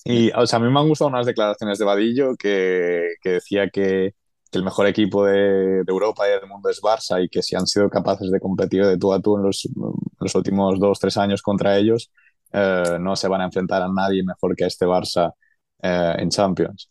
Y 0.03 0.31
o 0.35 0.47
sea, 0.47 0.57
a 0.57 0.61
mí 0.61 0.69
me 0.71 0.79
han 0.79 0.87
gustado 0.87 1.09
unas 1.09 1.25
declaraciones 1.27 1.77
de 1.77 1.85
Vadillo 1.85 2.35
que, 2.37 3.13
que 3.21 3.29
decía 3.33 3.69
que, 3.69 4.15
que 4.51 4.57
el 4.57 4.63
mejor 4.63 4.87
equipo 4.87 5.25
de, 5.25 5.83
de 5.83 5.85
Europa 5.87 6.27
y 6.27 6.31
del 6.31 6.47
mundo 6.47 6.69
es 6.69 6.81
Barça 6.81 7.23
y 7.23 7.29
que 7.29 7.43
si 7.43 7.55
han 7.55 7.67
sido 7.67 7.89
capaces 7.89 8.31
de 8.31 8.39
competir 8.39 8.83
de 8.85 8.97
tú 8.97 9.13
a 9.13 9.21
tú 9.21 9.37
en 9.37 9.43
los, 9.43 9.67
los 10.19 10.35
últimos 10.35 10.79
dos, 10.79 10.99
tres 10.99 11.17
años 11.17 11.41
contra 11.43 11.77
ellos, 11.77 12.11
eh, 12.51 12.97
no 12.99 13.15
se 13.15 13.27
van 13.27 13.41
a 13.41 13.45
enfrentar 13.45 13.81
a 13.83 13.89
nadie 13.89 14.23
mejor 14.23 14.55
que 14.55 14.63
a 14.63 14.67
este 14.67 14.85
Barça 14.87 15.33
eh, 15.81 16.15
en 16.19 16.29
Champions. 16.29 16.89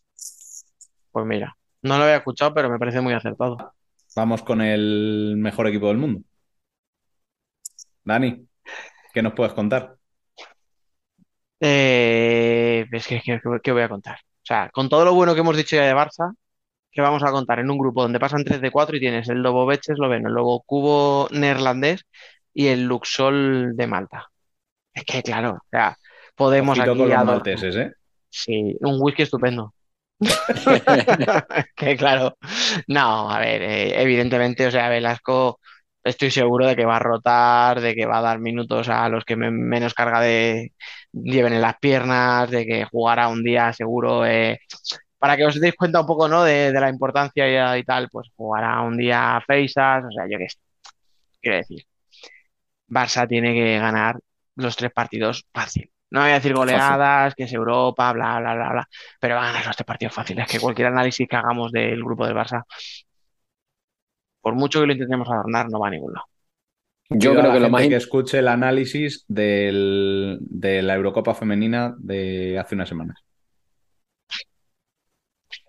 Pues 1.13 1.27
mira, 1.27 1.57
no 1.83 1.99
lo 1.99 2.05
había 2.05 2.17
escuchado, 2.17 2.55
pero 2.55 2.71
me 2.71 2.79
parece 2.79 3.01
muy 3.01 3.13
acertado. 3.15 3.73
Vamos 4.17 4.43
con 4.43 4.61
el 4.61 5.35
mejor 5.39 5.67
equipo 5.69 5.89
del 5.89 5.99
mundo. 5.99 6.23
Dani, 8.05 8.47
¿qué 9.15 9.23
nos 9.23 9.35
puedes 9.35 9.53
contar? 9.55 9.97
Eh, 11.61 12.87
es 12.91 13.07
que, 13.07 13.21
que- 13.21 13.41
que- 13.41 13.61
¿qué 13.63 13.73
voy 13.73 13.83
a 13.83 13.89
contar? 13.89 14.17
O 14.17 14.45
sea, 14.47 14.71
con 14.71 14.89
todo 14.89 15.05
lo 15.05 15.15
bueno 15.15 15.35
que 15.35 15.41
hemos 15.41 15.57
dicho 15.57 15.77
ya 15.77 15.83
de 15.85 15.95
Barça, 15.95 16.35
¿qué 16.93 17.03
vamos 17.03 17.23
a 17.25 17.33
contar? 17.33 17.61
En 17.61 17.71
un 17.71 17.79
grupo 17.79 18.03
donde 18.03 18.21
pasan 18.21 18.45
3 18.45 18.61
de 18.61 18.71
4 18.71 18.97
y 18.97 19.01
tienes 19.01 19.29
el 19.29 19.43
Lobo 19.43 19.67
Beche 19.67 19.93
esloveno, 19.95 20.29
el 20.29 20.35
Lobo 20.35 20.63
Cubo 20.65 21.29
neerlandés 21.33 22.05
y 22.55 22.69
el 22.69 22.85
Luxol 22.85 23.77
de 23.77 23.87
Malta. 23.89 24.27
Es 24.95 25.05
que, 25.05 25.23
claro, 25.23 25.53
o 25.55 25.69
sea, 25.71 25.97
podemos 26.37 26.79
Ojito 26.79 26.93
aquí 26.93 27.01
con 27.01 27.11
los 27.11 27.19
malteses, 27.27 27.77
¿eh? 27.77 27.93
Sí, 28.31 28.77
un 28.81 28.99
whisky 29.01 29.23
estupendo. 29.23 29.75
Que 31.77 31.97
claro, 31.97 32.37
no, 32.89 33.31
a 33.31 33.39
ver, 33.41 33.63
eh, 33.63 34.03
evidentemente, 34.03 34.67
o 34.67 34.71
sea, 34.71 34.89
Velasco, 34.89 35.61
estoy 36.05 36.31
seguro 36.31 36.67
de 36.67 36.77
que 36.77 36.85
va 36.85 36.97
a 36.97 36.99
rotar, 36.99 37.81
de 37.81 37.95
que 37.95 38.07
va 38.07 38.19
a 38.19 38.23
dar 38.23 38.39
minutos 38.39 38.89
a 38.89 39.09
los 39.09 39.25
que 39.25 39.37
me- 39.37 39.51
menos 39.51 39.95
carga 39.95 40.21
de 40.21 40.73
lleven 41.13 41.53
en 41.55 41.63
las 41.63 41.79
piernas, 41.79 42.51
de 42.51 42.67
que 42.67 42.85
jugará 42.85 43.29
un 43.29 43.43
día 43.43 43.73
seguro. 43.73 44.27
eh, 44.27 44.59
para 45.19 45.37
que 45.37 45.45
os 45.47 45.61
deis 45.61 45.75
cuenta 45.77 46.01
un 46.01 46.07
poco, 46.07 46.29
¿no? 46.29 46.45
De, 46.45 46.73
la 46.73 46.89
importancia 46.91 47.77
y, 47.79 47.85
tal, 47.85 48.09
pues 48.11 48.29
jugará 48.37 48.81
un 48.83 48.97
día 48.97 49.41
Feisas, 49.47 50.05
o 50.05 50.11
sea, 50.13 50.25
yo 50.31 50.39
qué 50.39 50.49
sé, 50.49 50.59
quiero 51.43 51.59
decir, 51.59 51.85
Barça 52.89 53.27
tiene 53.27 53.55
que 53.55 53.79
ganar 53.79 54.21
los 54.57 54.77
tres 54.77 54.93
partidos 54.93 55.47
fácil. 55.53 55.91
No 56.11 56.21
voy 56.21 56.31
a 56.31 56.35
decir 56.35 56.55
goleadas, 56.55 57.35
que 57.35 57.45
es 57.45 57.53
Europa, 57.53 58.13
bla, 58.13 58.41
bla, 58.41 58.55
bla, 58.55 58.71
bla, 58.73 58.89
pero 59.21 59.37
van 59.37 59.45
a 59.45 59.53
ganar 59.53 59.67
los 59.67 59.77
tres 59.77 59.87
partidos 59.87 60.15
fáciles. 60.15 60.47
Que 60.49 60.59
cualquier 60.59 60.89
análisis 60.89 61.29
que 61.29 61.37
hagamos 61.37 61.71
del 61.73 62.03
grupo 62.03 62.27
del 62.27 62.35
Barça, 62.37 62.65
por 64.41 64.55
mucho 64.55 64.81
que 64.81 64.87
lo 64.87 64.93
intentemos 64.93 65.29
adornar, 65.29 65.69
no 65.71 65.79
va 65.81 65.89
a 65.89 65.91
ningún 65.91 66.13
lado. 66.15 66.27
Yo 67.11 67.31
a 67.33 67.35
creo 67.35 67.49
la 67.49 67.55
que 67.55 67.61
lo 67.61 67.69
más 67.71 67.89
que 67.89 67.97
escuche 67.97 68.39
el 68.39 68.49
análisis 68.49 69.25
del- 69.29 70.39
de 70.43 70.83
la 70.83 70.95
Eurocopa 70.95 71.35
femenina 71.35 71.95
de 71.99 72.59
hace 72.59 72.75
unas 72.75 72.89
semanas. 72.89 73.19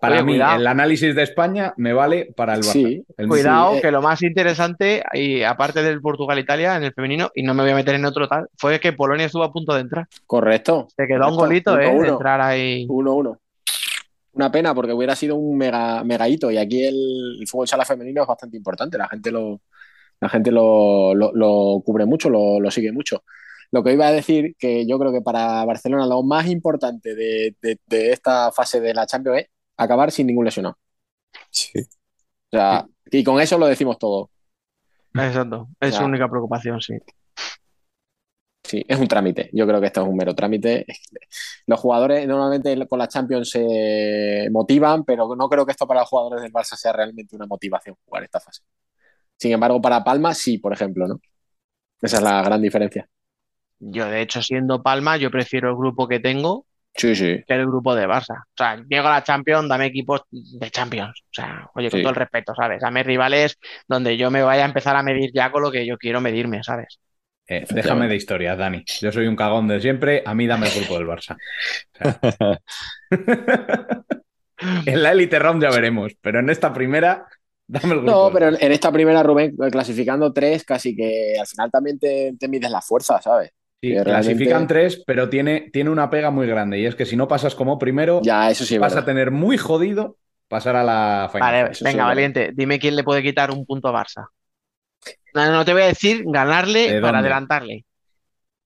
Para 0.02 0.16
Oye, 0.16 0.24
mí, 0.24 0.32
cuidado. 0.32 0.56
el 0.60 0.66
análisis 0.66 1.14
de 1.14 1.22
España 1.22 1.74
me 1.76 1.92
vale 1.92 2.32
para 2.36 2.54
el 2.54 2.60
Barça. 2.62 2.72
Sí, 2.72 3.04
El- 3.16 3.28
Cuidado, 3.28 3.70
sí, 3.72 3.78
eh. 3.78 3.80
que 3.82 3.90
lo 3.92 4.02
más 4.02 4.20
interesante, 4.22 5.00
y 5.12 5.42
aparte 5.44 5.80
del 5.80 6.00
Portugal-Italia 6.00 6.74
en 6.76 6.82
el 6.82 6.92
femenino, 6.92 7.30
y 7.36 7.44
no 7.44 7.54
me 7.54 7.62
voy 7.62 7.70
a 7.70 7.76
meter 7.76 7.94
en 7.94 8.04
otro 8.04 8.26
tal, 8.26 8.48
fue 8.58 8.80
que 8.80 8.92
Polonia 8.92 9.26
estuvo 9.26 9.44
a 9.44 9.52
punto 9.52 9.72
de 9.74 9.82
entrar. 9.82 10.08
correcto. 10.26 10.88
Se 10.96 11.06
quedó 11.06 11.22
a 11.22 11.28
un 11.30 11.36
Correcto. 11.36 11.70
golito, 11.72 11.80
¿eh? 11.80 11.86
Uno, 11.88 11.94
De 12.02 12.08
uno. 12.08 12.12
entrar 12.14 12.40
ahí. 12.40 12.84
1-1. 12.88 13.38
Una 14.32 14.50
pena 14.50 14.74
porque 14.74 14.92
hubiera 14.92 15.14
sido 15.14 15.36
un 15.36 15.56
mega, 15.56 16.02
mega 16.04 16.26
hito 16.28 16.50
y 16.50 16.56
aquí 16.58 16.84
el, 16.84 17.36
el 17.40 17.46
fútbol 17.46 17.68
sala 17.68 17.84
femenino 17.84 18.22
es 18.22 18.26
bastante 18.28 18.56
importante. 18.56 18.98
La 18.98 19.06
gente 19.08 19.30
lo, 19.30 19.60
la 20.20 20.28
gente 20.30 20.50
lo, 20.50 21.14
lo- 21.14 21.32
lo 21.32 21.80
cubre 21.84 22.06
mucho, 22.06 22.28
lo, 22.28 22.58
lo 22.58 22.70
sigue 22.72 22.90
mucho. 22.92 23.22
Lo 23.70 23.84
que 23.84 23.92
iba 23.92 24.06
a 24.08 24.12
decir 24.12 24.56
que 24.58 24.84
yo 24.86 24.98
creo 24.98 25.12
que 25.12 25.20
para 25.22 25.64
Barcelona 25.64 26.06
lo 26.06 26.22
más 26.24 26.46
importante 26.48 27.14
de, 27.14 27.54
de- 27.62 27.78
de 27.86 28.10
esta 28.12 28.50
fase 28.52 28.80
de 28.80 28.94
la 28.94 29.06
Champions 29.06 29.40
es 29.42 29.46
acabar 29.76 30.10
sin 30.10 30.26
ningún 30.26 30.44
lesionado. 30.44 30.78
Sí. 31.50 31.72
O 31.78 32.56
sea, 32.56 32.86
y 33.10 33.24
con 33.24 33.40
eso 33.40 33.58
lo 33.58 33.66
decimos 33.66 33.98
todo. 33.98 34.30
Exacto, 35.14 35.68
es 35.80 35.94
su 35.94 36.04
única 36.04 36.28
preocupación, 36.28 36.80
sí. 36.80 36.94
Sí, 38.64 38.82
es 38.88 38.98
un 38.98 39.06
trámite. 39.06 39.50
Yo 39.52 39.66
creo 39.66 39.80
que 39.80 39.88
esto 39.88 40.02
es 40.02 40.08
un 40.08 40.16
mero 40.16 40.34
trámite. 40.34 40.86
Los 41.66 41.78
jugadores 41.78 42.26
normalmente 42.26 42.86
con 42.86 42.98
la 42.98 43.08
Champions 43.08 43.50
se 43.50 44.48
motivan, 44.50 45.04
pero 45.04 45.36
no 45.36 45.48
creo 45.48 45.66
que 45.66 45.72
esto 45.72 45.86
para 45.86 46.00
los 46.00 46.08
jugadores 46.08 46.42
del 46.42 46.52
Barça 46.52 46.76
sea 46.76 46.92
realmente 46.92 47.36
una 47.36 47.46
motivación 47.46 47.96
jugar 48.04 48.24
esta 48.24 48.40
fase. 48.40 48.62
Sin 49.36 49.52
embargo, 49.52 49.80
para 49.82 50.02
Palma 50.02 50.32
sí, 50.32 50.56
por 50.56 50.72
ejemplo, 50.72 51.06
¿no? 51.06 51.20
Esa 52.00 52.16
es 52.16 52.22
la 52.22 52.42
gran 52.42 52.62
diferencia. 52.62 53.08
Yo, 53.78 54.06
de 54.06 54.22
hecho, 54.22 54.40
siendo 54.40 54.82
Palma, 54.82 55.16
yo 55.16 55.30
prefiero 55.30 55.68
el 55.68 55.76
grupo 55.76 56.08
que 56.08 56.20
tengo 56.20 56.66
Sí, 56.94 57.16
sí. 57.16 57.42
que 57.46 57.54
el 57.54 57.66
grupo 57.66 57.94
de 57.94 58.06
Barça. 58.06 58.40
O 58.42 58.56
sea, 58.56 58.76
llego 58.88 59.08
a 59.08 59.12
la 59.12 59.22
Champions, 59.24 59.68
dame 59.68 59.86
equipos 59.86 60.22
de 60.30 60.70
Champions. 60.70 61.20
O 61.22 61.32
sea, 61.32 61.70
oye, 61.74 61.90
con 61.90 61.98
Sí. 61.98 62.02
todo 62.02 62.10
el 62.10 62.16
respeto, 62.16 62.54
¿sabes? 62.54 62.80
Dame 62.82 63.02
rivales 63.02 63.58
donde 63.88 64.16
yo 64.16 64.30
me 64.30 64.42
vaya 64.42 64.62
a 64.62 64.66
empezar 64.66 64.94
a 64.96 65.02
medir 65.02 65.30
ya 65.34 65.50
con 65.50 65.62
lo 65.62 65.70
que 65.72 65.86
yo 65.86 65.96
quiero 65.96 66.20
medirme, 66.20 66.62
¿sabes? 66.62 67.00
Eh, 67.48 67.64
déjame 67.70 68.08
de 68.08 68.16
historias, 68.16 68.56
Dani. 68.56 68.84
Yo 69.00 69.10
soy 69.10 69.26
un 69.26 69.36
cagón 69.36 69.68
de 69.68 69.80
siempre. 69.80 70.22
A 70.24 70.34
mí 70.34 70.46
dame 70.46 70.68
el 70.68 70.74
grupo 70.74 70.98
del 70.98 71.08
Barça. 71.08 71.36
en 74.86 75.02
la 75.02 75.12
Elite 75.12 75.38
Round 75.38 75.62
ya 75.62 75.70
veremos, 75.70 76.12
pero 76.20 76.40
en 76.40 76.50
esta 76.50 76.72
primera, 76.72 77.26
dame 77.66 77.94
el 77.94 78.00
grupo. 78.02 78.10
No, 78.12 78.30
pero 78.32 78.48
en 78.48 78.72
esta 78.72 78.92
primera, 78.92 79.22
Rubén, 79.22 79.56
clasificando 79.70 80.32
tres, 80.32 80.64
casi 80.64 80.94
que 80.94 81.34
al 81.38 81.46
final 81.46 81.70
también 81.70 81.98
te, 81.98 82.32
te 82.38 82.48
mides 82.48 82.70
la 82.70 82.80
fuerza, 82.80 83.20
¿sabes? 83.20 83.50
Sí, 83.82 83.94
clasifican 84.04 84.66
tres, 84.68 85.02
pero 85.04 85.28
tiene, 85.28 85.68
tiene 85.72 85.90
una 85.90 86.08
pega 86.08 86.30
muy 86.30 86.46
grande. 86.46 86.78
Y 86.78 86.86
es 86.86 86.94
que 86.94 87.04
si 87.04 87.16
no 87.16 87.26
pasas 87.26 87.54
como 87.56 87.78
primero, 87.78 88.20
Ya, 88.22 88.48
eso 88.50 88.64
sí, 88.64 88.78
vas 88.78 88.96
a 88.96 89.04
tener 89.04 89.32
muy 89.32 89.58
jodido 89.58 90.16
pasar 90.48 90.76
a 90.76 90.84
la 90.84 91.28
final. 91.32 91.52
Vale, 91.52 91.72
eso 91.72 91.84
venga, 91.84 92.04
valiente, 92.04 92.50
dime 92.54 92.78
quién 92.78 92.94
le 92.94 93.02
puede 93.02 93.22
quitar 93.22 93.50
un 93.50 93.66
punto 93.66 93.88
a 93.88 93.92
Barça. 94.04 94.26
No, 95.34 95.50
no 95.50 95.64
te 95.64 95.72
voy 95.72 95.82
a 95.82 95.86
decir 95.86 96.22
ganarle 96.26 96.92
¿De 96.92 97.00
para 97.00 97.18
adelantarle. 97.18 97.84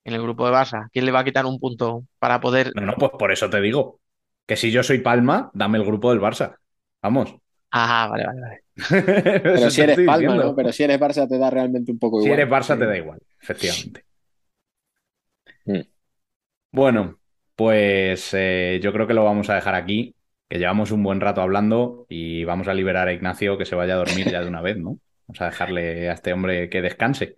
En 0.05 0.14
el 0.14 0.22
grupo 0.22 0.47
de 0.47 0.52
Barça, 0.52 0.88
¿quién 0.93 1.05
le 1.06 1.12
va 1.12 1.20
a 1.20 1.24
quitar 1.24 1.47
un 1.47 1.59
punto 1.59 2.05
para 2.18 2.40
poder? 2.40 2.72
No, 2.76 2.82
no, 2.82 2.94
pues 2.94 3.12
por 3.18 3.32
eso 3.32 3.51
te 3.51 3.60
digo. 3.60 4.01
Que 4.47 4.56
si 4.56 4.70
yo 4.70 4.82
soy 4.84 4.98
Palma, 4.98 5.51
dame 5.55 5.78
el 5.78 5.84
grupo 5.84 6.10
del 6.10 6.20
Barça. 6.20 6.56
Vamos. 7.02 7.34
Ah, 7.72 8.06
vale, 8.10 8.24
vale, 8.26 8.40
vale. 8.40 8.62
Pero 9.43 9.70
si 9.70 9.80
eres 9.80 9.98
Palma, 10.06 10.36
¿no? 10.36 10.55
Pero 10.55 10.72
si 10.72 10.84
eres 10.84 11.01
Barça 11.01 11.28
te 11.28 11.38
da 11.38 11.51
realmente 11.51 11.90
un 11.90 11.98
poco 11.98 12.20
Si 12.20 12.26
igual. 12.26 12.40
eres 12.40 12.52
Barça, 12.52 12.74
Sí. 12.74 12.78
te 12.78 12.86
da 12.86 12.97
igual, 12.97 13.18
efectivamente. 13.40 14.05
Mm. 15.66 15.82
Bueno, 16.72 17.18
pues 17.55 18.30
eh, 18.34 18.80
yo 18.82 18.93
creo 18.93 19.06
que 19.06 19.14
lo 19.14 19.24
vamos 19.24 19.48
a 19.48 19.55
dejar 19.55 19.74
aquí, 19.74 20.14
que 20.48 20.59
llevamos 20.59 20.90
un 20.90 21.02
buen 21.02 21.20
rato 21.20 21.40
hablando 21.40 22.06
y 22.09 22.44
vamos 22.44 22.68
a 22.68 22.74
liberar 22.74 23.09
a 23.09 23.12
Ignacio 23.14 23.56
que 23.56 23.64
se 23.64 23.74
vaya 23.74 23.94
a 23.94 23.97
dormir 23.98 24.28
ya 24.30 24.40
de 24.43 24.48
una 24.48 24.60
vez, 24.60 24.76
¿no? 24.76 24.98
Vamos 25.26 25.40
a 25.40 25.47
dejarle 25.47 26.10
a 26.10 26.12
este 26.14 26.32
hombre 26.32 26.68
que 26.68 26.82
descanse. 26.82 27.36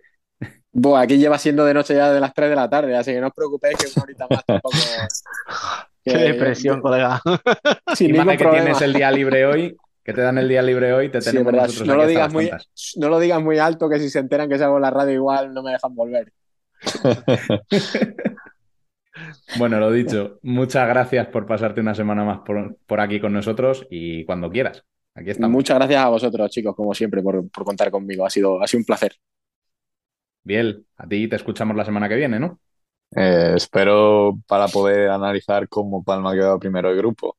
Buah, 0.71 1.01
aquí 1.01 1.17
lleva 1.17 1.37
siendo 1.39 1.65
de 1.65 1.73
noche 1.73 1.95
ya 1.95 2.11
de 2.11 2.19
las 2.19 2.33
3 2.33 2.49
de 2.49 2.55
la 2.55 2.69
tarde, 2.69 2.95
así 2.95 3.11
que 3.11 3.19
no 3.19 3.27
os 3.27 3.33
preocupéis 3.33 3.77
que 3.77 3.87
una 3.87 4.03
horita 4.03 4.27
más 4.29 4.45
tampoco. 4.45 4.77
Qué 6.03 6.17
depresión, 6.17 6.81
colega. 6.81 7.21
Sin 7.91 8.11
y 8.11 8.13
ningún 8.13 8.25
vale 8.25 8.37
que 8.37 8.45
problema. 8.45 8.49
tienes 8.49 8.81
el 8.81 8.93
día 8.93 9.11
libre 9.11 9.45
hoy, 9.45 9.77
que 10.03 10.13
te 10.13 10.21
dan 10.21 10.37
el 10.37 10.47
día 10.49 10.61
libre 10.61 10.93
hoy, 10.93 11.09
te 11.11 11.21
Sí, 11.21 11.23
tenemos 11.23 11.53
verdad. 11.53 11.63
nosotros 11.63 11.87
No 11.87 11.95
aquí 11.95 11.95
lo, 11.95 12.07
digas 12.07 12.29
las 12.33 12.33
muy, 12.33 12.49
no 12.95 13.09
lo 13.09 13.19
digas 13.19 13.41
muy 13.41 13.59
alto, 13.59 13.89
que 13.89 13.99
si 13.99 14.09
se 14.09 14.19
enteran 14.19 14.49
que 14.49 14.57
salgo 14.57 14.77
en 14.77 14.81
la 14.83 14.91
radio 14.91 15.13
igual 15.13 15.53
no 15.53 15.63
me 15.63 15.71
dejan 15.71 15.93
volver. 15.95 16.33
Bueno, 19.57 19.79
lo 19.79 19.91
dicho, 19.91 20.39
muchas 20.43 20.87
gracias 20.87 21.27
por 21.27 21.45
pasarte 21.45 21.81
una 21.81 21.95
semana 21.95 22.23
más 22.23 22.39
por, 22.39 22.77
por 22.85 22.99
aquí 23.01 23.19
con 23.19 23.33
nosotros 23.33 23.85
y 23.89 24.25
cuando 24.25 24.49
quieras. 24.49 24.83
Aquí 25.15 25.29
estamos. 25.31 25.51
Muchas 25.51 25.77
gracias 25.77 26.03
a 26.03 26.09
vosotros, 26.09 26.49
chicos, 26.51 26.75
como 26.75 26.93
siempre, 26.93 27.21
por, 27.21 27.49
por 27.49 27.65
contar 27.65 27.91
conmigo. 27.91 28.25
Ha 28.25 28.29
sido, 28.29 28.61
ha 28.61 28.67
sido 28.67 28.79
un 28.81 28.85
placer. 28.85 29.13
Biel, 30.43 30.85
a 30.97 31.07
ti 31.07 31.27
te 31.27 31.35
escuchamos 31.35 31.75
la 31.75 31.85
semana 31.85 32.09
que 32.09 32.15
viene, 32.15 32.39
¿no? 32.39 32.59
Eh, 33.15 33.53
espero 33.55 34.39
para 34.47 34.67
poder 34.67 35.09
analizar 35.09 35.67
cómo 35.69 36.03
Palma 36.03 36.31
ha 36.31 36.35
quedado 36.35 36.59
primero 36.59 36.89
el 36.91 36.97
grupo. 36.97 37.37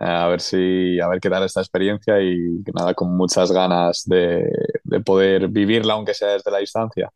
Eh, 0.00 0.04
a 0.04 0.26
ver 0.28 0.40
si, 0.40 1.00
a 1.00 1.08
ver 1.08 1.20
qué 1.20 1.30
tal 1.30 1.44
esta 1.44 1.60
experiencia 1.60 2.20
y 2.22 2.62
que 2.64 2.72
nada, 2.72 2.94
con 2.94 3.16
muchas 3.16 3.52
ganas 3.52 4.04
de, 4.06 4.50
de 4.84 5.00
poder 5.00 5.48
vivirla, 5.48 5.94
aunque 5.94 6.14
sea 6.14 6.28
desde 6.30 6.50
la 6.50 6.58
distancia. 6.58 7.10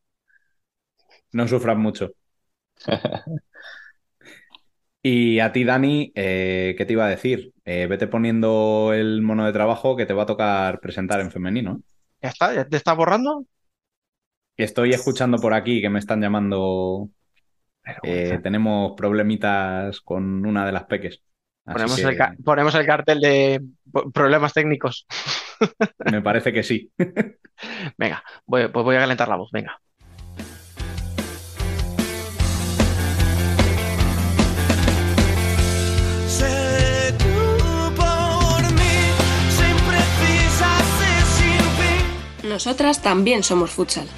No 1.36 1.46
sufras 1.46 1.76
mucho. 1.76 2.10
Y 5.02 5.38
a 5.38 5.52
ti, 5.52 5.62
Dani, 5.64 6.10
eh, 6.16 6.74
¿qué 6.76 6.84
te 6.84 6.92
iba 6.94 7.06
a 7.06 7.08
decir? 7.08 7.52
Eh, 7.64 7.86
vete 7.86 8.08
poniendo 8.08 8.92
el 8.92 9.22
mono 9.22 9.46
de 9.46 9.52
trabajo 9.52 9.96
que 9.96 10.04
te 10.06 10.14
va 10.14 10.24
a 10.24 10.26
tocar 10.26 10.80
presentar 10.80 11.20
en 11.20 11.30
femenino. 11.30 11.80
¿Ya 12.22 12.28
está? 12.30 12.54
¿Ya 12.54 12.64
te 12.68 12.76
estás 12.76 12.96
borrando? 12.96 13.44
Estoy 14.56 14.92
escuchando 14.94 15.38
por 15.38 15.52
aquí 15.54 15.80
que 15.80 15.90
me 15.90 15.98
están 15.98 16.20
llamando. 16.20 17.10
eh, 18.02 18.40
tenemos 18.42 18.92
problemitas 18.96 20.00
con 20.00 20.44
una 20.46 20.66
de 20.66 20.72
las 20.72 20.84
peques. 20.84 21.22
Ponemos, 21.64 22.00
que 22.00 22.06
el 22.08 22.16
ca- 22.16 22.34
ponemos 22.44 22.74
el 22.74 22.86
cartel 22.86 23.20
de 23.20 23.62
problemas 24.14 24.52
técnicos. 24.52 25.06
me 26.04 26.22
parece 26.22 26.52
que 26.52 26.62
sí. 26.62 26.90
Venga, 27.98 28.22
voy- 28.46 28.68
pues 28.68 28.84
voy 28.84 28.96
a 28.96 29.00
calentar 29.00 29.28
la 29.28 29.36
voz, 29.36 29.50
venga. 29.52 29.80
Nosotras 42.56 43.02
también 43.02 43.42
somos 43.42 43.70
futsal. 43.70 44.08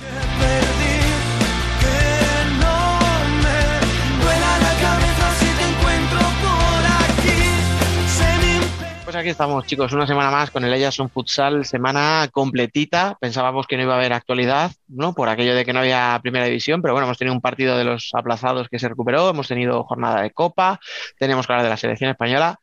Pues 9.02 9.16
aquí 9.16 9.30
estamos, 9.30 9.66
chicos, 9.66 9.92
una 9.92 10.06
semana 10.06 10.30
más 10.30 10.52
con 10.52 10.64
el 10.64 10.72
Ellas 10.72 10.94
son 10.94 11.10
Futsal, 11.10 11.64
semana 11.64 12.28
completita. 12.30 13.16
Pensábamos 13.20 13.66
que 13.66 13.76
no 13.76 13.82
iba 13.82 13.94
a 13.94 13.96
haber 13.96 14.12
actualidad, 14.12 14.70
¿no? 14.86 15.14
Por 15.14 15.28
aquello 15.28 15.56
de 15.56 15.64
que 15.64 15.72
no 15.72 15.80
había 15.80 16.16
primera 16.22 16.44
división, 16.44 16.80
pero 16.80 16.94
bueno, 16.94 17.06
hemos 17.06 17.18
tenido 17.18 17.34
un 17.34 17.40
partido 17.40 17.76
de 17.76 17.82
los 17.82 18.10
aplazados 18.12 18.68
que 18.68 18.78
se 18.78 18.88
recuperó, 18.88 19.30
hemos 19.30 19.48
tenido 19.48 19.82
jornada 19.82 20.22
de 20.22 20.30
Copa, 20.30 20.78
tenemos 21.18 21.44
que 21.44 21.54
hablar 21.54 21.64
de 21.64 21.70
la 21.70 21.76
selección 21.76 22.10
española 22.10 22.60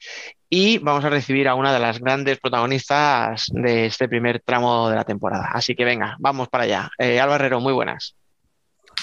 y 0.57 0.77
vamos 0.77 1.03
a 1.03 1.09
recibir 1.09 1.49
a 1.49 1.55
una 1.55 1.73
de 1.73 1.79
las 1.79 1.99
grandes 1.99 2.39
protagonistas 2.39 3.47
de 3.51 3.87
este 3.87 4.07
primer 4.07 4.39
tramo 4.39 4.89
de 4.89 4.95
la 4.95 5.03
temporada. 5.03 5.49
Así 5.53 5.75
que 5.75 5.83
venga, 5.83 6.15
vamos 6.17 6.47
para 6.47 6.63
allá. 6.63 6.89
Eh, 6.97 7.19
Alba 7.19 7.35
Herrero, 7.35 7.59
muy 7.59 7.73
buenas. 7.73 8.15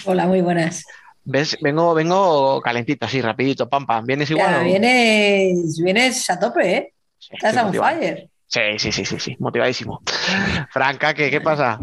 Hola, 0.06 0.24
muy 0.26 0.40
buenas. 0.40 0.82
¿Ves? 1.24 1.58
Vengo, 1.60 1.92
vengo 1.92 2.60
calentito, 2.62 3.04
así, 3.04 3.20
rapidito, 3.20 3.68
pam, 3.68 3.84
pam. 3.84 4.06
¿Vienes 4.06 4.30
igual? 4.30 4.50
Ya, 4.50 4.60
o- 4.60 4.64
vienes, 4.64 5.78
vienes 5.84 6.30
a 6.30 6.38
tope, 6.40 6.74
¿eh? 6.76 6.92
Sí, 7.18 7.34
Estás 7.34 7.54
on 7.58 7.66
motivado. 7.66 7.96
fire. 8.00 8.28
Sí, 8.46 8.60
sí, 8.78 8.90
sí, 8.92 9.04
sí, 9.04 9.18
sí, 9.20 9.36
motivadísimo. 9.38 10.00
Franca, 10.70 11.12
¿qué, 11.12 11.30
qué 11.30 11.42
pasa? 11.42 11.78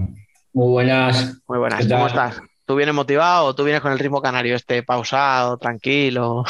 Muy 0.51 0.67
buenas. 0.71 1.37
Muy 1.47 1.59
buenas. 1.59 1.85
¿cómo 1.87 2.07
estás? 2.07 2.41
¿Tú 2.65 2.75
vienes 2.75 2.95
motivado 2.95 3.45
o 3.45 3.53
tú 3.55 3.63
vienes 3.63 3.81
con 3.83 3.91
el 3.91 3.99
ritmo 3.99 4.19
canario 4.19 4.55
este 4.55 4.81
pausado, 4.81 5.57
tranquilo, 5.57 6.43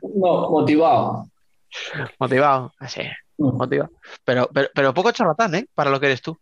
No, 0.00 0.48
motivado. 0.50 1.26
Motivado? 2.18 2.72
Ah, 2.78 2.88
Sí, 2.88 3.02
motivado. 3.38 3.90
Pero, 4.24 4.48
pero, 4.52 4.68
pero 4.74 4.94
poco 4.94 5.12
charlatán, 5.12 5.54
¿eh? 5.54 5.66
Para 5.74 5.90
lo 5.90 5.98
que 6.00 6.06
eres 6.06 6.22
tú. 6.22 6.38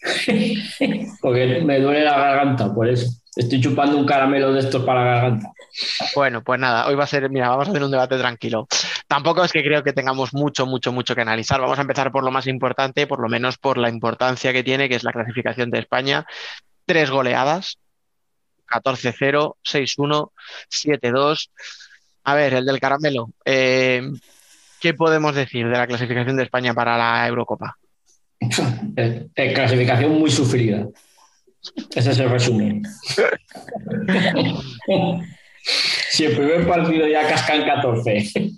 Porque 1.20 1.60
me 1.64 1.78
duele 1.80 2.04
la 2.04 2.18
garganta, 2.18 2.72
por 2.72 2.88
eso. 2.88 3.10
Estoy 3.36 3.60
chupando 3.60 3.96
un 3.96 4.06
caramelo 4.06 4.52
de 4.52 4.60
estos 4.60 4.84
para 4.84 5.04
la 5.04 5.10
garganta. 5.12 5.52
Bueno, 6.16 6.42
pues 6.42 6.58
nada, 6.58 6.86
hoy 6.88 6.94
va 6.96 7.04
a 7.04 7.06
ser, 7.06 7.30
mira, 7.30 7.48
vamos 7.50 7.68
a 7.68 7.70
hacer 7.70 7.82
un 7.84 7.90
debate 7.90 8.18
tranquilo. 8.18 8.66
Tampoco 9.06 9.44
es 9.44 9.52
que 9.52 9.62
creo 9.62 9.84
que 9.84 9.92
tengamos 9.92 10.34
mucho, 10.34 10.66
mucho, 10.66 10.90
mucho 10.92 11.14
que 11.14 11.20
analizar. 11.20 11.60
Vamos 11.60 11.78
a 11.78 11.82
empezar 11.82 12.10
por 12.10 12.24
lo 12.24 12.30
más 12.32 12.46
importante, 12.48 13.06
por 13.06 13.20
lo 13.20 13.28
menos 13.28 13.56
por 13.58 13.78
la 13.78 13.88
importancia 13.88 14.52
que 14.52 14.64
tiene, 14.64 14.88
que 14.88 14.96
es 14.96 15.04
la 15.04 15.12
clasificación 15.12 15.70
de 15.70 15.78
España. 15.78 16.26
Tres 16.86 17.10
goleadas, 17.10 17.78
14-0, 18.68 19.56
6-1, 19.62 20.30
7-2. 20.68 21.50
A 22.24 22.34
ver, 22.34 22.54
el 22.54 22.64
del 22.66 22.80
caramelo. 22.80 23.30
eh, 23.44 24.02
¿qué 24.80 24.94
podemos 24.94 25.34
decir 25.34 25.68
de 25.68 25.76
la 25.76 25.86
clasificación 25.86 26.36
de 26.36 26.44
España 26.44 26.72
para 26.74 26.96
la 26.96 27.26
Eurocopa? 27.26 27.76
Eh, 28.96 29.28
eh, 29.36 29.52
clasificación 29.52 30.18
muy 30.18 30.30
sufrida. 30.30 30.86
Ese 31.94 32.10
es 32.10 32.18
el 32.18 32.30
resumen. 32.30 32.82
si 36.10 36.24
el 36.24 36.36
primer 36.36 36.66
partido 36.66 37.06
ya 37.06 37.28
cascan 37.28 37.64
14, 37.64 38.50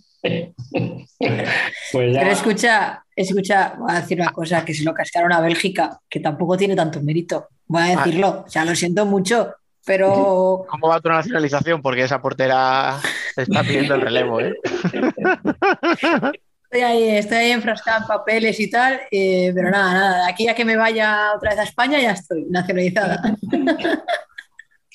pues 1.93 2.15
ya. 2.15 2.21
Pero 2.21 2.31
escucha, 2.31 3.05
escucha, 3.15 3.75
voy 3.79 3.93
a 3.93 4.01
decir 4.01 4.21
una 4.21 4.31
cosa, 4.31 4.65
que 4.65 4.73
se 4.73 4.85
lo 4.85 4.95
cascaron 4.95 5.33
a 5.33 5.41
Bélgica, 5.41 6.01
que 6.09 6.21
tampoco 6.21 6.57
tiene 6.57 6.77
tanto 6.77 7.03
mérito. 7.03 7.49
Voy 7.67 7.83
a 7.83 7.97
decirlo, 7.97 8.45
o 8.47 8.49
sea, 8.49 8.65
lo 8.65 8.75
siento 8.75 9.05
mucho, 9.05 9.55
pero 9.85 10.65
¿Cómo 10.69 10.89
va 10.89 11.01
tu 11.01 11.09
nacionalización? 11.09 11.83
Porque 11.83 12.03
esa 12.03 12.21
portera 12.21 12.99
está 13.37 13.63
pidiendo 13.63 13.95
el 13.95 14.01
relevo, 14.03 14.41
¿eh? 14.41 14.55
estoy 16.65 16.81
ahí, 16.83 17.09
estoy 17.11 17.37
ahí 17.37 17.51
enfrascada 17.51 17.99
en 17.99 18.07
papeles 18.07 18.59
y 18.61 18.71
tal, 18.71 19.01
eh, 19.11 19.53
pero 19.55 19.71
nada, 19.71 19.93
nada, 19.93 20.25
de 20.25 20.31
aquí 20.31 20.49
a 20.49 20.55
que 20.55 20.65
me 20.65 20.77
vaya 20.77 21.33
otra 21.37 21.51
vez 21.51 21.59
a 21.59 21.65
España 21.65 22.01
ya 22.01 22.13
estoy 22.13 22.47
nacionalizada. 22.49 23.21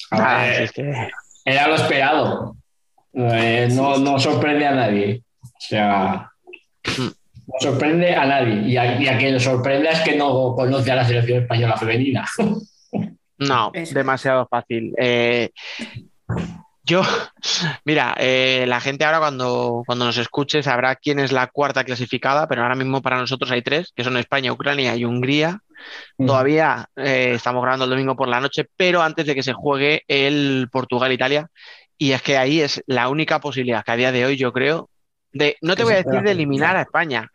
Ah, 0.10 0.46
si 0.56 0.64
es 0.64 0.72
que- 0.72 1.10
Era 1.44 1.68
lo 1.68 1.76
esperado. 1.76 2.56
Eh, 3.14 3.68
no, 3.72 3.98
no 3.98 4.18
sorprende 4.18 4.66
a 4.66 4.72
nadie. 4.72 5.22
O 5.44 5.48
sea, 5.60 6.32
no 6.98 7.54
sorprende 7.60 8.16
a 8.16 8.26
nadie. 8.26 8.70
Y 8.70 8.78
a, 8.78 9.02
y 9.02 9.08
a 9.10 9.18
quien 9.18 9.34
le 9.34 9.40
sorprende 9.42 9.90
es 9.90 10.00
que 10.02 10.16
no 10.16 10.56
conoce 10.56 10.92
a 10.92 10.96
la 10.96 11.04
selección 11.04 11.42
española 11.42 11.76
femenina. 11.76 12.26
No, 13.40 13.72
Eso. 13.74 13.94
demasiado 13.94 14.48
fácil. 14.48 14.94
Eh, 14.98 15.52
yo, 16.88 17.02
mira, 17.86 18.16
eh, 18.18 18.64
la 18.66 18.80
gente 18.80 19.04
ahora 19.04 19.20
cuando, 19.20 19.84
cuando 19.86 20.06
nos 20.06 20.18
escuche 20.18 20.64
sabrá 20.64 20.96
quién 20.96 21.20
es 21.20 21.34
la 21.34 21.48
cuarta 21.48 21.84
clasificada, 21.84 22.48
pero 22.48 22.64
ahora 22.64 22.76
mismo 22.76 23.02
para 23.02 23.20
nosotros 23.20 23.52
hay 23.52 23.62
tres, 23.62 23.92
que 23.94 24.06
son 24.06 24.16
España, 24.16 24.54
Ucrania 24.54 24.96
y 24.96 25.04
Hungría. 25.04 25.60
Todavía 26.18 26.90
eh, 26.96 27.34
estamos 27.36 27.62
grabando 27.62 27.86
el 27.86 27.92
domingo 27.92 28.16
por 28.16 28.30
la 28.30 28.40
noche, 28.40 28.66
pero 28.76 29.02
antes 29.02 29.26
de 29.26 29.36
que 29.36 29.44
se 29.44 29.54
juegue 29.54 30.04
el 30.08 30.70
Portugal-Italia. 30.72 31.50
Y 31.98 32.12
es 32.12 32.22
que 32.22 32.38
ahí 32.38 32.62
es 32.62 32.82
la 32.88 33.10
única 33.10 33.40
posibilidad 33.42 33.84
que 33.84 33.92
a 33.92 33.96
día 33.98 34.12
de 34.12 34.26
hoy 34.26 34.38
yo 34.38 34.54
creo, 34.54 34.90
de, 35.34 35.58
no 35.62 35.76
te 35.76 35.80
Que 35.80 35.84
voy 35.84 35.94
a 35.94 36.04
decir 36.04 36.22
de 36.22 36.32
eliminar 36.32 36.78
a 36.78 36.84
España, 36.84 37.30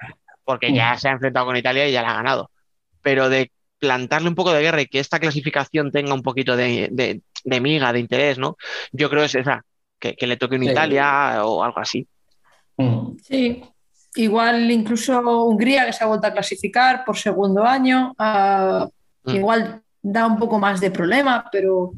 porque 0.44 0.72
ya 0.72 0.96
se 0.96 1.08
ha 1.08 1.12
enfrentado 1.12 1.46
con 1.46 1.56
Italia 1.56 1.86
y 1.86 1.92
ya 1.92 2.02
la 2.02 2.12
ha 2.12 2.16
ganado, 2.16 2.50
pero 3.02 3.28
de 3.28 3.50
plantarle 3.82 4.28
un 4.28 4.36
poco 4.36 4.52
de 4.52 4.62
guerra 4.62 4.80
y 4.80 4.86
que 4.86 5.00
esta 5.00 5.18
clasificación 5.18 5.90
tenga 5.90 6.14
un 6.14 6.22
poquito 6.22 6.56
de, 6.56 6.88
de- 6.92 7.20
de 7.44 7.60
miga, 7.60 7.92
de 7.92 7.98
interés, 7.98 8.38
¿no? 8.38 8.56
Yo 8.92 9.10
creo 9.10 9.22
que 9.22 9.26
es 9.26 9.34
esa, 9.34 9.64
que, 9.98 10.14
que 10.14 10.28
le 10.28 10.36
toque 10.36 10.54
un 10.54 10.62
Sí. 10.62 10.70
Italia 10.70 11.44
o 11.44 11.64
algo 11.64 11.80
así. 11.80 12.06
Mm. 12.76 13.16
Sí, 13.20 13.64
igual 14.14 14.70
incluso 14.70 15.20
Hungría 15.46 15.84
que 15.84 15.92
se 15.92 16.04
ha 16.04 16.06
vuelto 16.06 16.28
a 16.28 16.32
clasificar 16.32 17.04
por 17.04 17.16
segundo 17.18 17.64
año, 17.64 18.14
Mm. 19.24 19.34
igual 19.36 19.82
da 20.00 20.26
un 20.26 20.36
poco 20.38 20.58
más 20.60 20.80
de 20.80 20.90
problema, 20.92 21.44
pero 21.50 21.92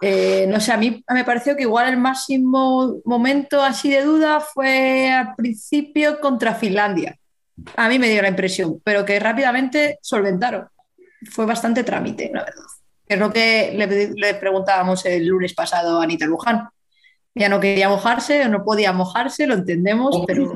eh, 0.00 0.46
no 0.48 0.58
sé, 0.60 0.72
a 0.72 0.76
mí 0.78 1.02
me 1.08 1.24
pareció 1.24 1.54
que 1.56 1.62
igual 1.62 1.88
el 1.90 1.96
máximo 1.98 2.96
momento 3.04 3.62
así 3.62 3.90
de 3.90 4.02
duda 4.04 4.40
fue 4.40 5.10
al 5.10 5.34
principio 5.34 6.18
contra 6.20 6.54
Finlandia. 6.54 7.16
A 7.76 7.88
mí 7.88 7.98
me 7.98 8.08
dio 8.10 8.20
la 8.22 8.28
impresión, 8.28 8.80
pero 8.84 9.04
que 9.04 9.18
rápidamente 9.20 9.98
solventaron. 10.02 10.66
Fue 11.30 11.46
bastante 11.46 11.84
trámite, 11.84 12.30
la 12.32 12.44
verdad. 12.44 12.62
Es 13.06 13.18
lo 13.18 13.32
que 13.32 13.72
le, 13.76 14.10
le 14.14 14.34
preguntábamos 14.34 15.04
el 15.04 15.26
lunes 15.26 15.52
pasado 15.54 16.00
a 16.00 16.04
Anita 16.04 16.26
Luján. 16.26 16.68
Ya 17.34 17.48
no 17.48 17.60
quería 17.60 17.88
mojarse, 17.88 18.44
o 18.44 18.48
no 18.48 18.64
podía 18.64 18.92
mojarse, 18.92 19.46
lo 19.46 19.54
entendemos, 19.54 20.22
pero 20.26 20.52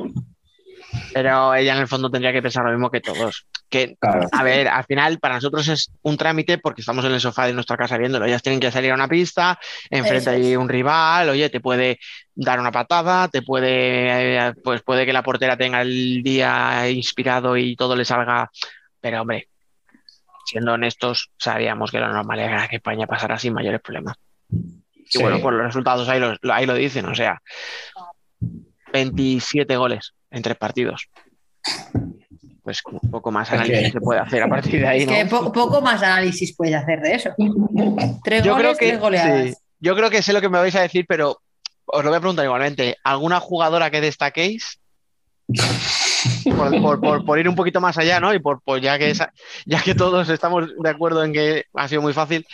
Pero 1.13 1.55
ella 1.55 1.75
en 1.75 1.81
el 1.81 1.89
fondo 1.89 2.11
tendría 2.11 2.33
que 2.33 2.41
pensar 2.41 2.65
lo 2.65 2.71
mismo 2.71 2.91
que 2.91 3.01
todos. 3.01 3.47
Que, 3.69 3.97
Claro. 4.01 4.27
a 4.33 4.43
ver, 4.43 4.69
al 4.69 4.85
final 4.85 5.19
para 5.19 5.35
nosotros 5.35 5.69
es 5.69 5.91
un 6.03 6.17
trámite 6.17 6.57
porque 6.59 6.81
estamos 6.81 7.05
en 7.05 7.13
el 7.13 7.21
sofá 7.21 7.47
de 7.47 7.53
nuestra 7.53 7.77
casa 7.77 7.99
viéndolo. 7.99 8.25
Ellas 8.25 8.43
tienen 8.43 8.61
que 8.61 8.71
salir 8.71 8.93
a 8.93 8.95
una 8.95 9.09
pista, 9.09 9.59
enfrente 9.91 10.31
hay 10.31 10.57
un 10.57 10.69
rival, 10.69 11.29
oye, 11.29 11.51
te 11.51 11.61
puede 11.61 11.99
dar 12.35 12.61
una 12.61 12.73
patada, 12.73 13.29
te 13.29 13.43
puede, 13.43 14.39
eh, 14.39 14.53
pues 14.65 14.83
puede 14.83 15.05
que 15.05 15.13
la 15.13 15.23
portera 15.23 15.57
tenga 15.57 15.83
el 15.83 16.23
día 16.23 16.89
inspirado 16.89 17.57
y 17.57 17.77
todo 17.77 17.95
le 17.97 18.05
salga. 18.05 18.51
Pero 19.01 19.21
hombre, 19.23 19.49
siendo 20.49 20.73
honestos, 20.73 21.31
sabíamos 21.39 21.91
que 21.91 21.99
lo 22.01 22.13
normal 22.13 22.39
era 22.41 22.69
que 22.69 22.77
España 22.77 23.07
pasara 23.07 23.39
sin 23.39 23.53
mayores 23.53 23.81
problemas. 23.81 24.17
Y 24.51 25.19
bueno, 25.21 25.39
pues 25.41 25.55
los 25.55 25.67
resultados 25.67 26.09
ahí 26.09 26.21
lo, 26.21 26.35
ahí 26.53 26.67
lo 26.67 26.75
dicen, 26.75 27.07
o 27.07 27.15
sea, 27.15 27.41
27 28.93 29.77
goles 29.77 30.13
en 30.31 30.43
tres 30.43 30.57
partidos. 30.57 31.09
Pues 32.63 32.81
un 32.85 33.11
poco 33.11 33.31
más 33.31 33.51
análisis 33.51 33.93
se 33.93 34.01
puede 34.01 34.21
hacer 34.21 34.43
a 34.43 34.49
partir 34.49 34.81
de 34.81 34.87
ahí, 34.89 35.01
es 35.03 35.07
¿no? 35.07 35.15
que 35.15 35.25
po- 35.27 35.53
poco 35.53 35.81
más 35.81 36.03
análisis 36.03 36.55
puedes 36.57 36.75
hacer 36.75 37.01
de 37.01 37.15
eso. 37.15 37.31
Tres 38.23 38.43
Yo 38.45 38.55
creo 38.55 38.67
goles, 38.69 38.79
que 38.79 38.89
tres 38.89 39.01
goleadas. 39.01 39.47
sí. 39.49 39.55
yo 39.81 39.97
creo 39.97 40.11
que 40.11 40.23
sé 40.23 40.33
lo 40.33 40.41
que 40.41 40.49
me 40.51 40.59
vais 40.59 40.75
a 40.77 40.83
decir, 40.83 41.07
pero 41.09 41.41
os 41.87 42.05
lo 42.05 42.11
voy 42.11 42.17
a 42.19 42.21
preguntar 42.21 42.45
igualmente. 42.45 42.97
¿Alguna 43.05 43.41
jugadora 43.41 43.91
que 43.91 44.01
destaquéis? 44.03 44.79
Por, 46.45 46.81
por- 46.81 47.01
por- 47.01 47.25
por 47.27 47.39
ir 47.39 47.49
un 47.49 47.55
poquito 47.57 47.81
más 47.81 47.97
allá, 47.99 48.21
¿no? 48.21 48.33
Y 48.35 48.39
por, 48.39 48.61
por 48.63 48.81
ya 48.81 48.99
que 48.99 49.11
esa- 49.11 49.33
ya 49.67 49.81
que 49.83 49.95
todos 49.95 50.29
estamos 50.29 50.69
de 50.77 50.91
acuerdo 50.91 51.25
en 51.25 51.33
que 51.33 51.65
ha 51.75 51.89
sido 51.89 52.03
muy 52.03 52.13
fácil, 52.13 52.47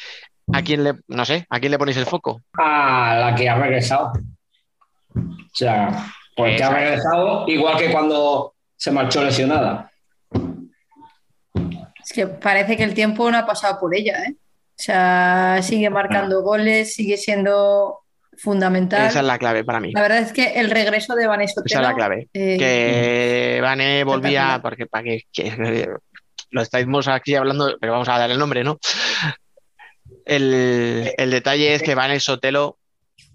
¿a 0.53 0.63
quién 0.63 0.85
le, 0.85 0.95
no 1.09 1.25
sé, 1.25 1.47
a 1.51 1.59
quién 1.61 1.73
le 1.73 1.79
ponéis 1.79 1.97
el 1.99 2.07
foco? 2.07 2.43
a 2.59 3.17
la 3.21 3.35
que 3.35 3.49
ha 3.49 3.55
regresado. 3.57 4.13
O 5.17 5.57
sea, 5.57 6.07
porque 6.37 6.53
ha 6.53 6.57
Exacto. 6.57 6.77
regresado 6.77 7.45
igual 7.49 7.77
que 7.79 7.93
cuando 7.93 8.55
se 8.77 8.91
marchó 8.91 9.23
lesionada. 9.25 9.91
Es 12.05 12.13
que 12.13 12.27
parece 12.27 12.77
que 12.77 12.85
el 12.85 12.93
tiempo 12.95 13.31
no 13.31 13.39
ha 13.39 13.47
pasado 13.47 13.79
por 13.81 13.95
ella, 13.95 14.25
¿eh? 14.25 14.35
O 14.37 14.83
sea, 14.83 15.61
sigue 15.63 15.89
marcando 15.89 16.43
goles, 16.43 16.95
sigue 16.95 17.17
siendo 17.17 18.01
fundamental. 18.39 19.07
Esa 19.07 19.21
es 19.21 19.25
la 19.27 19.39
clave 19.39 19.65
para 19.65 19.81
mí. 19.81 19.93
La 19.93 20.03
verdad 20.03 20.19
es 20.19 20.33
que 20.33 20.55
el 20.61 20.71
regreso 20.71 21.15
de 21.15 21.27
Vanessa 21.27 21.63
Esa 21.65 21.81
es 21.81 21.87
la 21.87 21.95
clave. 21.95 22.29
eh, 22.33 22.57
que 22.59 23.61
Vane 23.63 24.05
volvía, 24.05 24.57
Espectacular. 24.57 24.63
porque 24.63 24.87
para 24.87 25.05
que, 25.05 25.21
que- 25.33 25.89
lo 26.51 26.63
estábamos 26.63 27.09
aquí 27.09 27.35
hablando, 27.35 27.77
pero 27.81 27.93
vamos 27.93 28.09
a 28.09 28.19
dar 28.19 28.31
el 28.31 28.39
nombre, 28.39 28.63
¿no? 28.63 28.79
El, 30.25 31.13
el 31.17 31.31
detalle 31.31 31.75
es 31.75 31.83
que 31.83 31.95
Vane 31.95 32.21
Sotelo 32.21 32.79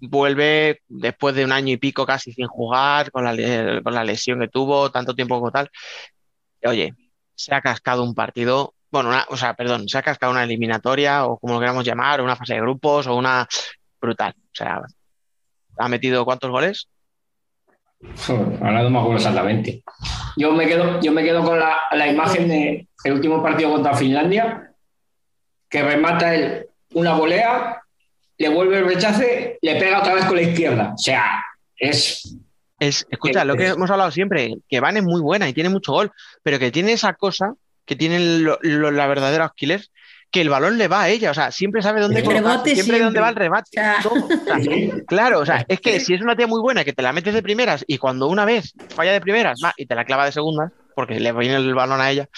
vuelve 0.00 0.80
después 0.88 1.34
de 1.34 1.44
un 1.44 1.52
año 1.52 1.72
y 1.74 1.76
pico 1.76 2.06
casi 2.06 2.32
sin 2.32 2.46
jugar, 2.46 3.10
con 3.10 3.24
la, 3.24 3.32
le- 3.32 3.82
con 3.82 3.94
la 3.94 4.04
lesión 4.04 4.40
que 4.40 4.48
tuvo, 4.48 4.90
tanto 4.90 5.14
tiempo 5.14 5.36
como 5.38 5.50
tal. 5.50 5.68
Oye, 6.64 6.94
se 7.34 7.54
ha 7.54 7.60
cascado 7.60 8.02
un 8.04 8.14
partido 8.14 8.74
bueno, 8.92 9.10
o 9.28 9.36
sea, 9.36 9.54
perdón, 9.54 9.88
se 9.88 9.98
ha 9.98 10.02
cascado 10.02 10.32
una 10.32 10.42
eliminatoria 10.42 11.24
o 11.24 11.38
como 11.38 11.54
lo 11.54 11.60
queramos 11.60 11.84
llamar, 11.84 12.20
una 12.22 12.34
fase 12.34 12.54
de 12.54 12.60
grupos 12.60 13.06
o 13.06 13.14
una 13.14 13.46
brutal. 14.00 14.34
O 14.36 14.54
sea, 14.54 14.82
ha 15.78 15.88
metido 15.88 16.24
cuántos 16.24 16.50
goles? 16.50 16.88
Ahora 18.28 18.82
no 18.82 18.90
me 18.90 18.98
acuerdo 18.98 19.18
exactamente. 19.18 19.82
Yo 20.36 20.52
me 20.52 20.66
quedo, 20.66 21.00
yo 21.00 21.12
me 21.12 21.22
quedo 21.22 21.44
con 21.44 21.58
la, 21.58 21.76
la 21.92 22.06
imagen 22.06 22.48
del 22.48 22.88
el 23.04 23.12
último 23.12 23.42
partido 23.42 23.72
contra 23.72 23.94
Finlandia, 23.94 24.72
que 25.68 25.82
remata 25.82 26.34
el, 26.34 26.66
una 26.94 27.14
volea, 27.14 27.82
le 28.38 28.48
vuelve 28.48 28.78
el 28.78 28.86
rechace, 28.86 29.58
le 29.60 29.76
pega 29.76 30.00
otra 30.00 30.14
vez 30.14 30.24
con 30.24 30.36
la 30.36 30.42
izquierda. 30.42 30.92
O 30.94 30.98
sea, 30.98 31.44
es 31.76 32.38
es, 32.80 33.06
escucha, 33.10 33.44
lo 33.44 33.56
que 33.56 33.68
hemos 33.68 33.90
hablado 33.90 34.10
siempre, 34.10 34.54
que 34.66 34.80
Van 34.80 34.96
es 34.96 35.04
muy 35.04 35.20
buena 35.20 35.46
y 35.46 35.52
tiene 35.52 35.68
mucho 35.68 35.92
gol, 35.92 36.10
pero 36.42 36.58
que 36.58 36.70
tiene 36.70 36.92
esa 36.92 37.12
cosa 37.12 37.54
que 37.84 37.94
tiene 37.94 38.18
la 38.18 39.06
verdadera 39.06 39.44
Aquiles, 39.44 39.92
que 40.30 40.40
el 40.40 40.48
balón 40.48 40.78
le 40.78 40.88
va 40.88 41.02
a 41.02 41.08
ella, 41.08 41.32
o 41.32 41.34
sea, 41.34 41.50
siempre 41.50 41.82
sabe 41.82 42.00
dónde, 42.00 42.20
siempre, 42.20 43.00
dónde 43.00 43.20
va 43.20 43.30
el 43.30 43.34
rebate. 43.34 43.70
claro, 45.06 45.40
o 45.40 45.46
sea, 45.46 45.64
es 45.66 45.80
que 45.80 45.98
si 45.98 46.14
es 46.14 46.20
una 46.20 46.36
tía 46.36 46.46
muy 46.46 46.60
buena 46.60 46.84
que 46.84 46.92
te 46.92 47.02
la 47.02 47.12
metes 47.12 47.34
de 47.34 47.42
primeras 47.42 47.84
y 47.86 47.98
cuando 47.98 48.28
una 48.28 48.44
vez 48.44 48.72
falla 48.94 49.12
de 49.12 49.20
primeras 49.20 49.60
va 49.64 49.72
y 49.76 49.86
te 49.86 49.94
la 49.94 50.04
clava 50.04 50.26
de 50.26 50.32
segundas, 50.32 50.72
porque 50.94 51.18
le 51.18 51.32
viene 51.32 51.56
el 51.56 51.74
balón 51.74 52.00
a 52.00 52.10
ella, 52.10 52.28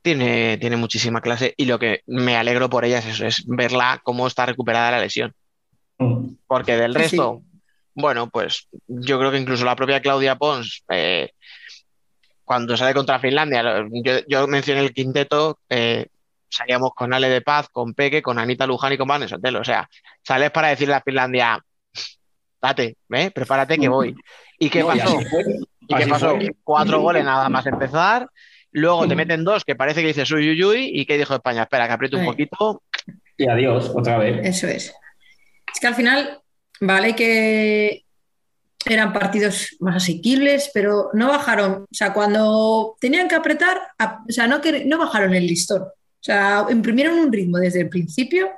tiene, 0.00 0.56
tiene 0.58 0.76
muchísima 0.76 1.20
clase 1.20 1.54
y 1.56 1.66
lo 1.66 1.78
que 1.78 2.00
me 2.06 2.36
alegro 2.36 2.70
por 2.70 2.84
ella 2.84 2.98
es 2.98 3.06
eso, 3.06 3.26
es 3.26 3.44
verla 3.46 4.00
cómo 4.02 4.26
está 4.26 4.46
recuperada 4.46 4.90
la 4.90 5.00
lesión. 5.00 5.34
Porque 6.46 6.76
del 6.76 6.94
resto, 6.94 7.42
bueno, 7.94 8.28
pues 8.30 8.68
yo 8.88 9.18
creo 9.18 9.30
que 9.30 9.38
incluso 9.38 9.64
la 9.64 9.76
propia 9.76 10.00
Claudia 10.00 10.36
Pons, 10.36 10.82
eh, 10.88 11.30
cuando 12.44 12.76
sale 12.76 12.94
contra 12.94 13.20
Finlandia, 13.20 13.62
yo, 14.26 14.46
mencioné 14.48 14.80
el 14.80 14.92
quinteto, 14.92 15.58
eh, 15.68 16.06
salíamos 16.52 16.92
con 16.94 17.12
Ale 17.12 17.28
de 17.28 17.40
Paz, 17.40 17.68
con 17.70 17.94
Peque, 17.94 18.22
con 18.22 18.38
Anita 18.38 18.66
Luján 18.66 18.92
y 18.92 18.98
con 18.98 19.08
Van 19.08 19.28
Sotelo. 19.28 19.60
O 19.60 19.64
sea, 19.64 19.88
sales 20.22 20.50
para 20.50 20.68
decirle 20.68 20.94
a 20.94 21.00
Finlandia, 21.00 21.64
date, 22.60 22.96
¿eh? 23.10 23.30
prepárate 23.30 23.78
que 23.78 23.88
voy. 23.88 24.14
¿Y 24.58 24.70
qué 24.70 24.84
pasó? 24.84 25.18
¿Y 25.88 25.94
qué 25.94 26.06
pasó? 26.06 26.38
Cuatro 26.62 27.00
goles 27.00 27.24
nada 27.24 27.48
más 27.48 27.66
empezar. 27.66 28.28
Luego 28.70 29.06
te 29.06 29.16
meten 29.16 29.44
dos 29.44 29.64
que 29.64 29.74
parece 29.74 30.00
que 30.00 30.08
dices 30.08 30.30
uy, 30.30 30.50
uy, 30.50 30.64
uy. 30.64 30.90
¿Y 30.94 31.04
qué 31.04 31.18
dijo 31.18 31.34
España? 31.34 31.62
Espera, 31.62 31.86
que 31.86 31.92
apriete 31.92 32.16
un 32.16 32.24
poquito. 32.24 32.82
Y 33.36 33.48
adiós, 33.48 33.90
otra 33.94 34.18
vez. 34.18 34.46
Eso 34.46 34.66
es. 34.68 34.94
Es 35.74 35.80
que 35.80 35.86
al 35.86 35.94
final 35.94 36.42
Vale 36.84 37.14
que 37.14 38.04
eran 38.84 39.12
partidos 39.12 39.76
más 39.78 40.02
asequibles, 40.02 40.68
pero 40.74 41.10
no 41.12 41.28
bajaron, 41.28 41.84
o 41.84 41.94
sea, 41.94 42.12
cuando 42.12 42.96
tenían 42.98 43.28
que 43.28 43.36
apretar, 43.36 43.80
o 44.00 44.32
sea, 44.32 44.48
no, 44.48 44.60
no 44.86 44.98
bajaron 44.98 45.32
el 45.32 45.46
listón. 45.46 45.84
O 46.22 46.24
sea, 46.24 46.66
imprimieron 46.70 47.18
un 47.18 47.32
ritmo 47.32 47.58
desde 47.58 47.80
el 47.80 47.88
principio, 47.88 48.48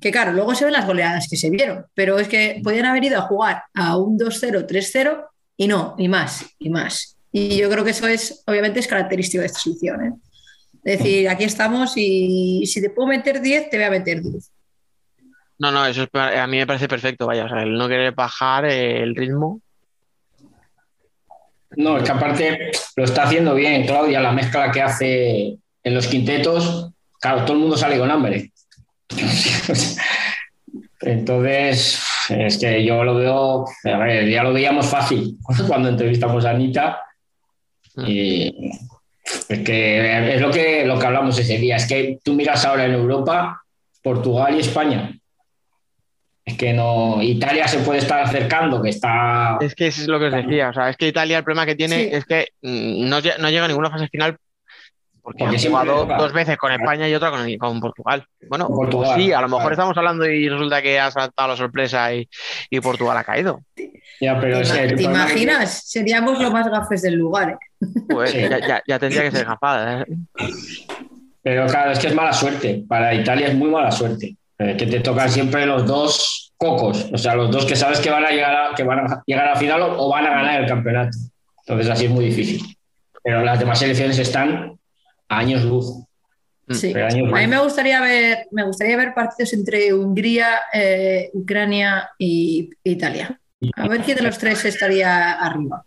que 0.00 0.12
claro, 0.12 0.32
luego 0.32 0.54
se 0.54 0.64
ven 0.64 0.74
las 0.74 0.86
goleadas 0.86 1.26
que 1.28 1.36
se 1.36 1.50
vieron, 1.50 1.84
pero 1.92 2.20
es 2.20 2.28
que 2.28 2.60
podían 2.62 2.86
haber 2.86 3.02
ido 3.02 3.18
a 3.18 3.22
jugar 3.22 3.64
a 3.74 3.96
un 3.96 4.16
2-0, 4.16 4.64
3-0 4.64 5.26
y 5.56 5.66
no, 5.66 5.96
y 5.98 6.06
más, 6.06 6.46
y 6.60 6.70
más. 6.70 7.16
Y 7.32 7.56
yo 7.56 7.68
creo 7.68 7.82
que 7.82 7.90
eso 7.90 8.06
es, 8.06 8.44
obviamente, 8.46 8.78
es 8.78 8.86
característico 8.86 9.40
de 9.40 9.46
esta 9.46 9.58
selección. 9.58 10.04
¿eh? 10.04 10.12
Es 10.84 10.98
decir, 11.00 11.28
aquí 11.28 11.42
estamos 11.42 11.94
y 11.96 12.64
si 12.66 12.80
te 12.80 12.90
puedo 12.90 13.08
meter 13.08 13.40
10, 13.40 13.70
te 13.70 13.76
voy 13.76 13.86
a 13.86 13.90
meter 13.90 14.22
10. 14.22 14.52
No, 15.58 15.72
no, 15.72 15.84
eso 15.84 16.06
a 16.12 16.46
mí 16.46 16.58
me 16.58 16.66
parece 16.66 16.86
perfecto, 16.86 17.26
vaya, 17.26 17.46
o 17.46 17.48
sea, 17.48 17.64
el 17.64 17.74
no 17.74 17.88
querer 17.88 18.14
bajar 18.14 18.66
el 18.66 19.16
ritmo. 19.16 19.60
No, 21.76 21.98
es 21.98 22.04
que 22.04 22.12
aparte 22.12 22.70
lo 22.94 23.04
está 23.04 23.24
haciendo 23.24 23.56
bien, 23.56 23.84
Claudia, 23.84 24.20
la 24.20 24.32
mezcla 24.32 24.70
que 24.70 24.80
hace 24.80 25.58
en 25.82 25.94
los 25.94 26.06
quintetos, 26.06 26.90
claro, 27.20 27.44
todo 27.44 27.52
el 27.52 27.60
mundo 27.60 27.76
sale 27.76 27.98
con 27.98 28.10
hambre. 28.10 28.50
Entonces, 31.00 32.02
es 32.28 32.58
que 32.58 32.84
yo 32.84 33.04
lo 33.04 33.14
veo, 33.14 33.64
a 33.84 33.98
ver, 33.98 34.28
ya 34.28 34.42
lo 34.42 34.52
veíamos 34.52 34.86
fácil 34.86 35.36
cuando 35.66 35.88
entrevistamos 35.88 36.44
a 36.44 36.50
Anita. 36.50 37.02
Mm. 37.96 38.04
Y 38.06 38.72
es 39.48 39.58
que 39.60 40.34
es 40.34 40.40
lo 40.40 40.50
que, 40.50 40.84
lo 40.84 40.98
que 40.98 41.06
hablamos 41.06 41.38
ese 41.38 41.58
día, 41.58 41.76
es 41.76 41.86
que 41.86 42.18
tú 42.22 42.34
miras 42.34 42.64
ahora 42.64 42.84
en 42.84 42.92
Europa, 42.92 43.62
Portugal 44.02 44.54
y 44.56 44.60
España, 44.60 45.12
es 46.44 46.56
que 46.56 46.72
no, 46.72 47.22
Italia 47.22 47.68
se 47.68 47.78
puede 47.80 48.00
estar 48.00 48.20
acercando, 48.20 48.82
que 48.82 48.90
está... 48.90 49.58
Es 49.60 49.74
que 49.74 49.88
eso 49.88 50.02
es 50.02 50.08
lo 50.08 50.18
que 50.18 50.26
os 50.26 50.32
decía, 50.32 50.70
o 50.70 50.72
sea, 50.72 50.90
es 50.90 50.96
que 50.96 51.08
Italia 51.08 51.38
el 51.38 51.44
problema 51.44 51.66
que 51.66 51.76
tiene 51.76 52.14
es 52.14 52.24
que 52.24 52.48
mm, 52.62 53.08
no, 53.08 53.20
llega 53.20 53.64
a 53.64 53.68
ninguna 53.68 53.90
fase 53.90 54.08
final 54.08 54.36
porque, 55.22 55.44
ha 55.44 55.58
jugado 55.58 56.06
dos 56.06 56.32
veces 56.32 56.56
con 56.56 56.72
España 56.72 57.08
y 57.08 57.14
otra 57.14 57.30
con, 57.58 57.80
Portugal. 57.80 58.24
Bueno, 58.48 58.68
sí, 59.16 59.32
a 59.32 59.40
lo 59.40 59.48
mejor 59.48 59.72
estamos 59.72 59.96
hablando 59.96 60.26
y 60.26 60.48
resulta 60.48 60.82
que 60.82 60.98
ha 60.98 61.10
saltado 61.10 61.50
la 61.50 61.56
sorpresa 61.56 62.12
y, 62.14 62.28
Portugal 62.80 63.16
ha 63.16 63.24
caído. 63.24 63.60
Ya, 64.20 64.38
pero 64.40 64.60
¿Te, 64.62 65.02
imaginas? 65.02 65.88
Seríamos 65.88 66.40
los 66.40 66.52
más 66.52 66.68
gafes 66.68 67.02
del 67.02 67.14
lugar. 67.14 67.50
¿eh? 67.50 67.86
Pues 68.08 68.32
ya, 68.86 68.98
tendría 68.98 69.22
que 69.22 69.30
ser 69.30 69.46
gafada. 69.46 70.02
¿eh? 70.02 70.06
Pero 71.42 71.66
claro, 71.66 71.92
es 71.92 71.98
que 71.98 72.08
es 72.08 72.14
mala 72.14 72.32
suerte. 72.32 72.84
Para 72.88 73.14
Italia 73.14 73.48
es 73.48 73.54
muy 73.54 73.70
mala 73.70 73.90
suerte. 73.90 74.36
Eh, 74.58 74.76
que 74.76 74.86
te 74.86 75.00
tocan 75.00 75.30
siempre 75.30 75.64
los 75.64 75.86
dos 75.86 76.52
cocos, 76.58 77.08
o 77.10 77.16
sea, 77.16 77.34
los 77.34 77.50
dos 77.50 77.64
que 77.64 77.74
sabes 77.74 77.98
que 77.98 78.10
van 78.10 78.26
a 78.26 78.30
llegar 78.30 78.54
a, 78.54 78.74
que 78.74 78.82
van 78.82 78.98
a, 78.98 79.22
llegar 79.24 79.48
a 79.48 79.56
final 79.56 79.80
o, 79.82 80.10
van 80.10 80.26
a 80.26 80.30
ganar 80.30 80.60
el 80.60 80.68
campeonato. 80.68 81.16
Entonces 81.60 81.90
así 81.90 82.04
es 82.04 82.10
muy 82.10 82.26
difícil. 82.26 82.76
Pero 83.22 83.42
las 83.42 83.58
demás 83.58 83.78
selecciones 83.78 84.18
están 84.18 84.78
años 85.30 85.64
luz. 85.64 86.04
Sí. 86.68 86.92
a 86.96 87.08
mí 87.08 87.46
me 87.48 87.58
gustaría 87.58 88.00
ver, 88.00 88.46
me 88.52 88.64
gustaría 88.64 88.96
ver 88.96 89.12
partidos 89.12 89.52
entre 89.54 89.92
Hungría, 89.92 90.60
eh, 90.72 91.30
Ucrania 91.32 92.10
e 92.16 92.68
Italia. 92.84 93.40
A 93.74 93.88
ver 93.88 94.02
quién 94.02 94.16
de 94.16 94.22
los 94.22 94.38
tres 94.38 94.64
estaría 94.64 95.32
arriba. 95.32 95.84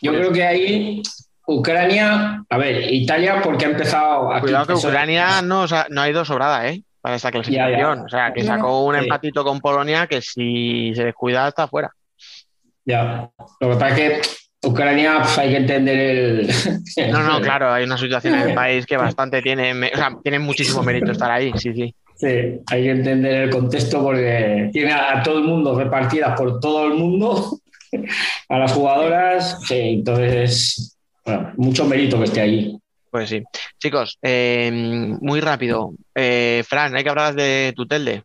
Yo 0.00 0.12
creo 0.12 0.32
que 0.32 0.44
ahí 0.44 1.02
Ucrania, 1.46 2.44
a 2.48 2.58
ver, 2.58 2.92
Italia 2.92 3.40
porque 3.42 3.66
ha 3.66 3.70
empezado 3.70 4.32
aquí. 4.32 4.42
Cuidado 4.42 4.66
que 4.66 4.86
Ucrania 4.86 5.42
no, 5.42 5.66
no 5.90 6.00
ha 6.00 6.10
ido 6.10 6.24
sobrada, 6.24 6.68
¿eh? 6.68 6.82
Para 7.00 7.16
esta 7.16 7.30
clasificación. 7.30 8.00
O 8.00 8.08
sea, 8.08 8.32
que 8.32 8.42
sacó 8.42 8.84
un 8.84 8.96
empatito 8.96 9.44
con 9.44 9.60
Polonia 9.60 10.08
que 10.08 10.20
si 10.22 10.92
se 10.94 11.04
descuida 11.04 11.48
está 11.48 11.68
fuera. 11.68 11.92
Ya. 12.84 13.30
Lo 13.60 13.70
que 13.70 13.74
pasa 13.74 13.88
es 13.88 13.94
que 13.94 14.41
Ucrania 14.64 15.18
pues, 15.18 15.38
hay 15.38 15.50
que 15.50 15.56
entender 15.56 15.98
el. 15.98 16.50
No, 17.10 17.22
no, 17.22 17.40
claro, 17.40 17.72
hay 17.72 17.84
una 17.84 17.98
situación 17.98 18.34
en 18.34 18.50
el 18.50 18.54
país 18.54 18.86
que 18.86 18.96
bastante 18.98 19.42
tiene, 19.42 19.72
o 19.72 19.96
sea, 19.96 20.16
tiene 20.22 20.38
muchísimo 20.38 20.82
mérito 20.82 21.12
estar 21.12 21.30
ahí, 21.30 21.52
sí, 21.56 21.72
sí. 21.74 21.94
Sí, 22.16 22.26
hay 22.70 22.82
que 22.84 22.90
entender 22.90 23.42
el 23.42 23.50
contexto 23.50 24.00
porque 24.02 24.70
tiene 24.72 24.92
a, 24.92 25.20
todo 25.22 25.38
el 25.38 25.44
mundo 25.44 25.76
repartidas 25.76 26.38
por 26.38 26.60
todo 26.60 26.86
el 26.86 26.94
mundo, 26.94 27.58
a 28.48 28.58
las 28.58 28.72
jugadoras, 28.72 29.58
sí, 29.66 29.74
entonces 29.74 30.96
bueno, 31.24 31.52
mucho 31.56 31.84
mérito 31.84 32.18
que 32.18 32.24
esté 32.24 32.40
ahí. 32.40 32.78
Pues 33.10 33.28
sí. 33.28 33.42
Chicos, 33.78 34.18
eh, 34.22 34.70
muy 34.72 35.40
rápido. 35.40 35.92
Eh, 36.14 36.64
Fran, 36.66 36.96
hay 36.96 37.02
que 37.02 37.10
hablar 37.10 37.34
de 37.34 37.72
Tutelde. 37.76 38.22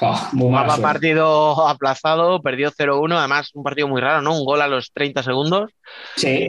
Oh, 0.00 0.28
muy 0.32 0.52
partido 0.80 1.68
aplazado, 1.68 2.40
perdió 2.40 2.70
0-1, 2.70 3.16
además 3.16 3.50
un 3.54 3.62
partido 3.62 3.88
muy 3.88 4.00
raro, 4.00 4.22
¿no? 4.22 4.36
Un 4.38 4.44
gol 4.44 4.62
a 4.62 4.66
los 4.66 4.90
30 4.92 5.22
segundos. 5.22 5.70
Sí, 6.16 6.48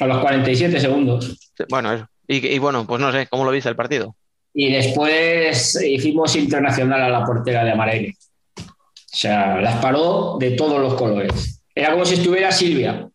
a 0.00 0.06
los 0.06 0.18
47 0.18 0.80
segundos. 0.80 1.52
Bueno, 1.68 1.92
eso. 1.92 2.06
Y, 2.26 2.58
bueno, 2.58 2.86
pues 2.86 3.00
no 3.00 3.12
sé, 3.12 3.26
¿cómo 3.26 3.44
lo 3.44 3.50
viste 3.50 3.68
el 3.68 3.76
partido? 3.76 4.16
Y 4.54 4.72
después 4.72 5.80
hicimos 5.82 6.34
internacional 6.36 7.02
a 7.02 7.08
la 7.08 7.24
portera 7.24 7.64
de 7.64 7.72
Amarele. 7.72 8.14
O 8.58 8.62
sea, 9.14 9.60
las 9.60 9.76
paró 9.76 10.36
de 10.38 10.52
todos 10.52 10.80
los 10.80 10.94
colores. 10.94 11.62
Era 11.74 11.92
como 11.92 12.04
si 12.04 12.14
estuviera 12.14 12.50
Silvia 12.50 13.08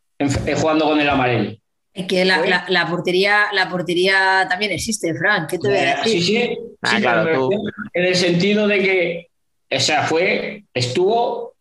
jugando 0.59 0.85
con 0.85 0.99
el 0.99 1.09
amarillo. 1.09 1.57
Es 1.93 2.05
que 2.05 2.25
la, 2.25 2.65
la, 2.67 2.87
portería, 2.87 3.45
la 3.53 3.67
portería 3.69 4.45
también 4.47 4.71
existe, 4.71 5.15
Fran. 5.15 5.47
¿Qué 5.47 5.57
te 5.57 5.67
voy 5.67 5.77
a 5.77 5.95
decir? 5.97 6.03
Sí, 6.03 6.21
sí. 6.21 6.57
Ah, 6.83 7.25
en 7.93 8.05
el 8.05 8.15
sentido 8.15 8.67
de 8.67 8.79
que, 8.79 9.26
o 9.69 9.79
sea, 9.79 10.03
fue, 10.03 10.63
estuvo 10.73 11.53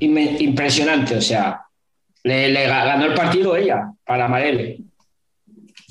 impresionante. 0.00 1.16
O 1.16 1.22
sea, 1.22 1.62
le, 2.22 2.66
ganó 2.66 3.06
el 3.06 3.14
partido 3.14 3.56
ella 3.56 3.92
para 4.04 4.28
Marele. 4.28 4.78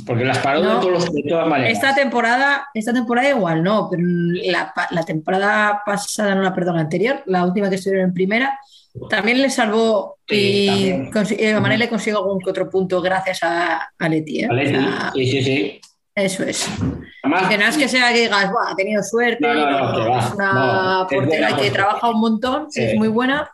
Porque 0.06 0.26
las 0.26 0.39
paró 0.39 0.61
de, 0.61 0.81
todos 0.81 1.14
de, 1.14 1.23
todas 1.23 1.47
maneras. 1.47 1.72
Esta 1.72 1.95
temporada, 1.95 2.68
esta 2.73 2.91
temporada 2.91 3.30
igual 3.30 3.64
no, 3.64 3.88
pero 3.89 4.03
la, 4.06 4.73
la 4.91 5.03
temporada 5.03 5.81
pasada, 5.85 6.35
no 6.35 6.41
la 6.41 6.53
perdón, 6.53 6.76
la 6.76 6.81
anterior, 6.81 7.23
la 7.26 7.45
última 7.45 7.69
que 7.69 7.76
estuvieron 7.76 8.10
en 8.10 8.14
primera, 8.14 8.60
también 9.10 9.41
le 9.41 9.49
salvó 9.49 10.18
y 10.30 10.89
eh, 10.89 11.60
Mané 11.60 11.77
le 11.77 11.89
consiguió 11.89 12.19
algún 12.19 12.39
que 12.39 12.49
otro 12.49 12.69
punto 12.69 13.02
gracias 13.02 13.43
a, 13.43 13.89
a 13.97 14.10
Leti. 14.10 14.43
¿eh? 14.43 15.11
sí, 15.14 15.27
sí, 15.27 15.43
sí. 15.43 15.81
Eso 16.15 16.43
es. 16.43 16.65
que 17.49 17.57
no 17.57 17.65
es 17.65 17.77
que 17.77 17.89
sea 17.89 18.13
que 18.13 18.21
digas, 18.21 18.49
ha 18.67 18.75
tenido 18.75 19.03
suerte, 19.03 19.45
es 19.45 20.33
una 20.33 21.05
portera 21.09 21.57
que 21.57 21.69
trabaja 21.71 22.09
un 22.09 22.21
montón, 22.21 22.67
es 22.73 22.95
muy 22.95 23.09
buena 23.09 23.51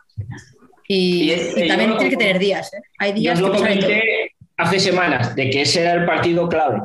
y, 0.86 1.34
también 1.66 1.96
tiene 1.96 2.10
que 2.10 2.16
tener 2.16 2.38
días. 2.38 2.72
¿eh? 2.72 2.82
Hay 2.98 3.12
días 3.12 3.40
que 3.40 3.46
lo 3.46 3.52
comenté, 3.52 4.34
hace 4.56 4.78
semanas 4.78 5.34
de 5.34 5.50
que 5.50 5.62
ese 5.62 5.80
era 5.80 5.94
el 5.94 6.06
partido 6.06 6.48
clave. 6.48 6.82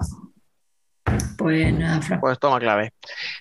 Pues 1.37 1.71
nada, 1.73 2.01
Fran. 2.01 2.19
Pues 2.21 2.39
toma 2.39 2.59
clave. 2.59 2.91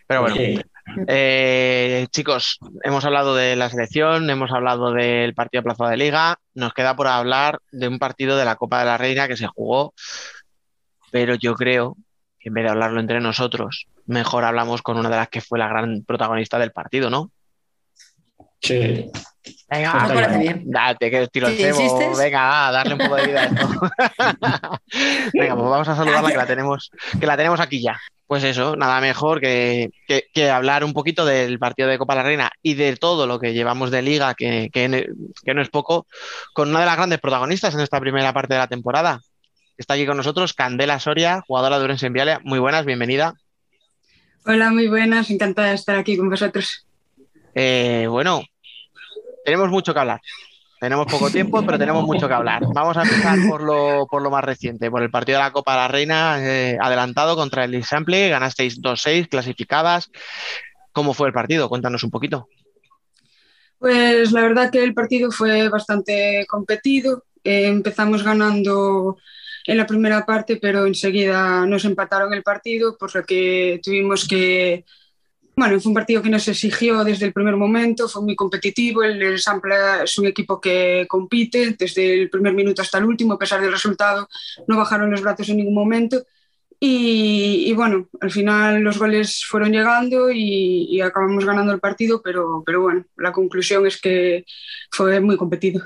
Pero 0.07 0.21
bueno, 0.21 0.37
Sí. 0.37 0.61
eh, 1.09 2.07
chicos, 2.11 2.59
hemos 2.83 3.05
hablado 3.07 3.35
de 3.35 3.57
la 3.57 3.71
selección, 3.71 4.29
hemos 4.29 4.53
hablado 4.53 4.93
del 4.93 5.35
partido 5.35 5.61
aplazado 5.61 5.89
de 5.89 5.97
Liga, 5.97 6.37
nos 6.55 6.75
queda 6.75 6.95
por 6.95 7.07
hablar 7.07 7.61
de 7.73 7.89
un 7.89 7.99
partido 7.99 8.37
de 8.37 8.45
la 8.45 8.57
Copa 8.57 8.81
de 8.81 8.85
la 8.85 8.99
Reina 8.99 9.27
que 9.27 9.39
se 9.39 9.47
jugó, 9.47 9.95
pero 11.11 11.35
yo 11.35 11.55
creo 11.55 11.97
en 12.49 12.55
vez 12.55 12.65
de 12.65 12.71
hablarlo 12.71 13.01
entre 13.01 13.21
nosotros, 13.21 13.87
mejor 14.07 14.45
hablamos 14.45 14.83
con 14.83 14.99
una 14.99 15.09
de 15.11 15.17
las 15.17 15.29
que 15.29 15.41
fue 15.41 15.59
la 15.59 15.69
gran 15.69 16.05
protagonista 16.07 16.59
del 16.59 16.73
partido, 16.73 17.11
¿no? 17.11 17.31
Sí. 18.61 19.11
Venga, 19.69 20.39
bien. 20.39 20.63
date 20.67 21.11
que 21.11 21.29
tiro 21.29 21.47
el 21.49 21.57
¿Sí, 21.57 21.63
cebo, 21.63 22.17
venga, 22.17 22.71
darle 22.73 22.95
un 22.95 23.01
poco 23.01 23.15
de 23.17 23.27
vida 23.29 23.43
a 23.43 23.45
esto. 23.45 23.69
Venga, 25.35 25.55
pues 25.55 25.71
vamos 25.71 25.89
a 25.89 25.95
saludarla 25.97 26.31
que 26.31 26.37
la 26.37 26.47
tenemos, 26.47 26.91
que 27.21 27.27
la 27.27 27.37
tenemos 27.37 27.61
aquí 27.61 27.81
ya. 27.83 27.97
Pues 28.27 28.43
eso, 28.43 28.75
nada 28.75 29.01
mejor 29.01 29.41
que, 29.41 29.91
que- 30.09 30.25
que 30.35 30.51
hablar 30.51 30.83
un 30.83 30.93
poquito 30.93 31.25
del 31.25 31.61
partido 31.61 31.89
de 31.89 31.99
Copa 31.99 32.15
de 32.15 32.19
la 32.21 32.27
Reina 32.27 32.51
y 32.61 32.75
de 32.75 32.97
todo 32.97 33.27
lo 33.29 33.39
que 33.39 33.53
llevamos 33.53 33.93
de 33.93 34.03
liga, 34.03 34.35
que, 34.35 34.69
que 34.73 35.55
no 35.55 35.63
es 35.63 35.69
poco, 35.69 36.07
con 36.53 36.71
una 36.71 36.81
de 36.81 36.87
las 36.87 36.97
grandes 36.97 37.21
protagonistas 37.21 37.75
en 37.75 37.81
esta 37.81 38.01
primera 38.01 38.33
parte 38.33 38.55
de 38.55 38.61
la 38.61 38.67
temporada. 38.67 39.21
Está 39.79 39.93
aquí 39.95 40.07
con 40.07 40.17
nosotros 40.17 40.55
Candela 40.55 40.99
Soria, 40.99 41.43
jugadora 41.47 41.79
de 41.79 41.85
Urense 41.85 42.07
en 42.07 42.15
Viale. 42.15 42.39
Muy 42.45 42.59
buenas, 42.59 42.87
bienvenida. 42.87 43.35
Hola, 44.47 44.71
muy 44.71 44.89
buenas, 44.89 45.31
encantada 45.31 45.69
de 45.69 45.75
estar 45.75 45.97
aquí 45.99 46.17
con 46.17 46.31
vosotros. 46.31 46.87
Eh, 47.55 48.07
bueno, 48.09 48.43
tenemos 49.45 49.69
mucho 49.69 49.93
que 49.93 50.01
hablar. 50.01 50.21
Tenemos 50.81 51.07
poco 51.07 51.31
tiempo, 51.31 51.65
pero 51.65 51.79
tenemos 51.79 52.05
mucho 52.05 52.27
que 52.27 52.35
hablar. 52.35 52.63
Vamos 52.73 52.97
a 52.97 53.03
empezar 53.03 53.39
por 53.49 53.63
lo, 53.63 54.07
por 54.07 54.23
lo 54.23 54.31
más 54.31 54.45
reciente, 54.45 54.91
por 54.91 55.03
el 55.03 55.11
partido 55.11 55.39
de 55.39 55.45
la 55.45 55.53
Copa 55.53 55.73
de 55.73 55.79
la 55.79 55.89
Reina, 55.89 56.39
eh, 56.41 56.79
adelantado 56.81 57.37
contra 57.37 57.65
el 57.65 57.85
Sample, 57.85 58.31
ganasteis 58.31 58.81
2-6, 58.81 59.29
clasificadas. 59.29 60.11
¿Cómo 60.93 61.13
fue 61.13 61.29
el 61.29 61.35
partido? 61.35 61.69
Cuéntanos 61.69 62.03
un 62.03 62.11
poquito. 62.11 62.49
Pues 63.79 64.33
la 64.33 64.41
verdad 64.41 64.71
que 64.71 64.83
el 64.83 64.95
partido 64.95 65.31
fue 65.31 65.69
bastante 65.69 66.47
competido. 66.49 67.25
Eh, 67.45 67.67
empezamos 67.67 68.23
ganando 68.23 69.19
en 69.67 69.77
la 69.77 69.87
primera 69.87 70.25
parte, 70.25 70.57
pero 70.57 70.87
enseguida 70.87 71.67
nos 71.67 71.85
empataron 71.85 72.33
el 72.33 72.43
partido, 72.43 72.97
por 72.97 73.15
lo 73.15 73.25
que 73.25 73.81
tuvimos 73.83 74.27
que... 74.29 74.85
Bueno, 75.59 75.81
fue 75.81 75.89
un 75.89 75.95
partido 75.95 76.21
que 76.21 76.29
nos 76.29 76.47
exigió 76.49 77.03
desde 77.03 77.25
el 77.25 77.33
primer 77.33 77.57
momento, 77.57 78.09
fue 78.09 78.21
muy 78.23 78.37
competitivo. 78.37 79.03
El, 79.03 79.23
el 79.23 79.39
Sample 79.39 80.05
es 80.05 80.19
un 80.19 80.27
equipo 80.27 80.61
que 80.61 81.07
compite 81.09 81.75
desde 81.79 82.23
el 82.23 82.29
primer 82.29 82.53
minuto 82.53 82.83
hasta 82.83 82.99
el 82.99 83.07
último, 83.07 83.33
a 83.33 83.39
pesar 83.39 83.63
del 83.63 83.73
resultado, 83.73 84.29
no 84.69 84.77
bajaron 84.77 85.11
los 85.11 85.23
brazos 85.23 85.49
en 85.49 85.57
ningún 85.57 85.75
momento. 85.75 86.27
Y, 86.79 87.65
y 87.69 87.73
bueno, 87.73 88.07
al 88.21 88.31
final 88.31 88.83
los 88.83 88.99
goles 88.99 89.47
fueron 89.49 89.73
llegando 89.73 90.31
y, 90.31 90.89
y 90.91 91.01
acabamos 91.01 91.47
ganando 91.47 91.73
el 91.73 91.81
partido, 91.81 92.21
pero, 92.23 92.63
pero 92.67 92.83
bueno, 92.83 93.07
la 93.17 93.33
conclusión 93.33 93.87
es 93.87 93.99
que 93.99 94.45
fue 94.91 95.21
muy 95.21 95.39
competido. 95.39 95.83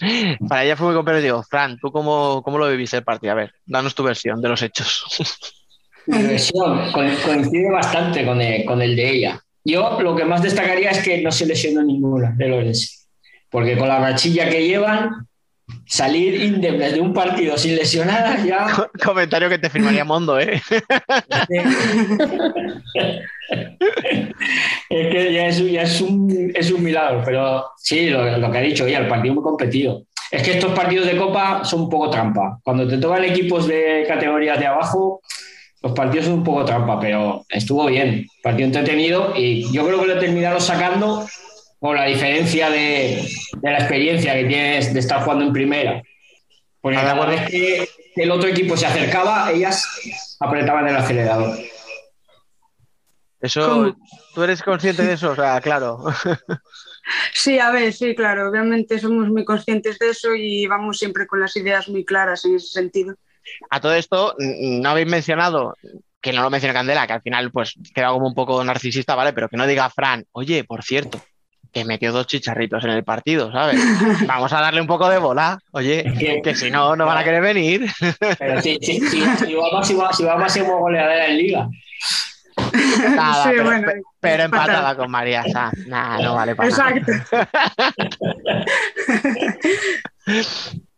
Para 0.48 0.64
ella 0.64 0.76
fue 0.76 0.86
muy 0.88 0.96
competitivo. 0.96 1.42
Fran, 1.42 1.78
¿tú 1.78 1.90
cómo, 1.92 2.42
cómo 2.42 2.58
lo 2.58 2.68
viviste 2.70 2.96
el 2.96 3.04
partido? 3.04 3.32
A 3.32 3.36
ver, 3.36 3.52
danos 3.64 3.94
tu 3.94 4.02
versión 4.02 4.40
de 4.40 4.48
los 4.48 4.62
hechos. 4.62 5.04
Mi 6.06 6.22
versión 6.22 6.92
co- 6.92 7.00
coincide 7.24 7.70
bastante 7.70 8.26
con 8.26 8.40
el, 8.40 8.64
con 8.66 8.82
el 8.82 8.94
de 8.94 9.10
ella. 9.10 9.40
Yo 9.64 9.98
lo 10.02 10.14
que 10.14 10.24
más 10.26 10.42
destacaría 10.42 10.90
es 10.90 11.02
que 11.02 11.22
no 11.22 11.32
se 11.32 11.46
lesionó 11.46 11.82
ninguna 11.82 12.32
de 12.36 12.48
Lorenz, 12.48 13.06
porque 13.48 13.78
con 13.78 13.88
la 13.88 13.98
rachilla 13.98 14.50
que 14.50 14.66
llevan, 14.66 15.26
salir 15.86 16.42
indemnes 16.42 16.92
de 16.92 17.00
un 17.00 17.14
partido 17.14 17.56
sin 17.56 17.74
lesionadas 17.74 18.44
ya. 18.44 18.66
Comentario 19.02 19.48
que 19.48 19.58
te 19.58 19.70
firmaría 19.70 20.04
Mondo, 20.04 20.38
¿eh? 20.38 20.60
Es 24.88 25.08
que 25.08 25.32
ya 25.32 25.46
es, 25.46 25.72
ya 25.72 25.82
es, 25.82 26.00
un, 26.00 26.52
es 26.54 26.70
un 26.70 26.82
milagro, 26.82 27.22
pero 27.24 27.64
sí, 27.76 28.10
lo, 28.10 28.38
lo 28.38 28.50
que 28.52 28.58
ha 28.58 28.60
dicho 28.60 28.86
ella, 28.86 28.98
el 28.98 29.08
partido 29.08 29.34
muy 29.34 29.42
competido. 29.42 30.04
Es 30.30 30.42
que 30.42 30.52
estos 30.52 30.72
partidos 30.72 31.06
de 31.06 31.16
Copa 31.16 31.64
son 31.64 31.82
un 31.82 31.90
poco 31.90 32.10
trampa. 32.10 32.58
Cuando 32.62 32.86
te 32.86 32.98
tocan 32.98 33.24
equipos 33.24 33.66
de 33.66 34.04
categorías 34.06 34.58
de 34.58 34.66
abajo, 34.66 35.20
los 35.82 35.92
partidos 35.92 36.26
son 36.26 36.34
un 36.34 36.44
poco 36.44 36.64
trampa, 36.64 36.98
pero 37.00 37.44
estuvo 37.48 37.86
bien, 37.86 38.26
partido 38.42 38.66
entretenido 38.66 39.32
y 39.36 39.70
yo 39.72 39.86
creo 39.86 40.00
que 40.00 40.06
lo 40.06 40.16
he 40.16 40.20
terminado 40.20 40.60
sacando 40.60 41.26
por 41.78 41.96
la 41.96 42.06
diferencia 42.06 42.70
de, 42.70 43.28
de 43.60 43.70
la 43.70 43.78
experiencia 43.78 44.34
que 44.34 44.44
tienes 44.44 44.94
de 44.94 45.00
estar 45.00 45.22
jugando 45.22 45.44
en 45.44 45.52
primera. 45.52 46.02
Porque 46.80 46.98
cada 46.98 47.26
vez 47.26 47.48
que 47.50 47.88
el 48.16 48.30
otro 48.30 48.48
equipo 48.48 48.76
se 48.76 48.86
acercaba, 48.86 49.50
ellas 49.52 49.86
apretaban 50.40 50.88
el 50.88 50.96
acelerador. 50.96 51.58
Eso, 53.44 53.68
¿Cómo? 53.68 53.96
¿tú 54.34 54.42
eres 54.42 54.62
consciente 54.62 55.02
de 55.02 55.12
eso? 55.14 55.32
O 55.32 55.36
sea, 55.36 55.60
claro. 55.60 56.04
Sí, 57.34 57.58
a 57.58 57.70
ver, 57.70 57.92
sí, 57.92 58.14
claro, 58.14 58.48
obviamente 58.48 58.98
somos 58.98 59.28
muy 59.28 59.44
conscientes 59.44 59.98
de 59.98 60.08
eso 60.10 60.34
y 60.34 60.66
vamos 60.66 60.96
siempre 60.96 61.26
con 61.26 61.38
las 61.38 61.54
ideas 61.54 61.86
muy 61.88 62.02
claras 62.02 62.46
en 62.46 62.56
ese 62.56 62.68
sentido. 62.68 63.14
A 63.68 63.78
todo 63.78 63.92
esto, 63.94 64.34
no 64.38 64.88
habéis 64.88 65.08
mencionado, 65.08 65.74
que 66.22 66.32
no 66.32 66.42
lo 66.42 66.48
menciona 66.48 66.72
Candela, 66.72 67.06
que 67.06 67.12
al 67.12 67.20
final 67.20 67.50
pues 67.50 67.74
queda 67.94 68.08
como 68.08 68.26
un 68.26 68.34
poco 68.34 68.64
narcisista, 68.64 69.14
¿vale? 69.14 69.34
Pero 69.34 69.50
que 69.50 69.58
no 69.58 69.66
diga 69.66 69.90
Fran, 69.90 70.24
oye, 70.32 70.64
por 70.64 70.82
cierto, 70.82 71.20
que 71.70 71.84
metió 71.84 72.10
dos 72.10 72.26
chicharritos 72.26 72.82
en 72.84 72.90
el 72.92 73.04
partido, 73.04 73.52
¿sabes? 73.52 73.78
Vamos 74.26 74.50
a 74.54 74.60
darle 74.62 74.80
un 74.80 74.86
poco 74.86 75.06
de 75.10 75.18
bola, 75.18 75.58
oye, 75.72 76.04
que- 76.18 76.40
que 76.42 76.54
si 76.54 76.70
no, 76.70 76.96
no 76.96 77.04
van 77.04 77.18
a 77.18 77.24
querer 77.24 77.42
venir. 77.42 77.84
Pero 78.38 78.62
sí, 78.62 78.78
sí, 78.80 78.98
sí, 79.10 79.22
si 79.46 79.54
va 79.54 79.70
máximo, 79.74 80.10
si 80.10 80.24
va 80.24 80.38
máximo 80.38 80.78
goleadora 80.78 81.26
en 81.26 81.36
liga. 81.36 81.68
Nada, 83.16 83.44
Sí, 83.44 83.50
pero, 83.52 83.64
bueno, 83.64 83.86
pe- 83.86 84.02
pero 84.20 84.42
empatada 84.44 84.96
con 84.96 85.10
María 85.10 85.42
Sanz. 85.50 85.86
Nada, 85.86 86.18
no 86.22 86.34
vale 86.34 86.54
para 86.56 86.68
nada. 86.70 86.90
Exacto. 86.90 87.12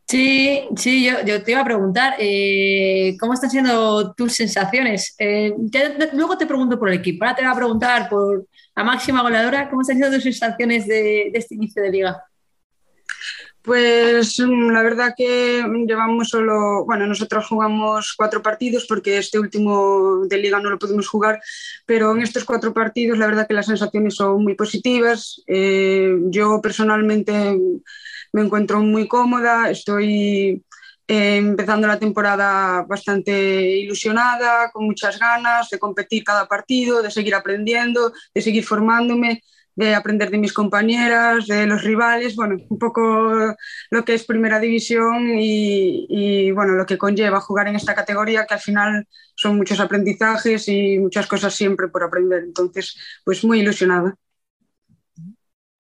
Sí, 0.09 0.63
sí, 0.77 1.05
yo, 1.05 1.15
yo 1.25 1.43
te 1.43 1.51
iba 1.51 1.63
a 1.63 1.65
preguntar, 1.65 2.15
eh, 2.21 3.17
¿cómo 3.19 3.35
están 3.35 3.51
siendo 3.51 4.15
tus 4.15 4.35
sensaciones? 4.35 5.17
Eh, 5.19 5.53
ya 5.59 5.93
luego 6.13 6.39
te 6.39 6.47
pregunto 6.47 6.79
por 6.79 6.89
el 6.91 7.01
equipo, 7.01 7.25
ahora 7.25 7.35
te 7.35 7.43
voy 7.43 7.51
a 7.51 7.57
preguntar 7.57 8.09
por 8.09 8.47
la 8.77 8.85
máxima 8.85 9.21
goleadora, 9.23 9.69
¿cómo 9.69 9.81
están 9.83 9.97
siendo 9.97 10.15
tus 10.15 10.23
sensaciones 10.23 10.87
de, 10.87 11.31
de 11.33 11.39
este 11.41 11.57
inicio 11.57 11.83
de 11.83 11.91
liga? 11.91 12.23
Pues 13.67 14.39
mm, 14.39 14.71
la 14.71 14.83
verdad 14.85 15.15
que 15.17 15.65
llevamos 15.89 16.29
solo, 16.29 16.85
bueno, 16.87 17.05
nosotros 17.09 17.49
jugamos 17.49 18.15
cuatro 18.17 18.41
partidos 18.41 18.87
porque 18.87 19.19
este 19.19 19.41
último 19.41 20.25
de 20.29 20.39
liga 20.39 20.61
no 20.61 20.71
lo 20.71 20.79
pudimos 20.79 21.09
jugar, 21.09 21.41
pero 21.85 22.13
en 22.15 22.23
estos 22.23 22.45
cuatro 22.45 22.73
partidos 22.73 23.19
la 23.19 23.27
verdad 23.27 23.49
que 23.49 23.55
las 23.55 23.67
sensaciones 23.67 24.15
son 24.15 24.45
muy 24.45 24.55
positivas. 24.55 25.43
Eh, 25.49 26.17
yo 26.31 26.61
personalmente 26.63 27.59
me 28.33 28.43
encuentro 28.43 28.81
muy 28.83 29.09
cómoda, 29.09 29.69
estoy 29.69 30.65
eh, 31.09 31.37
empezando 31.37 31.89
la 31.89 31.99
temporada 31.99 32.85
bastante 32.89 33.33
ilusionada, 33.81 34.71
con 34.71 34.85
muchas 34.87 35.19
ganas 35.19 35.71
de 35.71 35.79
competir 35.81 36.23
cada 36.23 36.47
partido, 36.47 37.03
de 37.03 37.11
seguir 37.11 37.35
aprendiendo, 37.35 38.13
de 38.33 38.43
seguir 38.43 38.65
formándome 38.65 39.43
de 39.77 39.95
aprender 39.95 40.31
de 40.31 40.39
mis 40.39 40.53
compañeras, 40.53 41.47
de 41.47 41.67
los 41.67 41.83
rivales, 41.85 42.35
bueno, 42.37 42.57
un 42.69 42.79
poco 42.79 43.55
lo 43.91 44.05
que 44.05 44.15
es 44.15 44.25
primera 44.25 44.59
división 44.59 45.29
y, 45.39 46.07
y, 46.09 46.51
bueno, 46.53 46.73
lo 46.75 46.87
que 46.87 46.99
conlleva 46.99 47.41
jugar 47.41 47.69
en 47.69 47.77
esta 47.77 47.95
categoría, 47.95 48.47
que 48.47 48.55
al 48.55 48.61
final 48.61 49.07
son 49.35 49.57
muchos 49.57 49.81
aprendizajes 49.81 50.69
y 50.69 50.99
muchas 50.99 51.27
cosas 51.27 51.55
siempre 51.55 51.89
por 51.89 52.03
aprender. 52.03 52.43
Entonces, 52.45 52.97
pues 53.25 53.45
muy 53.45 53.61
ilusionada. 53.61 54.17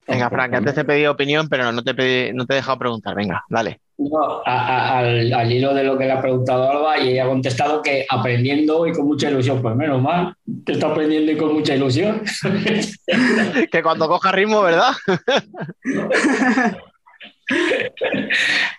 Venga, 0.08 0.30
Fran, 0.30 0.50
que 0.50 0.56
antes 0.56 0.74
te 0.74 0.80
he 0.82 0.84
pedido 0.84 1.12
opinión, 1.12 1.48
pero 1.48 1.72
no 1.72 1.82
te, 1.82 1.90
he 1.90 1.94
pedi- 1.96 2.32
no 2.34 2.46
te 2.46 2.52
he 2.54 2.56
dejado 2.56 2.78
preguntar. 2.78 3.14
Venga, 3.16 3.42
dale. 3.48 3.80
No, 3.98 4.42
a- 4.44 4.44
a- 4.44 4.98
al, 4.98 5.32
al 5.32 5.50
hilo 5.52 5.72
de 5.74 5.82
lo 5.82 5.96
que 5.98 6.04
le 6.04 6.12
ha 6.12 6.20
preguntado 6.20 6.70
Alba, 6.70 6.98
y 6.98 7.12
ella 7.12 7.24
ha 7.24 7.28
contestado 7.28 7.82
que 7.82 8.04
aprendiendo 8.08 8.86
y 8.86 8.92
con 8.92 9.06
mucha 9.06 9.30
ilusión. 9.30 9.60
Pues 9.62 9.74
menos 9.74 10.00
mal, 10.02 10.34
que 10.64 10.72
está 10.72 10.88
aprendiendo 10.88 11.32
y 11.32 11.36
con 11.36 11.52
mucha 11.54 11.74
ilusión. 11.74 12.22
Que 13.72 13.82
cuando 13.82 14.06
coja 14.08 14.32
ritmo, 14.32 14.62
¿verdad? 14.62 14.92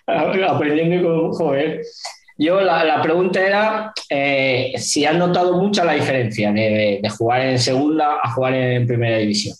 aprendiendo 0.06 0.94
y 0.96 1.02
con. 1.02 1.32
Joder. 1.32 1.80
Yo, 2.40 2.60
la, 2.60 2.84
la 2.84 3.02
pregunta 3.02 3.44
era 3.44 3.92
eh, 4.08 4.72
si 4.78 5.04
has 5.04 5.16
notado 5.16 5.60
mucha 5.60 5.84
la 5.84 5.94
diferencia 5.94 6.52
de, 6.52 7.00
de 7.02 7.10
jugar 7.10 7.40
en 7.42 7.58
segunda 7.58 8.18
a 8.22 8.30
jugar 8.30 8.54
en 8.54 8.86
primera 8.86 9.18
división. 9.18 9.56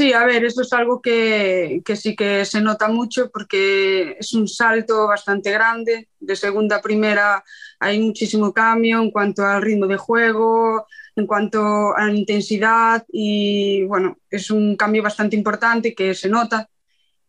Sí, 0.00 0.14
a 0.14 0.24
ver, 0.24 0.42
eso 0.46 0.62
es 0.62 0.72
algo 0.72 1.02
que, 1.02 1.82
que, 1.84 1.94
sí 1.94 2.16
que 2.16 2.46
se 2.46 2.62
nota 2.62 2.88
mucho 2.88 3.30
porque 3.30 4.16
es 4.18 4.32
un 4.32 4.48
salto 4.48 5.06
bastante 5.06 5.50
grande. 5.52 6.08
De 6.18 6.36
segunda 6.36 6.76
a 6.76 6.80
primera 6.80 7.44
hay 7.78 8.00
muchísimo 8.00 8.54
cambio 8.54 9.02
en 9.02 9.10
cuanto 9.10 9.44
al 9.44 9.60
ritmo 9.60 9.86
de 9.86 9.98
juego, 9.98 10.86
en 11.16 11.26
cuanto 11.26 11.94
a 11.94 12.06
la 12.06 12.14
intensidad 12.14 13.04
y 13.12 13.84
bueno, 13.84 14.16
es 14.30 14.50
un 14.50 14.74
cambio 14.74 15.02
bastante 15.02 15.36
importante 15.36 15.94
que 15.94 16.14
se 16.14 16.30
nota. 16.30 16.70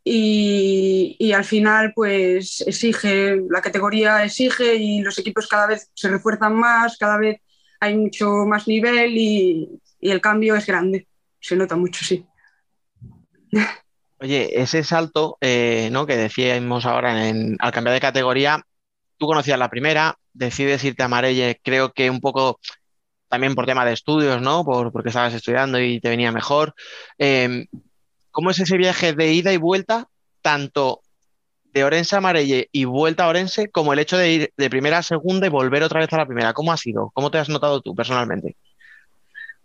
y, 0.04 1.34
al 1.34 1.46
final 1.46 1.94
pues 1.96 2.62
exige, 2.68 3.38
la 3.50 3.62
categoría 3.62 4.24
exige 4.26 4.76
y 4.76 5.02
los 5.02 5.18
equipos 5.20 5.48
cada 5.48 5.68
vez 5.68 5.90
se 5.94 6.10
refuerzan 6.10 6.56
más, 6.56 6.98
cada 6.98 7.18
vez 7.18 7.42
hay 7.82 7.98
mucho 7.98 8.46
más 8.46 8.68
nivel 8.68 9.18
y, 9.18 9.70
el 10.02 10.22
cambio 10.22 10.56
es 10.56 10.66
grande, 10.66 11.08
se 11.40 11.56
nota 11.56 11.76
mucho, 11.76 12.06
sí. 12.06 12.26
Oye, 14.20 14.62
ese 14.62 14.84
salto 14.84 15.38
eh, 15.42 15.90
¿no? 15.92 16.06
que 16.06 16.16
decíamos 16.16 16.86
ahora 16.86 17.12
al 17.12 17.72
cambiar 17.72 17.94
de 17.94 18.02
categoría, 18.02 18.64
tú 19.18 19.26
conocías 19.26 19.58
la 19.58 19.70
primera, 19.70 20.16
decides 20.34 20.84
irte 20.84 21.04
a 21.04 21.08
Marelle, 21.08 21.60
creo 21.64 21.92
que 21.92 22.10
un 22.10 22.20
poco 22.22 22.60
también 23.30 23.56
por 23.56 23.66
tema 23.66 23.86
de 23.86 23.94
estudios, 23.94 24.42
¿no? 24.42 24.66
Por, 24.66 24.92
porque 24.92 25.10
estabas 25.10 25.34
estudiando 25.34 25.80
y 25.80 26.00
te 26.02 26.10
venía 26.10 26.32
mejor. 26.32 26.76
Em, 27.18 27.66
¿Cómo 28.30 28.52
es 28.52 28.60
ese 28.60 28.78
viaje 28.78 29.14
de 29.14 29.34
ida 29.34 29.54
y 29.54 29.58
vuelta, 29.58 30.08
tanto 30.42 31.02
de 31.64 31.84
Orense 31.84 32.16
a 32.16 32.22
Marelle 32.22 32.68
y 32.72 32.86
vuelta 32.86 33.24
a 33.26 33.30
Orense, 33.30 33.70
como 33.70 33.94
el 33.94 34.00
hecho 34.00 34.18
de 34.18 34.32
ir 34.32 34.54
de 34.58 34.70
primera 34.70 35.00
a 35.00 35.04
segunda 35.04 35.48
y 35.48 35.50
volver 35.50 35.84
otra 35.84 36.02
vez 36.02 36.12
a 36.14 36.18
la 36.18 36.26
primera? 36.26 36.54
¿Cómo 36.54 36.72
ha 36.72 36.78
sido? 36.78 37.12
¿Cómo 37.14 37.32
te 37.32 37.38
has 37.38 37.50
notado 37.50 37.82
tú 37.82 37.96
personalmente? 37.96 38.58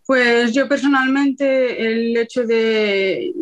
Pues 0.06 0.52
yo 0.52 0.68
personalmente 0.68 1.84
el 1.84 2.16
hecho 2.16 2.44
de 2.44 3.34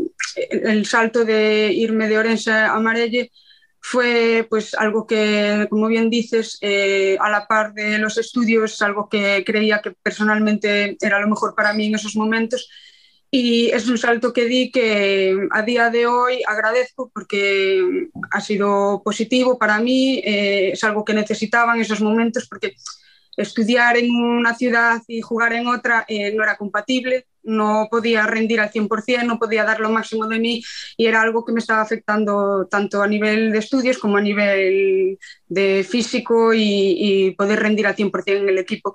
el 0.50 0.86
salto 0.86 1.24
de 1.24 1.70
irme 1.72 2.08
de 2.08 2.18
Orense 2.18 2.52
a 2.52 2.78
Marelle 2.80 3.30
fue 3.80 4.46
pues 4.48 4.72
algo 4.74 5.06
que, 5.06 5.66
como 5.68 5.88
bien 5.88 6.08
dices, 6.08 6.56
eh, 6.62 7.18
a 7.20 7.28
la 7.28 7.46
par 7.46 7.74
de 7.74 7.98
los 7.98 8.16
estudios, 8.16 8.80
algo 8.80 9.10
que 9.10 9.44
creía 9.44 9.82
que 9.82 9.90
personalmente 9.90 10.96
era 11.02 11.20
lo 11.20 11.28
mejor 11.28 11.54
para 11.54 11.74
mí 11.74 11.86
en 11.86 11.96
esos 11.96 12.16
momentos. 12.16 12.70
Y 13.30 13.68
es 13.70 13.86
un 13.86 13.98
salto 13.98 14.32
que 14.32 14.46
di 14.46 14.70
que 14.70 15.36
a 15.50 15.62
día 15.62 15.90
de 15.90 16.06
hoy 16.06 16.42
agradezco 16.46 17.10
porque 17.12 18.08
ha 18.30 18.40
sido 18.40 19.02
positivo 19.04 19.58
para 19.58 19.78
mí, 19.80 20.22
eh, 20.24 20.70
es 20.72 20.82
algo 20.82 21.04
que 21.04 21.12
necesitaba 21.12 21.74
en 21.74 21.82
esos 21.82 22.00
momentos 22.00 22.46
porque 22.48 22.76
estudiar 23.36 23.96
en 23.96 24.14
una 24.14 24.54
ciudad 24.54 25.02
y 25.08 25.20
jugar 25.20 25.52
en 25.52 25.66
otra 25.66 26.04
eh, 26.08 26.32
no 26.34 26.42
era 26.42 26.56
compatible, 26.56 27.26
no 27.42 27.88
podía 27.90 28.26
rendir 28.26 28.60
al 28.60 28.70
100%, 28.70 29.24
no 29.24 29.38
podía 29.38 29.64
dar 29.64 29.80
lo 29.80 29.90
máximo 29.90 30.26
de 30.26 30.38
mí 30.38 30.62
y 30.96 31.06
era 31.06 31.22
algo 31.22 31.44
que 31.44 31.52
me 31.52 31.60
estaba 31.60 31.82
afectando 31.82 32.66
tanto 32.70 33.02
a 33.02 33.06
nivel 33.06 33.52
de 33.52 33.58
estudios 33.58 33.98
como 33.98 34.16
a 34.16 34.22
nivel 34.22 35.18
de 35.48 35.86
físico 35.88 36.52
y, 36.54 37.34
poder 37.36 37.60
rendir 37.60 37.86
al 37.86 37.96
100% 37.96 38.40
en 38.40 38.48
el 38.48 38.58
equipo. 38.58 38.94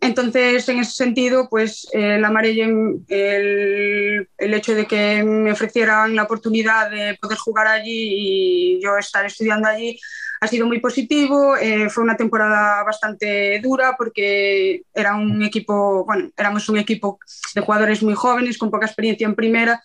Entonces, 0.00 0.68
en 0.68 0.78
ese 0.80 0.92
sentido, 0.92 1.48
pues 1.48 1.86
eh, 1.92 2.18
la 2.18 2.28
el, 2.40 4.28
el, 4.38 4.54
hecho 4.54 4.74
de 4.74 4.86
que 4.86 5.22
me 5.22 5.52
ofrecieran 5.52 6.14
la 6.14 6.24
oportunidad 6.24 6.90
de 6.90 7.16
poder 7.20 7.38
jugar 7.38 7.66
allí 7.66 8.76
y 8.76 8.80
yo 8.82 8.96
estar 8.98 9.24
estudiando 9.24 9.68
allí 9.68 9.98
ha 10.40 10.46
sido 10.46 10.66
muy 10.66 10.80
positivo. 10.80 11.56
Eh, 11.56 11.88
fue 11.90 12.04
una 12.04 12.16
temporada 12.16 12.82
bastante 12.84 13.60
dura 13.60 13.94
porque 13.96 14.82
era 14.94 15.16
un 15.16 15.42
equipo, 15.42 16.04
bueno, 16.04 16.30
éramos 16.36 16.68
un 16.68 16.78
equipo 16.78 17.18
de 17.54 17.60
jugadores 17.60 18.02
muy 18.02 18.14
jóvenes 18.14 18.58
con 18.58 18.70
poca 18.70 18.86
experiencia 18.86 19.26
en 19.26 19.34
primera. 19.34 19.82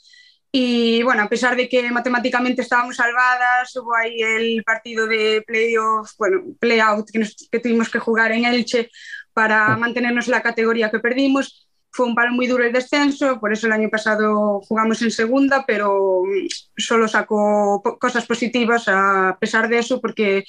Y 0.52 1.02
bueno, 1.03 1.23
a 1.23 1.30
pesar 1.30 1.56
de 1.56 1.69
que 1.69 1.90
matemáticamente 1.91 2.61
estábamos 2.61 2.98
salvadas, 2.98 3.73
hubo 3.78 3.95
ahí 3.95 4.22
el 4.22 4.64
partido 4.65 5.07
de 5.07 5.44
playoff, 5.48 6.11
bueno, 6.18 6.44
playout 6.60 7.10
que, 7.10 7.26
que 7.49 7.60
tuvimos 7.60 7.90
que 7.90 7.99
jugar 7.99 8.34
en 8.34 8.44
Elche 8.44 8.90
para 9.34 9.78
mantenernos 9.78 10.28
en 10.28 10.32
la 10.32 10.41
categoría 10.41 10.91
que 10.91 10.99
perdimos. 10.99 11.69
Fue 11.91 12.05
un 12.05 12.15
palo 12.15 12.31
muy 12.31 12.47
duro 12.47 12.63
el 12.63 12.72
descenso, 12.72 13.39
por 13.39 13.51
eso 13.51 13.68
el 13.68 13.73
año 13.73 13.89
pasado 13.89 14.61
jugamos 14.61 15.01
en 15.01 15.11
segunda, 15.11 15.65
pero 15.68 16.23
mm, 16.23 16.47
solo 16.77 17.07
sacó 17.07 17.81
cosas 17.99 18.26
positivas 18.26 18.85
a 18.88 19.38
pesar 19.39 19.68
de 19.68 19.80
eso, 19.80 19.99
porque, 19.99 20.45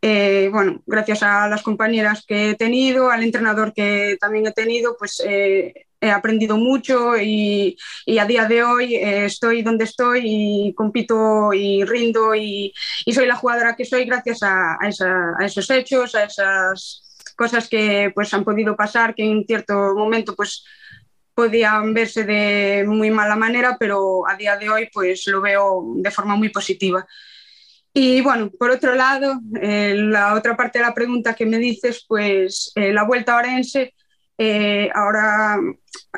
eh, 0.00 0.48
bueno, 0.50 0.82
gracias 0.86 1.22
a 1.22 1.48
las 1.48 1.62
compañeras 1.62 2.24
que 2.26 2.50
he 2.50 2.54
tenido, 2.54 3.10
al 3.10 3.22
entrenador 3.22 3.72
que 3.74 4.16
también 4.20 4.46
he 4.46 4.52
tenido, 4.52 4.96
pues 4.98 5.22
eh, 5.26 5.88
he 6.00 6.10
aprendido 6.10 6.56
mucho 6.56 7.16
y, 7.16 7.76
a 8.18 8.24
día 8.24 8.46
de 8.46 8.62
hoy 8.62 8.94
eh, 8.94 9.26
estoy 9.26 9.62
donde 9.62 9.84
estoy 9.84 10.22
y 10.24 10.74
compito 10.74 11.52
y 11.52 11.84
rindo 11.84 12.34
y, 12.34 12.72
soy 13.12 13.26
la 13.26 13.36
jugadora 13.36 13.76
que 13.76 13.84
soy 13.84 14.04
gracias 14.04 14.42
a, 14.42 14.78
esa, 14.86 15.34
a 15.38 15.44
esos 15.44 15.68
hechos, 15.70 16.14
a 16.14 16.24
esas 16.24 17.07
cosas 17.38 17.68
que 17.68 18.10
pues 18.14 18.34
han 18.34 18.44
podido 18.44 18.74
pasar, 18.74 19.14
que 19.14 19.24
en 19.24 19.44
cierto 19.46 19.94
momento 19.94 20.34
pues 20.34 20.64
podían 21.34 21.94
verse 21.94 22.24
de 22.24 22.84
muy 22.84 23.10
mala 23.12 23.36
manera, 23.36 23.76
pero 23.78 24.28
a 24.28 24.34
día 24.34 24.56
de 24.56 24.68
hoy 24.68 24.90
pues 24.92 25.24
lo 25.28 25.40
veo 25.40 25.94
de 25.96 26.10
forma 26.10 26.34
muy 26.34 26.48
positiva. 26.48 27.06
Y 27.94 28.20
bueno, 28.22 28.50
por 28.50 28.70
otro 28.70 28.96
lado, 28.96 29.40
eh, 29.62 29.94
la 29.96 30.34
otra 30.34 30.56
parte 30.56 30.80
de 30.80 30.84
la 30.84 30.94
pregunta 30.94 31.34
que 31.34 31.46
me 31.46 31.58
dices, 31.58 32.04
pues 32.08 32.72
eh, 32.74 32.92
la 32.92 33.04
vuelta 33.04 33.34
a 33.34 33.38
Orense, 33.38 33.94
eh, 34.36 34.90
ahora, 34.92 35.58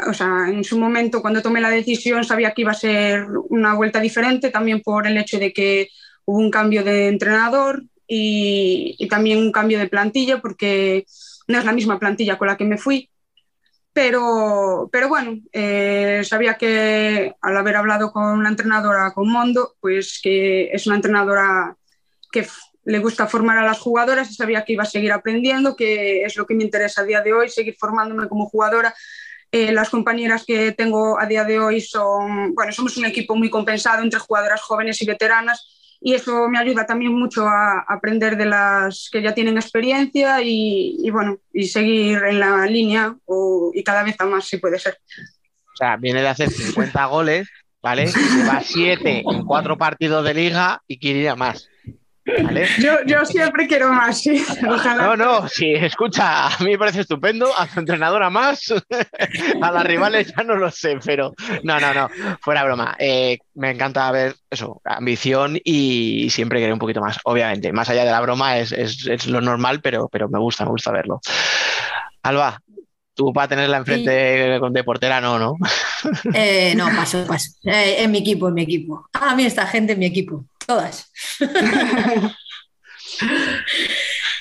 o 0.09 0.15
sea, 0.15 0.49
en 0.49 0.65
su 0.65 0.79
momento 0.79 1.21
cuando 1.21 1.43
tomé 1.43 1.61
la 1.61 1.71
decisión 1.71 2.25
sabía 2.25 2.53
que 2.53 2.63
iba 2.63 2.73
a 2.73 2.87
ser 2.87 3.27
una 3.51 3.75
vuelta 3.75 4.01
diferente, 4.01 4.51
también 4.51 4.81
por 4.81 5.07
el 5.07 5.19
hecho 5.19 5.39
de 5.39 5.53
que 5.53 5.89
hubo 6.25 6.39
un 6.39 6.51
cambio 6.51 6.83
de 6.83 7.09
entrenador, 7.09 7.83
y, 8.13 9.07
también 9.09 9.39
un 9.39 9.53
cambio 9.53 9.79
de 9.79 9.89
plantilla 9.89 10.41
porque 10.41 11.07
no 11.47 11.59
es 11.59 11.65
la 11.65 11.73
misma 11.73 11.99
plantilla 11.99 12.37
con 12.37 12.49
la 12.49 12.57
que 12.57 12.65
me 12.65 12.77
fui. 12.77 13.09
Pero, 13.93 14.89
pero 14.93 15.09
bueno, 15.09 15.39
eh, 15.53 16.23
sabía 16.25 16.55
que 16.55 17.35
al 17.41 17.57
haber 17.57 17.77
hablado 17.77 18.13
con 18.13 18.43
la 18.43 18.49
entrenadora, 18.49 19.13
con 19.13 19.29
Mondo, 19.31 19.77
pues 19.81 20.21
que 20.23 20.71
es 20.73 20.87
una 20.87 20.97
entrenadora 20.97 21.77
que 22.33 22.47
le 22.85 22.99
gusta 22.99 23.27
formar 23.27 23.59
a 23.59 23.65
las 23.65 23.79
jugadoras 23.79 24.31
y 24.31 24.35
sabía 24.35 24.65
que 24.65 24.73
iba 24.73 24.83
a 24.83 24.87
seguir 24.87 25.13
aprendiendo, 25.13 25.77
que 25.77 26.23
es 26.25 26.37
lo 26.37 26.47
que 26.47 26.55
me 26.55 26.65
interesa 26.65 27.03
a 27.03 27.05
día 27.05 27.21
de 27.21 27.33
hoy, 27.33 27.49
seguir 27.49 27.77
formándome 27.79 28.29
como 28.29 28.47
jugadora. 28.47 28.95
Eh, 29.53 29.73
las 29.73 29.91
compañeras 29.91 30.45
que 30.45 30.73
tengo 30.73 31.19
a 31.21 31.27
día 31.27 31.45
de 31.45 31.59
hoy 31.59 31.81
son, 31.81 32.55
bueno, 32.55 32.73
somos 32.73 32.97
un 32.97 33.05
equipo 33.05 33.37
muy 33.37 33.51
compensado 33.51 34.03
entre 34.03 34.21
jugadoras 34.21 34.63
jóvenes 34.63 35.01
y 35.03 35.07
veteranas 35.07 35.80
y 36.01 36.15
eso 36.15 36.49
me 36.49 36.59
ayuda 36.59 36.87
también 36.87 37.13
mucho 37.13 37.47
a 37.47 37.85
aprender 37.87 38.37
de 38.37 38.47
las 38.47 39.09
que 39.13 39.21
ya 39.21 39.35
tienen 39.35 39.57
experiencia 39.57 40.41
y, 40.43 41.09
bueno, 41.11 41.39
y 41.53 41.67
seguir 41.67 42.19
en 42.25 42.41
la 42.41 42.67
línea 42.67 43.15
y 43.75 43.83
cada 43.83 44.03
vez 44.03 44.17
a 44.19 44.25
más 44.25 44.47
si 44.47 44.57
puede 44.57 44.79
ser. 44.79 44.99
O 45.73 45.77
sea, 45.77 45.97
viene 45.97 46.23
de 46.23 46.29
hacer 46.29 46.51
50 46.51 47.05
goles, 47.07 47.49
¿vale? 47.83 48.07
Lleva 48.07 48.63
7 48.63 49.25
en 49.27 49.45
4 49.45 49.77
partidos 49.77 50.25
de 50.25 50.35
liga 50.35 50.83
y 50.87 50.99
quiere 50.99 51.21
ir 51.21 51.29
a 51.29 51.37
más. 51.37 51.69
Yo, 53.07 53.25
siempre 53.25 53.67
quiero 53.67 53.93
más, 53.93 54.21
sí. 54.21 54.45
No, 54.63 55.17
no, 55.17 55.49
sí, 55.49 55.73
escucha, 55.75 56.49
a 56.49 56.59
mí 56.61 56.73
me 56.73 56.79
parece 56.79 57.01
estupendo, 57.01 57.49
a 57.57 57.67
tu 57.67 57.81
entrenadora 57.81 58.29
más, 58.31 58.73
a 59.63 59.73
las 59.73 59.85
rivales 59.85 60.33
ya 60.37 60.45
no 60.45 60.57
lo 60.57 60.71
sé, 60.71 60.99
pero 61.05 61.33
no, 61.63 61.81
no, 61.81 61.95
no, 61.95 62.11
fuera 62.41 62.65
broma. 62.65 62.97
Eh, 62.99 63.39
me 63.55 63.71
encanta 63.71 64.11
ver 64.11 64.35
eso, 64.51 64.81
ambición 64.85 65.59
y 65.65 66.29
siempre 66.31 66.59
querer 66.59 66.73
un 66.73 66.79
poquito 66.79 67.01
más, 67.01 67.19
obviamente. 67.25 67.73
Más 67.73 67.89
allá 67.89 68.05
de 68.05 68.11
la 68.11 68.21
broma 68.21 68.59
es, 68.59 69.27
lo 69.27 69.41
normal, 69.41 69.81
pero, 69.81 70.09
pero 70.09 70.29
me 70.29 70.39
gusta, 70.39 70.65
me 70.65 70.71
gusta 70.71 70.93
verlo. 70.93 71.21
Alba, 72.23 72.61
tú 73.15 73.33
para 73.33 73.49
tenerla 73.49 73.79
enfrente 73.79 74.11
de 74.11 74.85
portera 74.85 75.21
no, 75.21 75.39
¿no? 75.39 75.57
Eh, 76.35 76.75
no, 76.77 76.87
paso, 76.87 77.25
paso. 77.27 77.51
Eh, 77.65 77.97
en 78.03 78.11
mi 78.11 78.19
equipo, 78.19 78.49
en 78.49 78.55
mi 78.55 78.63
equipo. 78.63 79.09
A 79.13 79.35
mí 79.35 79.45
esta 79.45 79.67
gente 79.67 79.95
en 79.95 79.99
mi 79.99 80.07
equipo 80.07 80.45
todas. 80.71 81.13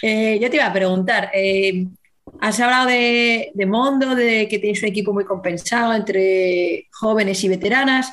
Eh, 0.02 0.40
yo 0.42 0.50
te 0.50 0.56
iba 0.56 0.66
a 0.66 0.72
preguntar, 0.72 1.30
eh, 1.34 1.86
has 2.40 2.58
hablado 2.62 2.88
de, 2.88 3.52
de, 3.54 3.66
Mondo, 3.66 4.16
de 4.16 4.48
que 4.48 4.58
tienes 4.58 4.82
un 4.82 4.88
equipo 4.88 5.12
muy 5.12 5.26
compensado 5.26 5.94
entre 5.94 6.88
jóvenes 6.90 7.44
y 7.44 7.50
veteranas. 7.50 8.10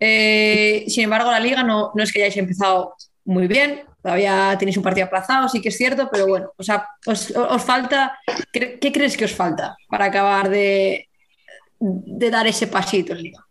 Eh, 0.00 0.86
sin 0.88 1.04
embargo, 1.04 1.30
la 1.30 1.38
liga 1.38 1.62
no, 1.62 1.92
no, 1.94 2.02
es 2.02 2.10
que 2.10 2.20
hayáis 2.20 2.38
empezado 2.38 2.94
muy 3.26 3.48
bien, 3.48 3.82
todavía 4.00 4.56
tenéis 4.58 4.78
un 4.78 4.82
partido 4.82 5.08
aplazado, 5.08 5.46
sí 5.50 5.60
que 5.60 5.68
es 5.68 5.76
cierto, 5.76 6.08
pero 6.10 6.26
bueno, 6.26 6.52
o 6.56 6.62
sea, 6.62 6.88
os, 7.04 7.30
os 7.36 7.62
falta, 7.62 8.18
¿qué, 8.50 8.78
crees 8.80 9.14
que 9.14 9.26
os 9.26 9.34
falta 9.34 9.76
para 9.90 10.06
acabar 10.06 10.48
de, 10.48 11.06
de 11.78 12.30
dar 12.30 12.46
ese 12.46 12.68
pasito 12.68 13.12
en 13.12 13.22
liga? 13.24 13.45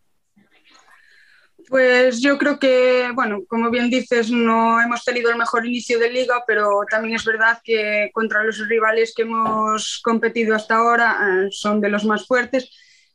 Pues 1.68 2.20
yo 2.20 2.38
creo 2.38 2.58
que, 2.60 3.10
bueno, 3.12 3.40
como 3.48 3.70
bien 3.70 3.90
dices, 3.90 4.30
no 4.30 4.80
hemos 4.80 5.04
tenido 5.04 5.30
el 5.30 5.36
mejor 5.36 5.66
inicio 5.66 5.98
de 5.98 6.10
liga, 6.10 6.44
pero 6.46 6.82
también 6.88 7.16
es 7.16 7.24
verdad 7.24 7.58
que 7.64 8.10
contra 8.12 8.44
los 8.44 8.68
rivales 8.68 9.12
que 9.16 9.22
hemos 9.22 10.00
competido 10.04 10.54
hasta 10.54 10.76
ahora 10.76 11.16
eh, 11.44 11.48
son 11.50 11.80
de 11.80 11.88
los 11.88 12.04
más 12.04 12.26
fuertes. 12.26 12.70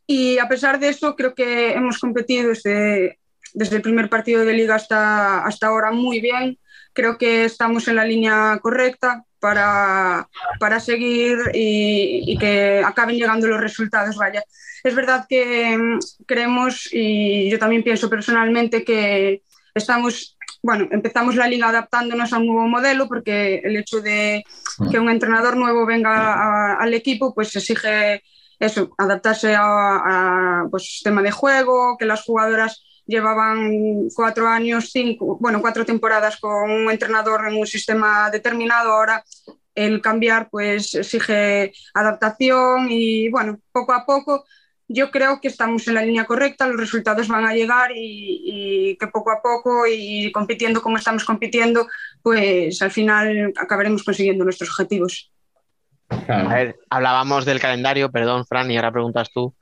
Y 0.06 0.38
a 0.38 0.50
pesar 0.50 0.80
de 0.80 0.90
eso, 0.90 1.16
creo 1.16 1.34
que 1.34 1.72
hemos 1.72 1.98
competido 1.98 2.50
desde, 2.50 3.20
desde 3.54 3.78
el 3.78 3.82
primer 3.82 4.10
partido 4.10 4.44
de 4.44 4.54
liga 4.54 4.76
hasta, 4.76 5.46
hasta 5.46 5.68
ahora 5.68 5.92
muy 5.92 6.20
bien. 6.20 6.60
Creo 6.94 7.18
que 7.18 7.46
estamos 7.46 7.88
en 7.88 7.96
la 7.96 8.04
línea 8.04 8.60
correcta 8.62 9.24
para, 9.40 10.28
para 10.60 10.82
seguir 10.82 11.38
y, 11.54 12.34
y 12.34 12.38
que 12.38 12.84
acaben 12.86 13.16
llegando 13.16 13.48
los 13.48 13.62
resultados. 13.62 14.18
Vaya 14.18 14.44
es 14.84 14.96
verdad 14.96 15.26
que 15.28 15.78
mm, 15.78 16.00
creemos, 16.26 16.90
y 16.92 17.50
yo 17.50 17.60
también 17.60 17.84
pienso 17.84 18.10
personalmente, 18.10 18.84
que 18.84 19.44
estamos 19.74 20.38
bueno, 20.64 20.88
empezamos 20.92 21.36
la 21.36 21.48
liga 21.48 21.70
adaptándonos 21.70 22.32
a 22.34 22.38
un 22.38 22.48
nuevo 22.48 22.68
modelo 22.68 23.08
porque 23.08 23.62
el 23.64 23.78
hecho 23.78 24.00
de 24.00 24.44
que 24.92 25.00
un 25.00 25.10
entrenador 25.10 25.58
nuevo 25.58 25.86
venga 25.86 26.76
al 26.76 26.94
equipo, 26.94 27.34
pues 27.34 27.56
exige 27.56 28.22
eso, 28.60 28.94
adaptarse 28.98 29.56
a, 29.58 30.66
pues, 30.70 30.84
sistema 30.84 31.24
de 31.24 31.32
juego, 31.32 31.98
que 31.98 32.06
las 32.06 32.24
jugadoras 32.24 32.84
llevaban 33.08 34.08
cuatro 34.14 34.48
años, 34.48 34.92
cinco, 34.92 35.38
bueno, 35.40 35.62
cuatro 35.62 35.84
temporadas 35.84 36.40
con 36.40 36.70
un 36.70 36.92
entrenador 36.92 37.48
en 37.48 37.56
un 37.56 37.66
sistema 37.66 38.30
determinado, 38.30 38.92
ahora 38.92 39.24
el 39.74 40.02
cambiar 40.02 40.50
pues 40.50 40.94
exige 40.94 41.74
adaptación 41.94 42.88
y 42.90 43.30
bueno, 43.30 43.60
poco 43.72 43.94
a 43.94 44.06
poco 44.06 44.46
yo 44.94 45.12
creo 45.12 45.40
que 45.42 45.48
estamos 45.48 45.88
en 45.88 45.96
la 45.96 46.04
línea 46.04 46.26
correcta, 46.26 46.68
los 46.68 46.80
resultados 46.80 47.28
van 47.28 47.46
a 47.46 47.54
llegar 47.54 47.92
y, 47.96 48.98
que 49.00 49.08
poco 49.08 49.32
a 49.32 49.42
poco 49.42 49.86
y 49.88 50.32
compitiendo 50.32 50.82
como 50.82 50.98
estamos 50.98 51.24
compitiendo, 51.24 51.88
pues 52.22 52.82
al 52.82 52.92
final 52.92 53.54
acabaremos 53.60 54.04
consiguiendo 54.04 54.44
nuestros 54.44 54.70
objetivos. 54.70 55.32
A 56.10 56.54
ver, 56.54 56.80
hablábamos 56.90 57.46
del 57.46 57.60
calendario, 57.60 58.12
perdón, 58.12 58.46
Fran, 58.46 58.70
y 58.70 58.76
ahora 58.76 58.92
preguntas 58.92 59.30
tú. 59.34 59.56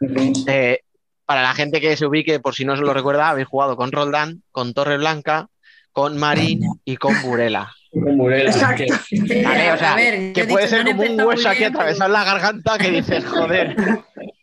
Eh, 0.47 0.79
para 1.25 1.43
la 1.43 1.53
gente 1.53 1.79
que 1.79 1.95
se 1.95 2.07
ubique, 2.07 2.39
por 2.39 2.55
si 2.55 2.65
no 2.65 2.75
se 2.75 2.81
lo 2.81 2.93
recuerda, 2.93 3.29
habéis 3.29 3.47
jugado 3.47 3.77
con 3.77 3.91
Roldán, 3.91 4.41
con 4.51 4.73
Torre 4.73 4.97
Blanca, 4.97 5.47
con 5.91 6.17
Marín 6.17 6.61
y 6.85 6.97
con 6.97 7.21
Burela. 7.21 7.71
Con 7.91 8.17
Burela. 8.17 8.49
Exacto. 8.49 8.95
Vale, 9.43 9.71
o 9.71 9.77
sea, 9.77 9.95
que 10.33 10.45
puede 10.49 10.67
ser 10.67 10.85
como 10.85 11.03
un 11.03 11.21
hueso 11.21 11.49
aquí 11.49 11.65
atravesar 11.65 12.09
la 12.09 12.23
garganta 12.23 12.79
que 12.79 12.89
dices, 12.89 13.23
joder. 13.25 13.75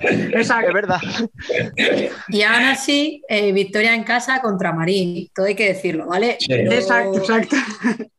Exacto. 0.00 0.68
Es 0.68 0.74
verdad. 0.74 1.00
Y 2.28 2.42
aún 2.42 2.64
así, 2.64 3.22
eh, 3.28 3.52
victoria 3.52 3.94
en 3.94 4.04
casa 4.04 4.40
contra 4.40 4.72
Marín, 4.72 5.28
todo 5.34 5.46
hay 5.46 5.54
que 5.54 5.68
decirlo, 5.68 6.06
¿vale? 6.06 6.38
Pero- 6.46 6.72
Exacto, 6.72 7.18
exacto. 7.18 7.56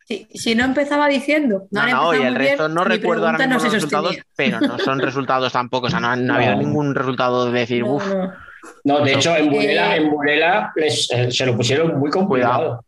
Si, 0.07 0.27
si 0.33 0.55
no 0.55 0.65
empezaba 0.65 1.07
diciendo, 1.07 1.67
no, 1.69 1.81
No, 1.81 1.87
han 1.87 1.91
no, 1.91 2.13
y 2.13 2.17
el 2.17 2.21
bien, 2.23 2.35
resto 2.35 2.67
no 2.69 2.83
recuerdo 2.83 3.27
ahora 3.27 3.37
mismo 3.37 3.53
no 3.57 3.63
los 3.63 3.73
resultados, 3.73 4.17
pero 4.35 4.59
no 4.59 4.79
son 4.79 4.99
resultados 4.99 5.53
tampoco. 5.53 5.85
O 5.87 5.89
sea, 5.89 5.99
no, 5.99 6.07
ha- 6.07 6.15
no 6.15 6.33
ha 6.33 6.37
habido 6.37 6.55
ningún 6.55 6.95
resultado 6.95 7.51
de 7.51 7.59
decir, 7.59 7.83
No, 7.83 7.93
uff, 7.93 8.07
no. 8.07 8.33
No, 8.83 8.99
de 9.05 9.13
hecho, 9.13 9.35
en 9.35 9.49
Burela, 9.51 9.95
Eh, 9.95 9.99
en 10.01 10.09
Burela 10.09 10.71
les- 10.75 11.09
eh, 11.11 11.31
se 11.31 11.45
lo 11.45 11.55
pusieron 11.55 11.97
muy 11.99 12.09
complicado. 12.09 12.83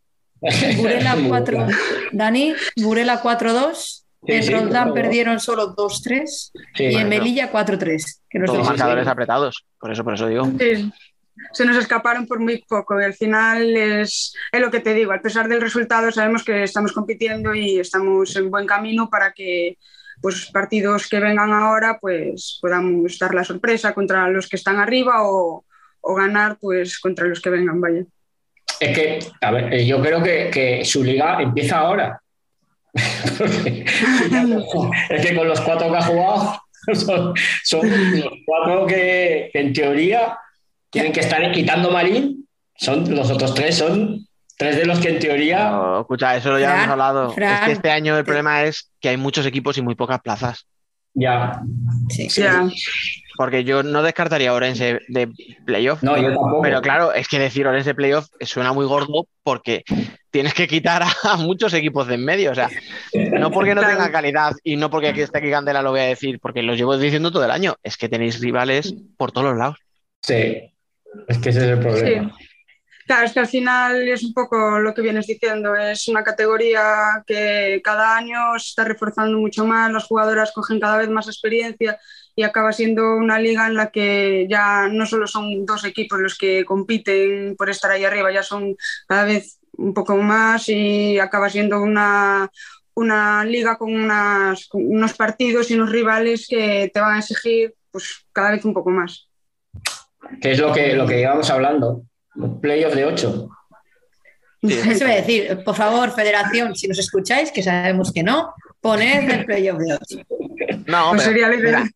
Burela 0.78 1.16
4, 1.28 1.68
Dani, 2.12 2.54
Burela 2.78 3.22
4-2, 3.22 4.01
Sí, 4.26 4.34
en 4.34 4.44
sí, 4.44 4.54
Roldán 4.54 4.70
claro. 4.70 4.94
perdieron 4.94 5.40
solo 5.40 5.76
2-3 5.76 6.26
Sí, 6.76 6.84
y 6.84 6.96
en. 6.96 7.10
Melilla 7.10 7.52
4-3, 7.52 8.20
que 8.30 8.40
no 8.40 8.46
todos 8.46 8.68
marcadores 8.68 9.06
sí. 9.06 9.10
apretados. 9.10 9.66
Por 9.80 9.92
eso, 9.92 10.04
por 10.04 10.14
eso 10.14 10.28
digo. 10.28 10.46
Sí, 10.60 10.92
se 11.54 11.66
nos 11.66 11.78
escaparon 11.78 12.28
por 12.28 12.40
muy 12.40 12.64
poco 12.68 13.00
y 13.02 13.04
al 13.04 13.14
final 13.14 13.76
es, 13.76 14.34
es 14.52 14.62
lo 14.62 14.70
que 14.70 14.80
te 14.80 14.94
digo, 14.94 15.12
a 15.12 15.22
pesar 15.22 15.48
del 15.48 15.62
resultado 15.62 16.12
sabemos 16.12 16.44
que 16.44 16.64
estamos 16.64 16.92
compitiendo 16.92 17.56
y 17.56 17.80
estamos 17.80 18.36
en 18.36 18.52
buen 18.52 18.68
camino 18.68 19.10
para 19.10 19.32
que 19.32 19.78
pues 20.22 20.52
partidos 20.52 21.10
que 21.10 21.20
vengan 21.20 21.52
ahora 21.52 21.98
pues 22.00 22.60
podamos 22.62 23.18
dar 23.18 23.34
la 23.34 23.44
sorpresa 23.44 23.94
contra 23.94 24.30
los 24.30 24.48
que 24.48 24.56
están 24.56 24.78
arriba 24.78 25.24
o, 25.24 25.66
o 26.02 26.16
ganar 26.16 26.58
pues 26.60 27.00
contra 27.00 27.26
los 27.26 27.42
que 27.42 27.50
vengan, 27.50 27.82
vaya. 27.82 28.04
Es 28.80 28.98
que, 28.98 29.20
a 29.42 29.52
ver, 29.52 29.74
eh, 29.74 29.86
yo 29.86 30.02
creo 30.02 30.22
que, 30.22 30.50
que 30.52 30.86
su 30.86 31.04
liga 31.04 31.42
empieza 31.42 31.80
ahora. 31.80 32.21
Es 35.10 35.26
que 35.26 35.36
con 35.36 35.48
los 35.48 35.60
cuatro 35.62 35.92
que 35.92 35.98
ha 35.98 36.02
jugado, 36.02 36.62
son, 36.94 37.34
son 37.64 38.20
los 38.20 38.34
cuatro 38.46 38.86
que, 38.86 39.50
que 39.54 39.60
en 39.60 39.74
teoría 39.74 40.38
tienen 40.90 41.12
que 41.12 41.22
estar 41.22 41.52
quitando 41.52 41.92
Marín. 41.92 42.48
Son, 42.76 43.16
los 43.16 43.30
otros 43.30 43.54
tres 43.54 43.78
son 43.78 44.28
tres 44.58 44.76
de 44.76 44.86
los 44.86 45.00
que 45.00 45.10
en 45.10 45.20
teoría. 45.20 45.72
Escucha, 46.02 46.36
eso 46.36 46.58
ya 46.60 46.68
Fran, 46.68 46.80
hemos 46.80 46.92
hablado. 46.92 47.36
es 47.36 47.60
que 47.66 47.72
este 47.72 47.92
año 47.92 48.18
el 48.18 48.24
problema 48.24 48.64
es 48.64 48.92
que 49.00 49.10
hay 49.10 49.18
muchos 49.18 49.46
equipos 49.46 49.78
y 49.78 49.82
muy 49.82 49.96
pocas 49.96 50.20
plazas. 50.22 50.68
Ya. 51.14 51.62
Sí. 52.10 52.28
Ya. 52.30 52.68
Porque 53.42 53.64
yo 53.64 53.82
no 53.82 54.04
descartaría 54.04 54.52
a 54.52 54.54
Orense 54.54 55.00
de 55.08 55.28
playoff. 55.66 56.04
No, 56.04 56.16
yo 56.16 56.26
tampoco. 56.26 56.62
Pero 56.62 56.80
claro, 56.80 57.12
es 57.12 57.28
que 57.28 57.40
decir 57.40 57.66
Orense 57.66 57.90
de 57.90 57.96
playoff 57.96 58.28
suena 58.42 58.72
muy 58.72 58.86
gordo 58.86 59.26
porque 59.42 59.84
tienes 60.30 60.54
que 60.54 60.68
quitar 60.68 61.02
a 61.24 61.38
muchos 61.38 61.74
equipos 61.74 62.06
de 62.06 62.14
en 62.14 62.24
medio. 62.24 62.52
O 62.52 62.54
sea, 62.54 62.70
no 63.40 63.50
porque 63.50 63.74
no 63.74 63.82
tenga 63.82 64.12
calidad 64.12 64.54
y 64.64 64.76
no 64.76 64.92
porque 64.92 65.08
aquí 65.08 65.22
esté 65.22 65.40
aquí 65.40 65.50
Candela 65.50 65.82
lo 65.82 65.90
voy 65.90 66.02
a 66.02 66.04
decir, 66.04 66.40
porque 66.40 66.62
los 66.62 66.78
llevo 66.78 66.96
diciendo 67.00 67.32
todo 67.32 67.44
el 67.44 67.50
año. 67.50 67.78
Es 67.82 67.98
que 67.98 68.10
tenéis 68.10 68.40
rivales 68.42 68.94
por 69.18 69.32
todos 69.32 69.48
los 69.48 69.58
lados. 69.58 69.78
Sí. 70.22 70.72
Es 71.28 71.40
que 71.40 71.50
ese 71.50 71.62
es 71.62 71.66
el 71.66 71.80
problema. 71.80 72.36
Claro, 73.08 73.26
es 73.26 73.34
que 73.34 73.40
al 73.40 73.48
final 73.48 74.08
es 74.08 74.24
un 74.24 74.34
poco 74.36 74.80
lo 74.80 74.94
que 74.94 75.02
vienes 75.02 75.26
diciendo, 75.26 75.76
es 75.76 76.08
una 76.08 76.24
categoría 76.24 77.24
que 77.26 77.82
cada 77.84 78.16
año 78.16 78.38
se 78.60 78.70
está 78.70 78.84
reforzando 78.84 79.40
mucho 79.40 79.66
más, 79.66 79.92
las 79.92 80.06
jugadoras 80.06 80.52
cogen 80.52 80.80
cada 80.80 80.98
vez 80.98 81.10
más 81.10 81.28
experiencia 81.28 82.00
y 82.42 82.44
acaba 82.44 82.74
siendo 82.74 83.16
una 83.18 83.38
liga 83.38 83.68
en 83.68 83.76
la 83.76 83.92
que 83.92 84.48
ya 84.50 84.88
no 84.88 85.06
solo 85.06 85.28
son 85.28 85.64
dos 85.64 85.86
equipos 85.86 86.20
los 86.20 86.36
que 86.36 86.66
compiten 86.66 87.56
por 87.56 87.70
estar 87.70 87.92
ahí 87.92 88.04
arriba, 88.04 88.32
ya 88.32 88.42
son 88.42 88.76
cada 89.08 89.26
vez 89.26 89.60
un 89.78 89.94
poco 89.94 90.18
más 90.18 90.68
y 90.68 91.20
acaba 91.20 91.52
siendo 91.52 91.80
una, 91.84 92.50
una 92.96 93.46
liga 93.46 93.78
con, 93.78 93.94
unas, 93.94 94.68
con 94.68 94.84
unos 94.84 95.14
partidos 95.14 95.70
y 95.70 95.76
unos 95.76 95.92
rivales 95.92 96.48
que 96.50 96.90
te 96.92 97.00
van 97.00 97.14
a 97.14 97.20
exigir 97.20 97.76
pues 97.92 98.26
cada 98.34 98.50
vez 98.52 98.66
un 98.66 98.74
poco 98.74 98.90
más. 98.90 99.30
Que 100.42 100.54
es 100.54 100.60
lo 100.60 100.74
que, 100.74 100.96
lo 100.96 101.06
que 101.06 101.22
íbamos 101.22 101.48
hablando. 101.52 102.04
Playoff 102.60 102.96
de 102.96 103.06
8. 103.06 103.50
Eso 104.64 105.06
voy 105.06 105.14
a 105.14 105.18
decir, 105.18 105.64
por 105.64 105.76
favor, 105.76 106.10
Federación, 106.12 106.76
si 106.76 106.88
nos 106.88 106.98
escucháis, 106.98 107.52
que 107.52 107.62
sabemos 107.62 108.12
que 108.12 108.24
no, 108.24 108.56
poned 108.80 109.30
el 109.30 109.46
playoff 109.46 109.78
de 109.78 109.94
8. 109.94 110.26
No, 110.88 111.10
Pues 111.10 111.24
pero, 111.24 111.32
sería 111.32 111.48
la 111.50 111.56
idea. 111.56 111.80
mira, 111.80 111.92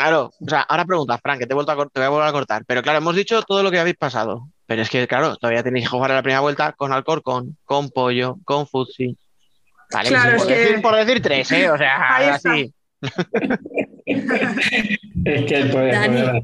claro, 0.00 0.30
o 0.40 0.48
sea, 0.48 0.60
ahora 0.62 0.84
preguntas, 0.84 1.20
Frank, 1.22 1.38
que 1.40 1.46
te, 1.46 1.52
he 1.52 1.54
vuelto 1.54 1.72
a, 1.72 1.76
te 1.76 2.00
voy 2.00 2.04
a 2.06 2.08
volver 2.08 2.28
a 2.28 2.32
cortar. 2.32 2.64
Pero 2.66 2.82
claro, 2.82 2.98
hemos 2.98 3.14
dicho 3.14 3.42
todo 3.42 3.62
lo 3.62 3.70
que 3.70 3.78
habéis 3.78 3.96
pasado. 3.96 4.48
Pero 4.66 4.82
es 4.82 4.88
que, 4.90 5.06
claro, 5.08 5.36
todavía 5.36 5.62
tenéis 5.62 5.84
que 5.86 5.90
jugar 5.90 6.12
a 6.12 6.14
la 6.14 6.22
primera 6.22 6.40
vuelta 6.40 6.72
con 6.72 6.92
Alcorcón, 6.92 7.56
con 7.64 7.90
Pollo, 7.90 8.36
con 8.44 8.66
Futsi. 8.66 9.16
Vale, 9.92 10.08
Claro, 10.08 10.36
por, 10.38 10.40
es 10.40 10.44
que- 10.46 10.58
decir, 10.58 10.82
por 10.82 10.94
decir 10.96 11.20
tres, 11.22 11.50
¿eh? 11.52 11.70
O 11.70 11.76
sea, 11.76 12.16
Ahí 12.16 12.28
está. 12.28 12.52
así. 12.52 12.74
Es 15.24 15.44
que 15.46 15.56
el 15.56 15.70
problema, 15.70 15.98
Dani. 16.00 16.16
el 16.18 16.24
problema 16.24 16.40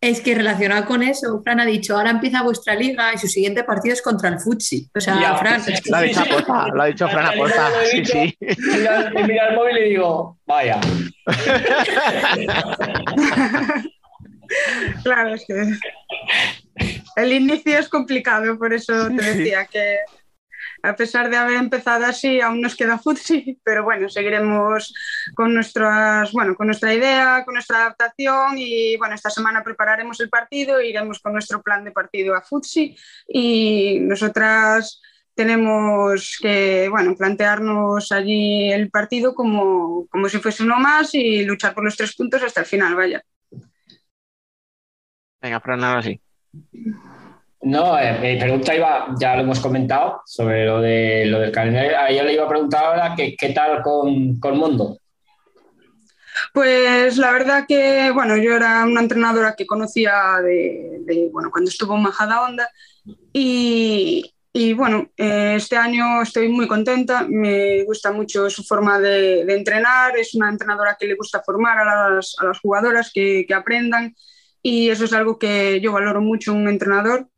es 0.00 0.20
que 0.22 0.34
relacionado 0.34 0.86
con 0.86 1.02
eso, 1.02 1.42
Fran 1.42 1.60
ha 1.60 1.66
dicho, 1.66 1.94
ahora 1.96 2.10
empieza 2.10 2.42
vuestra 2.42 2.74
liga 2.74 3.12
y 3.12 3.18
su 3.18 3.26
siguiente 3.26 3.64
partido 3.64 3.92
es 3.92 4.00
contra 4.00 4.30
el 4.30 4.40
Futsi. 4.40 4.88
O 4.94 5.00
sea, 5.00 5.20
Ya. 5.20 5.36
Fran, 5.36 5.60
Lo 5.86 5.96
ha 5.96 6.02
dicho 6.02 6.20
aposta, 6.20 6.68
lo 6.68 6.82
ha 6.82 6.86
dicho 6.86 7.08
Fran 7.08 7.26
aposta. 7.26 7.68
Sí, 7.90 8.04
sí. 8.04 8.36
Y 8.40 9.22
mira 9.24 9.48
el 9.50 9.56
móvil 9.56 9.76
y 9.78 9.88
digo, 9.90 10.38
vaya. 10.46 10.80
Claro, 15.04 15.34
es 15.34 15.44
que 15.46 15.54
el 17.14 17.32
inicio 17.32 17.78
es 17.78 17.88
complicado, 17.88 18.58
por 18.58 18.74
eso 18.74 19.06
te 19.08 19.22
decía 19.22 19.64
que 19.66 19.98
a 20.82 20.96
pesar 20.96 21.30
de 21.30 21.36
haber 21.36 21.56
empezado 21.56 22.06
así, 22.06 22.40
aún 22.40 22.60
nos 22.60 22.76
queda 22.76 22.98
futsi, 23.02 23.58
pero 23.62 23.84
bueno, 23.84 24.08
seguiremos 24.08 24.92
con 25.34 25.54
nuestras, 25.54 26.32
bueno, 26.32 26.54
con 26.54 26.66
nuestra 26.66 26.94
idea, 26.94 27.44
con 27.44 27.54
nuestra 27.54 27.78
adaptación 27.78 28.56
y 28.56 28.96
bueno, 28.96 29.14
esta 29.14 29.30
semana 29.30 29.62
prepararemos 29.62 30.20
el 30.20 30.28
partido, 30.28 30.78
e 30.78 30.88
iremos 30.88 31.20
con 31.20 31.32
nuestro 31.32 31.62
plan 31.62 31.84
de 31.84 31.92
partido 31.92 32.34
a 32.34 32.42
futsi 32.42 32.96
y 33.28 33.98
nosotras 34.00 35.00
tenemos 35.34 36.38
que 36.40 36.88
bueno, 36.90 37.14
plantearnos 37.16 38.12
allí 38.12 38.70
el 38.70 38.90
partido 38.90 39.34
como, 39.34 40.06
como 40.08 40.28
si 40.28 40.38
fuese 40.38 40.62
uno 40.62 40.78
más 40.78 41.14
y 41.14 41.44
luchar 41.44 41.74
por 41.74 41.84
los 41.84 41.96
tres 41.96 42.14
puntos 42.14 42.42
hasta 42.42 42.60
el 42.60 42.66
final, 42.66 42.94
vaya. 42.94 43.22
Venga, 45.40 45.60
Fran, 45.60 45.82
ahora 45.82 46.02
sí. 46.02 46.20
No, 47.70 47.96
eh, 47.96 48.18
mi 48.20 48.36
pregunta 48.36 48.74
iba, 48.74 49.14
ya 49.20 49.36
lo 49.36 49.42
hemos 49.42 49.60
comentado, 49.60 50.22
sobre 50.26 50.66
lo, 50.66 50.80
de, 50.80 51.24
lo 51.26 51.38
del 51.38 51.52
calendario. 51.52 51.96
A 51.96 52.10
yo 52.10 52.24
le 52.24 52.32
iba 52.34 52.44
a 52.44 52.48
preguntar 52.48 52.84
ahora 52.84 53.14
que, 53.16 53.36
qué 53.36 53.50
tal 53.50 53.80
con, 53.80 54.40
con 54.40 54.58
Mondo. 54.58 54.98
Pues 56.52 57.16
la 57.16 57.30
verdad 57.30 57.66
que, 57.68 58.10
bueno, 58.10 58.36
yo 58.36 58.56
era 58.56 58.84
una 58.84 59.02
entrenadora 59.02 59.54
que 59.56 59.66
conocía 59.66 60.40
de, 60.42 60.98
de, 61.02 61.28
bueno, 61.32 61.48
cuando 61.52 61.70
estuvo 61.70 61.96
Majada 61.96 62.42
Onda 62.42 62.68
y, 63.32 64.34
y, 64.52 64.72
bueno, 64.72 65.08
eh, 65.16 65.54
este 65.56 65.76
año 65.76 66.22
estoy 66.22 66.48
muy 66.48 66.66
contenta, 66.66 67.24
me 67.28 67.84
gusta 67.84 68.10
mucho 68.10 68.50
su 68.50 68.64
forma 68.64 68.98
de, 68.98 69.42
entrenar, 69.42 70.16
es 70.16 70.34
una 70.34 70.48
entrenadora 70.48 70.96
que 70.98 71.06
le 71.06 71.14
gusta 71.14 71.40
formar 71.46 71.78
a 71.78 72.10
las, 72.10 72.34
a 72.40 72.46
las 72.46 72.58
jugadoras 72.58 73.12
que, 73.14 73.44
que 73.46 73.54
aprendan 73.54 74.12
y 74.60 74.88
eso 74.88 75.04
es 75.04 75.12
algo 75.12 75.38
que 75.38 75.80
yo 75.80 75.92
valoro 75.92 76.20
mucho 76.20 76.50
en 76.50 76.58
un 76.58 76.68
entrenador. 76.68 77.28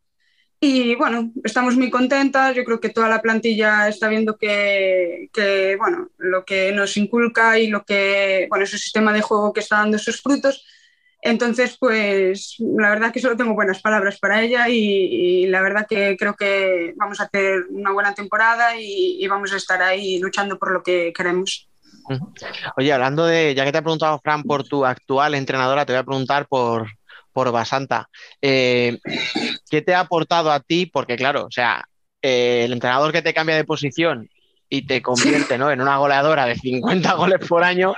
Y 0.64 0.94
bueno, 0.94 1.32
estamos 1.42 1.76
muy 1.76 1.90
contentas. 1.90 2.54
Yo 2.54 2.64
creo 2.64 2.78
que 2.78 2.90
toda 2.90 3.08
la 3.08 3.20
plantilla 3.20 3.88
está 3.88 4.06
viendo 4.06 4.36
que, 4.36 5.28
que, 5.32 5.74
bueno, 5.76 6.10
lo 6.18 6.44
que 6.44 6.70
nos 6.70 6.96
inculca 6.96 7.58
y 7.58 7.66
lo 7.66 7.84
que, 7.84 8.46
bueno, 8.48 8.62
ese 8.62 8.78
sistema 8.78 9.12
de 9.12 9.22
juego 9.22 9.52
que 9.52 9.58
está 9.58 9.78
dando 9.78 9.98
sus 9.98 10.22
frutos. 10.22 10.64
Entonces, 11.20 11.76
pues 11.80 12.54
la 12.60 12.90
verdad 12.90 13.12
que 13.12 13.18
solo 13.18 13.36
tengo 13.36 13.54
buenas 13.54 13.82
palabras 13.82 14.20
para 14.20 14.40
ella 14.40 14.68
y, 14.68 15.48
la 15.48 15.62
verdad 15.62 15.84
que 15.88 16.16
creo 16.16 16.34
que 16.34 16.94
vamos 16.96 17.18
a 17.18 17.24
hacer 17.24 17.64
una 17.70 17.90
buena 17.90 18.14
temporada 18.14 18.76
y, 18.78 19.26
vamos 19.26 19.52
a 19.52 19.56
estar 19.56 19.82
ahí 19.82 20.20
luchando 20.20 20.60
por 20.60 20.70
lo 20.70 20.84
que 20.84 21.12
queremos. 21.12 21.68
Oye, 22.76 22.92
hablando 22.92 23.26
de, 23.26 23.52
ya 23.56 23.64
que 23.64 23.72
te 23.72 23.78
ha 23.78 23.82
preguntado 23.82 24.20
Fran 24.22 24.44
por 24.44 24.62
tu 24.62 24.86
actual 24.86 25.34
entrenadora, 25.34 25.84
te 25.84 25.92
voy 25.92 26.00
a 26.00 26.04
preguntar 26.04 26.46
por, 26.46 26.86
por 27.32 27.50
Basanta. 27.52 28.08
Eh, 28.40 28.98
¿Qué 29.70 29.82
te 29.82 29.94
ha 29.94 30.00
aportado 30.00 30.50
a 30.50 30.60
ti? 30.60 30.86
Porque 30.86 31.16
claro, 31.16 31.46
o 31.46 31.50
sea, 31.50 31.84
eh, 32.20 32.64
el 32.64 32.72
entrenador 32.72 33.12
que 33.12 33.22
te 33.22 33.34
cambia 33.34 33.56
de 33.56 33.64
posición 33.64 34.28
y 34.68 34.86
te 34.86 35.02
convierte 35.02 35.58
¿no? 35.58 35.70
en 35.70 35.80
una 35.82 35.98
goleadora 35.98 36.46
de 36.46 36.54
50 36.54 37.12
goles 37.16 37.46
por 37.46 37.62
año, 37.62 37.92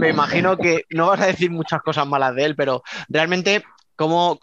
me 0.00 0.08
imagino 0.08 0.56
que 0.56 0.84
no 0.90 1.08
vas 1.08 1.20
a 1.20 1.26
decir 1.26 1.50
muchas 1.50 1.82
cosas 1.82 2.06
malas 2.06 2.34
de 2.34 2.44
él, 2.44 2.56
pero 2.56 2.82
realmente, 3.08 3.64
¿cómo, 3.96 4.38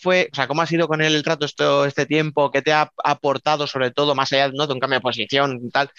fue, 0.00 0.28
o 0.30 0.34
sea, 0.34 0.46
cómo 0.46 0.62
ha 0.62 0.66
sido 0.66 0.86
con 0.86 1.02
él 1.02 1.16
el 1.16 1.24
trato 1.24 1.44
esto, 1.44 1.86
este 1.86 2.06
tiempo? 2.06 2.52
¿Qué 2.52 2.62
te 2.62 2.72
ha 2.72 2.92
aportado, 3.02 3.66
sobre 3.66 3.90
todo, 3.90 4.14
más 4.14 4.32
allá 4.32 4.48
¿no? 4.54 4.66
de 4.66 4.74
un 4.74 4.80
cambio 4.80 4.98
de 4.98 5.02
posición 5.02 5.58
y 5.60 5.70
tal, 5.70 5.90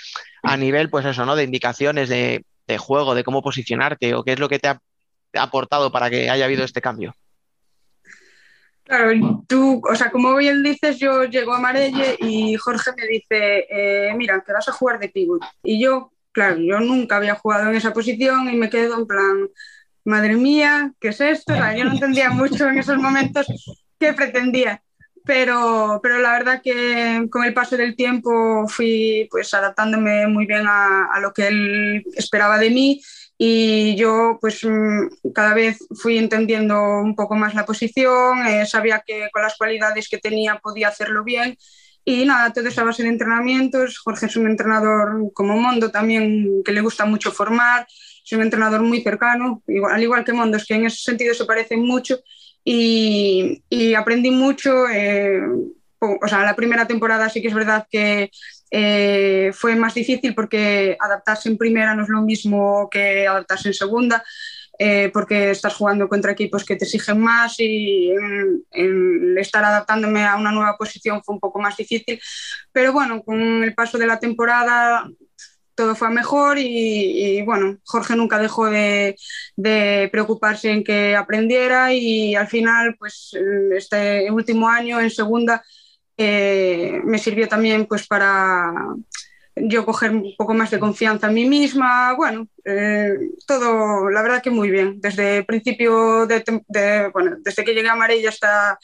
a 0.42 0.56
nivel, 0.56 0.90
pues 0.90 1.06
eso, 1.06 1.26
¿no? 1.26 1.36
De 1.36 1.44
indicaciones 1.44 2.08
de, 2.08 2.46
de 2.66 2.78
juego, 2.78 3.16
de 3.16 3.26
cómo 3.26 3.42
posicionarte, 3.42 4.14
o 4.14 4.24
qué 4.24 4.34
es 4.34 4.40
lo 4.40 4.48
que 4.48 4.60
te 4.60 4.70
ha 4.70 4.80
aportado 5.34 5.92
para 5.92 6.10
que 6.10 6.30
haya 6.30 6.46
habido 6.46 6.64
este 6.64 6.82
cambio? 6.82 7.14
Claro, 8.90 9.44
tú, 9.48 9.82
o 9.88 9.96
sea, 9.96 10.10
como 10.10 10.36
bien 10.36 10.64
dices, 10.64 10.98
yo 10.98 11.26
llego 11.26 11.54
a 11.54 11.60
Marelle 11.60 12.18
y 12.22 12.56
Jorge 12.56 12.90
me 12.98 13.06
dice, 13.06 13.68
eh, 13.70 14.12
mira, 14.18 14.44
que 14.44 14.52
vas 14.52 14.68
a 14.68 14.72
jugar 14.72 14.98
de 14.98 15.10
pivot. 15.10 15.44
Y 15.62 15.80
yo, 15.80 16.12
claro, 16.32 16.58
yo 16.58 16.80
nunca 16.80 17.18
había 17.18 17.36
jugado 17.36 17.70
en 17.70 17.76
esa 17.76 17.94
posición 17.94 18.50
y 18.50 18.58
me 18.58 18.68
quedo 18.72 18.98
en 18.98 19.06
plan, 19.06 19.48
madre 20.06 20.36
mía, 20.38 20.92
¿qué 21.00 21.10
es 21.10 21.22
esto? 21.22 21.54
yo 21.78 21.86
no 21.86 21.92
entendía 21.92 22.30
mucho 22.32 22.68
en 22.68 22.80
esos 22.80 22.98
momentos 22.98 23.46
qué 24.00 24.14
pretendía. 24.14 24.82
Pero, 25.24 26.00
pero 26.02 26.18
la 26.18 26.32
verdad 26.32 26.62
que 26.64 27.28
con 27.30 27.44
el 27.44 27.54
paso 27.54 27.78
del 27.78 27.96
tiempo 27.96 28.68
fui 28.68 29.28
pues 29.30 29.54
adaptándome 29.54 30.26
muy 30.26 30.48
bien 30.48 30.66
a, 30.66 31.06
a 31.14 31.20
lo 31.20 31.32
que 31.32 31.48
él 31.48 32.04
esperaba 32.16 32.58
de 32.58 32.72
mí 32.72 33.00
y 33.42 33.96
yo 33.96 34.38
pues 34.42 34.66
mm, 34.66 35.32
cada 35.34 35.54
vez 35.54 35.80
fui 35.96 36.18
entendiendo 36.18 37.00
un 37.00 37.16
poco 37.16 37.36
más 37.36 37.56
la 37.56 37.66
posición, 37.66 38.46
eh, 38.46 38.66
sabía 38.66 39.02
que 39.06 39.30
con 39.32 39.42
las 39.42 39.56
cualidades 39.58 40.10
que 40.10 40.18
tenía 40.18 40.60
podía 40.60 40.90
hacerlo 40.90 41.24
bien 41.24 41.58
y 42.04 42.26
nada, 42.26 42.52
todo 42.52 42.68
eso 42.68 42.82
a 42.82 42.86
base 42.86 43.04
de 43.04 43.10
entrenamientos. 43.10 44.00
Jorge 44.00 44.26
es 44.26 44.36
un 44.36 44.48
entrenador 44.48 45.32
como 45.34 45.58
Mondo 45.58 45.90
también 45.90 46.64
que 46.66 46.74
le 46.74 46.82
gusta 46.82 47.06
mucho 47.06 47.32
formar, 47.32 47.88
es 48.26 48.32
un 48.34 48.42
entrenador 48.42 48.82
muy 48.82 49.02
cercano, 49.02 49.64
igual, 49.68 49.96
al 49.96 50.04
igual 50.04 50.26
que 50.26 50.34
Mondo, 50.34 50.58
es 50.58 50.66
que 50.66 50.76
en 50.76 50.88
ese 50.88 50.98
sentido 51.02 51.34
se 51.34 51.46
parecen 51.46 51.82
mucho 51.86 52.20
y, 52.64 53.64
y 53.70 53.94
aprendí 53.94 54.32
mucho. 54.32 54.90
Eh, 54.90 55.42
o 56.02 56.28
sea, 56.28 56.44
la 56.44 56.56
primera 56.56 56.88
temporada 56.88 57.30
sí 57.30 57.42
que 57.42 57.50
es 57.50 57.54
verdad 57.54 57.88
que 57.90 58.32
eh, 58.72 59.52
fue 59.54 59.76
más 59.76 59.94
difícil 59.94 60.36
porque 60.36 60.96
adaptarse 61.00 61.50
en 61.50 61.58
primera 61.58 61.96
no 61.96 62.04
es 62.04 62.10
lo 62.10 62.22
mismo 62.22 62.88
que 62.90 63.28
adaptarse 63.28 63.70
en 63.70 63.74
segunda, 63.74 64.24
eh, 64.78 65.10
porque 65.12 65.52
estás 65.52 65.76
jugando 65.76 66.08
contra 66.08 66.32
equipos 66.32 66.64
que 66.64 66.76
te 66.76 66.86
exigen 66.86 67.20
más 67.20 67.60
y 67.60 68.12
en, 68.72 69.38
estar 69.38 69.64
adaptándome 69.64 70.24
a 70.26 70.36
una 70.38 70.52
nueva 70.52 70.78
posición 70.78 71.24
fue 71.24 71.36
un 71.36 71.42
poco 71.42 71.60
más 71.60 71.76
difícil. 71.78 72.20
Pero 72.72 72.94
bueno, 72.94 73.24
con 73.24 73.64
el 73.64 73.74
paso 73.74 73.98
de 73.98 74.08
la 74.08 74.20
temporada 74.20 75.10
todo 75.76 75.96
fue 75.96 76.10
mejor 76.10 76.58
y, 76.60 77.42
bueno, 77.44 77.78
Jorge 77.86 78.14
nunca 78.18 78.38
dejó 78.38 78.66
de, 78.66 79.16
de, 79.56 80.10
preocuparse 80.12 80.72
en 80.72 80.84
que 80.84 81.16
aprendiera 81.16 81.94
y 81.94 82.36
al 82.36 82.50
final, 82.50 82.98
pues 83.00 83.32
este 83.72 84.30
último 84.30 84.68
año 84.68 85.00
en 85.00 85.10
segunda 85.10 85.64
eh, 86.22 87.02
me 87.06 87.18
sirvió 87.18 87.48
también 87.48 87.86
pues 87.86 88.06
para 88.06 88.74
yo 89.56 89.86
coger 89.86 90.12
un 90.12 90.36
poco 90.38 90.54
más 90.54 90.70
de 90.70 90.78
confianza 90.80 91.28
en 91.28 91.34
mí 91.34 91.46
misma. 91.46 92.14
Bueno, 92.16 92.48
eh, 92.66 93.14
todo, 93.48 94.10
la 94.10 94.22
verdad 94.22 94.42
que 94.44 94.50
muy 94.50 94.70
bien. 94.70 95.00
Desde 95.00 95.46
principio, 95.46 96.28
de, 96.28 97.10
bueno, 97.14 97.38
desde 97.40 97.64
que 97.64 97.74
llegué 97.74 97.88
a 97.88 97.96
Marella 97.96 98.28
hasta, 98.28 98.78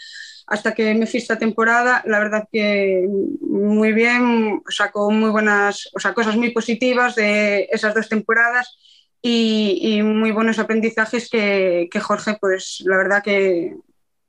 hasta 0.48 0.74
que 0.74 0.94
me 0.94 1.08
fui 1.08 1.20
esta 1.20 1.38
temporada, 1.38 2.02
la 2.06 2.20
verdad 2.20 2.48
que 2.50 3.06
muy 3.42 3.92
bien, 3.92 4.62
sacó 4.70 5.12
muy 5.12 5.30
buenas, 5.30 5.90
o 5.94 6.00
sea, 6.00 6.14
cosas 6.14 6.38
muy 6.38 6.52
positivas 6.52 7.16
de 7.16 7.68
esas 7.70 7.94
dos 7.94 8.08
temporadas 8.08 8.78
y, 9.22 10.02
muy 10.04 10.32
buenos 10.32 10.58
aprendizajes 10.60 11.30
que, 11.30 11.90
que 11.92 12.00
Jorge, 12.00 12.38
pues 12.40 12.82
la 12.86 12.96
verdad 12.96 13.24
que 13.24 13.76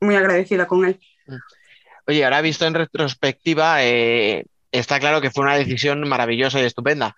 muy 0.01 0.17
agradecida 0.17 0.67
con 0.67 0.85
él. 0.87 0.99
Oye, 2.09 2.25
ahora 2.25 2.41
visto 2.41 2.67
en 2.67 2.75
retrospectiva, 2.75 3.85
eh, 3.85 4.45
está 4.71 5.01
claro 5.01 5.21
que 5.21 5.31
fue 5.31 5.45
una 5.45 5.57
decisión 5.57 6.09
maravillosa 6.09 6.61
y 6.61 6.65
estupenda. 6.65 7.17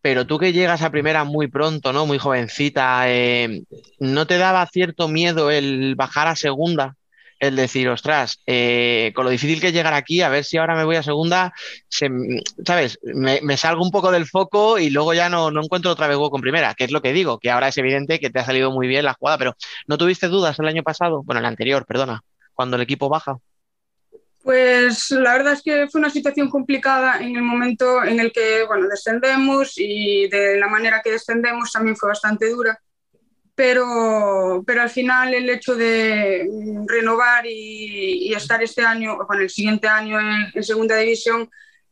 Pero 0.00 0.26
tú 0.26 0.38
que 0.38 0.52
llegas 0.52 0.82
a 0.82 0.90
primera 0.90 1.24
muy 1.24 1.48
pronto, 1.48 1.92
¿no? 1.92 2.06
Muy 2.06 2.18
jovencita, 2.18 3.04
eh, 3.10 3.62
¿no 4.00 4.26
te 4.26 4.38
daba 4.38 4.66
cierto 4.66 5.08
miedo 5.08 5.50
el 5.50 5.94
bajar 5.96 6.28
a 6.28 6.36
segunda? 6.36 6.96
El 7.38 7.56
decir, 7.56 7.88
ostras, 7.88 8.40
eh, 8.46 9.12
con 9.14 9.24
lo 9.24 9.30
difícil 9.30 9.60
que 9.60 9.68
es 9.68 9.74
llegar 9.74 9.94
aquí, 9.94 10.22
a 10.22 10.28
ver 10.28 10.44
si 10.44 10.58
ahora 10.58 10.76
me 10.76 10.84
voy 10.84 10.96
a 10.96 11.02
segunda, 11.02 11.52
¿sabes? 12.64 12.98
Me, 13.02 13.56
salgo 13.56 13.82
un 13.84 13.90
poco 13.90 14.12
del 14.12 14.26
foco 14.26 14.78
y 14.78 14.90
luego 14.90 15.12
ya 15.12 15.28
no, 15.28 15.50
no 15.50 15.62
encuentro 15.62 15.90
otra 15.90 16.06
vez 16.06 16.16
hueco 16.16 16.36
en 16.36 16.42
primera, 16.42 16.74
que 16.74 16.84
es 16.84 16.92
lo 16.92 17.02
que 17.02 17.12
digo, 17.12 17.38
que 17.38 17.50
ahora 17.50 17.68
es 17.68 17.78
evidente 17.78 18.20
que 18.20 18.30
te 18.30 18.38
ha 18.38 18.44
salido 18.44 18.70
muy 18.70 18.86
bien 18.88 19.04
la 19.04 19.14
jugada, 19.14 19.38
pero 19.38 19.56
¿no 19.88 19.98
tuviste 19.98 20.28
dudas 20.28 20.58
el 20.58 20.68
año 20.68 20.82
pasado? 20.84 21.22
Bueno, 21.24 21.40
el 21.40 21.46
anterior, 21.46 21.84
perdona, 21.86 22.22
cuando 22.54 22.76
el 22.76 22.82
equipo 22.82 23.08
baja. 23.08 23.38
Pues 24.42 25.10
la 25.12 25.34
verdad 25.34 25.52
es 25.52 25.62
que 25.62 25.86
fue 25.88 26.00
una 26.00 26.10
situación 26.10 26.50
complicada 26.50 27.20
en 27.20 27.36
el 27.36 27.42
momento 27.42 28.02
en 28.02 28.18
el 28.18 28.32
que 28.32 28.64
bueno, 28.66 28.88
descendemos 28.88 29.74
y 29.76 30.28
de 30.28 30.58
la 30.58 30.66
manera 30.66 31.00
que 31.00 31.12
descendemos 31.12 31.70
también 31.70 31.96
fue 31.96 32.08
bastante 32.08 32.50
dura. 32.50 32.78
Pero, 33.54 34.64
pero 34.66 34.82
al 34.82 34.90
final 34.90 35.34
el 35.34 35.48
hecho 35.48 35.76
de 35.76 36.48
renovar 36.86 37.44
y, 37.46 38.32
estar 38.34 38.62
este 38.62 38.82
año, 38.82 39.18
bueno, 39.26 39.42
el 39.42 39.50
siguiente 39.50 39.86
año 39.86 40.18
en, 40.18 40.62
segunda 40.64 40.96
división, 40.96 41.48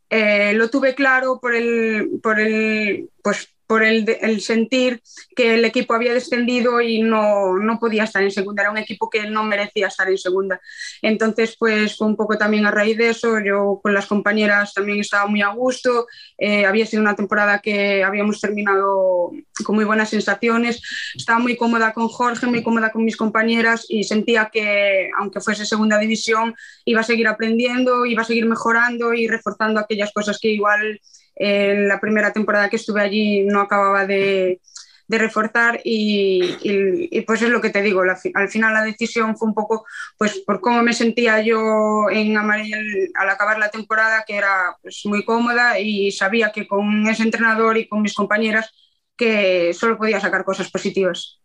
eh, 0.09 0.53
lo 0.55 0.71
tuve 0.71 0.95
claro 0.95 1.39
por 1.41 1.55
el, 1.55 2.19
por 2.23 2.41
el, 2.41 3.11
pues 3.23 3.49
por 3.71 3.85
el, 3.85 4.05
el, 4.21 4.41
sentir 4.41 5.01
que 5.37 5.55
el 5.55 5.65
equipo 5.65 5.95
había 5.95 6.13
descendido 6.13 6.81
y 6.81 7.03
no, 7.03 7.57
no, 7.57 7.79
podía 7.79 8.03
estar 8.03 8.21
en 8.21 8.33
segunda, 8.33 8.63
era 8.63 8.73
un 8.73 8.79
equipo 8.79 9.09
que 9.09 9.31
no 9.31 9.45
merecía 9.45 9.87
estar 9.87 10.11
en 10.11 10.19
segunda. 10.19 10.61
Entonces, 11.01 11.55
pues 11.57 11.97
fue 11.97 12.09
un 12.09 12.17
poco 12.17 12.37
también 12.37 12.67
a 12.67 12.73
raíz 12.73 12.99
de 12.99 13.11
eso, 13.11 13.39
yo 13.39 13.79
con 13.81 13.95
las 13.95 14.07
compañeras 14.07 14.75
también 14.75 14.99
estaba 14.99 15.29
muy 15.29 15.41
a 15.41 15.51
gusto, 15.51 16.09
eh, 16.37 16.67
había 16.67 16.85
sido 16.85 17.01
una 17.01 17.15
temporada 17.15 17.61
que 17.61 18.03
habíamos 18.03 18.41
terminado 18.41 19.31
con 19.65 19.77
muy 19.77 19.85
buenas 19.85 20.11
sensaciones, 20.11 20.83
estaba 21.15 21.39
muy 21.39 21.57
cómoda 21.57 21.93
con 21.93 22.09
Jorge, 22.09 22.49
muy 22.49 22.65
cómoda 22.65 22.91
con 22.91 23.05
mis 23.05 23.17
compañeras 23.17 23.87
y 23.89 24.03
sentía 24.03 24.51
que 24.53 25.11
aunque 25.17 25.41
fuese 25.41 25.65
segunda 25.65 25.97
división, 25.97 26.57
iba 26.85 27.03
a 27.03 27.05
seguir 27.05 27.29
aprendiendo, 27.29 28.05
iba 28.05 28.23
a 28.23 28.25
seguir 28.25 28.47
mejorando 28.47 29.15
y 29.15 29.29
reforzando 29.29 29.79
aquellas 29.79 30.11
cosas 30.13 30.41
que 30.41 30.49
igual 30.49 31.01
en 31.41 31.89
la 31.89 31.99
primera 31.99 32.35
temporada 32.35 32.69
que 32.69 32.77
estuve 32.77 33.01
allí 33.01 33.45
no 33.45 33.63
acababa 33.63 34.07
de, 34.07 34.61
reforzar 35.09 35.81
y, 35.83 37.23
pues 37.27 37.43
es 37.43 37.49
lo 37.49 37.61
que 37.61 37.71
te 37.71 37.83
digo, 37.83 38.03
al 38.35 38.49
final 38.49 38.75
la 38.75 38.85
decisión 38.85 39.37
fue 39.37 39.49
un 39.49 39.55
poco 39.55 39.85
pues 40.17 40.39
por 40.47 40.61
cómo 40.61 40.85
me 40.85 40.93
sentía 40.93 41.41
yo 41.41 42.09
en 42.13 42.37
Amaril 42.37 43.11
al 43.17 43.29
acabar 43.29 43.59
la 43.59 43.71
temporada, 43.71 44.23
que 44.25 44.37
era 44.37 44.77
pues, 44.81 45.01
muy 45.07 45.25
cómoda 45.25 45.81
y 45.81 46.13
sabía 46.13 46.53
que 46.53 46.69
con 46.69 47.09
ese 47.09 47.25
entrenador 47.25 47.77
y 47.77 47.89
con 47.89 48.03
mis 48.03 48.15
compañeras 48.15 48.71
que 49.17 49.73
solo 49.75 49.99
podía 49.99 50.21
sacar 50.21 50.45
cosas 50.45 50.71
positivas. 50.71 51.41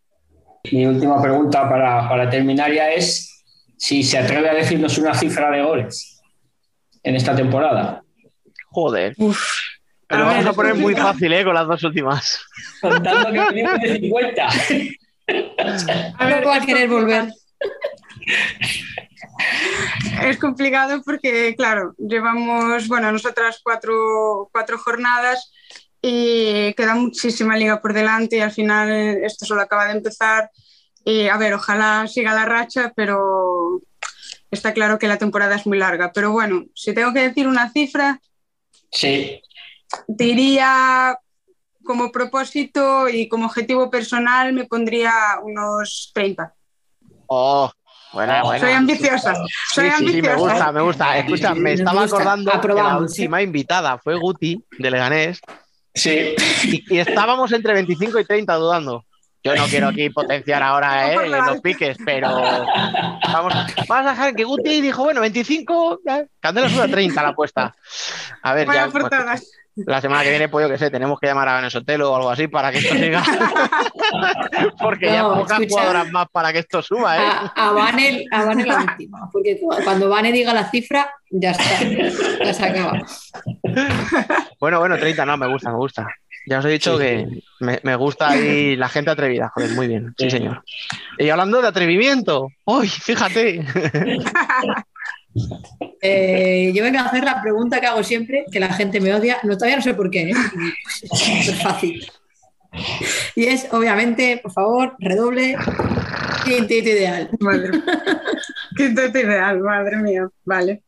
Mi 0.72 0.86
última 0.86 1.20
pregunta 1.20 1.68
para, 1.68 2.08
para 2.08 2.30
terminar 2.30 2.72
ya 2.72 2.92
es 2.92 3.44
si 3.78 4.04
se 4.04 4.20
atreve 4.20 4.48
a 4.48 4.54
decirnos 4.54 4.96
una 5.00 5.16
cifra 5.16 5.50
de 5.50 5.64
goles 5.64 6.22
en 7.02 7.16
esta 7.16 7.36
temporada. 7.36 8.04
Joder. 8.70 9.16
Pero 10.08 10.26
vamos 10.26 10.46
a 10.46 10.54
poner 10.54 10.76
muy 10.76 10.96
fácil, 10.96 11.34
¿eh? 11.34 11.44
Con 11.44 11.56
las 11.56 11.68
dos 11.68 11.84
últimas. 11.84 12.40
Contando 12.82 13.32
que 13.32 13.40
venimos 13.40 13.80
de 13.80 14.00
50. 14.00 14.48
A 16.20 16.26
ver, 16.28 16.48
va 16.48 16.56
a 16.58 16.66
querer 16.66 16.88
volver. 16.88 17.34
Es 20.22 20.38
complicado 20.38 21.02
porque, 21.04 21.56
claro, 21.56 21.96
llevamos, 21.98 22.88
bueno, 22.88 23.12
nosotras 23.12 23.60
cuatro, 23.64 24.50
cuatro 24.52 24.78
jornadas 24.78 25.52
y 26.02 26.74
queda 26.76 26.94
muchísima 26.96 27.58
liga 27.58 27.82
por 27.82 27.94
delante 27.94 28.38
y 28.38 28.42
al 28.42 28.52
final 28.52 28.90
esto 29.24 29.46
solo 29.46 29.62
acaba 29.62 29.86
de 29.86 29.94
empezar. 29.94 30.52
Y 31.04 31.28
a 31.28 31.38
ver, 31.38 31.54
ojalá 31.56 32.08
siga 32.08 32.34
la 32.34 32.46
racha, 32.46 32.94
pero 32.96 33.82
está 34.52 34.74
claro 34.74 35.00
que 35.00 35.08
la 35.08 35.18
temporada 35.18 35.56
es 35.56 35.66
muy 35.66 35.80
larga. 35.80 36.12
Pero 36.14 36.32
bueno, 36.32 36.66
si 36.76 36.94
tengo 36.94 37.14
que 37.14 37.28
decir 37.28 37.48
una 37.48 37.72
cifra. 37.72 38.20
Sí 38.92 39.42
diría 40.08 41.18
como 41.84 42.12
propósito 42.12 43.08
y 43.08 43.28
como 43.30 43.46
objetivo 43.46 43.90
personal 43.90 44.54
me 44.54 44.66
pondría 44.66 45.12
unos 45.44 46.12
30. 46.14 46.54
Oh, 47.28 47.72
buena, 48.14 48.44
buena. 48.44 48.60
Soy 48.60 48.74
ambiciosa. 48.74 49.36
Soy 49.72 49.92
Sí, 49.92 50.08
sí, 50.14 50.22
me 50.22 50.36
gusta, 50.36 50.72
me 50.72 50.82
gusta. 50.82 51.18
Escucha, 51.18 51.54
me 51.54 51.74
estaba 51.74 52.04
acordando 52.04 52.52
que 52.52 52.56
la 52.58 52.60
Aprobamos, 52.60 53.12
última 53.12 53.42
invitada 53.42 53.98
fue 54.00 54.16
Guti, 54.16 54.64
de 54.80 54.92
Leganés, 54.92 55.40
Sí. 55.94 56.36
y, 56.64 56.96
y 56.96 57.00
estábamos 57.00 57.52
entre 57.52 57.74
25 57.74 58.20
y 58.20 58.26
30 58.26 58.54
dudando. 58.56 59.06
Yo 59.46 59.56
no 59.56 59.66
quiero 59.66 59.90
aquí 59.90 60.10
potenciar 60.10 60.64
ahora 60.64 61.14
eh, 61.14 61.30
los 61.30 61.62
piques, 61.62 61.98
pero 62.04 62.30
vamos, 62.32 63.54
vamos 63.88 64.08
a 64.08 64.10
dejar 64.10 64.34
que 64.36 64.44
Guti 64.44 64.82
dijo, 64.82 65.04
bueno, 65.04 65.22
25, 65.22 66.00
ya, 66.04 66.26
Candela 66.40 66.68
sube 66.68 66.82
a 66.82 66.88
30 66.88 67.22
la 67.22 67.30
apuesta. 67.30 67.76
A 68.42 68.54
ver, 68.56 68.66
Vaya 68.66 68.88
ya, 68.88 68.92
pues. 68.92 69.52
La 69.76 70.00
semana 70.02 70.24
que 70.24 70.30
viene, 70.30 70.48
pues 70.50 70.66
yo 70.66 70.72
que 70.72 70.78
sé, 70.78 70.90
tenemos 70.90 71.20
que 71.20 71.28
llamar 71.28 71.50
a 71.50 71.56
Venesotelo 71.58 72.12
o 72.12 72.16
algo 72.16 72.30
así 72.30 72.48
para 72.48 72.72
que 72.72 72.78
esto 72.80 72.96
siga. 72.96 73.24
Porque 74.82 75.08
ya 75.08 75.24
pocas 75.24 75.60
escucha. 75.60 75.68
jugadoras 75.70 76.12
más 76.12 76.28
para 76.32 76.54
que 76.54 76.60
esto 76.60 76.82
suba, 76.82 77.18
¿eh? 77.18 77.22
A, 77.22 77.68
a 77.68 77.72
Vane, 77.72 78.26
a 78.32 78.46
Vane 78.46 78.66
la 78.66 78.78
última, 78.78 79.30
porque 79.32 79.60
cu- 79.60 79.76
cuando 79.84 80.10
Vane 80.10 80.32
diga 80.32 80.54
la 80.54 80.70
cifra, 80.70 81.10
ya 81.30 81.52
está, 81.52 81.80
ya 82.46 82.54
se 82.54 82.66
acaba. 82.66 83.02
Bueno, 84.60 84.80
bueno, 84.80 84.98
30 84.98 85.26
no, 85.26 85.38
me 85.38 85.48
gusta, 85.48 85.72
me 85.72 85.78
gusta. 85.78 86.08
Ya 86.48 86.60
os 86.60 86.66
he 86.66 86.70
dicho 86.70 86.98
Sí, 86.98 87.04
que 87.04 87.28
me, 87.60 87.80
me 87.84 87.96
gusta 87.96 88.30
ahí 88.30 88.76
la 88.76 88.88
gente 88.88 89.10
atrevida, 89.12 89.52
joder, 89.54 89.72
muy 89.72 89.88
bien, 89.88 90.14
sí, 90.18 90.30
señor. 90.30 90.64
Y 91.18 91.30
hablando 91.30 91.62
de 91.62 91.68
atrevimiento, 91.68 92.50
uy, 92.66 92.88
fíjate. 92.88 93.66
Eh, 96.02 96.72
yo 96.74 96.84
vengo 96.84 97.00
a 97.00 97.06
hacer 97.06 97.24
la 97.24 97.42
pregunta 97.42 97.80
que 97.82 97.88
hago 97.88 98.04
siempre, 98.04 98.46
que 98.52 98.60
la 98.60 98.74
gente 98.74 99.02
me 99.02 99.14
odia, 99.14 99.38
no, 99.44 99.56
todavía 99.56 99.78
no 99.78 99.82
sé 99.82 99.94
por 99.94 100.10
qué, 100.10 100.30
¿eh? 100.30 100.34
es 101.40 101.62
fácil. 101.62 102.06
Y 103.36 103.46
es, 103.46 103.68
obviamente, 103.72 104.40
por 104.42 104.52
favor, 104.52 104.96
redoble, 105.00 105.56
quintito 106.46 106.90
ideal. 106.90 107.30
Madre. 107.40 107.72
Quinteto 108.76 109.20
ideal, 109.20 109.60
madre 109.62 109.98
mía. 109.98 110.28
Vale. 110.44 110.84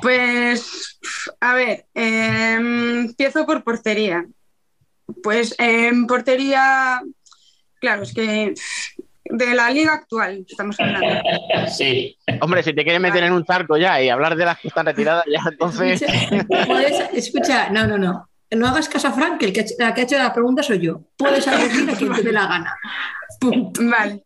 Pues, 0.00 0.98
a 1.40 1.54
ver, 1.54 1.86
eh, 1.94 2.54
empiezo 2.54 3.44
por 3.44 3.64
portería. 3.64 4.26
Pues 5.22 5.54
en 5.58 6.06
portería, 6.06 7.00
claro, 7.80 8.02
es 8.02 8.12
que 8.12 8.54
de 9.30 9.54
la 9.54 9.70
liga 9.70 9.92
actual 9.94 10.44
estamos 10.48 10.78
hablando. 10.80 11.06
Sí. 11.76 12.16
Hombre, 12.40 12.62
si 12.62 12.72
te 12.74 12.82
quieres 12.82 13.00
meter 13.00 13.22
en 13.24 13.32
un 13.32 13.44
charco 13.44 13.76
ya 13.76 14.00
y 14.02 14.08
hablar 14.08 14.36
de 14.36 14.44
las 14.44 14.58
que 14.58 14.68
están 14.68 14.86
retiradas, 14.86 15.24
ya 15.26 15.40
entonces. 15.50 16.00
Escucha, 16.02 16.46
puedes- 16.66 17.08
escucha, 17.14 17.70
no, 17.70 17.86
no, 17.86 17.98
no. 17.98 18.28
No 18.50 18.66
hagas 18.68 18.88
caso 18.88 19.08
a 19.08 19.12
Frank, 19.12 19.38
que 19.38 19.46
el 19.46 19.52
que 19.52 19.60
ha 19.60 19.62
hecho, 19.64 19.74
la 19.78 19.92
que 19.92 20.00
ha 20.00 20.04
hecho 20.04 20.16
la 20.18 20.32
pregunta 20.32 20.62
soy 20.62 20.78
yo. 20.80 21.02
Puedes 21.18 21.46
elegir 21.46 21.90
a 21.90 21.94
quien 21.94 22.12
te 22.14 22.22
dé 22.22 22.32
la 22.32 22.46
gana. 22.46 22.74
Punto. 23.38 23.80
Vale. 23.84 24.24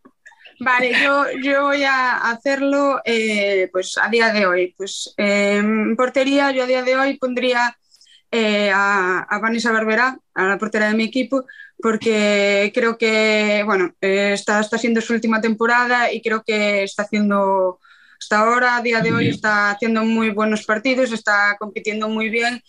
Vale, 0.61 0.93
yo, 1.03 1.25
yo 1.43 1.63
voy 1.65 1.83
a 1.83 2.19
hacerlo 2.31 3.01
eh, 3.05 3.69
pues 3.73 3.99
a 4.01 4.09
día 4.09 4.33
de 4.33 4.47
hoy. 4.47 4.75
Pues 4.77 5.13
eh, 5.17 5.57
en 5.57 5.97
portería, 5.97 6.53
yo 6.53 6.63
a 6.63 6.67
día 6.67 6.85
de 6.85 6.95
hoy 6.95 7.19
pondría 7.19 7.77
eh, 8.31 8.71
a, 8.73 9.27
a 9.29 9.39
Vanessa 9.41 9.73
Barberá, 9.73 10.17
a 10.35 10.45
la 10.45 10.59
portera 10.59 10.87
de 10.87 10.95
mi 10.95 11.03
equipo, 11.05 11.45
porque 11.83 12.71
creo 12.75 12.97
que, 12.97 13.63
bueno, 13.67 13.95
eh, 14.01 14.33
está, 14.35 14.61
está 14.61 14.79
siendo 14.79 15.01
su 15.01 15.13
última 15.13 15.41
temporada 15.41 16.13
y 16.13 16.23
creo 16.23 16.43
que 16.47 16.85
está 16.85 17.03
haciendo, 17.03 17.81
hasta 18.19 18.39
ahora, 18.39 18.77
a 18.77 18.83
día 18.83 19.01
de 19.01 19.13
hoy, 19.13 19.29
está 19.29 19.71
haciendo 19.73 20.05
muy 20.05 20.31
buenos 20.31 20.65
partidos, 20.65 21.13
está 21.13 21.57
compitiendo 21.59 22.09
muy 22.09 22.31
bien 22.31 22.63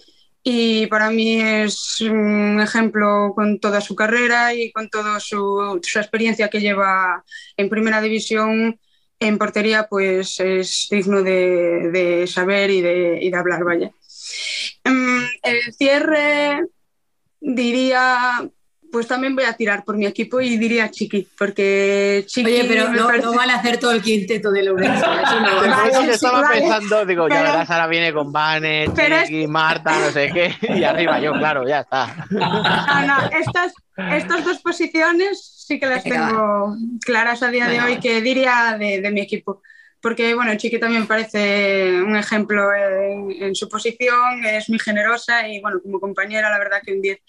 y 0.43 0.87
para 0.87 1.09
mí 1.09 1.41
es 1.41 2.01
un 2.01 2.59
ejemplo 2.59 3.31
con 3.33 3.59
toda 3.59 3.79
su 3.79 3.95
carrera 3.95 4.53
y 4.53 4.71
con 4.73 4.89
toda 4.89 5.19
su, 5.21 5.79
su 5.81 5.99
experiencia 5.99 6.49
que 6.49 6.59
lleva 6.59 7.23
en 7.55 7.69
primera 7.69 8.01
división 8.01 8.77
en 9.19 9.37
portería, 9.37 9.87
pues 9.89 10.39
es 10.41 10.87
digno 10.91 11.23
de, 11.23 11.89
de 11.91 12.27
saber 12.27 12.69
y 12.71 12.81
de, 12.81 13.19
y 13.21 13.29
de 13.29 13.37
hablar, 13.37 13.63
vaya. 13.63 13.91
Mm, 14.83 15.23
El 15.43 15.73
cierre 15.73 16.67
diría, 17.39 18.49
pues 18.93 19.07
también 19.07 19.35
voy 19.35 19.43
a 19.43 19.51
tirar 19.53 19.83
por 19.83 19.97
mi 19.97 20.05
equipo 20.05 20.39
y 20.39 20.55
diría 20.57 20.89
Chiqui, 20.89 21.27
porque 21.37 22.23
Chiqui 22.27 22.49
Oye, 22.51 22.65
pero 22.67 22.89
no, 22.89 23.07
parece- 23.07 23.25
no 23.25 23.33
vale 23.33 23.51
hacer 23.51 23.77
todo 23.79 23.91
el 23.91 24.01
quinteto 24.01 24.51
de 24.51 24.63
Lourenço. 24.63 25.03
Eso 25.11 25.39
no 25.41 25.55
vale. 25.67 25.91
que 25.91 25.97
sí, 26.05 26.09
estaba 26.11 26.41
vale. 26.41 26.59
pensando, 26.61 27.05
digo, 27.05 27.27
ya 27.27 27.35
Pero- 27.35 27.51
verás, 27.51 27.69
ahora 27.71 27.87
viene 27.87 28.13
con 28.13 28.31
Vanes, 28.31 28.89
Pero 28.95 29.15
es- 29.17 29.27
Chiqui, 29.27 29.47
Marta, 29.47 29.99
no 29.99 30.11
sé 30.11 30.29
qué, 30.33 30.55
y 30.77 30.83
arriba 30.83 31.19
yo, 31.19 31.33
claro, 31.33 31.67
ya 31.67 31.81
está. 31.81 32.25
No, 32.29 33.07
no, 33.07 33.29
estas, 33.37 33.73
estas 34.13 34.45
dos 34.45 34.59
posiciones 34.59 35.63
sí 35.67 35.79
que 35.79 35.87
las 35.87 36.03
tengo 36.03 36.75
claras 37.03 37.41
a 37.43 37.49
día 37.49 37.67
de 37.67 37.81
hoy, 37.81 37.99
que 37.99 38.21
diría 38.21 38.77
de, 38.79 39.01
de 39.01 39.11
mi 39.11 39.19
equipo. 39.21 39.61
Porque, 40.01 40.35
bueno, 40.35 40.53
Chiqui 40.57 40.79
también 40.81 41.07
parece 41.07 42.01
un 42.01 42.17
ejemplo 42.17 42.73
en, 42.75 43.31
en 43.41 43.55
su 43.55 43.69
posición, 43.69 44.43
es 44.45 44.67
muy 44.69 44.77
generosa 44.77 45.47
y, 45.47 45.61
bueno, 45.61 45.79
como 45.81 45.99
compañera, 46.01 46.49
la 46.49 46.59
verdad 46.59 46.81
que 46.85 46.91
un 46.91 47.01
10. 47.01 47.19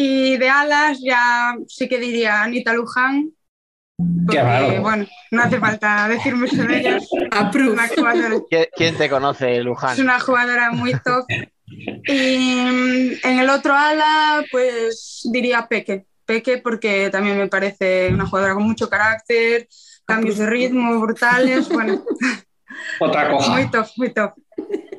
Y 0.00 0.36
de 0.36 0.48
alas 0.48 1.00
ya 1.02 1.56
sí 1.66 1.88
que 1.88 1.98
diría 1.98 2.42
Anita 2.44 2.72
Luján, 2.72 3.32
porque, 4.26 4.40
raro. 4.40 4.80
bueno, 4.80 5.06
no 5.32 5.42
hace 5.42 5.58
falta 5.58 6.06
decir 6.06 6.36
mucho 6.36 6.62
de 6.62 6.78
ella. 6.78 6.96
Es 6.98 7.08
Approve. 7.32 7.72
una 7.72 7.88
jugadora 7.88 8.36
¿Quién, 8.76 8.96
te 8.96 9.10
conoce, 9.10 9.60
Luján? 9.64 9.94
es 9.94 9.98
una 9.98 10.20
jugadora 10.20 10.70
muy 10.70 10.92
top. 11.04 11.24
Y 11.66 12.54
mm, 12.64 13.12
en 13.26 13.38
el 13.40 13.50
otro 13.50 13.74
ala, 13.74 14.44
pues 14.52 15.22
diría 15.32 15.66
Peque. 15.68 16.06
Peque 16.24 16.58
porque 16.58 17.10
también 17.10 17.36
me 17.36 17.48
parece 17.48 18.10
una 18.12 18.24
jugadora 18.26 18.54
con 18.54 18.62
mucho 18.62 18.88
carácter, 18.88 19.66
cambios 20.06 20.38
de 20.38 20.46
ritmo 20.46 20.96
brutales, 21.00 21.68
bueno, 21.70 22.04
Otra 23.00 23.30
cosa. 23.32 23.50
muy 23.50 23.68
top, 23.68 23.86
muy 23.96 24.12
top. 24.14 24.32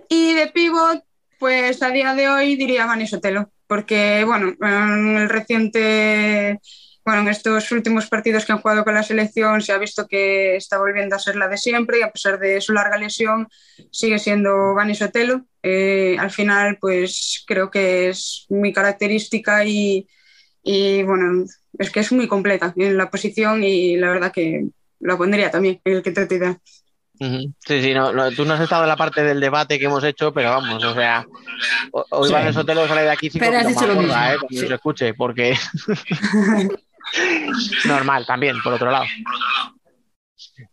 Y 0.09 0.33
de 0.33 0.47
pivot, 0.47 1.01
pues 1.39 1.81
a 1.83 1.89
día 1.89 2.13
de 2.15 2.27
hoy 2.27 2.57
diría 2.57 2.85
Vani 2.85 3.07
Sotelo, 3.07 3.49
porque 3.69 4.23
bueno, 4.25 4.55
en 4.59 5.15
el 5.15 5.29
reciente, 5.29 6.59
bueno, 7.05 7.21
en 7.21 7.27
estos 7.27 7.71
últimos 7.71 8.07
partidos 8.07 8.43
que 8.43 8.51
han 8.51 8.61
jugado 8.61 8.83
con 8.83 8.95
la 8.95 9.03
selección 9.03 9.61
se 9.61 9.71
ha 9.71 9.77
visto 9.77 10.07
que 10.07 10.55
está 10.55 10.79
volviendo 10.79 11.15
a 11.15 11.19
ser 11.19 11.35
la 11.35 11.47
de 11.47 11.57
siempre 11.57 11.99
y 11.99 12.01
a 12.01 12.11
pesar 12.11 12.39
de 12.39 12.59
su 12.61 12.73
larga 12.73 12.97
lesión 12.97 13.47
sigue 13.91 14.17
siendo 14.17 14.73
Vani 14.73 14.95
Sotelo. 14.95 15.45
Eh, 15.61 16.17
al 16.17 16.31
final, 16.31 16.79
pues 16.81 17.43
creo 17.45 17.69
que 17.69 18.09
es 18.09 18.47
muy 18.49 18.73
característica 18.73 19.63
y, 19.63 20.07
y 20.63 21.03
bueno, 21.03 21.45
es 21.77 21.91
que 21.91 21.99
es 21.99 22.11
muy 22.11 22.27
completa 22.27 22.73
en 22.75 22.97
la 22.97 23.11
posición 23.11 23.63
y 23.63 23.97
la 23.97 24.09
verdad 24.09 24.31
que 24.33 24.67
la 24.99 25.15
pondría 25.15 25.51
también 25.51 25.79
en 25.85 25.93
el 25.93 26.01
que 26.01 26.11
te 26.11 26.25
Sí, 27.19 27.81
sí, 27.81 27.93
no, 27.93 28.13
no, 28.13 28.31
tú 28.31 28.45
no 28.45 28.53
has 28.53 28.61
estado 28.61 28.83
en 28.83 28.89
la 28.89 28.95
parte 28.95 29.23
del 29.23 29.39
debate 29.41 29.77
que 29.77 29.85
hemos 29.85 30.03
hecho, 30.03 30.33
pero 30.33 30.51
vamos, 30.51 30.83
o 30.83 30.93
sea, 30.93 31.25
hoy 32.11 32.27
Sí. 32.27 32.33
van 32.33 32.47
el 32.47 32.53
Sotelo 32.53 32.87
sale 32.87 33.01
de 33.01 33.11
aquí 33.11 33.29
cinco 33.29 33.45
Pero 33.45 33.57
has 33.57 33.67
kilos 33.67 33.81
dicho 33.81 33.93
más 33.93 33.95
lo 33.95 34.01
gorda, 34.01 34.21
mismo, 34.29 34.33
¿eh? 34.33 34.37
Cuando 34.39 34.61
sí. 34.61 34.67
se 34.67 34.73
escuche, 34.73 35.13
porque 35.13 35.57
normal 37.85 38.25
también, 38.25 38.55
por 38.63 38.73
otro 38.73 38.91
lado. 38.91 39.05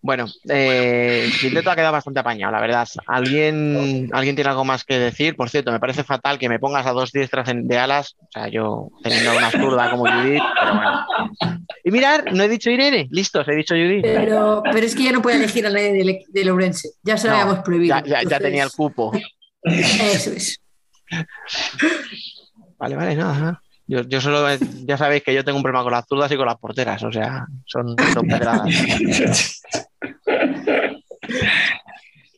Bueno, 0.00 0.26
eh, 0.48 1.22
el 1.26 1.38
quinteto 1.38 1.70
ha 1.70 1.76
quedado 1.76 1.92
bastante 1.92 2.20
apañado, 2.20 2.52
la 2.52 2.60
verdad. 2.60 2.88
¿Alguien, 3.06 4.08
¿Alguien 4.12 4.34
tiene 4.36 4.50
algo 4.50 4.64
más 4.64 4.84
que 4.84 4.98
decir? 4.98 5.34
Por 5.36 5.50
cierto, 5.50 5.72
me 5.72 5.80
parece 5.80 6.04
fatal 6.04 6.38
que 6.38 6.48
me 6.48 6.58
pongas 6.60 6.86
a 6.86 6.92
dos 6.92 7.10
diestras 7.12 7.50
de 7.52 7.78
alas, 7.78 8.14
o 8.20 8.28
sea, 8.32 8.48
yo 8.48 8.88
teniendo 9.02 9.36
una 9.36 9.50
zurda 9.50 9.90
como 9.90 10.04
Judith, 10.06 10.42
pero 10.60 10.74
bueno. 10.74 11.06
Y 11.86 11.90
mirar, 11.92 12.32
no 12.34 12.42
he 12.42 12.48
dicho 12.48 12.68
Irene, 12.68 13.06
listos, 13.12 13.46
he 13.46 13.54
dicho 13.54 13.72
Judith. 13.76 14.02
Pero, 14.02 14.60
pero 14.72 14.84
es 14.84 14.92
que 14.96 15.04
ya 15.04 15.12
no 15.12 15.22
puede 15.22 15.36
elegir 15.36 15.64
a 15.66 15.70
nadie 15.70 15.92
de, 15.92 16.24
de 16.28 16.44
Lourenço. 16.44 16.88
Ya 17.04 17.16
se 17.16 17.28
lo 17.28 17.34
No, 17.34 17.40
habíamos 17.42 17.62
prohibido. 17.64 17.94
Ya, 17.94 18.02
ya- 18.02 18.08
ya 18.10 18.18
Entonces, 18.22 18.42
tenía 18.42 18.64
el 18.64 18.70
cupo. 18.72 19.12
Eso 19.62 20.32
es. 20.32 20.60
Vale, 22.78 22.96
vale, 22.96 23.14
nada, 23.14 23.38
nada. 23.38 23.62
Yo, 23.86 24.02
yo 24.02 24.20
solo, 24.20 24.44
ya 24.84 24.98
sabéis 24.98 25.22
que 25.22 25.32
yo 25.32 25.44
tengo 25.44 25.58
un 25.58 25.62
problema 25.62 25.84
con 25.84 25.92
las 25.92 26.04
zurdas 26.08 26.30
y 26.32 26.36
con 26.36 26.44
las 26.46 26.56
porteras, 26.58 27.00
o 27.04 27.12
sea, 27.12 27.46
son, 27.64 27.94
son 28.12 28.26
pedradas. 28.26 28.68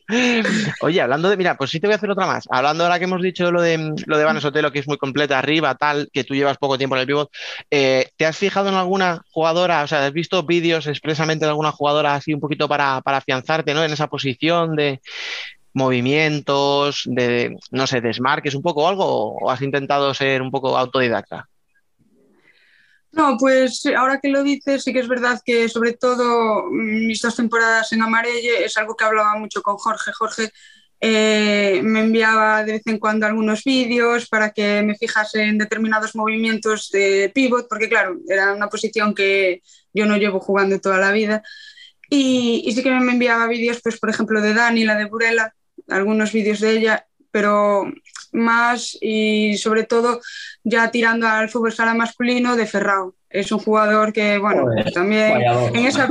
Oye, 0.81 1.01
hablando 1.01 1.29
de, 1.29 1.37
mira, 1.37 1.55
pues 1.55 1.69
sí 1.69 1.79
te 1.79 1.85
voy 1.85 1.93
a 1.93 1.97
hacer 1.97 2.09
otra 2.09 2.25
más. 2.25 2.45
Hablando 2.49 2.83
ahora 2.83 2.97
que 2.97 3.05
hemos 3.05 3.21
dicho 3.21 3.51
lo 3.51 3.61
de 3.61 3.93
lo 4.07 4.17
de 4.17 4.23
Vanes 4.23 4.41
Sotelo, 4.41 4.71
que 4.71 4.79
es 4.79 4.87
muy 4.87 4.97
completa 4.97 5.37
arriba, 5.37 5.75
tal, 5.75 6.09
que 6.11 6.23
tú 6.23 6.33
llevas 6.33 6.57
poco 6.57 6.79
tiempo 6.79 6.95
en 6.95 7.01
el 7.01 7.07
pivot, 7.07 7.29
eh, 7.69 8.09
¿te 8.17 8.25
has 8.25 8.37
fijado 8.37 8.69
en 8.69 8.75
alguna 8.75 9.21
jugadora? 9.31 9.83
O 9.83 9.87
sea, 9.87 10.05
¿has 10.05 10.13
visto 10.13 10.43
vídeos 10.43 10.87
expresamente 10.87 11.45
de 11.45 11.51
alguna 11.51 11.71
jugadora 11.71 12.15
así 12.15 12.33
un 12.33 12.39
poquito 12.39 12.67
para, 12.67 13.01
para 13.01 13.17
afianzarte, 13.17 13.73
¿no? 13.75 13.83
En 13.83 13.91
esa 13.91 14.07
posición 14.07 14.75
de 14.75 14.99
movimientos, 15.73 17.03
de, 17.05 17.57
no 17.71 17.87
sé, 17.87 18.01
desmarques 18.01 18.55
un 18.55 18.63
poco 18.63 18.87
algo, 18.87 19.35
o 19.37 19.51
has 19.51 19.61
intentado 19.61 20.13
ser 20.15 20.41
un 20.41 20.51
poco 20.51 20.77
autodidacta? 20.77 21.48
No, 23.11 23.37
pues 23.37 23.83
ahora 23.97 24.19
que 24.19 24.29
lo 24.29 24.43
dices, 24.43 24.83
sí 24.83 24.93
que 24.93 24.99
es 24.99 25.07
verdad 25.07 25.41
que 25.43 25.67
sobre 25.67 25.93
todo 25.93 26.65
mm, 26.69 27.07
mis 27.07 27.21
dos 27.21 27.35
temporadas 27.35 27.91
en 27.91 28.03
Amarelle 28.03 28.65
es 28.65 28.77
algo 28.77 28.95
que 28.95 29.03
hablaba 29.03 29.35
mucho 29.37 29.61
con 29.61 29.77
Jorge. 29.77 30.11
Jorge 30.13 30.49
eh, 31.01 31.81
me 31.83 32.01
enviaba 32.01 32.63
de 32.63 32.73
vez 32.73 32.81
en 32.85 32.99
cuando 32.99 33.25
algunos 33.25 33.63
vídeos 33.63 34.27
para 34.27 34.51
que 34.51 34.83
me 34.83 34.95
fijase 34.95 35.43
en 35.43 35.57
determinados 35.57 36.15
movimientos 36.15 36.89
de 36.91 37.31
pivot, 37.33 37.67
porque 37.67 37.89
claro, 37.89 38.17
era 38.27 38.53
una 38.53 38.67
posición 38.69 39.15
que 39.15 39.61
yo 39.93 40.05
no 40.05 40.17
llevo 40.17 40.39
jugando 40.39 40.79
toda 40.79 40.97
la 40.99 41.11
vida. 41.11 41.41
Y, 42.09 42.63
y 42.65 42.71
sí 42.73 42.83
que 42.83 42.91
me 42.91 43.13
enviaba 43.13 43.47
vídeos, 43.47 43.81
pues 43.81 43.99
por 43.99 44.09
ejemplo, 44.09 44.41
de 44.41 44.53
Dani, 44.53 44.83
la 44.85 44.95
de 44.95 45.05
Burela, 45.05 45.53
algunos 45.87 46.31
vídeos 46.31 46.59
de 46.59 46.71
ella, 46.71 47.07
pero 47.31 47.91
más 48.31 48.97
y 49.01 49.57
sobre 49.57 49.83
todo 49.83 50.21
ya 50.63 50.91
tirando 50.91 51.27
al 51.27 51.49
fútbol 51.49 51.71
sala 51.71 51.93
masculino 51.93 52.55
de 52.55 52.65
Ferrao. 52.65 53.15
Es 53.29 53.51
un 53.51 53.59
jugador 53.59 54.11
que, 54.11 54.37
bueno, 54.37 54.63
Joder, 54.63 54.91
también 54.91 55.41
en 55.73 55.85
esa, 55.85 56.09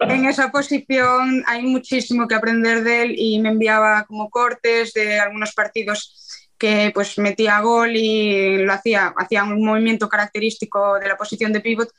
en 0.00 0.24
esa 0.26 0.50
posición 0.50 1.42
hay 1.46 1.62
muchísimo 1.62 2.28
que 2.28 2.34
aprender 2.34 2.84
de 2.84 3.02
él 3.02 3.14
y 3.16 3.40
me 3.40 3.50
enviaba 3.50 4.04
como 4.04 4.30
cortes 4.30 4.92
de 4.94 5.18
algunos 5.18 5.52
partidos 5.52 6.48
que 6.56 6.90
pues 6.94 7.18
metía 7.18 7.60
gol 7.60 7.96
y 7.96 8.58
lo 8.58 8.72
hacía, 8.72 9.14
hacía 9.16 9.44
un 9.44 9.64
movimiento 9.64 10.08
característico 10.08 10.98
de 10.98 11.08
la 11.08 11.16
posición 11.16 11.52
de 11.52 11.60
pivot 11.60 11.90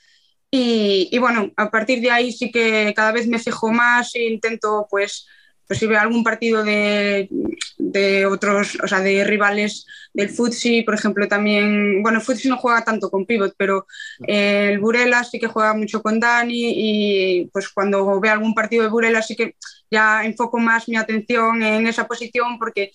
y, 0.52 1.10
y 1.12 1.18
bueno, 1.20 1.52
a 1.56 1.70
partir 1.70 2.02
de 2.02 2.12
ahí 2.12 2.32
sí 2.32 2.52
que 2.52 2.94
cada 2.96 3.12
vez 3.12 3.28
me 3.28 3.40
fijo 3.40 3.72
más 3.72 4.16
e 4.16 4.24
intento 4.24 4.88
pues 4.90 5.28
pues 5.70 5.78
si 5.78 5.86
veo 5.86 6.00
algún 6.00 6.24
partido 6.24 6.64
de, 6.64 7.30
de, 7.92 8.26
otros, 8.26 8.78
o 8.84 8.88
sea, 8.88 9.00
de 9.00 9.24
rivales 9.24 9.86
del 10.14 10.30
Futsi, 10.30 10.84
por 10.84 10.94
ejemplo, 10.96 11.28
también, 11.28 12.02
bueno, 12.02 12.20
el 12.20 12.24
Futsi 12.24 12.48
no 12.48 12.58
juega 12.58 12.84
tanto 12.84 13.10
con 13.10 13.26
pivot, 13.26 13.54
pero 13.58 13.86
eh, 14.28 14.70
el 14.72 14.80
Burela 14.80 15.24
sí 15.24 15.40
que 15.40 15.48
juega 15.48 15.74
mucho 15.74 16.02
con 16.02 16.20
Dani 16.20 16.74
y 16.76 17.46
pues 17.52 17.70
cuando 17.70 18.20
veo 18.20 18.32
algún 18.32 18.54
partido 18.54 18.84
de 18.84 18.90
Burela 18.90 19.22
sí 19.22 19.36
que 19.36 19.56
ya 19.90 20.24
enfoco 20.24 20.60
más 20.60 20.88
mi 20.88 20.98
atención 20.98 21.64
en 21.64 21.88
esa 21.88 22.08
posición 22.08 22.60
porque 22.60 22.92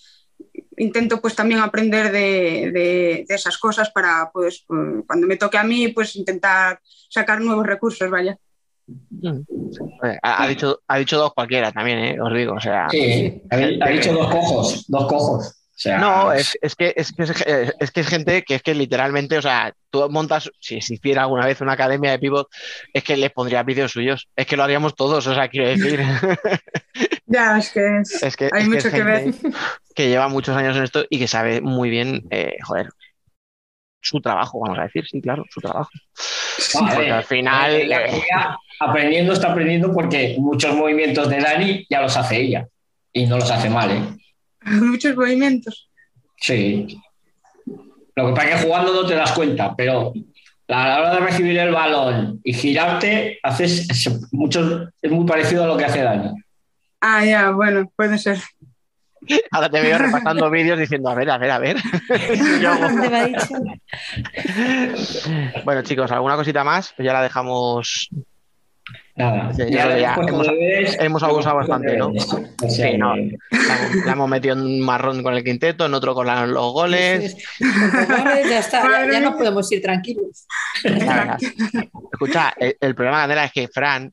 intento 0.77 1.21
pues 1.21 1.35
también 1.35 1.61
aprender 1.61 2.11
de, 2.11 2.71
de, 2.73 3.25
de 3.27 3.35
esas 3.35 3.57
cosas 3.57 3.89
para 3.91 4.29
pues 4.33 4.65
cuando 4.67 5.27
me 5.27 5.37
toque 5.37 5.57
a 5.57 5.63
mí 5.63 5.89
pues 5.89 6.15
intentar 6.15 6.79
sacar 7.09 7.41
nuevos 7.41 7.65
recursos, 7.65 8.09
vaya. 8.09 8.37
Ha, 10.21 10.43
ha, 10.43 10.47
dicho, 10.47 10.79
ha 10.87 10.97
dicho 10.97 11.17
dos 11.17 11.33
cualquiera 11.33 11.71
también, 11.71 11.99
¿eh? 11.99 12.21
os 12.21 12.33
digo. 12.33 12.53
O 12.53 12.59
sea, 12.59 12.87
sí, 12.89 13.41
ha, 13.49 13.55
ha 13.55 13.89
dicho 13.89 14.13
dos 14.13 14.29
cojos, 14.29 14.85
dos 14.87 15.07
cojos. 15.07 15.61
O 15.75 15.77
sea, 15.77 15.97
no, 15.97 16.31
es, 16.31 16.57
es, 16.61 16.73
que, 16.73 16.93
es, 16.95 17.11
que 17.11 17.23
es, 17.23 17.31
es, 17.79 17.91
que 17.91 17.99
es 17.99 18.07
gente 18.07 18.43
que 18.43 18.55
es 18.55 18.63
que 18.63 18.73
literalmente, 18.73 19.37
o 19.37 19.41
sea, 19.41 19.73
tú 19.89 20.09
montas, 20.09 20.49
si 20.61 20.77
existiera 20.77 21.23
alguna 21.23 21.45
vez 21.45 21.59
una 21.59 21.73
academia 21.73 22.11
de 22.11 22.19
pivot, 22.19 22.47
es 22.93 23.03
que 23.03 23.17
les 23.17 23.29
pondría 23.31 23.61
vídeos 23.63 23.91
suyos. 23.91 24.29
Es 24.37 24.45
que 24.45 24.55
lo 24.55 24.63
haríamos 24.63 24.95
todos, 24.95 25.27
o 25.27 25.35
sea, 25.35 25.49
quiero 25.49 25.67
decir. 25.67 25.99
ya, 27.25 27.57
es 27.57 27.71
que, 27.71 28.01
es, 28.21 28.37
que 28.37 28.49
hay 28.53 28.69
mucho 28.69 28.89
que, 28.89 29.03
ver. 29.03 29.33
Que 29.93 30.07
lleva 30.07 30.29
muchos 30.29 30.55
años 30.55 30.77
en 30.77 30.83
esto 30.83 31.03
y 31.09 31.19
que 31.19 31.27
sabe 31.27 31.59
muy 31.59 31.89
bien, 31.89 32.25
eh, 32.29 32.55
joder, 32.63 32.87
su 33.99 34.21
trabajo, 34.21 34.61
vamos 34.61 34.79
a 34.79 34.83
decir, 34.83 35.05
sí, 35.05 35.19
claro, 35.19 35.43
su 35.49 35.59
trabajo. 35.59 35.89
Porque 36.71 37.11
al 37.11 37.23
final. 37.25 37.73
Eh, 37.73 38.23
aprendiendo 38.79 39.33
está 39.33 39.51
aprendiendo 39.51 39.93
porque 39.93 40.35
muchos 40.39 40.75
movimientos 40.75 41.29
de 41.29 41.39
Dani 41.39 41.85
ya 41.89 42.01
los 42.01 42.15
hace 42.17 42.41
ella 42.41 42.67
y 43.13 43.25
no 43.25 43.37
los 43.37 43.49
hace 43.49 43.69
mal, 43.69 43.91
¿eh? 43.91 44.03
Muchos 44.65 45.15
movimientos. 45.15 45.89
Sí. 46.37 46.99
Lo 48.15 48.27
que 48.27 48.33
pasa 48.33 48.49
es 48.49 48.55
que 48.55 48.67
jugando 48.67 48.93
no 48.93 49.05
te 49.05 49.15
das 49.15 49.31
cuenta, 49.33 49.75
pero 49.75 50.13
a 50.67 50.87
la 50.87 50.99
hora 50.99 51.13
de 51.15 51.19
recibir 51.19 51.57
el 51.57 51.71
balón 51.71 52.39
y 52.43 52.53
girarte, 52.53 53.39
haces 53.43 53.87
mucho, 54.31 54.89
es 55.01 55.11
muy 55.11 55.25
parecido 55.25 55.63
a 55.63 55.67
lo 55.67 55.77
que 55.77 55.85
hace 55.85 56.01
Dani. 56.01 56.31
Ah, 57.01 57.23
ya, 57.23 57.51
bueno, 57.51 57.91
puede 57.95 58.17
ser. 58.17 58.39
Ahora 59.51 59.69
te 59.69 59.81
veo 59.81 59.97
repasando 59.97 60.49
vídeos 60.51 60.79
diciendo, 60.79 61.09
a 61.09 61.15
ver, 61.15 61.29
a 61.29 61.37
ver, 61.37 61.51
a 61.51 61.59
ver. 61.59 61.77
bueno, 65.63 65.81
chicos, 65.83 66.11
¿alguna 66.11 66.35
cosita 66.35 66.63
más? 66.63 66.93
Pues 66.95 67.05
ya 67.05 67.13
la 67.13 67.23
dejamos 67.23 68.09
Nada, 69.17 69.49
ya, 69.53 69.65
ya, 69.69 69.97
ya 69.97 70.13
hemos, 70.15 70.47
hemos, 70.99 71.23
abusado 71.23 71.55
bastante, 71.55 71.95
¿no? 71.95 72.11
Sí, 72.67 72.97
no. 72.97 73.15
La, 73.15 74.11
hemos 74.11 74.29
metido 74.29 74.55
en 74.55 74.61
un 74.61 74.81
marrón 74.81 75.23
con 75.23 75.33
el 75.33 75.43
quinteto, 75.43 75.85
en 75.85 75.93
otro 75.93 76.13
con 76.13 76.27
la, 76.27 76.45
los 76.45 76.73
goles. 76.73 77.33
goles 77.59 78.49
ya 78.49 78.59
está, 78.59 78.83
ya, 78.83 79.09
ya, 79.09 79.19
no 79.21 79.37
podemos 79.37 79.71
ir 79.71 79.81
tranquilos. 79.81 80.45
Escucha, 82.11 82.53
el, 82.57 82.75
el 82.81 82.93
problema, 82.93 83.21
Candela, 83.21 83.45
es 83.45 83.53
que 83.53 83.69
Fran 83.69 84.11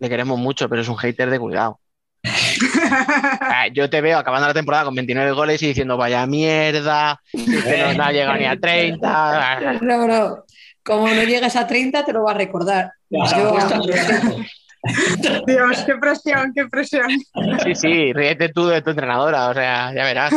le 0.00 0.08
queremos 0.08 0.36
mucho, 0.36 0.68
pero 0.68 0.82
es 0.82 0.88
un 0.88 0.96
hater 0.96 1.30
de 1.30 1.38
cuidado. 1.38 1.78
Yo 3.72 3.88
te 3.88 4.00
veo 4.00 4.18
acabando 4.18 4.48
la 4.48 4.54
temporada 4.54 4.84
con 4.84 4.94
29 4.94 5.32
goles 5.32 5.62
y 5.62 5.68
diciendo, 5.68 5.96
vaya 5.96 6.26
mierda, 6.26 7.20
que 7.32 7.94
no 7.96 8.02
ha 8.02 8.12
llegado 8.12 8.38
ni 8.38 8.46
a 8.46 8.58
30. 8.58 9.78
No, 9.82 10.06
no. 10.06 10.44
Como 10.84 11.08
no 11.08 11.22
llegas 11.22 11.56
a 11.56 11.66
30, 11.66 12.04
te 12.04 12.12
lo 12.12 12.24
va 12.24 12.32
a 12.32 12.34
recordar. 12.34 12.92
Yo, 13.08 13.20
Dios, 15.46 15.84
qué 15.84 15.94
presión, 15.96 16.52
qué 16.54 16.66
presión. 16.66 17.08
Sí, 17.62 17.74
sí, 17.74 18.12
ríete 18.12 18.48
tú 18.48 18.66
de 18.66 18.82
tu 18.82 18.90
entrenadora, 18.90 19.48
o 19.48 19.54
sea, 19.54 19.92
ya 19.94 20.04
verás. 20.04 20.32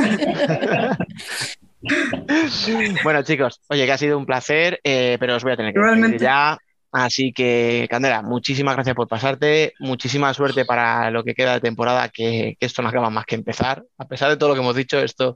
bueno, 3.04 3.24
chicos, 3.24 3.62
oye, 3.70 3.86
que 3.86 3.92
ha 3.92 3.98
sido 3.98 4.18
un 4.18 4.26
placer, 4.26 4.80
eh, 4.84 5.18
pero 5.20 5.36
os 5.36 5.44
voy 5.44 5.54
a 5.54 5.58
tener 5.58 5.74
que 5.74 5.80
decir 5.80 6.20
ya. 6.20 6.58
Así 6.92 7.34
que, 7.34 7.88
Candela, 7.90 8.22
muchísimas 8.22 8.76
gracias 8.76 8.96
por 8.96 9.08
pasarte, 9.08 9.74
muchísima 9.80 10.32
suerte 10.32 10.64
para 10.64 11.10
lo 11.10 11.24
que 11.24 11.34
queda 11.34 11.56
de 11.56 11.60
temporada, 11.60 12.10
que, 12.10 12.56
que, 12.60 12.66
esto 12.68 12.84
no 12.84 12.90
acaba 12.90 13.10
más 13.10 13.26
que 13.26 13.34
empezar. 13.34 13.84
A 13.98 14.08
pesar 14.08 14.30
de 14.30 14.38
todo 14.38 14.50
lo 14.50 14.56
que 14.56 14.62
hemos 14.62 14.76
dicho, 14.76 15.00
esto 15.00 15.36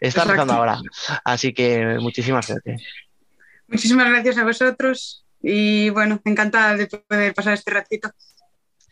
está 0.00 0.22
empezando 0.22 0.52
ahora. 0.52 0.78
Así 1.24 1.54
que 1.54 1.96
muchísima 1.98 2.42
suerte. 2.42 2.76
Muchísimas 3.68 4.08
gracias 4.08 4.38
a 4.38 4.44
vosotros 4.44 5.24
y 5.40 5.90
bueno, 5.90 6.20
encantada 6.24 6.76
de 6.76 6.86
poder 6.86 7.34
pasar 7.34 7.54
este 7.54 7.70
ratito. 7.70 8.10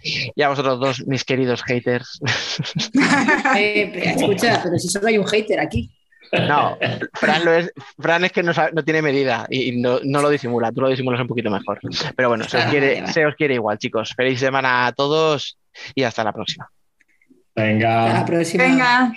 Y 0.03 0.43
a 0.43 0.49
vosotros 0.49 0.79
dos, 0.79 1.07
mis 1.07 1.25
queridos 1.25 1.63
haters. 1.65 2.21
eh, 3.57 4.15
escucha, 4.17 4.61
pero 4.63 4.79
si 4.79 4.89
solo 4.89 5.09
hay 5.09 5.19
un 5.19 5.27
hater 5.27 5.59
aquí. 5.59 5.91
No, 6.33 6.77
Fran, 7.15 7.45
lo 7.45 7.53
es, 7.53 7.73
Fran 7.99 8.25
es 8.25 8.33
que 8.33 8.43
no, 8.43 8.53
no 8.73 8.85
tiene 8.85 9.01
medida 9.01 9.47
y 9.49 9.81
no, 9.81 10.01
no, 10.03 10.21
lo 10.21 10.29
disimula, 10.29 10.73
tú 10.73 10.81
lo 10.81 10.89
disimulas 10.89 11.21
un 11.21 11.29
poquito 11.29 11.51
mejor. 11.51 11.79
Pero 12.17 12.29
bueno, 12.29 12.45
se 12.45 12.59
os, 12.59 12.65
quiere, 12.65 13.07
se 13.13 13.25
os 13.25 13.35
quiere 13.37 13.55
igual, 13.55 13.79
chicos. 13.79 14.13
Feliz 14.17 14.41
semana 14.41 14.87
a 14.87 14.93
todos 14.93 15.59
y 15.95 16.03
hasta 16.03 16.25
la 16.25 16.33
próxima. 16.33 16.69
Venga. 17.55 18.07
Hasta 18.07 18.19
la 18.21 18.27
próxima. 18.27 18.65
Venga, 18.65 19.13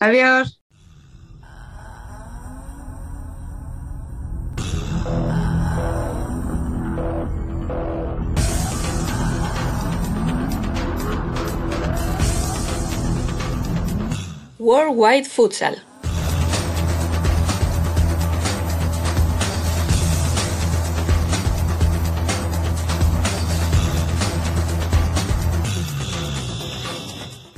adiós. 0.00 0.63
Worldwide 14.58 15.24
Futsal. 15.24 15.82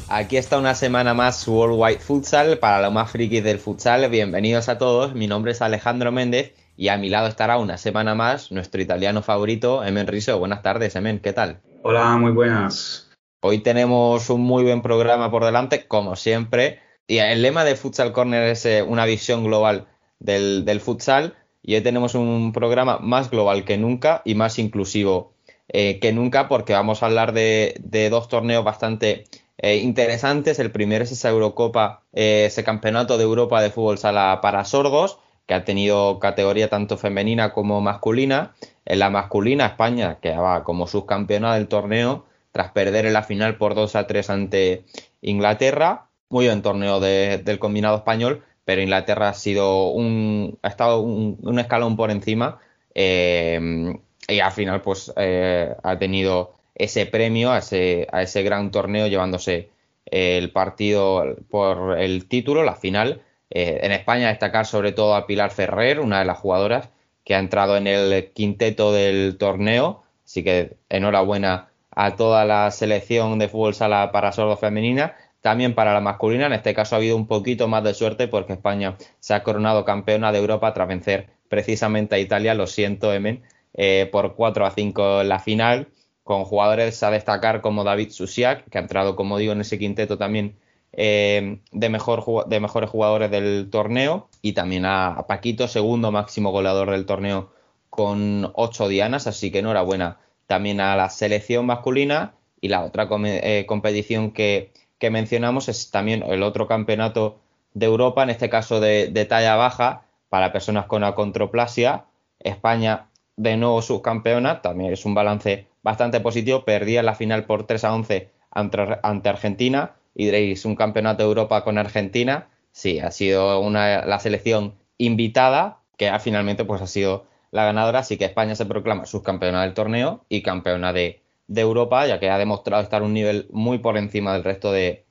Aquí 0.08 0.36
está 0.36 0.58
una 0.58 0.74
semana 0.74 1.14
más 1.14 1.46
Worldwide 1.46 2.00
Futsal 2.00 2.58
para 2.58 2.80
los 2.80 2.92
más 2.92 3.08
frikis 3.10 3.44
del 3.44 3.60
futsal. 3.60 4.08
Bienvenidos 4.10 4.68
a 4.68 4.78
todos. 4.78 5.14
Mi 5.14 5.28
nombre 5.28 5.52
es 5.52 5.62
Alejandro 5.62 6.10
Méndez 6.10 6.54
y 6.76 6.88
a 6.88 6.98
mi 6.98 7.08
lado 7.08 7.26
estará 7.26 7.58
una 7.58 7.78
semana 7.78 8.14
más 8.14 8.52
nuestro 8.52 8.82
italiano 8.82 9.22
favorito, 9.22 9.82
Emen 9.82 10.06
Riso. 10.06 10.38
Buenas 10.38 10.62
tardes, 10.62 10.94
Emen, 10.96 11.20
¿qué 11.20 11.32
tal? 11.32 11.60
Hola, 11.82 12.16
muy 12.16 12.32
buenas. 12.32 13.10
Hoy 13.40 13.58
tenemos 13.58 14.28
un 14.28 14.42
muy 14.42 14.64
buen 14.64 14.82
programa 14.82 15.30
por 15.30 15.44
delante, 15.44 15.86
como 15.86 16.16
siempre. 16.16 16.80
Y 17.06 17.18
el 17.18 17.42
lema 17.42 17.64
de 17.64 17.76
Futsal 17.76 18.12
Corner 18.12 18.42
es 18.42 18.66
eh, 18.66 18.82
una 18.82 19.06
visión 19.06 19.44
global 19.44 19.86
del, 20.18 20.64
del, 20.64 20.80
futsal. 20.80 21.34
Y 21.62 21.74
hoy 21.74 21.80
tenemos 21.80 22.14
un 22.14 22.52
programa 22.52 22.98
más 22.98 23.30
global 23.30 23.64
que 23.64 23.78
nunca 23.78 24.22
y 24.24 24.34
más 24.34 24.58
inclusivo 24.58 25.34
eh, 25.68 25.98
que 26.00 26.12
nunca 26.12 26.48
porque 26.48 26.72
vamos 26.72 27.02
a 27.02 27.06
hablar 27.06 27.32
de, 27.32 27.76
de 27.80 28.10
dos 28.10 28.28
torneos 28.28 28.64
bastante 28.64 29.24
eh, 29.58 29.76
interesantes. 29.76 30.58
El 30.58 30.72
primero 30.72 31.04
es 31.04 31.12
esa 31.12 31.30
Eurocopa, 31.30 32.02
ese 32.12 32.64
campeonato 32.64 33.16
de 33.16 33.24
Europa 33.24 33.62
de 33.62 33.70
fútbol 33.70 33.98
sala 33.98 34.40
para 34.42 34.64
sordos, 34.64 35.18
que 35.46 35.54
ha 35.54 35.64
tenido 35.64 36.18
categoría 36.18 36.68
tanto 36.68 36.96
femenina 36.96 37.52
como 37.52 37.80
masculina. 37.80 38.54
En 38.84 38.98
la 38.98 39.10
masculina, 39.10 39.66
España 39.66 40.18
quedaba 40.20 40.64
como 40.64 40.86
subcampeona 40.86 41.54
del 41.54 41.68
torneo 41.68 42.26
tras 42.52 42.72
perder 42.72 43.06
en 43.06 43.12
la 43.12 43.22
final 43.22 43.56
por 43.56 43.74
2 43.74 43.96
a 43.96 44.06
3 44.06 44.30
ante 44.30 44.84
Inglaterra. 45.22 46.08
Muy 46.28 46.46
buen 46.46 46.62
torneo 46.62 47.00
de, 47.00 47.38
del 47.38 47.58
combinado 47.58 47.98
español, 47.98 48.42
pero 48.64 48.82
Inglaterra 48.82 49.28
ha 49.28 49.34
sido 49.34 49.90
un, 49.90 50.58
ha 50.62 50.68
estado 50.68 51.00
un, 51.00 51.58
escalón 51.58 51.96
por 51.96 52.10
encima 52.10 52.58
eh, 52.94 53.94
y 54.28 54.40
al 54.40 54.52
final 54.52 54.82
pues 54.82 55.12
ha 55.16 55.98
tenido 55.98 56.56
ese 56.74 57.06
premio 57.06 57.52
a 57.52 57.58
ese, 57.58 58.08
a 58.10 58.22
ese 58.22 58.42
gran 58.42 58.70
torneo 58.70 59.06
llevándose 59.06 59.70
el 60.06 60.50
partido 60.52 61.36
por 61.50 61.98
el 61.98 62.26
título, 62.26 62.62
la 62.62 62.74
final. 62.74 63.22
Eh, 63.50 63.80
en 63.82 63.92
España 63.92 64.28
destacar 64.28 64.66
sobre 64.66 64.92
todo 64.92 65.14
a 65.14 65.26
Pilar 65.26 65.50
Ferrer, 65.50 66.00
una 66.00 66.18
de 66.18 66.24
las 66.24 66.38
jugadoras 66.38 66.90
que 67.24 67.34
ha 67.34 67.38
entrado 67.38 67.76
en 67.76 67.86
el 67.86 68.32
quinteto 68.32 68.92
del 68.92 69.36
torneo, 69.38 70.02
así 70.24 70.44
que 70.44 70.76
enhorabuena 70.88 71.68
a 71.90 72.14
toda 72.16 72.44
la 72.44 72.70
selección 72.70 73.38
de 73.38 73.48
fútbol 73.48 73.74
sala 73.74 74.12
para 74.12 74.32
sordos 74.32 74.60
femenina, 74.60 75.16
también 75.40 75.74
para 75.74 75.94
la 75.94 76.00
masculina. 76.00 76.46
En 76.46 76.52
este 76.52 76.74
caso 76.74 76.94
ha 76.94 76.98
habido 76.98 77.16
un 77.16 77.26
poquito 77.26 77.68
más 77.68 77.82
de 77.84 77.94
suerte 77.94 78.28
porque 78.28 78.52
España 78.52 78.96
se 79.18 79.34
ha 79.34 79.42
coronado 79.42 79.84
campeona 79.84 80.32
de 80.32 80.38
Europa 80.38 80.72
tras 80.74 80.88
vencer 80.88 81.28
precisamente 81.48 82.16
a 82.16 82.18
Italia, 82.18 82.54
lo 82.54 82.66
siento, 82.66 83.12
Emen, 83.12 83.42
eh, 83.74 84.08
por 84.10 84.34
4 84.34 84.66
a 84.66 84.70
5 84.70 85.22
en 85.22 85.28
la 85.28 85.38
final, 85.38 85.88
con 86.24 86.44
jugadores 86.44 87.02
a 87.02 87.10
destacar 87.10 87.60
como 87.60 87.84
David 87.84 88.10
Susiak, 88.10 88.68
que 88.68 88.78
ha 88.78 88.80
entrado, 88.80 89.16
como 89.16 89.38
digo, 89.38 89.52
en 89.52 89.60
ese 89.60 89.78
quinteto 89.78 90.18
también 90.18 90.56
eh, 90.96 91.60
de, 91.72 91.88
mejor, 91.88 92.48
de 92.48 92.60
mejores 92.60 92.90
jugadores 92.90 93.30
del 93.30 93.68
torneo, 93.70 94.28
y 94.42 94.54
también 94.54 94.84
a, 94.86 95.26
Paquito, 95.28 95.68
segundo 95.68 96.10
máximo 96.10 96.50
goleador 96.50 96.90
del 96.90 97.06
torneo 97.06 97.52
con 97.90 98.50
8 98.54 98.88
dianas, 98.88 99.26
así 99.26 99.50
que 99.52 99.60
enhorabuena 99.60 100.18
también 100.46 100.80
a 100.80 100.96
la 100.96 101.10
selección 101.10 101.66
masculina. 101.66 102.34
Y 102.60 102.68
la 102.68 102.82
otra 102.82 103.08
eh, 103.10 103.64
competición 103.66 104.32
que, 104.32 104.72
mencionamos 105.10 105.68
es 105.68 105.90
también 105.90 106.24
el 106.24 106.42
otro 106.42 106.66
campeonato 106.66 107.38
de 107.74 107.86
Europa, 107.86 108.22
en 108.22 108.30
este 108.30 108.48
caso 108.48 108.80
de, 108.80 109.08
de 109.08 109.24
talla 109.26 109.54
baja, 109.56 110.06
para 110.30 110.52
personas 110.52 110.86
con 110.86 111.04
acondroplasia. 111.04 112.06
España 112.40 113.08
de 113.36 113.56
nuevo 113.56 113.82
subcampeona, 113.82 114.62
también 114.62 114.92
es 114.92 115.04
un 115.04 115.14
balance 115.14 115.66
bastante 115.82 116.20
positivo, 116.20 116.64
perdía 116.64 117.02
la 117.02 117.14
final 117.14 117.44
por 117.44 117.66
3 117.66 117.84
a 117.84 117.94
11 117.94 118.30
ante, 118.50 119.28
Argentina 119.28 119.92
y 120.16 120.24
diréis, 120.24 120.64
un 120.64 120.74
campeonato 120.74 121.22
de 121.22 121.28
Europa 121.28 121.62
con 121.62 121.78
Argentina, 121.78 122.48
sí, 122.72 122.98
ha 122.98 123.10
sido 123.10 123.60
una, 123.60 124.06
la 124.06 124.18
selección 124.18 124.74
invitada 124.98 125.82
que 125.96 126.10
finalmente 126.20 126.64
pues 126.64 126.82
ha 126.82 126.86
sido 126.86 127.26
la 127.50 127.64
ganadora, 127.64 128.00
así 128.00 128.16
que 128.16 128.24
España 128.24 128.54
se 128.54 128.66
proclama 128.66 129.06
subcampeona 129.06 129.62
del 129.62 129.74
torneo 129.74 130.24
y 130.28 130.42
campeona 130.42 130.92
de, 130.92 131.22
Europa, 131.48 132.06
ya 132.06 132.18
que 132.18 132.28
ha 132.28 132.38
demostrado 132.38 132.82
estar 132.82 133.02
un 133.02 133.14
nivel 133.14 133.46
muy 133.50 133.78
por 133.78 133.96
encima 133.96 134.32
del 134.32 134.42
resto 134.42 134.72
de, 134.72 135.04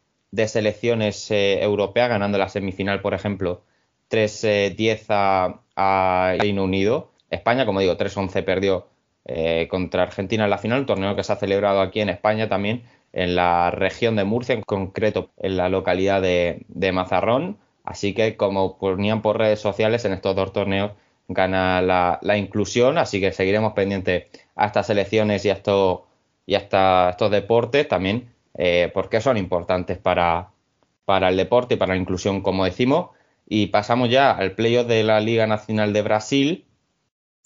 selecciones 0.48 1.32
eh, 1.32 1.64
europeas, 1.64 2.10
ganando 2.10 2.38
la 2.38 2.50
semifinal, 2.50 3.02
por 3.02 3.14
ejemplo, 3.14 3.64
3-10 4.12 4.76
eh, 4.78 5.56
a, 5.78 6.36
Reino 6.38 6.64
Unido. 6.66 7.12
España, 7.30 7.66
como 7.66 7.80
digo, 7.80 7.98
3-11 7.98 8.44
perdió 8.44 8.88
eh, 9.24 9.68
contra 9.70 10.04
Argentina 10.04 10.44
en 10.44 10.50
la 10.50 10.58
final, 10.58 10.82
un 10.82 10.86
torneo 10.86 11.16
que 11.16 11.24
se 11.24 11.32
ha 11.32 11.38
celebrado 11.38 11.80
aquí 11.80 12.02
en 12.02 12.10
España 12.10 12.50
también, 12.50 12.84
en 13.16 13.36
la 13.36 13.72
región 13.72 14.18
de 14.18 14.26
Murcia, 14.26 14.54
en 14.54 14.62
concreto 14.62 15.30
en 15.38 15.56
la 15.56 15.70
localidad 15.70 16.22
de, 16.22 16.92
Mazarrón. 16.94 17.58
Así 17.86 18.14
que, 18.14 18.36
como 18.36 18.78
ponían 18.78 19.22
por 19.22 19.38
redes 19.38 19.62
sociales, 19.62 20.04
en 20.04 20.14
estos 20.14 20.36
dos 20.36 20.52
torneos 20.52 20.92
gana 21.30 21.82
la, 21.82 22.38
inclusión, 22.38 22.98
así 22.98 23.22
que 23.22 23.32
seguiremos 23.32 23.74
pendientes 23.74 24.26
a 24.56 24.68
estas 24.68 24.90
elecciones 24.90 25.46
y 25.46 25.50
a 25.50 25.54
estos, 25.54 26.02
y 26.46 26.56
estos 26.56 27.32
deportes 27.32 27.88
también, 27.88 28.30
eh, 28.58 28.92
porque 28.94 29.22
son 29.22 29.38
importantes 29.38 29.98
para, 29.98 30.50
para 31.06 31.30
el 31.30 31.38
deporte 31.38 31.76
y 31.76 31.78
para 31.78 31.96
la 31.96 32.02
inclusión, 32.02 32.42
como 32.42 32.66
decimos. 32.66 33.12
Y 33.48 33.68
pasamos 33.68 34.10
ya 34.10 34.32
al 34.32 34.56
playoff 34.56 34.88
de 34.88 35.04
la 35.04 35.22
Liga 35.22 35.48
Nacional 35.48 35.94
de 35.94 36.02
Brasil. 36.02 36.66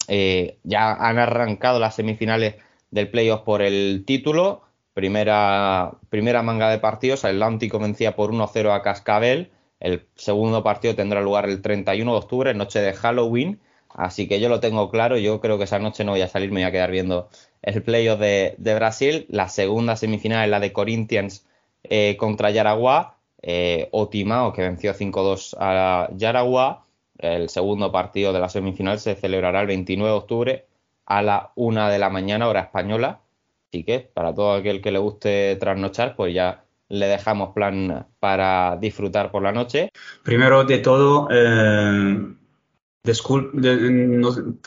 Eh, 0.08 0.58
ya 0.64 0.92
han 0.94 1.18
arrancado 1.18 1.78
las 1.78 1.94
semifinales 1.94 2.56
del 2.90 3.08
playoff 3.08 3.42
por 3.42 3.62
el 3.62 4.02
título. 4.04 4.62
Primera, 4.94 5.92
primera 6.08 6.42
manga 6.42 6.70
de 6.70 6.78
partidos. 6.78 7.24
Atlántico 7.24 7.78
vencía 7.78 8.16
por 8.16 8.32
1-0 8.32 8.74
a 8.74 8.82
Cascabel. 8.82 9.50
El 9.78 10.06
segundo 10.16 10.62
partido 10.62 10.94
tendrá 10.94 11.20
lugar 11.20 11.48
el 11.48 11.62
31 11.62 12.12
de 12.12 12.18
octubre, 12.18 12.54
noche 12.54 12.80
de 12.80 12.92
Halloween. 12.92 13.60
Así 13.88 14.28
que 14.28 14.40
yo 14.40 14.48
lo 14.48 14.60
tengo 14.60 14.90
claro. 14.90 15.16
Yo 15.18 15.40
creo 15.40 15.58
que 15.58 15.64
esa 15.64 15.78
noche 15.78 16.04
no 16.04 16.12
voy 16.12 16.22
a 16.22 16.28
salir, 16.28 16.50
me 16.50 16.60
voy 16.60 16.68
a 16.68 16.72
quedar 16.72 16.90
viendo 16.90 17.28
el 17.62 17.82
playoff 17.82 18.20
de, 18.20 18.74
Brasil. 18.74 19.26
La 19.28 19.48
segunda 19.48 19.96
semifinal 19.96 20.44
es 20.44 20.50
la 20.50 20.60
de 20.60 20.72
Corinthians 20.72 21.46
eh, 21.82 22.16
contra 22.18 22.50
Yaraguá 22.50 23.20
eh, 23.42 23.88
Otimao, 23.92 24.52
que 24.52 24.62
venció 24.62 24.94
5-2 24.94 25.56
a 25.58 26.08
Yaragua. 26.14 26.84
El 27.18 27.48
segundo 27.48 27.92
partido 27.92 28.32
de 28.32 28.40
la 28.40 28.48
semifinal 28.48 28.98
se 28.98 29.14
celebrará 29.14 29.60
el 29.60 29.66
29 29.66 30.10
de 30.10 30.16
octubre 30.18 30.66
a 31.06 31.22
la 31.22 31.52
1 31.54 31.88
de 31.88 31.98
la 31.98 32.10
mañana, 32.10 32.48
hora 32.48 32.60
española. 32.60 33.20
Así 33.72 33.84
que 33.84 34.00
para 34.00 34.34
todo 34.34 34.52
aquel 34.52 34.80
que 34.82 34.90
le 34.90 34.98
guste 34.98 35.56
trasnochar, 35.56 36.16
pues 36.16 36.34
ya 36.34 36.64
le 36.88 37.06
dejamos 37.06 37.54
plan 37.54 38.08
para 38.18 38.76
disfrutar 38.76 39.30
por 39.30 39.44
la 39.44 39.52
noche. 39.52 39.90
Primero 40.24 40.64
de 40.64 40.78
todo, 40.78 41.28
eh, 41.30 42.34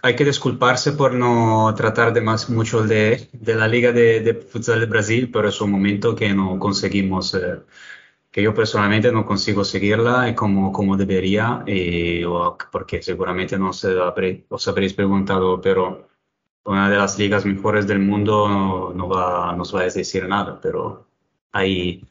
hay 0.01 0.15
que 0.15 0.23
disculparse 0.23 0.93
por 0.93 1.13
no 1.13 1.73
tratar 1.75 2.13
de 2.13 2.21
más 2.21 2.49
mucho 2.49 2.84
de, 2.84 3.27
de 3.34 3.55
la 3.55 3.67
Liga 3.67 3.91
de, 3.91 4.21
de, 4.21 4.35
Futsal 4.35 4.80
de 4.80 4.85
Brasil, 4.85 5.30
pero 5.31 5.49
es 5.49 5.59
un 5.59 5.71
momento 5.71 6.15
que 6.15 6.34
no 6.34 6.57
conseguimos 6.57 7.34
eh, 7.35 7.59
que 8.31 8.41
yo 8.41 8.53
personalmente 8.53 9.11
no 9.11 9.25
consigo 9.25 9.65
seguirla 9.65 10.34
como, 10.34 10.71
como 10.71 10.95
debería, 10.95 11.61
eh, 11.67 12.23
porque 12.71 13.01
seguramente 13.01 13.59
no 13.59 13.73
se 13.73 13.93
os 13.95 14.67
habréis 14.69 14.93
preguntado, 14.93 15.59
pero 15.59 16.07
una 16.65 16.90
de 16.90 16.98
las 16.98 17.19
ligas 17.19 17.45
mejores 17.45 17.88
del 17.88 17.99
mundo 17.99 18.94
no, 18.95 19.10
va, 19.10 19.56
nos 19.56 19.76
va 19.76 19.81
a 19.81 19.84
decir 19.84 20.27
nada, 20.27 20.60
pero 20.61 21.07
hay, 21.52 22.03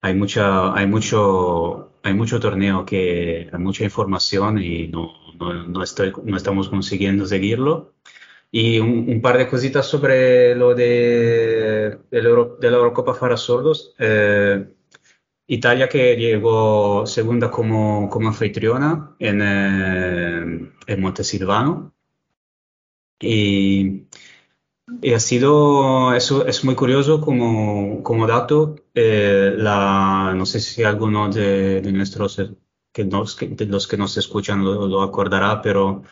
hay, 0.00 0.14
mucha, 0.14 0.74
hay, 0.74 0.86
mucho, 0.86 1.92
hay 2.02 2.14
mucho 2.14 2.40
torneo, 2.40 2.84
que, 2.84 3.48
hay 3.52 3.58
mucha 3.58 3.84
información 3.84 4.58
y 4.58 4.88
no, 4.88 5.12
no, 5.38 5.52
no, 5.66 5.82
estoy, 5.82 6.12
no 6.24 6.36
estamos 6.36 6.68
consiguiendo 6.68 7.26
seguirlo. 7.26 7.94
Y 8.52 8.80
un, 8.80 9.20
par 9.22 9.38
de 9.38 9.48
cositas 9.48 9.86
sobre 9.86 10.56
lo 10.56 10.74
de, 10.74 11.98
de, 12.10 12.22
la, 12.22 12.76
Eurocopa 12.76 13.18
para 13.18 13.36
sordos. 13.36 13.94
Eh, 13.98 14.66
Italia 15.46 15.88
que 15.88 16.16
llegó 16.16 17.06
segunda 17.06 17.50
como, 17.50 18.08
como 18.08 18.28
anfitriona 18.28 19.14
en, 19.18 19.40
eh, 19.42 20.72
en 20.86 21.00
Montesilvano. 21.00 21.92
Y, 23.20 24.06
ha 25.14 25.20
sido, 25.20 26.14
eso 26.14 26.46
es 26.46 26.64
muy 26.64 26.74
curioso 26.74 27.20
como, 27.20 28.02
como 28.02 28.26
dato. 28.26 28.76
Eh, 28.94 29.54
la, 29.56 30.34
no 30.36 30.46
sé 30.46 30.60
si 30.60 30.82
alguno 30.82 31.28
de, 31.30 31.82
nuestros, 31.92 32.40
que 32.92 33.04
nos, 33.04 33.36
de 33.38 33.66
los 33.66 33.86
que 33.86 33.96
nos 33.96 34.16
escuchan 34.16 34.64
lo, 34.64 35.02
acordará, 35.02 35.62
pero 35.62 36.02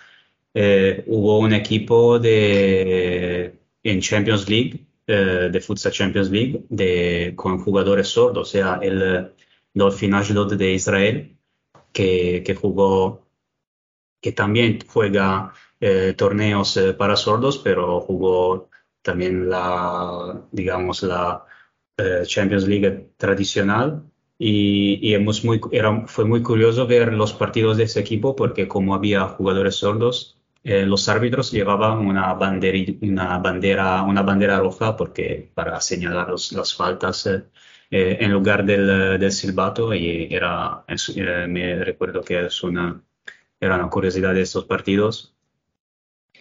eh, 0.55 1.05
hubo 1.07 1.39
un 1.41 1.53
equipo 1.55 2.19
de, 2.19 3.59
en 3.83 4.01
Champions 4.01 4.49
League 4.49 4.87
eh, 5.07 5.49
de 5.53 5.61
Futsal 5.61 5.93
Champions 5.93 6.31
League 6.31 6.65
de, 6.69 7.33
con 7.37 7.59
jugadores 7.59 8.09
sordos, 8.09 8.49
o 8.49 8.51
sea, 8.53 8.79
el 8.83 9.33
Dolphin 9.75 10.15
Ashdod 10.15 10.55
de 10.57 10.73
Israel, 10.75 11.39
que, 11.93 12.43
que 12.45 12.55
jugó, 12.55 13.27
que 14.21 14.33
también 14.33 14.79
juega 14.87 15.53
eh, 15.81 16.15
torneos 16.17 16.77
eh, 16.77 16.95
para 16.95 17.17
sordos, 17.17 17.59
pero 17.59 18.01
jugó 18.01 18.71
también 19.03 19.49
la, 19.49 20.43
digamos, 20.53 21.03
la 21.03 21.45
Champions 22.27 22.67
League 22.69 23.11
tradicional. 23.17 24.05
Y, 24.39 25.01
y 25.03 25.15
hemos 25.15 25.45
muy, 25.45 25.61
era, 25.73 26.07
fue 26.07 26.25
muy 26.25 26.43
curioso 26.43 26.87
ver 26.87 27.13
los 27.13 27.33
partidos 27.33 27.77
de 27.77 27.85
ese 27.85 28.01
equipo 28.01 28.37
porque 28.37 28.69
como 28.69 28.95
había 28.95 29.25
jugadores 29.27 29.77
sordos, 29.77 30.39
eh, 30.65 30.85
los 30.85 31.09
árbitros 31.09 31.51
llevaban 31.53 31.99
una, 32.07 32.35
bandera, 32.35 32.79
una, 33.03 33.39
bandera, 33.39 34.03
una 34.03 34.23
bandera 34.23 34.59
roja 34.61 34.97
porque, 34.97 35.51
para 35.55 35.81
señalar 35.81 36.29
las 36.31 36.75
faltas 36.75 37.27
eh, 37.27 37.45
eh, 37.91 38.19
en 38.21 38.33
lugar 38.33 38.65
del, 38.67 39.19
del, 39.19 39.33
silbato 39.33 39.95
y 39.95 40.29
era, 40.31 40.85
me 41.49 41.83
recuerdo 41.85 42.23
que 42.23 42.47
es 42.47 42.63
una, 42.63 43.03
era 43.61 43.77
una 43.77 43.89
curiosidad 43.89 44.35
de 44.35 44.43
estos 44.43 44.65
partidos. 44.67 45.35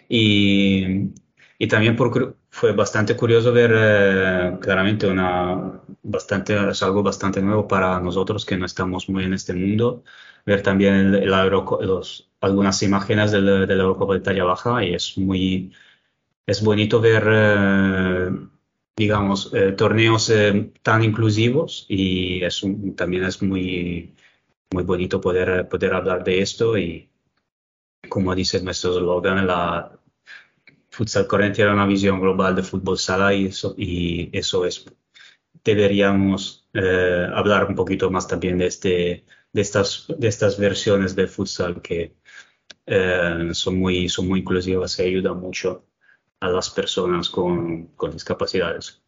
Y, 0.09 1.11
y 1.57 1.67
también 1.67 1.95
por, 1.95 2.37
fue 2.49 2.73
bastante 2.73 3.15
curioso 3.15 3.51
ver 3.53 4.59
claramente 4.59 5.07
una, 5.07 5.81
bastante, 6.03 6.69
es 6.71 6.83
algo 6.83 7.03
bastante 7.03 7.41
nuevo 7.41 7.67
para 7.67 7.99
nosotros 7.99 8.45
que 8.45 8.57
no 8.57 8.65
estamos 8.65 9.09
muy 9.09 9.23
en 9.25 9.33
este 9.33 9.53
mundo, 9.53 10.03
ver 10.45 10.61
también 10.63 10.93
el, 10.95 11.15
el 11.15 11.29
los, 11.29 12.31
algunas 12.41 12.81
imágenes 12.83 13.31
de 13.31 13.41
la, 13.41 13.65
de 13.65 13.75
la 13.75 13.83
Eurocopa 13.83 14.13
de 14.15 14.19
talla 14.21 14.43
baja 14.45 14.83
y 14.83 14.93
es 14.93 15.17
muy, 15.17 15.73
es 16.45 16.63
bonito 16.63 17.01
ver, 17.01 17.23
eh, 17.29 18.31
digamos, 18.95 19.51
eh, 19.53 19.73
torneos 19.73 20.29
eh, 20.29 20.71
tan 20.81 21.03
inclusivos 21.03 21.85
y 21.89 22.43
es 22.43 22.61
también 22.95 23.25
es 23.25 23.41
muy, 23.41 24.15
muy 24.71 24.83
bonito 24.83 25.21
poder, 25.21 25.67
poder 25.69 25.93
hablar 25.93 26.23
de 26.23 26.41
esto 26.41 26.77
y 26.77 27.06
como 28.09 28.35
dice 28.35 28.61
nuestro 28.61 28.93
slogan, 28.93 29.45
la 29.45 29.99
Futsal 30.89 31.27
Corriente 31.27 31.61
era 31.61 31.73
una 31.73 31.85
visión 31.85 32.19
global 32.19 32.55
de 32.55 32.63
fútbol 32.63 32.97
sala 32.97 33.33
y 33.33 33.49
eso, 34.33 34.65
es, 34.65 34.85
deberíamos 35.63 36.67
hablar 37.33 37.65
un 37.65 37.75
poquito 37.75 38.09
más 38.09 38.27
también 38.27 38.57
de, 38.57 38.67
este, 38.67 39.25
de, 39.53 39.61
estas, 39.61 40.05
de 40.17 40.27
estas 40.27 40.57
versiones 40.57 41.15
de 41.15 41.27
futsal 41.27 41.81
que, 41.81 42.15
eh, 42.89 43.49
son, 43.51 43.79
muy, 43.79 44.07
son 44.07 44.29
muy 44.29 44.39
inclusivas 44.39 44.97
y 44.97 45.03
ayudan 45.03 45.39
mucho 45.39 45.85
a 46.39 46.47
las 46.47 46.69
personas 46.69 47.29
con, 47.29 47.87
con 47.87 48.11
discapacidades. 48.11 49.01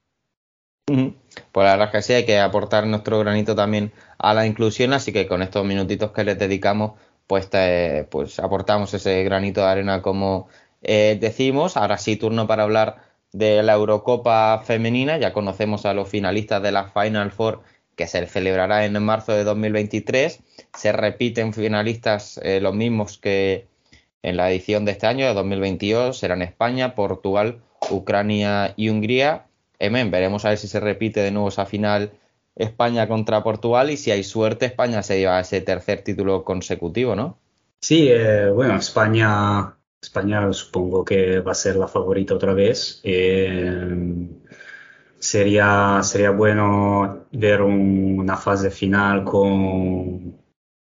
Pues 0.86 1.66
la 1.66 1.72
verdad 1.72 1.88
es 1.88 1.92
que 1.92 2.02
sí, 2.02 2.14
hay 2.14 2.26
que 2.26 2.40
aportar 2.40 2.86
nuestro 2.88 3.20
granito 3.20 3.56
también 3.56 3.94
a 4.18 4.34
la 4.34 4.46
inclusión, 4.46 4.92
así 4.92 5.14
que 5.14 5.28
con 5.28 5.42
estos 5.42 5.66
minutitos 5.66 6.12
que 6.12 6.24
les 6.24 6.38
dedicamos, 6.38 7.00
pues, 7.30 7.48
pues 8.10 8.40
aportamos 8.40 8.92
ese 8.96 9.24
granito 9.24 9.62
de 9.62 9.68
arena 9.68 10.02
como 10.02 10.48
eh, 10.82 11.16
decimos. 11.22 11.78
Ahora 11.78 12.00
sí, 12.00 12.16
turno 12.16 12.48
para 12.48 12.64
hablar 12.64 13.04
de 13.32 13.62
la 13.62 13.74
Eurocopa 13.74 14.64
femenina. 14.66 15.16
Ya 15.20 15.32
conocemos 15.32 15.86
a 15.86 15.94
los 15.94 16.10
finalistas 16.10 16.64
de 16.64 16.72
la 16.72 16.86
Final 16.86 17.30
Four 17.30 17.62
que 17.96 18.08
se 18.08 18.26
celebrará 18.26 18.84
en 18.84 19.02
marzo 19.04 19.34
de 19.34 19.44
2023. 19.44 20.40
Se 20.74 20.92
repiten 20.92 21.54
finalistas 21.54 22.40
eh, 22.42 22.60
los 22.62 22.74
mismos 22.74 23.20
que 23.20 23.68
en 24.24 24.36
la 24.36 24.50
edición 24.50 24.84
de 24.86 24.94
este 24.94 25.06
año, 25.06 25.28
de 25.28 25.36
2022. 25.36 26.18
Serán 26.18 26.42
España, 26.42 26.96
Portugal, 26.96 27.62
Ucrania 27.92 28.74
y 28.76 28.90
Hungría. 28.90 29.46
Emen, 29.78 30.10
veremos 30.10 30.46
a 30.46 30.50
ver 30.50 30.58
si 30.58 30.68
se 30.68 30.80
repite 30.80 31.20
de 31.22 31.30
nuevo 31.30 31.50
esa 31.50 31.68
final 31.68 32.12
España 32.60 33.08
contra 33.08 33.42
Portugal 33.42 33.90
y 33.90 33.98
si 33.98 34.12
hay 34.12 34.24
suerte 34.24 34.66
España 34.68 35.02
se 35.02 35.18
lleva 35.18 35.40
ese 35.40 35.62
tercer 35.62 36.04
título 36.04 36.44
consecutivo, 36.44 37.16
¿no? 37.16 37.40
Sí, 37.82 38.10
eh, 38.10 38.50
bueno, 38.50 38.76
España, 38.76 39.78
España 40.02 40.52
supongo 40.52 41.06
que 41.06 41.40
va 41.40 41.54
a 41.54 41.56
ser 41.56 41.78
la 41.78 41.88
favorita 41.88 42.36
otra 42.36 42.54
vez. 42.54 43.00
Eh, 43.04 44.28
sería, 45.18 46.02
sería 46.04 46.32
bueno 46.32 47.28
ver 47.32 47.62
una 47.62 48.36
fase 48.36 48.70
final 48.72 49.24
con, 49.24 50.38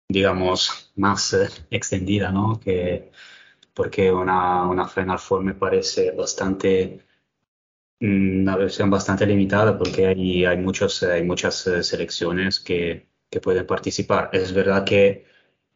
digamos, 0.09 0.93
más 0.97 1.33
eh, 1.33 1.49
extendida, 1.71 2.31
¿no? 2.31 2.61
Que, 2.61 3.11
porque 3.73 4.13
una, 4.13 4.67
una 4.67 4.87
Final 4.87 5.19
Four 5.19 5.43
me 5.43 5.55
parece 5.55 6.11
bastante 6.13 7.01
una 8.03 8.57
versión 8.57 8.91
bastante 8.91 9.27
limitada 9.27 9.79
porque 9.79 10.07
hay, 10.09 10.45
hay, 10.45 10.59
muchos, 10.59 11.03
hay 11.05 11.23
muchas 11.25 11.67
eh, 11.67 11.83
selecciones 11.83 12.61
que, 12.61 13.09
que, 13.31 13.41
pueden 13.41 13.67
participar. 13.67 14.31
Es 14.33 14.53
verdad 14.53 14.85
que 14.85 15.27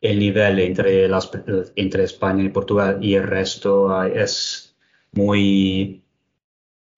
el 0.00 0.18
nivel 0.18 0.58
entre, 0.60 1.08
las, 1.08 1.30
entre 1.76 2.04
España 2.04 2.44
y 2.44 2.48
Portugal 2.50 2.98
y 3.02 3.14
el 3.14 3.24
resto 3.24 4.02
es 4.04 4.76
muy, 5.12 6.04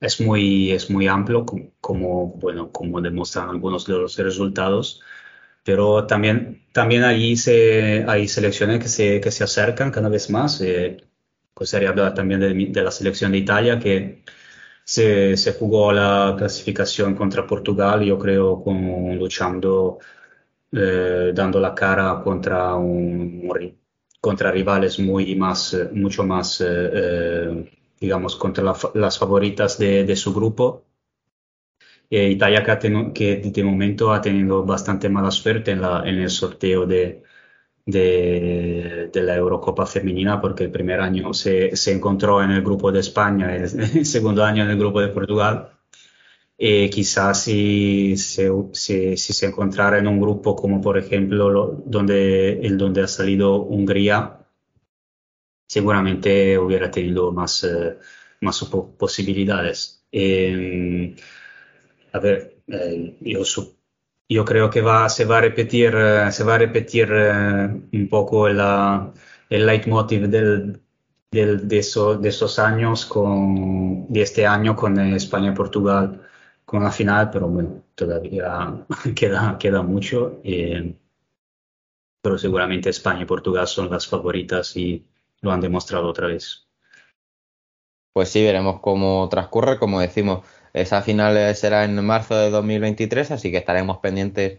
es 0.01 0.21
muy, 0.21 0.73
es 0.73 0.91
muy 0.91 1.09
amplio, 1.09 1.45
como, 1.81 2.29
bueno, 2.35 2.73
como 2.73 3.01
demuestran 3.01 3.51
algunos 3.51 3.87
de 3.87 3.95
los 3.95 4.17
resultados. 4.19 5.03
Pero 5.65 6.07
también, 6.07 6.67
también 6.73 7.05
allí 7.05 7.37
se, 7.37 8.05
hay 8.09 8.29
selecciones 8.29 8.81
que 8.81 8.89
se, 8.89 9.21
que 9.21 9.31
se 9.31 9.45
acercan 9.45 9.91
cada 9.91 10.09
vez 10.09 10.31
más. 10.31 10.61
Eh, 10.63 10.99
pues 11.55 11.71
sería 11.71 11.91
hablar 11.91 12.15
también 12.15 12.41
de, 12.41 12.55
de 12.55 12.83
la 12.83 12.91
selección 12.91 13.33
de 13.33 13.39
Italia 13.39 13.79
que 13.79 14.23
se, 14.89 15.37
se, 15.37 15.53
jugó 15.53 15.93
la 15.93 16.35
clasificación 16.39 17.15
contra 17.15 17.47
Portugal, 17.47 18.03
yo 18.03 18.19
creo, 18.19 18.63
como 18.63 19.15
luchando, 19.15 19.99
eh, 20.73 21.33
dando 21.35 21.61
la 21.61 21.75
cara 21.75 22.23
contra, 22.25 22.75
un, 22.75 23.77
contra 24.21 24.51
rivales 24.51 24.99
muy 24.99 25.35
más, 25.37 25.77
mucho 25.93 26.25
más, 26.25 26.63
eh, 26.63 26.67
eh, 26.69 27.71
digamos, 28.01 28.37
contra 28.37 28.65
las 28.95 29.19
favoritas 29.19 29.79
de, 29.79 30.17
su 30.17 30.33
grupo. 30.33 30.85
Italia 32.11 32.65
que, 32.65 33.13
que, 33.13 33.37
de 33.37 33.65
momento 33.65 34.13
ha 34.13 34.23
tenido 34.23 34.65
bastante 34.65 35.11
mala 35.11 35.31
suerte 35.31 35.73
en 35.73 35.83
el 35.83 36.31
sorteo 36.31 36.87
de, 36.87 37.23
de, 37.89 39.11
la 39.15 39.37
Eurocopa 39.37 39.87
femenina 39.87 40.41
porque 40.41 40.65
el 40.65 40.71
primer 40.71 41.01
año 41.01 41.33
se, 41.33 41.75
se, 41.75 41.93
encontró 41.93 42.43
en 42.43 42.51
el 42.51 42.63
grupo 42.63 42.93
de 42.93 43.01
España, 43.01 43.57
el, 43.57 43.69
segundo 44.05 44.45
año 44.45 44.65
en 44.65 44.71
el 44.71 44.79
grupo 44.79 45.01
de 45.01 45.09
Portugal. 45.09 45.71
Y 46.59 46.91
quizás 46.91 47.45
si, 47.45 48.17
si, 48.17 48.47
si, 48.73 49.17
se 49.17 49.47
encontrara 49.47 49.99
en 49.99 50.09
un 50.09 50.21
grupo 50.21 50.57
como 50.57 50.81
por 50.81 50.99
ejemplo 50.99 51.83
donde, 51.87 52.61
el 52.61 52.77
donde 52.77 53.03
ha 53.03 53.09
salido 53.09 53.63
Hungría, 53.63 54.41
seguramente 55.67 56.59
hubiera 56.59 56.91
tenido 56.91 57.33
más, 57.33 57.65
eh, 57.65 57.97
más 58.41 58.65
posibilidades. 58.99 60.05
Eh, 60.13 61.15
a 62.13 62.19
ver, 62.19 62.63
eh, 62.67 63.17
yo 63.21 63.45
supongo 63.45 63.78
yo 64.29 64.45
creo 64.45 64.71
que 64.71 64.83
va, 64.83 65.09
se 65.09 65.25
va 65.25 65.39
a 65.39 65.41
repetir, 65.41 65.95
eh, 65.97 66.31
se 66.33 66.45
va 66.45 66.57
a 66.57 66.59
repetir 66.59 67.09
eh, 67.13 67.67
un 67.93 68.09
poco 68.11 68.49
el, 68.49 68.61
el 69.51 69.67
leitmotiv 69.67 70.29
del, 70.29 70.81
del, 71.31 71.69
de, 71.69 71.83
de, 72.21 72.29
esos 72.29 72.59
años, 72.59 73.07
con, 73.07 74.07
de 74.13 74.23
este 74.23 74.47
año 74.47 74.77
con 74.77 74.99
España 75.15 75.55
Portugal 75.55 76.23
con 76.69 76.85
la 76.85 76.91
final, 76.91 77.31
pero 77.31 77.49
bueno, 77.49 77.83
todavía 77.95 78.87
queda, 79.17 79.57
queda 79.59 79.83
mucho. 79.83 80.41
Eh, 80.45 80.95
pero 82.21 82.37
seguramente 82.37 82.91
España 82.91 83.23
y 83.23 83.25
Portugal 83.25 83.67
son 83.67 83.89
las 83.89 84.07
favoritas 84.07 84.77
y 84.77 85.07
lo 85.41 85.51
han 85.51 85.63
demostrado 85.63 86.09
otra 86.09 86.27
vez. 86.27 86.69
Pues 88.13 88.29
sí, 88.29 88.43
veremos 88.43 88.81
cómo 88.81 89.27
transcurre, 89.31 89.79
como 89.79 90.01
decimos 90.01 90.45
esa 90.73 91.03
final 91.03 91.55
será 91.55 91.85
en 91.85 92.05
marzo 92.05 92.37
de 92.37 92.51
2023, 92.51 93.31
así 93.31 93.51
que 93.51 93.59
estaremos 93.59 93.99
pendientes 93.99 94.59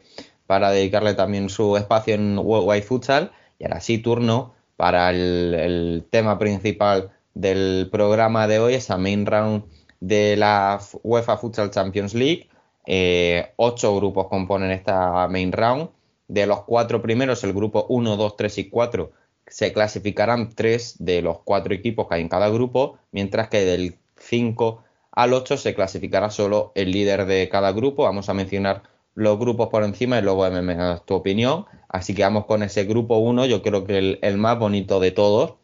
para 0.50 0.72
dedicarle 0.72 1.14
también 1.14 1.50
su 1.50 1.78
espacio 1.78 2.16
en 2.16 2.40
Worldwide 2.40 2.82
Futsal. 2.82 3.32
Y 3.60 3.66
ahora 3.66 3.82
sí, 3.82 4.00
turno 4.00 4.54
para 4.78 5.12
el, 5.12 6.08
tema 6.10 6.40
principal 6.40 7.12
del 7.34 7.90
programa 7.92 8.48
de 8.48 8.60
hoy, 8.60 8.74
esa 8.74 8.98
main 8.98 9.26
round 9.26 9.64
de 10.00 10.38
la 10.38 10.80
UEFA 11.04 11.38
Futsal 11.38 11.70
Champions 11.70 12.14
League. 12.14 12.50
Eh, 12.88 13.54
ocho 13.58 13.96
grupos 13.96 14.28
componen 14.28 14.72
esta 14.72 15.28
main 15.28 15.52
round. 15.52 15.90
De 16.28 16.48
los 16.48 16.64
cuatro 16.64 17.02
primeros, 17.02 17.44
el 17.44 17.54
grupo 17.54 17.86
1, 17.90 18.16
2, 18.16 18.36
3 18.36 18.58
y 18.58 18.70
4, 18.70 19.12
se 19.46 19.74
clasificarán 19.74 20.50
tres 20.50 20.96
de 21.00 21.22
los 21.22 21.40
cuatro 21.44 21.74
equipos 21.74 22.08
que 22.08 22.16
hay 22.16 22.22
en 22.22 22.30
cada 22.30 22.50
grupo, 22.50 22.98
mientras 23.12 23.50
que 23.50 23.66
del 23.66 23.98
5 24.18 24.84
al 25.12 25.34
8 25.34 25.58
se 25.58 25.74
clasificará 25.76 26.30
solo 26.30 26.72
el 26.76 26.92
líder 26.92 27.26
de 27.26 27.50
cada 27.50 27.72
grupo. 27.72 28.04
Vamos 28.04 28.30
a 28.30 28.34
mencionar 28.34 28.84
los 29.16 29.38
grupos 29.40 29.70
por 29.70 29.84
encima 29.84 30.20
y 30.20 30.22
luego 30.22 30.50
me 30.50 31.00
tu 31.06 31.16
opinión. 31.16 31.66
Así 31.88 32.14
que 32.14 32.24
vamos 32.24 32.46
con 32.46 32.64
ese 32.64 32.86
grupo 32.86 33.18
1, 33.18 33.46
yo 33.46 33.62
creo 33.62 33.86
que 33.86 34.20
el, 34.22 34.38
más 34.38 34.58
bonito 34.60 35.00
de 35.00 35.12
todos. 35.12 35.56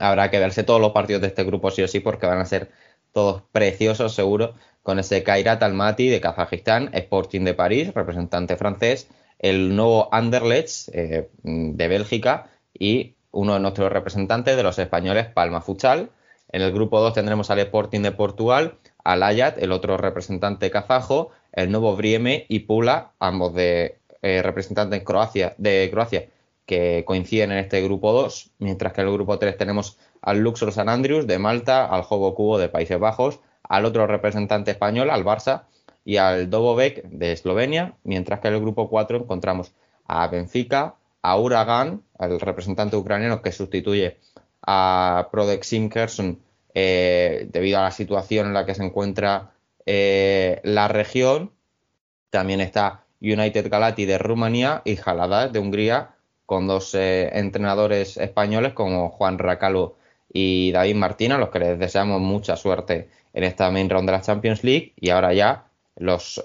Habrá 0.00 0.30
que 0.30 0.38
verse 0.38 0.62
todos 0.64 0.80
los 0.80 0.92
partidos 0.92 1.22
de 1.22 1.28
este 1.28 1.44
grupo 1.44 1.70
sí 1.70 1.82
o 1.82 1.88
sí 1.88 2.00
porque 2.00 2.26
van 2.26 2.40
a 2.40 2.46
ser 2.46 2.70
todos 3.12 3.42
preciosos 3.52 4.14
seguro. 4.14 4.54
Con 4.82 4.98
ese 4.98 5.22
Kairat 5.22 5.62
Almaty 5.62 6.08
de 6.08 6.20
Kazajistán, 6.20 6.90
Sporting 6.92 7.42
de 7.44 7.54
París, 7.54 7.94
representante 7.94 8.56
francés, 8.56 9.08
el 9.38 9.76
nuevo 9.76 10.08
Anderlecht 10.12 10.88
eh, 10.92 11.28
de 11.42 11.88
Bélgica 11.88 12.50
y 12.72 13.16
uno 13.30 13.54
de 13.54 13.60
nuestros 13.60 13.92
representantes 13.92 14.56
de 14.56 14.62
los 14.62 14.78
españoles, 14.78 15.26
Palma 15.26 15.60
Futsal. 15.60 16.10
En 16.52 16.60
el 16.60 16.72
grupo 16.72 17.00
2 17.00 17.14
tendremos 17.14 17.50
al 17.50 17.58
Sporting 17.60 18.00
de 18.00 18.12
Portugal, 18.12 18.76
al 19.02 19.22
Ayat, 19.22 19.56
el 19.58 19.72
otro 19.72 19.96
representante 19.96 20.70
kazajo, 20.70 21.30
el 21.52 21.70
nuevo 21.70 21.96
Brieme 21.96 22.44
y 22.48 22.60
Pula, 22.60 23.12
ambos 23.18 23.54
de 23.54 23.98
eh, 24.20 24.42
representantes 24.42 25.02
Croacia, 25.02 25.54
de 25.56 25.88
Croacia, 25.90 26.28
que 26.66 27.04
coinciden 27.06 27.52
en 27.52 27.58
este 27.58 27.82
grupo 27.82 28.12
2, 28.12 28.50
mientras 28.58 28.92
que 28.92 29.00
en 29.00 29.08
el 29.08 29.14
grupo 29.14 29.38
3 29.38 29.56
tenemos 29.56 29.98
al 30.20 30.40
Luxor 30.40 30.72
San 30.72 30.90
Andrews 30.90 31.26
de 31.26 31.38
Malta, 31.38 31.86
al 31.86 32.02
Jogo 32.02 32.34
Cubo 32.34 32.58
de 32.58 32.68
Países 32.68 33.00
Bajos, 33.00 33.40
al 33.62 33.86
otro 33.86 34.06
representante 34.06 34.70
español, 34.70 35.08
al 35.08 35.24
Barça, 35.24 35.64
y 36.04 36.16
al 36.18 36.50
Dobovec 36.50 37.04
de 37.04 37.32
Eslovenia, 37.32 37.94
mientras 38.04 38.40
que 38.40 38.48
en 38.48 38.54
el 38.54 38.60
grupo 38.60 38.90
4 38.90 39.18
encontramos 39.18 39.72
a 40.06 40.26
Benfica, 40.28 40.96
a 41.22 41.38
Uragan, 41.38 42.02
al 42.18 42.40
representante 42.40 42.96
ucraniano 42.96 43.40
que 43.40 43.52
sustituye 43.52 44.18
a 44.62 45.28
Prodexim 45.30 45.88
Kherson 45.88 46.40
eh, 46.74 47.48
debido 47.50 47.78
a 47.78 47.82
la 47.82 47.90
situación 47.90 48.46
en 48.48 48.54
la 48.54 48.64
que 48.64 48.74
se 48.74 48.84
encuentra 48.84 49.52
eh, 49.86 50.60
la 50.64 50.88
región. 50.88 51.52
También 52.30 52.60
está 52.60 53.04
United 53.20 53.68
Galati 53.70 54.06
de 54.06 54.18
Rumanía 54.18 54.82
y 54.84 54.96
Jalada 54.96 55.48
de 55.48 55.58
Hungría, 55.58 56.14
con 56.46 56.66
dos 56.66 56.94
eh, 56.94 57.30
entrenadores 57.38 58.16
españoles 58.16 58.72
como 58.72 59.10
Juan 59.10 59.38
Racalo 59.38 59.96
y 60.32 60.72
David 60.72 60.94
Martín, 60.94 61.32
a 61.32 61.38
los 61.38 61.50
que 61.50 61.58
les 61.58 61.78
deseamos 61.78 62.20
mucha 62.20 62.56
suerte 62.56 63.10
en 63.34 63.44
esta 63.44 63.70
main 63.70 63.90
round 63.90 64.08
de 64.08 64.12
la 64.12 64.22
Champions 64.22 64.64
League. 64.64 64.92
Y 64.96 65.10
ahora 65.10 65.34
ya 65.34 65.66
los 65.96 66.42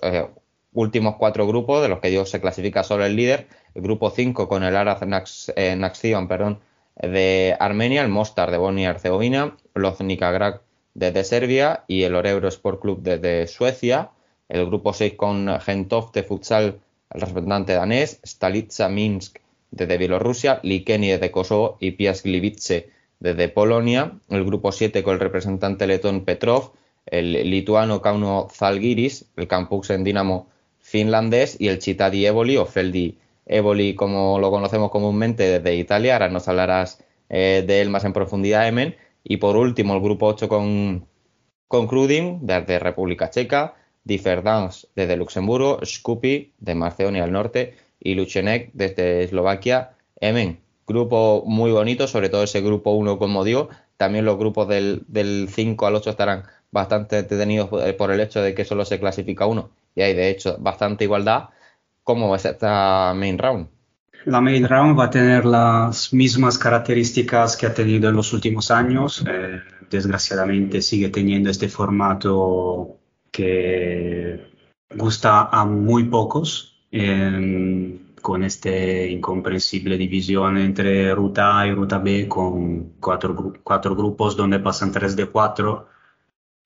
últimos 0.73 1.15
cuatro 1.15 1.47
grupos, 1.47 1.81
de 1.81 1.89
los 1.89 1.99
que 1.99 2.09
Dios 2.09 2.29
se 2.29 2.41
clasifica 2.41 2.83
solo 2.83 3.05
el 3.05 3.15
líder. 3.15 3.47
El 3.73 3.81
grupo 3.81 4.09
5 4.09 4.47
con 4.47 4.63
el 4.63 4.75
Araz 4.75 5.01
Naxion, 5.05 6.27
perdón, 6.27 6.59
de 7.01 7.55
Armenia, 7.59 8.01
el 8.01 8.09
Mostar 8.09 8.51
de 8.51 8.57
Bosnia 8.57 8.83
y 8.83 8.91
Herzegovina, 8.91 9.55
Loznica 9.73 10.31
Grad 10.31 10.61
desde 10.93 11.23
Serbia 11.23 11.83
y 11.87 12.03
el 12.03 12.15
Orebro 12.15 12.47
Sport 12.47 12.81
Club 12.81 13.01
desde 13.01 13.47
Suecia. 13.47 14.09
El 14.49 14.65
grupo 14.65 14.93
6 14.93 15.13
con 15.15 15.59
Gentov 15.59 16.11
de 16.11 16.23
Futsal, 16.23 16.79
el 17.13 17.21
representante 17.21 17.73
danés, 17.73 18.19
Stalitza 18.25 18.89
Minsk 18.89 19.39
desde 19.71 19.97
Bielorrusia, 19.97 20.59
Likeni 20.63 21.09
desde 21.09 21.31
Kosovo 21.31 21.77
y 21.79 21.91
Piast 21.91 22.23
Gliwice 22.25 22.89
desde 23.19 23.49
Polonia. 23.49 24.13
El 24.29 24.45
grupo 24.45 24.71
7 24.71 25.03
con 25.03 25.13
el 25.13 25.19
representante 25.19 25.85
letón 25.85 26.25
Petrov, 26.25 26.71
el 27.05 27.49
lituano 27.49 28.01
Kauno 28.01 28.47
Zalgiris, 28.51 29.25
el 29.35 29.47
en 29.89 30.03
Dinamo 30.03 30.47
finlandés 30.79 31.57
y 31.59 31.67
el 31.67 31.79
Chitadi 31.79 32.25
Evoli 32.25 32.57
o 32.57 32.65
Feldi 32.65 33.17
Evoli 33.47 33.95
como 33.95 34.39
lo 34.39 34.51
conocemos 34.51 34.91
comúnmente 34.91 35.59
desde 35.59 35.75
Italia. 35.75 36.13
Ahora 36.13 36.29
nos 36.29 36.47
hablarás 36.47 37.03
eh, 37.29 37.63
de 37.65 37.81
él 37.81 37.89
más 37.89 38.05
en 38.05 38.13
profundidad, 38.13 38.67
Emen. 38.67 38.95
Y 39.23 39.37
por 39.37 39.57
último, 39.57 39.93
el 39.95 40.01
grupo 40.01 40.27
8 40.27 40.47
con, 40.47 41.07
con 41.67 41.87
Krudin 41.87 42.45
desde 42.45 42.79
República 42.79 43.29
Checa, 43.29 43.75
Differdance 44.03 44.87
desde 44.95 45.17
Luxemburgo, 45.17 45.79
Skupi 45.83 46.53
de 46.59 46.75
Macedonia 46.75 47.23
del 47.23 47.33
Norte 47.33 47.75
y 47.99 48.15
Luchenek 48.15 48.71
desde 48.73 49.23
Eslovaquia. 49.23 49.91
Emen, 50.19 50.59
grupo 50.87 51.43
muy 51.45 51.71
bonito, 51.71 52.07
sobre 52.07 52.29
todo 52.29 52.43
ese 52.43 52.61
grupo 52.61 52.91
1, 52.91 53.19
como 53.19 53.43
digo. 53.43 53.69
También 53.97 54.25
los 54.25 54.37
grupos 54.37 54.67
del, 54.67 55.03
del 55.07 55.49
5 55.49 55.85
al 55.87 55.95
8 55.95 56.11
estarán 56.11 56.43
bastante 56.71 57.23
detenidos 57.23 57.69
eh, 57.85 57.93
por 57.93 58.11
el 58.11 58.19
hecho 58.19 58.41
de 58.41 58.53
que 58.53 58.65
solo 58.65 58.85
se 58.85 58.99
clasifica 58.99 59.45
uno 59.45 59.71
y 59.97 60.01
hay 60.03 60.13
de 60.13 60.29
hecho 60.29 60.57
bastante 60.59 61.05
igualdad. 61.05 61.49
¿Cómo 62.07 62.33
es 62.37 62.45
esta 62.45 63.13
main 63.13 63.37
round? 63.37 63.67
La 64.23 64.39
main 64.39 64.65
round 64.65 64.97
va 64.97 65.07
a 65.07 65.09
tener 65.09 65.43
las 65.43 66.13
mismas 66.13 66.57
características 66.57 67.57
que 67.57 67.65
ha 67.65 67.73
tenido 67.73 68.07
en 68.07 68.15
los 68.15 68.31
últimos 68.31 68.71
años. 68.71 69.25
Eh, 69.27 69.59
desgraciadamente 69.89 70.81
sigue 70.81 71.09
teniendo 71.09 71.49
este 71.49 71.67
formato 71.67 72.95
que 73.29 74.39
gusta 74.95 75.49
a 75.51 75.65
muy 75.65 76.05
pocos, 76.05 76.79
con 78.21 78.43
esta 78.43 78.69
incomprensible 78.69 79.97
división 79.97 80.57
entre 80.59 81.13
ruta 81.13 81.59
A 81.59 81.67
y 81.67 81.73
ruta 81.73 81.97
B, 81.97 82.29
con 82.29 82.93
cuatro, 83.01 83.53
cuatro 83.61 83.97
grupos 83.97 84.37
donde 84.37 84.59
pasan 84.59 84.93
tres 84.93 85.13
de 85.17 85.25
cuatro 85.25 85.89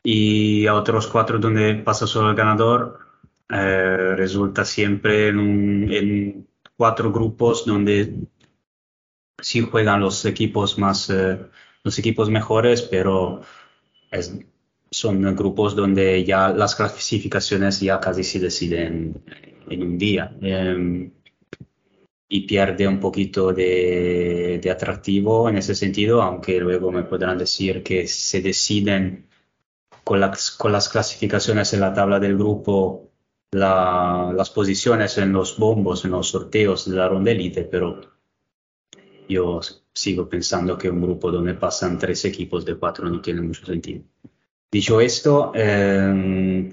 y 0.03 0.67
a 0.67 0.75
otros 0.75 1.07
cuatro 1.07 1.39
donde 1.39 1.73
pasa 1.77 2.05
solo 2.05 2.29
el 2.29 2.35
ganador. 2.35 3.10
Eh, 3.51 4.15
resulta 4.15 4.63
siempre 4.63 5.27
en, 5.29 6.47
cuatro 6.77 7.11
grupos 7.11 7.65
donde 7.65 8.15
sí 9.41 9.61
juegan 9.61 9.99
los 9.99 10.25
equipos 10.25 10.79
más, 10.79 11.09
eh, 11.09 11.37
los 11.83 11.99
equipos 11.99 12.29
mejores, 12.29 12.81
pero 12.81 13.41
son 14.89 15.35
grupos 15.35 15.75
donde 15.75 16.23
ya 16.23 16.49
las 16.49 16.75
clasificaciones 16.75 17.79
ya 17.81 17.99
casi 17.99 18.23
se 18.23 18.39
deciden 18.39 19.23
en 19.69 19.83
un 19.83 19.97
día. 19.97 20.35
Em, 20.41 21.11
y 22.29 22.41
pierde 22.47 22.87
un 22.87 22.99
poquito 22.99 23.51
de, 23.53 24.59
de, 24.63 24.71
atractivo 24.71 25.49
en 25.49 25.57
ese 25.57 25.75
sentido, 25.75 26.21
aunque 26.21 26.59
luego 26.59 26.91
me 26.91 27.03
podrán 27.03 27.37
decir 27.37 27.83
que 27.83 28.07
se 28.07 28.41
deciden 28.41 29.27
con 30.03 30.19
las, 30.21 30.51
con 30.51 30.71
las 30.71 30.89
clasificaciones 30.89 31.73
en 31.73 31.81
la 31.81 31.93
tabla 31.93 32.19
del 32.19 32.37
grupo, 32.37 33.10
las 33.51 34.49
posiciones 34.49 35.17
en 35.17 35.33
los 35.33 35.57
bombos, 35.57 36.05
en 36.05 36.11
los 36.11 36.29
sorteos 36.29 36.89
de 36.89 36.95
la 36.95 37.09
ronda 37.09 37.31
elite, 37.31 37.63
pero 37.63 38.01
yo 39.27 39.59
sigo 39.93 40.29
pensando 40.29 40.77
que 40.77 40.89
un 40.89 41.01
grupo 41.01 41.31
donde 41.31 41.53
pasan 41.55 41.99
tres 41.99 42.25
equipos 42.25 42.65
de 42.65 42.75
cuatro 42.75 43.09
no 43.09 43.21
tiene 43.21 43.41
mucho 43.41 43.65
sentido. 43.65 44.03
Dicho 44.71 45.01
esto, 45.01 45.51
em, 45.53 46.71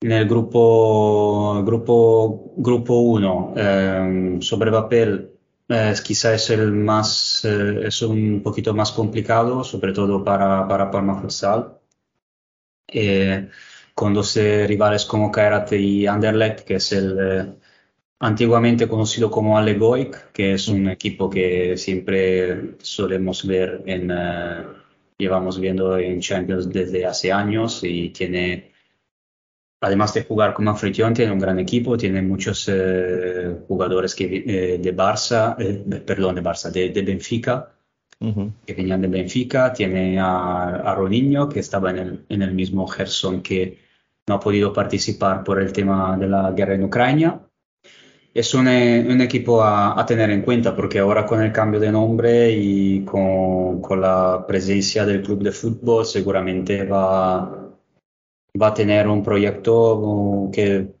en 0.00 0.12
el 0.12 0.28
grupo 0.28 1.62
grupo 1.64 2.54
grupo 2.56 3.00
1 3.00 3.54
em, 3.56 4.40
sobre 4.42 4.70
papel 4.70 5.30
es 5.68 6.00
quizá 6.00 6.34
es 6.34 6.50
el 6.50 6.72
más 6.72 7.44
eh, 7.44 7.86
es 7.86 8.02
un 8.02 8.42
poquito 8.42 8.74
más 8.74 8.92
complicado 8.92 9.64
sobre 9.64 9.92
todo 9.92 10.22
para 10.22 10.68
para 10.68 10.90
Palma 10.90 11.20
Futsal 11.20 11.78
eh, 13.96 14.00
con 14.00 14.14
dos 14.14 14.36
rivales 14.36 15.04
como 15.06 15.30
Kairat 15.30 15.72
y 15.72 16.06
Anderlecht, 16.06 16.60
que 16.60 16.76
es 16.76 16.92
el 16.92 17.18
eh, 17.20 17.54
antiguamente 18.20 18.88
conocido 18.88 19.30
como 19.30 19.56
Allegoic, 19.58 20.32
que 20.32 20.54
es 20.54 20.68
un 20.68 20.88
equipo 20.88 21.30
que 21.30 21.76
siempre 21.76 22.76
solemos 22.80 23.46
ver 23.46 23.82
en, 23.86 24.10
eh, 24.10 24.64
llevamos 25.18 25.58
viendo 25.58 25.98
en 25.98 26.20
Champions 26.20 26.68
desde 26.70 27.06
hace 27.06 27.32
años 27.32 27.82
y 27.84 28.10
tiene, 28.10 28.72
además 29.80 30.12
de 30.14 30.24
jugar 30.24 30.54
como 30.54 30.70
anfitrión, 30.70 31.14
tiene 31.14 31.32
un 31.32 31.38
gran 31.38 31.58
equipo, 31.58 31.96
tiene 31.96 32.22
muchos 32.22 32.70
jugadores 33.68 34.14
que, 34.14 34.78
de 34.82 34.96
Barça, 34.96 35.56
perdón, 36.04 36.34
de 36.34 36.42
Barça, 36.42 36.70
de, 36.70 36.90
de 36.90 37.02
Benfica 37.02 37.76
que 38.18 38.74
venían 38.74 39.02
de 39.02 39.08
Benfica, 39.08 39.72
tiene 39.72 40.18
a, 40.18 40.68
a 40.68 40.94
Rodinho, 40.94 41.48
que 41.48 41.60
estaba 41.60 41.90
en 41.90 41.98
el, 41.98 42.24
en 42.28 42.42
el, 42.42 42.54
mismo 42.54 42.86
Gerson, 42.86 43.42
que 43.42 43.85
no 44.28 44.34
ha 44.34 44.40
podido 44.40 44.72
participar 44.72 45.44
por 45.44 45.60
el 45.60 45.72
tema 45.72 46.16
de 46.16 46.28
la 46.28 46.50
guerra 46.52 46.74
en 46.74 46.84
Ucrania. 46.84 47.40
Es 48.34 48.52
un, 48.54 48.66
un 48.66 49.20
equipo 49.20 49.62
a, 49.62 49.98
a, 49.98 50.04
tener 50.04 50.30
en 50.30 50.42
cuenta 50.42 50.76
porque 50.76 50.98
ahora 50.98 51.24
con 51.24 51.42
el 51.42 51.52
cambio 51.52 51.80
de 51.80 51.90
nombre 51.90 52.50
y 52.50 53.04
con, 53.04 53.80
con 53.80 54.00
la 54.00 54.44
presencia 54.46 55.06
del 55.06 55.22
club 55.22 55.42
de 55.42 55.52
fútbol 55.52 56.04
seguramente 56.04 56.84
va, 56.84 57.70
va 58.60 58.66
a 58.66 58.74
tener 58.74 59.08
un 59.08 59.22
proyecto 59.22 60.50
que 60.52 60.96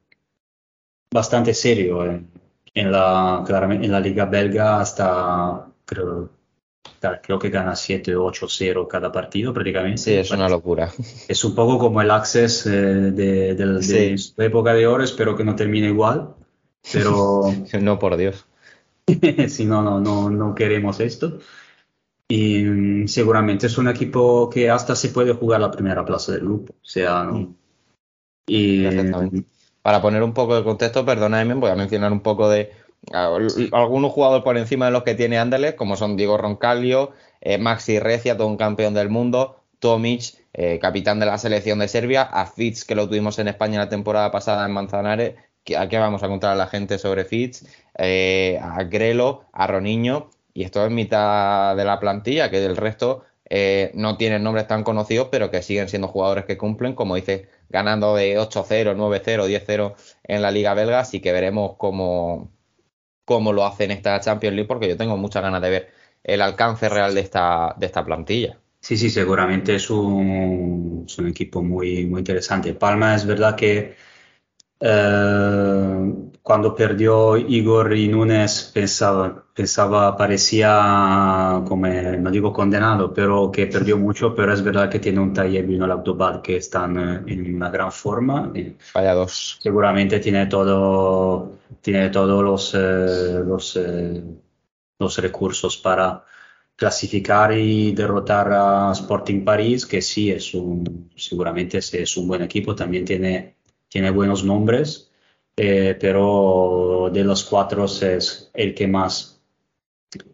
bastante 1.12 1.52
serio 1.52 2.06
en, 2.06 2.30
en 2.74 2.92
la, 2.92 3.44
en 3.48 3.92
la 3.92 4.00
liga 4.00 4.24
belga 4.26 4.80
hasta 4.80 5.66
creo 5.84 6.35
creo 7.22 7.38
que 7.38 7.50
gana 7.50 7.76
7 7.76 8.16
8-0 8.16 8.86
cada 8.88 9.12
partido 9.12 9.52
prácticamente. 9.52 9.98
Sí, 9.98 10.14
es 10.14 10.30
una 10.30 10.48
locura. 10.48 10.92
Es 11.28 11.44
un 11.44 11.54
poco 11.54 11.78
como 11.78 12.00
el 12.00 12.10
Access 12.10 12.66
eh, 12.66 12.70
de, 12.70 13.54
de, 13.54 14.18
su 14.18 14.40
época 14.42 14.74
de 14.74 14.86
oro, 14.86 15.02
espero 15.02 15.36
que 15.36 15.44
no 15.44 15.56
termine 15.56 15.88
igual, 15.88 16.34
pero... 16.92 17.52
no, 17.80 17.98
por 17.98 18.16
Dios. 18.16 18.46
si 19.48 19.64
no, 19.64 19.82
no, 19.82 20.00
no, 20.00 20.30
no 20.30 20.54
queremos 20.54 21.00
esto. 21.00 21.38
Y 22.28 22.62
mm, 22.64 23.08
seguramente 23.08 23.66
es 23.66 23.78
un 23.78 23.88
equipo 23.88 24.50
que 24.50 24.70
hasta 24.70 24.96
se 24.96 25.10
puede 25.10 25.32
jugar 25.32 25.60
la 25.60 25.70
primera 25.70 26.04
plaza 26.04 26.32
del 26.32 26.42
grupo. 26.42 26.72
O 26.72 26.84
sea, 26.84 27.24
mm. 27.24 27.54
y, 28.48 28.84
Para 29.82 30.02
poner 30.02 30.22
un 30.22 30.34
poco 30.34 30.56
de 30.56 30.64
contexto, 30.64 31.04
perdóname, 31.04 31.54
voy 31.54 31.70
a 31.70 31.76
mencionar 31.76 32.12
un 32.12 32.20
poco 32.20 32.48
de 32.48 32.72
algunos 33.12 34.12
jugadores 34.12 34.44
por 34.44 34.56
encima 34.56 34.86
de 34.86 34.92
los 34.92 35.02
que 35.02 35.14
tiene 35.14 35.38
Anderlecht, 35.38 35.76
como 35.76 35.96
son 35.96 36.16
Diego 36.16 36.36
Roncalio, 36.36 37.12
eh, 37.40 37.58
Maxi 37.58 37.98
Recia, 37.98 38.36
todo 38.36 38.48
un 38.48 38.56
campeón 38.56 38.94
del 38.94 39.08
mundo, 39.08 39.62
Tomic, 39.78 40.34
eh, 40.52 40.78
capitán 40.80 41.20
de 41.20 41.26
la 41.26 41.38
selección 41.38 41.78
de 41.78 41.88
Serbia, 41.88 42.22
a 42.22 42.46
Fitz, 42.46 42.84
que 42.84 42.94
lo 42.94 43.08
tuvimos 43.08 43.38
en 43.38 43.48
España 43.48 43.78
la 43.78 43.88
temporada 43.88 44.30
pasada 44.30 44.66
en 44.66 44.72
Manzanares, 44.72 45.34
¿a 45.76 45.88
qué 45.88 45.98
vamos 45.98 46.22
a 46.22 46.28
contar 46.28 46.52
a 46.52 46.56
la 46.56 46.66
gente 46.66 46.98
sobre 46.98 47.24
Fitz? 47.24 47.64
Eh, 47.98 48.58
a 48.60 48.82
Grelo, 48.84 49.44
a 49.52 49.66
Roniño, 49.66 50.30
y 50.54 50.64
esto 50.64 50.84
es 50.84 50.90
mitad 50.90 51.76
de 51.76 51.84
la 51.84 52.00
plantilla, 52.00 52.50
que 52.50 52.60
del 52.60 52.76
resto 52.76 53.24
no 53.94 54.16
tienen 54.16 54.42
nombres 54.42 54.66
tan 54.66 54.82
conocidos, 54.82 55.28
pero 55.30 55.52
que 55.52 55.62
siguen 55.62 55.88
siendo 55.88 56.08
jugadores 56.08 56.46
que 56.46 56.58
cumplen, 56.58 56.94
como 56.94 57.14
dice, 57.14 57.48
ganando 57.68 58.16
de 58.16 58.40
8-0, 58.40 58.96
9-0, 58.96 59.46
10-0 59.46 59.94
en 60.24 60.42
la 60.42 60.50
Liga 60.50 60.74
Belga, 60.74 60.98
así 60.98 61.20
que 61.20 61.30
veremos 61.30 61.76
cómo 61.78 62.50
cómo 63.26 63.52
lo 63.52 63.66
hace 63.66 63.84
en 63.84 63.90
esta 63.92 64.20
Champions 64.20 64.56
League, 64.56 64.68
porque 64.68 64.88
yo 64.88 64.96
tengo 64.96 65.18
muchas 65.18 65.42
ganas 65.42 65.62
de 65.62 65.70
ver 65.70 65.92
el 66.24 66.42
alcance 66.42 66.88
real 66.88 67.14
de 67.14 67.20
esta, 67.22 67.74
de 67.78 67.86
esta 67.86 68.04
plantilla. 68.06 68.58
Sí, 68.80 68.96
sí, 68.96 69.10
seguramente 69.10 69.74
es 69.74 69.90
un, 69.90 71.04
es 71.06 71.18
un 71.18 71.28
equipo 71.28 71.62
muy, 71.62 72.06
muy 72.06 72.20
interesante. 72.20 72.72
Palma 72.74 73.14
es 73.16 73.26
verdad 73.26 73.56
que 73.56 73.96
eh, 74.80 76.14
cuando 76.46 76.76
perdió 76.76 77.36
Igor 77.36 77.92
y 77.96 78.06
Núñez 78.06 78.70
pensaba, 78.72 79.46
pensaba, 79.52 80.16
parecía, 80.16 81.60
como, 81.66 81.88
no 81.88 82.30
digo 82.30 82.52
condenado, 82.52 83.12
pero 83.12 83.50
que 83.50 83.66
perdió 83.66 83.98
mucho, 84.06 84.32
pero 84.32 84.54
es 84.54 84.62
verdad 84.62 84.88
que 84.88 85.00
tiene 85.00 85.18
un 85.18 85.32
taller 85.32 85.68
y 85.68 85.74
un 85.74 85.90
Autobad 85.90 86.42
que 86.42 86.58
están 86.58 86.98
eh, 87.26 87.32
en 87.32 87.56
una 87.56 87.68
gran 87.68 87.90
forma. 87.90 88.52
Vaya 88.94 89.14
dos. 89.14 89.58
Seguramente 89.60 90.20
tiene 90.20 90.46
todo, 90.46 91.58
tiene 91.80 92.10
todos 92.10 92.44
los, 92.44 92.74
eh, 92.74 93.42
los, 93.44 93.76
los 95.00 95.18
recursos 95.18 95.76
para 95.78 96.22
clasificar 96.76 97.58
y 97.58 97.90
derrotar 97.90 98.52
a 98.52 98.92
Sporting 98.92 99.44
París, 99.44 99.84
que 99.84 100.00
sí 100.00 100.30
es 100.30 100.54
un, 100.54 101.10
seguramente 101.16 101.78
es 101.78 102.16
un 102.16 102.28
buen 102.28 102.42
equipo, 102.42 102.76
también 102.76 103.04
tiene 103.04 103.56
tiene 103.88 104.10
buenos 104.10 104.44
nombres, 104.44 105.05
eh, 105.56 105.96
pero 105.98 107.10
de 107.12 107.24
los 107.24 107.44
cuatro 107.44 107.86
es 107.86 108.50
el 108.52 108.74
que 108.74 108.86
más 108.86 109.40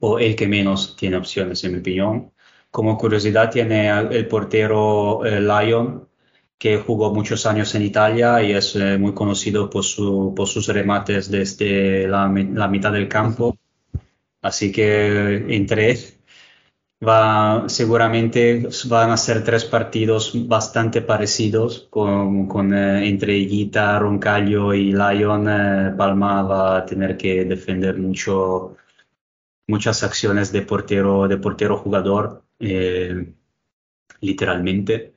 o 0.00 0.18
el 0.18 0.36
que 0.36 0.48
menos 0.48 0.96
tiene 0.96 1.16
opciones, 1.16 1.62
en 1.64 1.72
mi 1.72 1.78
opinión. 1.78 2.32
Como 2.70 2.96
curiosidad, 2.98 3.50
tiene 3.50 3.88
el 3.90 4.26
portero 4.28 5.24
eh, 5.24 5.40
Lyon, 5.40 6.08
que 6.58 6.78
jugó 6.78 7.12
muchos 7.14 7.46
años 7.46 7.74
en 7.74 7.82
Italia 7.82 8.42
y 8.42 8.52
es 8.52 8.76
eh, 8.76 8.98
muy 8.98 9.14
conocido 9.14 9.68
por, 9.68 9.84
su, 9.84 10.32
por, 10.34 10.48
sus 10.48 10.68
remates 10.68 11.30
desde 11.30 12.06
la, 12.08 12.28
la, 12.28 12.68
mitad 12.68 12.92
del 12.92 13.08
campo. 13.08 13.58
Así 14.40 14.72
que 14.72 15.54
entre 15.54 15.90
va, 17.06 17.68
seguramente 17.68 18.68
van 18.88 19.10
a 19.10 19.16
ser 19.16 19.42
tres 19.44 19.64
partidos 19.64 20.32
bastante 20.48 21.02
parecidos 21.02 21.88
con, 21.90 22.72
eh, 22.74 23.08
entre 23.08 23.36
Higuita, 23.36 23.98
Roncaglio 23.98 24.72
y 24.74 24.92
Lyon. 24.92 25.48
eh, 25.48 25.92
Palma 25.96 26.42
va 26.42 26.78
a 26.78 26.86
tener 26.86 27.16
que 27.16 27.44
defender 27.44 27.98
mucho, 27.98 28.76
muchas 29.68 30.02
acciones 30.04 30.52
de 30.52 30.62
portero, 30.62 31.28
de 31.28 31.38
portero 31.38 31.78
jugador, 31.78 32.44
eh, 32.60 33.34
literalmente, 34.20 35.14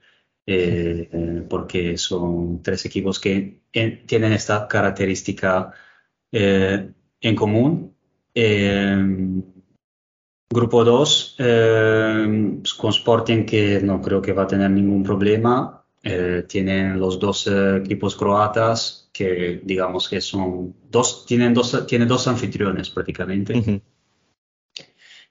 porque 1.49 1.97
son 1.97 2.61
tres 2.61 2.85
equipos 2.85 3.19
que 3.19 3.61
en- 3.73 4.05
tienen 4.05 4.33
esta 4.33 4.67
característica 4.67 5.71
en 6.31 7.35
común. 7.35 7.95
Eh, 10.49 10.55
Grupo 10.55 10.83
2, 10.83 11.35
con 12.77 12.89
Sporting 12.91 13.45
que 13.45 13.81
no 13.81 14.01
creo 14.01 14.21
que 14.21 14.33
va 14.33 14.43
a 14.43 14.47
tener 14.47 14.69
ningún 14.69 15.03
problema. 15.03 15.83
Eh, 16.03 16.45
tienen 16.47 16.99
los 16.99 17.19
dos 17.19 17.47
eh, 17.47 17.77
equipos 17.77 18.15
croatas 18.15 19.09
que 19.11 19.61
digamos 19.63 20.07
que 20.07 20.21
son 20.21 20.75
dos, 20.91 21.25
tienen 21.25 21.51
dos, 21.53 21.87
tienen 21.87 22.07
dos 22.07 22.27
anfitriones 22.27 22.91
prácticamente. 22.91 23.57
Ujú. 23.57 23.81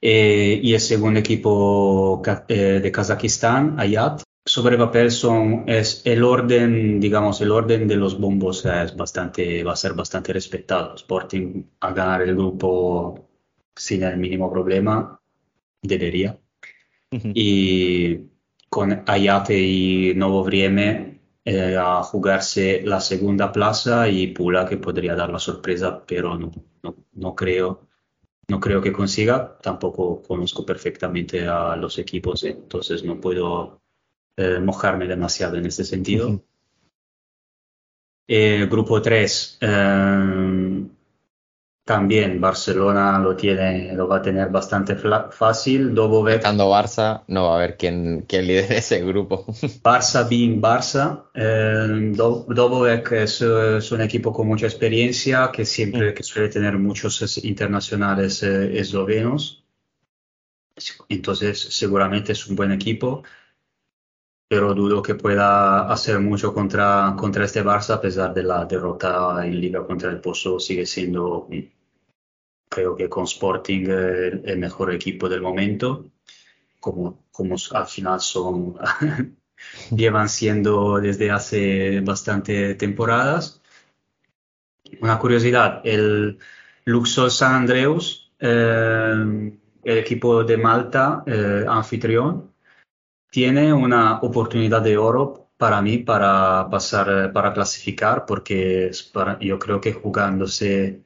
Eh, 0.01 0.61
y 0.63 0.75
el 0.75 0.81
segundo 0.81 1.21
equipo 1.21 2.21
eh, 2.49 2.81
de 2.83 2.93
Kazajistán, 2.93 3.79
Ayat. 3.79 4.23
Sobre 4.47 4.77
papel 4.77 5.11
son, 5.11 5.65
es 5.67 6.03
el 6.05 6.23
orden, 6.23 7.01
digamos, 7.01 7.41
el 7.41 7.51
orden 7.51 7.89
de 7.89 7.97
los 7.97 8.19
bombos 8.21 8.67
es 8.67 8.95
bastante, 8.95 9.65
va 9.65 9.73
a 9.73 9.77
ser 9.77 9.95
bastante 9.95 10.35
respetado. 10.35 10.97
Sporting 10.97 11.63
a 11.81 11.93
ganar 11.93 12.23
el 12.23 12.35
grupo 12.35 13.34
sin 13.77 14.03
el 14.03 14.17
mínimo 14.17 14.51
problema, 14.51 15.21
debería. 15.83 16.39
Y 17.11 18.19
con 18.69 19.05
Ayate 19.07 19.57
y 19.57 20.15
Novo 20.17 20.43
Vrieme 20.43 21.21
eh, 21.45 21.77
a 21.79 22.03
jugarse 22.03 22.83
la 22.83 23.01
segunda 23.01 23.53
plaza 23.53 24.09
y 24.09 24.29
Pula 24.29 24.67
que 24.67 24.79
podría 24.79 25.15
dar 25.15 25.31
la 25.31 25.39
sorpresa, 25.39 26.05
pero 26.05 26.37
no, 26.37 26.51
no, 26.83 26.97
no 27.13 27.35
creo, 27.37 27.87
no 28.49 28.59
creo 28.59 28.83
que 28.83 28.93
consiga. 28.93 29.59
Tampoco 29.63 30.23
conozco 30.23 30.67
perfectamente 30.67 31.47
a 31.47 31.77
los 31.77 31.99
equipos, 31.99 32.43
entonces 32.45 33.05
no 33.05 33.21
puedo 33.21 33.81
eh, 34.37 34.59
mojarme 34.59 35.07
demasiado 35.07 35.57
en 35.57 35.67
este 35.67 35.85
sentido. 35.85 36.29
Ujú. 36.29 36.45
Eh, 38.27 38.67
grupo 38.71 39.03
3, 39.03 39.59
también 41.85 42.41
Barcelona 42.41 43.19
lo 43.19 43.37
tiene, 43.37 43.93
lo 43.95 44.09
va 44.09 44.17
a 44.17 44.23
tener 44.23 44.49
bastante 44.49 44.97
fácil. 44.97 45.95
Dobovec, 45.95 46.37
Estando 46.37 46.71
Barça, 46.71 47.23
no 47.29 47.45
va 47.45 47.53
a 47.53 47.57
haber 47.57 47.77
quien, 47.77 48.23
quien 48.27 48.47
lidere 48.47 48.79
ese 48.79 49.01
grupo. 49.05 49.45
Barça 49.85 50.27
being 50.29 50.61
Barça. 50.63 51.27
Eh, 51.35 52.13
Do- 52.17 52.47
Dobovec 52.49 53.13
es, 53.13 53.43
es 53.43 53.93
un 53.93 54.01
equipo 54.01 54.33
con 54.33 54.47
mucha 54.49 54.67
experiencia 54.67 55.51
que 55.53 55.65
siempre 55.67 56.15
que 56.15 56.23
suele 56.23 56.49
tener 56.49 56.79
muchos 56.79 57.21
es- 57.23 57.45
internacionales 57.45 58.43
eh, 58.43 58.79
eslovenos. 58.79 59.63
Entonces, 61.09 61.61
seguramente 61.61 62.33
es 62.33 62.47
un 62.47 62.57
buen 62.57 62.73
equipo, 62.73 63.23
pero 64.49 64.75
dudo 64.75 65.03
que 65.03 65.15
pueda 65.15 65.91
hacer 65.93 66.19
mucho 66.21 66.53
contra, 66.55 67.15
contra 67.17 67.45
este 67.45 67.63
Barça 67.65 67.95
a 67.95 68.01
pesar 68.01 68.33
de 68.35 68.43
la 68.43 68.65
derrota 68.65 69.45
en 69.47 69.61
Liga 69.61 69.87
contra 69.87 70.11
el 70.11 70.21
Pozo. 70.21 70.59
Sigue 70.61 70.87
siendo, 70.87 71.47
mm, 71.51 71.59
creo 72.75 72.97
que 72.97 73.09
con 73.09 73.25
Sporting, 73.25 73.87
eh, 73.89 74.43
el 74.45 74.59
mejor 74.59 74.93
equipo 74.95 75.29
del 75.29 75.43
momento. 75.43 76.07
Como, 76.81 77.25
como 77.33 77.57
al 77.73 77.87
final 77.89 78.21
son 78.21 78.77
llevan 79.97 80.29
siendo 80.29 81.01
desde 81.01 81.31
hace 81.31 82.01
bastante 82.03 82.75
temporadas. 82.77 83.63
Una 85.01 85.19
curiosidad, 85.19 85.81
el 85.85 86.39
Luxor 86.85 87.31
San 87.31 87.55
Andreus, 87.55 88.33
eh, 88.39 89.53
el 89.85 89.99
equipo 89.99 90.45
de 90.45 90.57
Malta, 90.57 91.23
eh, 91.27 91.65
anfitrión, 91.69 92.53
tiene 93.31 93.73
una 93.75 94.21
oportunidad 94.21 94.83
de 94.83 94.99
oro 94.99 95.51
para 95.59 95.83
mí 95.83 95.99
para 95.99 96.69
pasar, 96.71 97.33
para 97.33 97.55
clasificar, 97.55 98.27
porque 98.27 98.91
para- 99.15 99.39
yo 99.41 99.59
creo 99.61 99.81
que 99.81 99.95
jugándose 99.95 101.04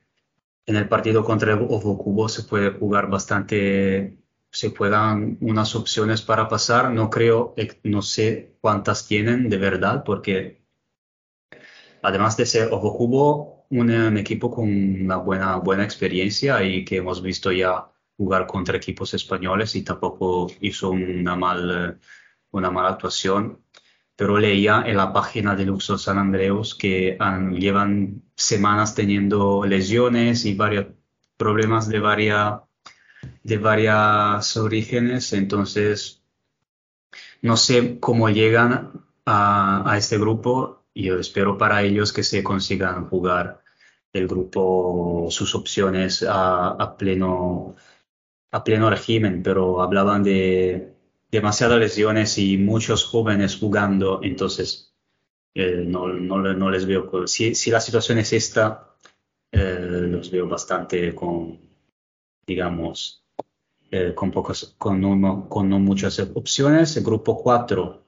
en 0.69 0.77
el 0.77 0.87
partido 0.87 1.25
contra 1.25 1.55
el 1.55 2.29
se 2.29 2.43
puede 2.43 2.71
jugar 2.73 3.09
bastante, 3.09 4.19
se 4.51 4.71
puedan 4.71 5.39
unas 5.41 5.75
opciones 5.75 6.21
para 6.21 6.47
pasar. 6.47 6.93
No 6.93 7.09
creo, 7.09 7.55
eh, 7.57 7.81
no 7.85 8.03
sé 8.03 8.55
cuántas 8.61 9.07
tienen 9.09 9.49
de 9.49 9.57
verdad, 9.57 10.05
porque 10.05 10.63
además 12.03 12.37
de 12.37 12.45
ser 12.45 12.69
Ovocubo, 12.71 13.67
un, 13.71 13.91
un 13.91 14.19
equipo 14.19 14.51
con 14.51 14.69
una 15.05 15.17
buena, 15.17 15.57
buena 15.57 15.85
experiencia 15.85 16.63
y 16.63 16.85
que 16.85 16.99
hemos 16.99 17.23
visto 17.23 17.51
ya 17.51 17.91
jugar 18.19 18.47
contra 18.47 18.77
equipos 18.77 19.15
españoles 19.15 19.75
y 19.75 19.83
tampoco 19.83 20.49
hizo 20.61 20.91
una, 20.91 21.35
mal, 21.35 21.99
una 22.51 22.71
mala 22.71 22.91
actuación. 22.91 23.65
Pero 24.19 24.39
leía 24.39 24.83
en 24.87 24.97
la 24.99 25.13
página 25.15 25.57
de 25.57 25.65
Luxor 25.65 25.99
San 25.99 26.19
Andreas 26.19 26.75
que 26.75 27.17
han- 27.21 27.55
llevan 27.57 28.23
semanas 28.37 28.95
teniendo 28.95 29.65
lesiones 29.65 30.45
y 30.45 30.55
varios 30.55 30.87
problemas 31.39 31.89
de 31.89 32.01
varias 32.01 32.61
de 33.43 33.59
varias 33.59 34.57
orígenes, 34.57 35.33
entonces 35.33 36.23
no 37.43 37.57
sé 37.57 37.99
cómo 38.01 38.29
llegan 38.31 38.93
a, 39.25 39.91
a 39.91 39.97
este 39.99 40.19
grupo 40.19 40.85
y 40.95 41.05
yo 41.05 41.19
espero 41.19 41.57
para 41.59 41.83
ellos 41.83 42.13
que 42.13 42.23
se 42.23 42.43
consigan 42.43 43.09
jugar 43.09 43.63
el 44.13 44.27
grupo, 44.27 45.29
sus 45.31 45.55
opciones 45.55 46.23
a, 46.23 46.69
a 46.71 46.97
pleno, 46.97 47.77
a 48.53 48.65
pleno 48.65 48.91
régimen, 48.91 49.43
pero 49.43 49.83
hablaban 49.83 50.23
de 50.25 50.95
demasiadas 51.31 51.79
lesiones 51.79 52.39
y 52.39 52.57
muchos 52.57 53.05
jóvenes 53.05 53.57
jugando, 53.57 54.21
entonces 54.23 54.95
eh, 55.55 55.83
no, 55.87 56.09
no, 56.09 56.39
no 56.39 56.71
les 56.71 56.87
veo, 56.87 57.27
si, 57.27 57.55
si 57.55 57.71
la 57.71 57.81
situación 57.81 58.19
es 58.19 58.33
esta, 58.33 58.95
eh, 59.53 59.79
los 59.81 60.31
veo 60.31 60.47
bastante 60.47 61.15
con, 61.15 61.59
digamos, 62.47 63.25
eh, 63.91 64.13
con 64.15 64.31
pocas, 64.31 64.75
con 64.77 65.01
no, 65.01 65.49
con 65.49 65.69
no 65.69 65.79
muchas 65.79 66.19
opciones. 66.35 66.97
El 66.97 67.05
grupo 67.05 67.41
4. 67.43 68.03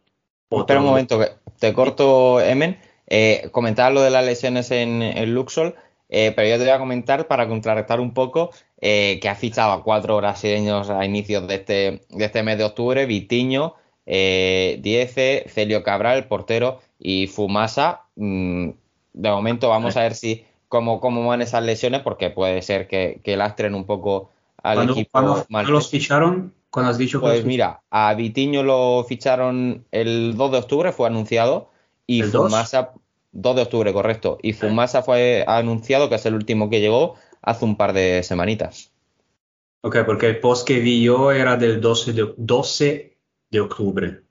Espera 0.51 0.81
un 0.81 0.87
momento, 0.87 1.21
te 1.59 1.73
corto, 1.73 2.41
Emen. 2.41 2.79
Eh, 3.07 3.49
comentabas 3.51 3.95
lo 3.95 4.03
de 4.03 4.11
las 4.11 4.25
lesiones 4.25 4.71
en, 4.71 5.03
en 5.03 5.35
Luxor, 5.35 5.77
eh, 6.09 6.33
pero 6.35 6.49
yo 6.49 6.59
te 6.59 6.65
voy 6.65 6.73
a 6.73 6.79
comentar 6.79 7.27
para 7.27 7.49
contrarrestar 7.49 8.01
un 8.01 8.13
poco 8.13 8.51
eh, 8.81 9.19
que 9.21 9.29
ha 9.29 9.35
fichado 9.35 9.73
a 9.73 9.83
cuatro 9.83 10.17
brasileños 10.17 10.91
a 10.91 11.05
inicios 11.05 11.47
de 11.47 11.55
este, 11.57 12.03
de 12.09 12.25
este 12.25 12.43
mes 12.43 12.59
de 12.59 12.65
octubre, 12.65 13.07
Vitiño, 13.07 13.75
eh, 14.07 14.79
Dieze, 14.83 15.45
Celio 15.49 15.83
Cabral, 15.83 16.27
portero, 16.27 16.81
y 16.99 17.27
Fumasa. 17.27 18.03
Mm, 18.17 18.71
de 19.13 19.31
momento 19.31 19.69
vamos 19.69 19.97
a 19.97 20.03
ver 20.03 20.15
si 20.15 20.45
cómo, 20.69 21.01
cómo 21.01 21.27
van 21.27 21.43
esas 21.43 21.63
lesiones, 21.63 22.01
porque 22.03 22.31
puede 22.31 22.63
ser 22.63 22.89
que, 22.89 23.21
que 23.25 23.37
lastren 23.37 23.75
un 23.75 23.85
poco 23.85 24.31
al 24.63 24.77
¿Cuándo, 24.77 24.93
equipo 24.93 25.11
cuándo- 25.13 25.47
cuándo 25.51 25.73
los 25.73 25.91
ficharon? 25.91 26.55
¿Cuándo 26.71 26.91
has 26.93 26.99
dicho 26.99 27.21
Pues 27.21 27.45
mira, 27.45 27.81
a 27.91 28.15
Vitiño 28.15 28.63
lo 28.63 29.05
ficharon 29.09 29.85
el 29.91 30.37
2 30.37 30.53
de 30.53 30.59
octubre, 30.59 30.93
fue 30.93 31.09
anunciado, 31.09 31.69
y 32.07 32.21
¿El 32.21 32.31
2? 32.31 32.45
Fumasa, 32.45 32.93
2 33.33 33.57
de 33.57 33.63
octubre, 33.63 33.93
correcto, 33.93 34.39
y 34.41 34.53
Fumasa 34.53 35.03
fue 35.03 35.45
anunciado, 35.49 36.09
que 36.09 36.15
es 36.15 36.27
el 36.27 36.35
último 36.35 36.71
que 36.71 36.81
llegó, 36.81 37.17
hace 37.43 37.65
un 37.65 37.77
par 37.77 37.93
de 37.93 38.23
semanitas. 38.23 38.93
Ok, 39.83 39.99
porque 40.05 40.27
el 40.29 40.41
post 40.41 40.67
que 40.67 40.79
vi 40.81 41.03
yo 41.03 41.33
era 41.33 41.57
del 41.57 41.81
12 41.81 42.13
de, 42.13 42.35
12 42.37 43.19
de 43.51 43.61
octubre. 43.61 44.23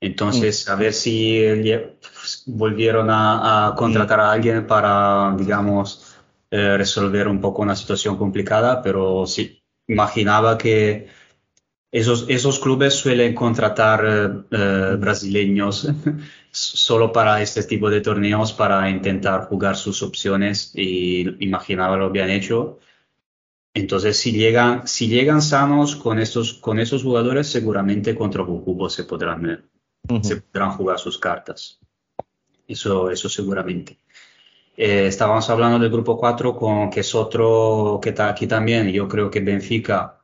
Entonces, 0.00 0.68
a 0.68 0.76
ver 0.76 0.92
si 0.92 1.38
eh, 1.38 1.98
volvieron 2.46 3.10
a, 3.10 3.68
a 3.68 3.74
contratar 3.74 4.20
a 4.20 4.32
alguien 4.32 4.66
para, 4.66 5.34
digamos, 5.36 6.16
eh, 6.50 6.76
resolver 6.76 7.26
un 7.26 7.40
poco 7.40 7.62
una 7.62 7.74
situación 7.74 8.16
complicada, 8.16 8.80
pero 8.80 9.26
sí, 9.26 9.60
imaginaba 9.88 10.56
que 10.56 11.08
esos, 11.90 12.26
esos 12.28 12.60
clubes 12.60 12.94
suelen 12.94 13.34
contratar 13.34 14.04
eh, 14.06 14.44
eh, 14.50 14.96
brasileños 14.96 15.88
solo 16.56 17.12
para 17.12 17.42
este 17.42 17.62
tipo 17.64 17.90
de 17.90 18.00
torneos 18.00 18.52
para 18.52 18.88
intentar 18.90 19.46
jugar 19.46 19.76
sus 19.76 20.02
opciones 20.02 20.72
y 20.74 21.44
imaginaba 21.44 21.96
lo 21.96 22.06
habían 22.06 22.30
hecho. 22.30 22.78
Entonces, 23.74 24.18
si 24.18 24.32
llegan, 24.32 24.88
si 24.88 25.08
llegan 25.08 25.42
sanos 25.42 25.96
con 25.96 26.18
estos, 26.18 26.54
con 26.54 26.80
esos 26.80 27.02
jugadores, 27.02 27.46
seguramente 27.48 28.14
contra 28.14 28.42
Bukubo 28.42 28.88
se 28.88 29.04
podrán, 29.04 29.50
eh, 29.50 30.20
se 30.22 30.36
podrán 30.36 30.72
jugar 30.72 30.98
sus 30.98 31.18
cartas. 31.18 31.78
Eso, 32.66 33.10
eso 33.10 33.28
seguramente. 33.28 33.98
Eh, 34.76 35.06
estábamos 35.06 35.48
hablando 35.50 35.78
del 35.78 35.90
grupo 35.90 36.18
4, 36.18 36.56
con, 36.56 36.90
que 36.90 37.00
es 37.00 37.14
otro 37.14 38.00
que 38.02 38.10
está 38.10 38.28
aquí 38.28 38.46
también. 38.46 38.88
Yo 38.88 39.06
creo 39.06 39.30
que 39.30 39.40
Benfica 39.40 40.16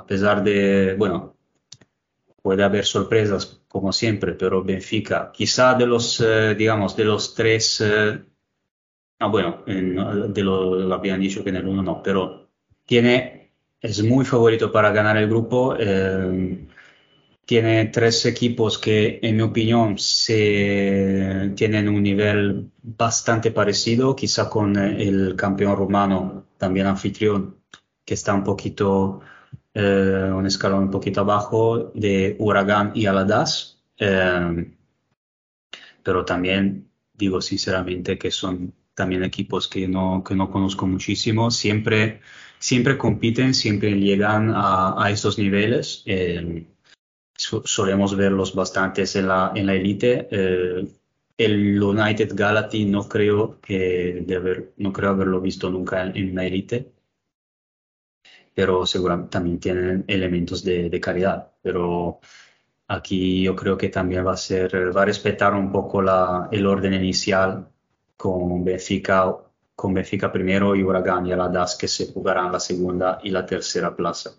a 0.00 0.06
pesar 0.06 0.42
de, 0.42 0.94
bueno, 0.96 1.36
puede 2.42 2.64
haber 2.64 2.84
sorpresas 2.84 3.59
como 3.70 3.92
siempre, 3.92 4.34
pero 4.34 4.64
Benfica, 4.64 5.30
quizá 5.32 5.74
de 5.74 5.86
los, 5.86 6.20
eh, 6.20 6.56
digamos, 6.56 6.96
de 6.96 7.04
los 7.04 7.34
tres, 7.36 7.80
eh, 7.80 8.20
ah, 9.20 9.28
bueno, 9.28 9.62
en, 9.64 10.32
de 10.34 10.42
lo, 10.42 10.74
lo, 10.74 10.94
habían 10.94 11.20
dicho 11.20 11.44
que 11.44 11.50
en 11.50 11.56
el 11.56 11.68
uno 11.68 11.80
no, 11.80 12.02
pero 12.02 12.50
tiene, 12.84 13.52
es 13.80 14.02
muy 14.02 14.24
favorito 14.24 14.72
para 14.72 14.90
ganar 14.90 15.16
el 15.18 15.28
grupo. 15.28 15.76
Eh, 15.78 16.66
tiene 17.44 17.86
tres 17.86 18.26
equipos 18.26 18.76
que, 18.76 19.20
en 19.22 19.36
mi 19.36 19.42
opinión, 19.42 19.98
se, 19.98 21.52
tienen 21.54 21.88
un 21.88 22.02
nivel 22.02 22.72
bastante 22.82 23.52
parecido, 23.52 24.16
quizá 24.16 24.50
con 24.50 24.76
el 24.76 25.36
campeón 25.36 25.76
rumano, 25.76 26.46
también 26.58 26.88
anfitrión, 26.88 27.56
que 28.04 28.14
está 28.14 28.34
un 28.34 28.42
poquito 28.44 29.20
eh, 29.74 30.30
un 30.32 30.46
escalón 30.46 30.84
un 30.84 30.90
poquito 30.90 31.20
abajo 31.20 31.92
de 31.94 32.36
Huracán 32.38 32.92
y 32.94 33.06
Aladas. 33.06 33.82
Eh, 33.98 34.72
pero 36.02 36.24
también 36.24 36.90
digo 37.12 37.40
sinceramente 37.40 38.18
que 38.18 38.30
son 38.30 38.72
también 38.94 39.22
equipos 39.24 39.68
que 39.68 39.86
no, 39.86 40.24
que 40.26 40.34
no 40.34 40.50
conozco 40.50 40.86
muchísimo. 40.86 41.50
Siempre, 41.50 42.20
siempre 42.58 42.98
compiten, 42.98 43.54
siempre 43.54 43.92
llegan 43.92 44.50
a, 44.54 44.94
a 45.02 45.10
estos 45.10 45.38
niveles. 45.38 46.02
Eh, 46.06 46.66
solemos 47.36 48.16
verlos 48.16 48.54
bastantes 48.54 49.16
en 49.16 49.28
la, 49.28 49.52
en 49.54 49.66
la 49.66 49.74
elite. 49.74 50.28
el 51.38 51.82
United 51.82 52.32
Galati 52.34 52.84
no 52.84 53.08
creo 53.08 53.60
que 53.60 54.24
de 54.26 54.36
haber, 54.36 54.72
no 54.76 54.92
creo 54.92 55.10
haberlo 55.10 55.40
visto 55.40 55.70
nunca 55.70 56.02
en, 56.04 56.16
en 56.16 56.34
la 56.34 56.44
elite 56.44 56.92
pero 58.54 58.86
seguramente 58.86 59.30
también 59.30 59.58
tienen 59.60 60.04
elementos 60.06 60.64
de, 60.64 60.90
de, 60.90 61.00
calidad. 61.00 61.52
Pero 61.62 62.20
aquí 62.88 63.42
yo 63.42 63.54
creo 63.56 63.76
que 63.76 63.88
también 63.88 64.26
va 64.26 64.32
a 64.32 64.36
ser, 64.36 64.96
va 64.96 65.02
a 65.02 65.06
respetar 65.06 65.54
un 65.54 65.70
poco 65.72 66.02
la, 66.02 66.48
el 66.50 66.66
orden 66.66 66.94
inicial 66.94 67.68
con 68.16 68.64
Benfica, 68.64 69.34
con 69.74 69.94
Benfica 69.94 70.30
primero 70.30 70.76
y 70.76 70.82
Huracán 70.82 71.26
y 71.26 71.32
Aladas 71.32 71.76
que 71.76 71.88
se 71.88 72.12
jugarán 72.12 72.52
la 72.52 72.60
segunda 72.60 73.18
y 73.22 73.30
la 73.30 73.46
tercera 73.46 73.94
plaza. 73.94 74.32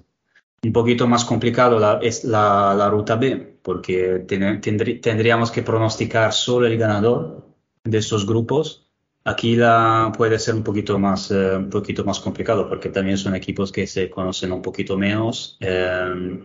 Un 0.64 0.74
poquito 0.74 1.08
más 1.08 1.26
complicado 1.26 1.80
la, 1.80 2.00
es 2.02 2.24
la, 2.24 2.76
la, 2.76 2.88
ruta 2.90 3.16
B, 3.16 3.58
porque 3.64 4.24
ten, 4.28 4.62
tendrí, 4.62 5.00
tendríamos 5.00 5.50
que 5.50 5.64
pronosticar 5.64 6.32
solo 6.34 6.68
el 6.68 6.78
ganador 6.78 7.48
de 7.84 7.98
estos 7.98 8.28
grupos 8.28 8.91
Aquí 9.24 9.56
la, 9.56 10.12
puede 10.18 10.40
ser 10.40 10.56
un 10.56 10.64
poquito 10.64 10.98
más, 10.98 11.30
eh, 11.32 11.58
un 11.58 11.70
poquito 11.70 12.04
más 12.04 12.20
complicado 12.20 12.68
porque 12.68 12.90
también 12.90 13.18
son 13.18 13.36
equipos 13.36 13.72
que 13.72 13.86
se 13.86 14.10
conocen 14.10 14.52
un 14.52 14.62
poquito 14.62 14.98
menos. 14.98 15.58
Eh, 15.60 16.40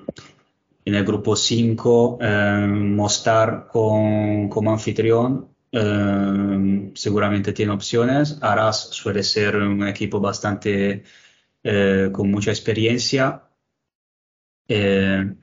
en 0.85 0.95
el 0.95 1.05
grupo 1.05 1.35
5, 1.37 2.19
eh, 2.21 2.67
Mostar 2.69 3.67
con, 3.69 4.49
como 4.49 4.73
anfitrión 4.73 5.49
eh, 5.73 6.93
seguramente 6.95 7.53
tiene 7.53 7.73
opciones. 7.73 8.39
Aras 8.43 8.89
suele 8.91 9.23
ser 9.23 9.57
un 9.57 9.87
equipo 9.87 10.21
bastante 10.21 11.05
eh, 11.63 12.11
con 12.13 12.31
mucha 12.31 12.51
experiencia. 12.51 13.49
Eh, 14.69 15.35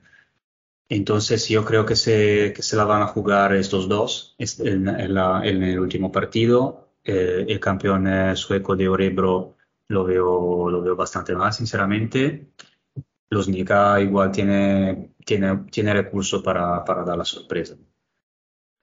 entonces 0.88 1.48
yo 1.48 1.64
creo 1.64 1.84
que 1.86 1.96
se, 1.96 2.52
que 2.54 2.62
se 2.62 2.76
la 2.76 2.84
van 2.84 3.02
a 3.02 3.06
jugar 3.06 3.54
estos 3.54 3.88
dos 3.88 4.36
en, 4.38 4.88
en, 4.88 5.14
la, 5.14 5.42
en 5.44 5.62
el 5.62 5.78
último 5.80 6.12
partido 6.12 6.83
eh, 7.04 7.44
el 7.46 7.60
campeón 7.60 8.36
sueco 8.36 8.74
de 8.76 8.88
Orebro 8.88 9.56
lo 9.88 10.04
veo, 10.04 10.70
lo 10.70 10.82
veo 10.82 10.96
bastante 10.96 11.34
mal, 11.34 11.52
sinceramente. 11.52 12.48
Los 13.30 13.48
Nika 13.48 14.00
igual 14.00 14.30
tiene, 14.30 15.10
tiene, 15.24 15.64
tiene 15.70 15.92
recursos 15.92 16.42
para, 16.42 16.84
para 16.84 17.04
dar 17.04 17.18
la 17.18 17.24
sorpresa. 17.24 17.74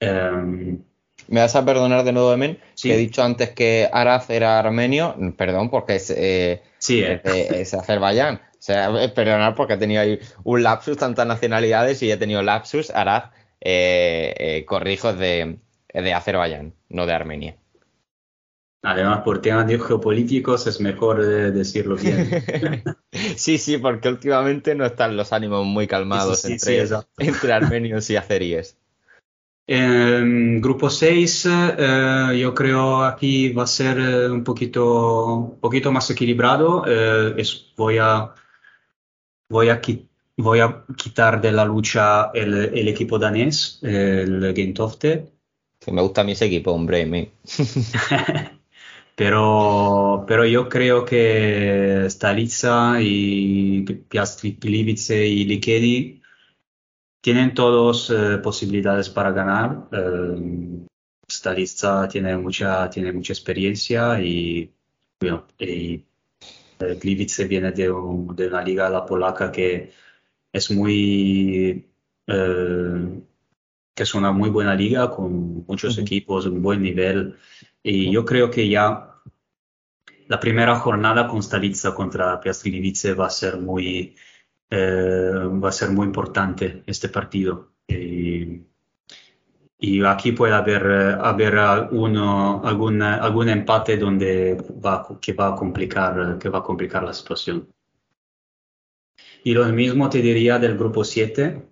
Um, 0.01 0.83
¿Me 1.27 1.39
vas 1.39 1.55
a 1.55 1.63
perdonar 1.63 2.03
de 2.03 2.11
nuevo, 2.11 2.33
Emen? 2.33 2.59
Sí. 2.73 2.89
Que 2.89 2.95
he 2.95 2.97
dicho 2.97 3.23
antes 3.23 3.51
que 3.51 3.87
Araz 3.91 4.29
era 4.29 4.59
armenio. 4.59 5.15
Perdón, 5.37 5.69
porque 5.69 5.95
es, 5.95 6.09
eh, 6.09 6.63
sí, 6.79 7.01
eh. 7.03 7.21
es, 7.23 7.51
es 7.51 7.73
Azerbaiyán. 7.73 8.35
O 8.35 8.63
sea, 8.63 8.91
perdonar 9.15 9.55
porque 9.55 9.73
he 9.73 9.77
tenido 9.77 10.01
ahí 10.01 10.19
un 10.43 10.63
lapsus, 10.63 10.97
tantas 10.97 11.25
nacionalidades, 11.25 12.01
y 12.03 12.11
he 12.11 12.17
tenido 12.17 12.41
lapsus, 12.43 12.89
Araz, 12.91 13.31
eh, 13.59 14.33
eh, 14.37 14.65
corrijo, 14.65 15.13
de, 15.13 15.57
de 15.93 16.13
Azerbaiyán, 16.13 16.73
no 16.89 17.05
de 17.05 17.13
Armenia. 17.13 17.55
Además, 18.83 19.21
por 19.21 19.41
temas 19.41 19.67
geopolíticos 19.67 20.65
es 20.65 20.81
mejor 20.81 21.21
eh, 21.21 21.51
decirlo 21.51 21.95
bien. 21.95 22.43
sí, 23.35 23.59
sí, 23.59 23.77
porque 23.77 24.09
últimamente 24.09 24.73
no 24.73 24.85
están 24.85 25.15
los 25.15 25.31
ánimos 25.33 25.65
muy 25.65 25.85
calmados 25.85 26.41
sí, 26.41 26.53
entre, 26.53 26.87
sí, 26.87 26.95
entre, 27.19 27.53
armenios 27.53 28.09
y 28.09 28.15
azeríes. 28.15 28.77
Eh, 29.67 30.21
grupo 30.59 30.89
6, 30.89 31.47
eh, 31.47 32.39
yo 32.41 32.55
creo 32.55 33.03
aquí 33.03 33.53
va 33.53 33.63
a 33.63 33.67
ser 33.67 33.99
eh, 33.99 34.29
un 34.29 34.43
poquito, 34.43 35.35
un 35.35 35.59
poquito 35.59 35.91
más 35.91 36.09
equilibrado. 36.09 36.83
Eh, 36.87 37.35
es, 37.37 37.71
voy, 37.77 37.99
a, 37.99 38.33
voy, 39.47 39.69
a 39.69 39.79
voy 40.37 40.59
a 40.59 40.83
quitar 40.97 41.39
de 41.39 41.51
la 41.51 41.65
lucha 41.65 42.31
el, 42.33 42.75
el 42.75 42.87
equipo 42.87 43.19
danés, 43.19 43.79
el 43.83 44.53
Gentofte. 44.55 45.31
Que 45.79 45.91
me 45.91 46.01
gusta 46.01 46.21
a 46.21 46.23
mí 46.23 46.31
ese 46.31 46.45
equipo, 46.45 46.71
hombre. 46.71 47.05
Me. 47.05 47.31
Pero, 49.15 50.25
pero 50.27 50.45
yo 50.45 50.67
creo 50.69 51.05
que 51.05 52.05
Stalica 52.09 53.01
y 53.01 53.83
Piastri 54.09 54.53
Plivice 54.53 55.27
y 55.27 55.45
Likeni 55.45 56.21
tienen 57.21 57.53
todos 57.53 58.09
eh, 58.09 58.37
posibilidades 58.39 59.09
para 59.09 59.31
ganar. 59.31 59.87
Eh, 59.91 60.87
Stalica 61.29 62.07
tiene 62.07 62.37
mucha, 62.37 62.89
tiene 62.89 63.11
mucha 63.11 63.33
experiencia 63.33 64.21
y, 64.21 64.73
bueno, 65.19 65.45
y 65.59 66.03
eh, 66.79 67.45
viene 67.47 67.71
de, 67.71 67.91
un, 67.91 68.35
de, 68.35 68.47
una 68.47 68.63
liga, 68.63 68.89
la 68.89 69.05
polaca, 69.05 69.51
que 69.51 69.91
es 70.51 70.71
muy, 70.71 71.87
eh, 72.27 73.21
que 73.93 74.03
es 74.03 74.13
una 74.15 74.31
muy 74.31 74.49
buena 74.49 74.75
liga 74.75 75.09
con 75.11 75.65
muchos 75.65 75.97
uh 75.97 76.01
-huh. 76.01 76.03
equipos, 76.03 76.45
un 76.45 76.61
buen 76.61 76.81
nivel. 76.81 77.35
Y 77.83 78.11
yo 78.11 78.25
creo 78.25 78.51
que 78.51 78.67
ya 78.69 79.11
la 80.27 80.39
primera 80.39 80.75
jornada 80.77 81.27
con 81.27 81.41
Stalitza 81.41 81.93
contra 81.93 82.39
Piastri 82.39 82.71
Gliwice 82.71 83.13
va 83.13 83.27
a 83.27 83.29
ser 83.29 83.57
muy, 83.57 84.15
eh, 84.69 85.31
va 85.61 85.69
a 85.69 85.71
ser 85.71 85.89
muy 85.89 86.05
importante 86.05 86.83
este 86.85 87.09
partido. 87.09 87.73
Y, 87.87 88.61
y 89.79 90.05
aquí 90.05 90.31
puede 90.31 90.53
haber, 90.53 91.17
haber 91.19 91.89
uno, 91.91 92.61
algún, 92.63 93.01
algún 93.01 93.49
empate 93.49 93.97
donde 93.97 94.55
va, 94.55 95.07
que, 95.19 95.33
va 95.33 95.49
a 95.49 95.55
complicar, 95.55 96.37
que 96.37 96.49
va 96.49 96.59
a 96.59 96.63
complicar 96.63 97.03
la 97.03 97.13
situación. 97.13 97.67
Y 99.43 99.53
lo 99.53 99.65
mismo 99.65 100.07
te 100.07 100.21
diría 100.21 100.59
del 100.59 100.77
grupo 100.77 101.03
7, 101.03 101.65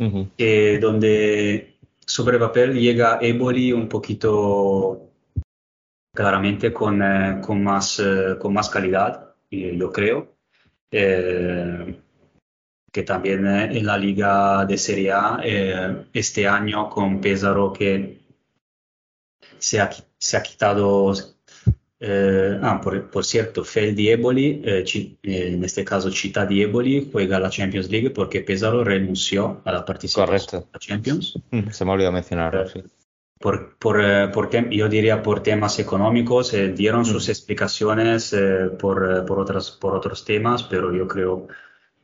uh 0.00 0.04
-huh. 0.04 0.80
donde 0.80 1.78
sobre 2.04 2.38
papel 2.38 2.74
llega 2.74 3.20
Eboli 3.22 3.72
un 3.72 3.88
poquito 3.88 5.11
claramente 6.14 6.72
con, 6.72 7.02
eh, 7.02 7.40
con, 7.40 7.62
más, 7.62 7.98
eh, 7.98 8.36
con 8.38 8.52
más 8.52 8.68
calidad, 8.68 9.34
yo 9.50 9.90
creo. 9.90 10.36
Eh, 10.90 11.98
que 12.92 13.02
también 13.04 13.46
en 13.46 13.86
la 13.86 13.96
liga 13.96 14.66
de 14.66 14.76
Serie 14.76 15.12
A 15.12 15.40
este 16.12 16.46
año 16.46 16.90
con 16.90 17.22
Pesaro 17.22 17.72
que 17.72 18.18
se 19.58 19.80
ha, 19.80 19.90
se 20.18 20.36
ha 20.36 20.42
quitado, 20.42 21.10
ah, 22.60 22.80
por, 22.84 23.10
por, 23.10 23.24
cierto, 23.24 23.64
Fel 23.64 23.96
Dieboli, 23.96 24.60
en 25.22 25.64
este 25.64 25.86
caso 25.86 26.10
Città 26.10 26.44
Dieboli, 26.44 27.08
juega 27.10 27.40
la 27.40 27.48
Champions 27.48 27.88
League 27.88 28.10
porque 28.10 28.42
Pesaro 28.42 28.84
renunció 28.84 29.62
a 29.64 29.72
la 29.72 29.86
participación 29.86 30.26
Correcto. 30.26 30.68
la 30.74 30.78
Champions. 30.78 31.40
Se 31.70 31.84
me 31.86 31.92
olvidó 31.92 32.12
mencionarlo, 32.12 32.68
sí 32.68 32.82
por, 33.42 33.76
por, 33.76 34.00
eh, 34.02 34.28
por 34.28 34.48
yo 34.70 34.88
diría 34.88 35.22
por 35.22 35.42
temas 35.42 35.78
económicos, 35.80 36.54
eh, 36.54 36.68
dieron 36.68 37.04
sus 37.04 37.28
explicaciones 37.28 38.32
eh, 38.32 38.70
por, 38.78 39.26
por, 39.26 39.40
otras, 39.40 39.72
por 39.72 39.94
otros 39.96 40.24
temas, 40.24 40.62
pero 40.62 40.94
yo 40.94 41.06
creo 41.08 41.48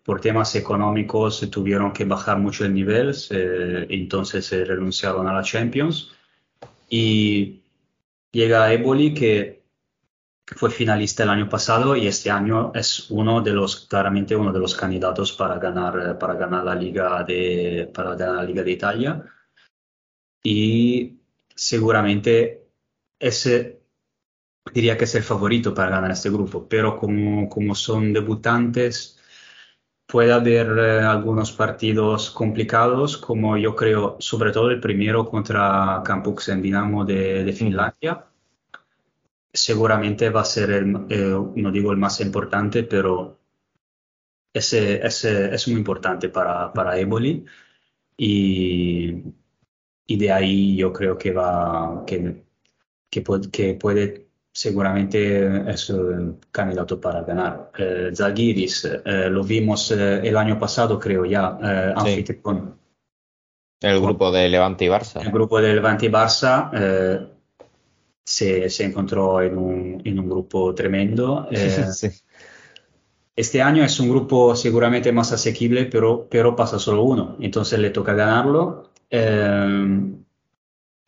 por 0.03 0.21
temas 0.21 0.55
económicos 0.57 1.49
tuvieron 1.51 1.93
que 1.93 2.05
bajar 2.05 2.39
mucho 2.39 2.65
el 2.65 2.73
nivel, 2.75 3.15
entonces 3.31 4.51
renunciaron 4.67 5.29
a 5.29 5.35
la 5.35 5.43
Champions. 5.43 6.13
Y 6.89 7.61
llega 8.33 8.73
Eboli, 8.73 9.13
que 9.13 9.65
fue 10.47 10.71
finalista 10.71 11.25
el 11.25 11.29
año 11.29 11.47
pasado 11.51 11.95
y 11.95 12.07
este 12.07 12.31
año 12.31 12.73
es 12.75 13.11
uno 13.11 13.43
de 13.43 13.53
los, 13.53 13.87
claramente 13.87 14.35
uno 14.35 14.51
de 14.51 14.61
los 14.61 14.75
candidatos 14.75 15.33
para 15.35 15.59
ganar, 15.59 16.19
para 16.19 16.35
ganar 16.35 16.65
la 16.65 16.75
Liga 16.75 17.23
de, 17.25 17.91
para 17.93 18.15
ganar 18.15 18.37
la 18.37 18.45
Liga 18.45 18.63
de 18.63 18.71
Italia. 18.71 19.25
Y 20.43 21.18
seguramente 21.59 22.69
ese 23.19 23.83
diría 24.73 24.97
que 24.97 25.05
es 25.05 25.15
el 25.17 25.25
favorito 25.25 25.75
para 25.75 25.91
ganar 25.91 26.13
este 26.13 26.31
grupo, 26.31 26.69
pero 26.69 26.97
como, 26.97 27.49
como 27.49 27.75
son 27.75 28.13
debutantes, 28.13 29.19
puede 30.07 30.33
haber 30.33 30.67
eh, 30.79 31.01
algunos 31.01 31.53
partidos 31.53 32.31
complicados, 32.31 33.17
como 33.19 33.57
yo 33.57 33.75
creo, 33.75 34.17
sobre 34.21 34.53
todo 34.53 34.71
el 34.71 34.81
primero 34.81 35.29
contra 35.29 36.03
Campux 36.05 36.49
en 36.51 36.63
Dinamo 36.63 37.05
de, 37.05 37.45
de 37.45 37.53
Finlandia. 37.53 38.27
Seguramente 39.53 40.31
va 40.31 40.43
a 40.43 40.45
ser, 40.45 40.71
el, 40.71 41.07
eh, 41.09 41.37
no 41.57 41.73
digo 41.73 41.91
el 41.93 41.99
más 41.99 42.21
importante, 42.21 42.85
pero 42.85 43.41
ese, 44.53 45.05
ese 45.07 45.55
es 45.55 45.69
muy 45.69 45.79
importante 45.79 46.29
para, 46.29 46.73
para 46.73 46.99
Eboli. 46.99 47.45
Y, 48.17 49.23
y 50.09 50.17
de 50.17 50.33
ahí 50.33 50.77
yo 50.77 50.93
creo 50.93 51.19
que 51.19 51.33
va, 51.33 52.03
que, 52.07 52.43
que, 53.11 53.21
puede, 53.21 53.51
que 53.51 53.75
puede 53.75 54.29
seguramente 54.51 55.71
es 55.71 55.91
el 55.91 56.37
candidato 56.51 56.99
para 56.99 57.23
ganar. 57.23 57.71
Eh, 57.79 58.11
Zalgiris, 58.15 58.87
eh, 58.87 59.29
lo 59.31 59.45
vimos 59.45 59.93
eh, 59.93 60.21
el 60.25 60.37
año 60.37 60.59
pasado, 60.59 60.99
creo 60.99 61.27
ya, 61.27 61.59
eh, 61.63 61.93
anfitrión. 61.95 62.79
El 63.81 64.01
grupo 64.01 64.33
de 64.33 64.49
Levante 64.49 64.87
y 64.87 64.89
Barça. 64.89 65.21
El 65.21 65.31
grupo 65.31 65.61
de 65.61 65.75
Levante 65.75 66.07
y 66.07 66.09
Barça 66.09 66.71
eh, 66.75 67.29
se, 68.25 68.71
se, 68.71 68.85
encontró 68.85 69.43
en 69.43 69.59
un, 69.59 70.03
en 70.05 70.19
un 70.19 70.29
grupo 70.29 70.75
tremendo. 70.75 71.47
Eh, 71.51 71.87
sí. 71.93 72.09
Este 73.39 73.63
año 73.63 73.85
es 73.85 74.01
un 74.01 74.09
grupo 74.09 74.57
seguramente 74.57 75.13
más 75.13 75.31
asequible, 75.31 75.85
pero, 75.85 76.27
pero 76.29 76.57
pasa 76.57 76.81
solo 76.81 77.05
uno, 77.05 77.37
entonces 77.39 77.79
le 77.79 77.91
toca 77.91 78.13
ganarlo. 78.13 78.88
Eh, 79.11 80.13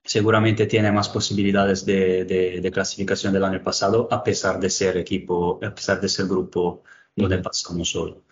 seguramente 0.04 0.66
tiene 0.66 0.90
más 0.92 1.08
posibilidades 1.08 1.84
de, 1.84 2.24
de, 2.24 2.60
de, 2.60 2.70
clasificación 2.70 3.32
del 3.32 3.44
año 3.44 3.62
pasado, 3.62 4.08
a 4.10 4.22
pesar 4.24 4.58
de 4.58 4.70
ser 4.70 4.96
equipo, 4.96 5.60
a 5.62 5.74
pesar 5.74 6.00
de 6.00 6.08
ser 6.08 6.26
grupo 6.26 6.82
donde 7.14 7.38
pasa 7.38 7.72
uno 7.72 7.84
solo. 7.84 8.24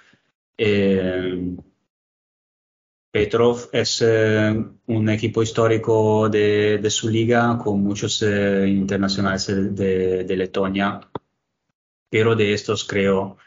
Eh, 0.57 1.57
Petrov 3.11 3.69
es 3.73 4.03
eh, 4.03 4.55
un 4.87 5.09
equipo 5.09 5.43
histórico 5.43 6.29
de, 6.29 6.79
de, 6.79 6.91
su 6.91 7.09
liga 7.09 7.59
con 7.59 7.83
muchos 7.83 8.23
eh, 8.23 8.67
internacionales 8.69 9.47
de, 9.47 10.25
de, 10.25 10.37
Letonia, 10.37 11.01
pero 12.11 12.35
de 12.37 12.53
estos 12.53 12.85
creo 12.85 13.39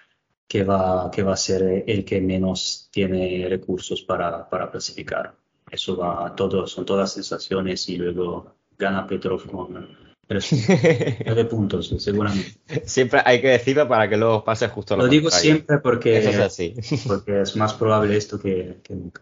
que 0.47 0.63
va, 0.63 1.11
que 1.11 1.23
va 1.23 1.33
a 1.33 1.37
ser 1.37 1.83
el 1.87 2.03
que 2.05 2.21
menos 2.21 2.89
tiene 2.91 3.47
recursos 3.49 4.01
para, 4.01 4.49
para 4.49 4.71
clasificar. 4.71 5.40
Eso 5.71 5.95
va 5.97 6.35
todo, 6.35 6.67
son 6.67 6.85
todas 6.85 7.13
sensaciones 7.13 7.87
y 7.89 7.97
luego 7.97 8.53
gana 8.77 9.07
Petrov 9.07 9.49
con 9.49 9.87
de 10.27 11.45
puntos, 11.49 11.93
seguramente. 11.99 12.53
Siempre 12.85 13.21
hay 13.25 13.41
que 13.41 13.49
decirlo 13.49 13.87
para 13.87 14.07
que 14.07 14.15
luego 14.15 14.43
pase 14.43 14.69
justo 14.69 14.95
lo 14.95 15.03
Lo 15.03 15.09
digo 15.09 15.23
contrario. 15.23 15.51
siempre 15.51 15.77
porque, 15.79 16.17
es 16.17 16.39
así. 16.39 16.73
porque 17.07 17.41
es 17.41 17.55
más 17.57 17.73
probable 17.73 18.15
esto 18.15 18.39
que, 18.39 18.77
que 18.83 18.95
nunca. 18.95 19.21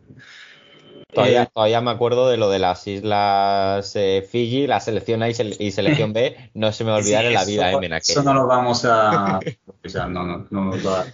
Todavía, 1.12 1.44
eh, 1.44 1.50
todavía, 1.52 1.82
me 1.82 1.90
acuerdo 1.90 2.30
de 2.30 2.38
lo 2.38 2.52
de 2.52 2.60
las 2.60 2.86
islas 2.86 3.96
eh, 3.96 4.28
Fiji, 4.30 4.68
la 4.68 4.80
selección 4.80 5.24
A 5.24 5.30
y, 5.30 5.34
se, 5.34 5.56
y, 5.58 5.72
selección 5.72 6.14
B, 6.14 6.52
no 6.54 6.72
se 6.72 6.84
me 6.84 6.92
va 6.92 6.98
a 6.98 7.00
olvidar 7.00 7.22
sí, 7.22 7.28
en 7.28 7.34
la 7.34 7.46
vida, 7.46 7.70
eso, 7.72 7.82
eh, 7.82 7.98
Eso 7.98 8.24
no 8.24 8.34
lo 8.36 8.46
vamos 8.46 8.86
a. 8.86 9.40
o 9.84 9.90
sea, 9.90 10.06
no, 10.06 10.24
no, 10.24 10.48
no, 10.52 10.72
va, 10.84 11.06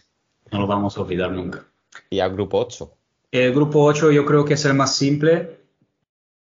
no, 0.52 0.60
lo 0.60 0.68
vamos 0.68 0.98
a 0.98 1.02
olvidar 1.02 1.32
nunca. 1.32 1.66
Y 2.10 2.20
al 2.20 2.34
grupo 2.34 2.60
8. 2.60 2.95
El 3.36 3.54
grupo 3.54 3.84
8 3.84 4.12
yo 4.12 4.26
creo 4.26 4.46
que 4.46 4.54
es 4.54 4.64
el 4.64 4.76
más 4.76 4.96
simple. 4.96 5.60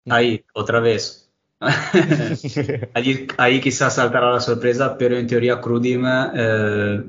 Ahí, 0.09 0.43
otra 0.53 0.81
vez. 0.81 1.31
ahí, 2.93 3.27
ahí, 3.37 3.61
quizás 3.61 3.95
saltará 3.95 4.31
la 4.31 4.41
sorpresa, 4.41 4.97
pero 4.97 5.15
en 5.15 5.27
teoría 5.27 5.61
Crudim 5.61 6.03
eh, 6.05 7.03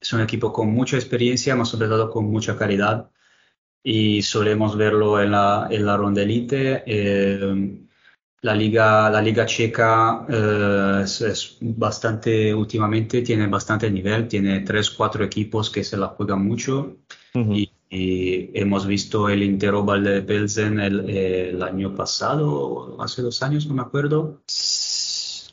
es 0.00 0.12
un 0.12 0.20
equipo 0.20 0.52
con 0.52 0.68
mucha 0.68 0.96
experiencia, 0.96 1.56
más 1.56 1.70
sobre 1.70 1.88
todo 1.88 2.08
con 2.08 2.30
mucha 2.30 2.56
calidad. 2.56 3.10
Y 3.82 4.22
solemos 4.22 4.76
verlo 4.76 5.20
en 5.20 5.32
la, 5.32 5.66
en 5.70 5.84
la 5.84 5.96
ronda 5.96 6.22
elite. 6.22 6.84
Eh, 6.86 7.80
la 8.42 8.54
liga, 8.54 9.10
la 9.10 9.20
liga 9.20 9.44
checa 9.44 10.24
eh, 10.28 11.00
es, 11.02 11.20
es, 11.22 11.56
bastante, 11.60 12.54
últimamente 12.54 13.22
tiene 13.22 13.48
bastante 13.48 13.90
nivel, 13.90 14.28
tiene 14.28 14.60
tres, 14.60 14.90
cuatro 14.90 15.24
equipos 15.24 15.68
que 15.68 15.82
se 15.82 15.96
la 15.96 16.08
juegan 16.08 16.46
mucho. 16.46 16.98
Uh 17.34 17.40
-huh. 17.40 17.56
y, 17.56 17.77
y 17.90 18.50
hemos 18.58 18.86
visto 18.86 19.28
el 19.28 19.42
Interobal 19.42 20.04
de 20.04 20.22
Pelsen 20.22 20.78
el, 20.80 21.08
el, 21.08 21.62
año 21.62 21.94
pasado, 21.94 22.96
hace 23.00 23.22
dos 23.22 23.42
años, 23.42 23.66
no 23.66 23.74
me 23.74 23.82
acuerdo. 23.82 24.42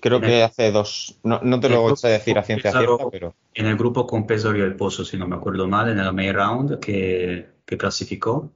Creo 0.02 0.22
que 0.22 0.44
hace 0.44 0.72
dos, 0.72 1.18
no, 1.24 1.40
no 1.42 1.60
te 1.60 1.70
lo 1.70 1.96
sé 1.96 2.10
decir 2.10 2.38
a 2.38 2.44
ciencia 2.44 2.72
Pesaro, 2.72 2.98
cierta, 2.98 3.12
pero... 3.12 3.36
En 3.54 3.66
el 3.66 3.78
grupo 3.78 4.06
con 4.06 4.28
Pesaro 4.28 4.58
y 4.58 4.62
el 4.62 4.76
Pozo, 4.76 5.04
si 5.04 5.18
no 5.18 5.28
me 5.28 5.36
acuerdo 5.36 5.68
mal, 5.68 5.90
en 5.90 6.00
el 6.00 6.14
main 6.14 6.34
round 6.34 6.80
que, 6.80 7.48
que 7.66 7.78
clasificó. 7.78 8.52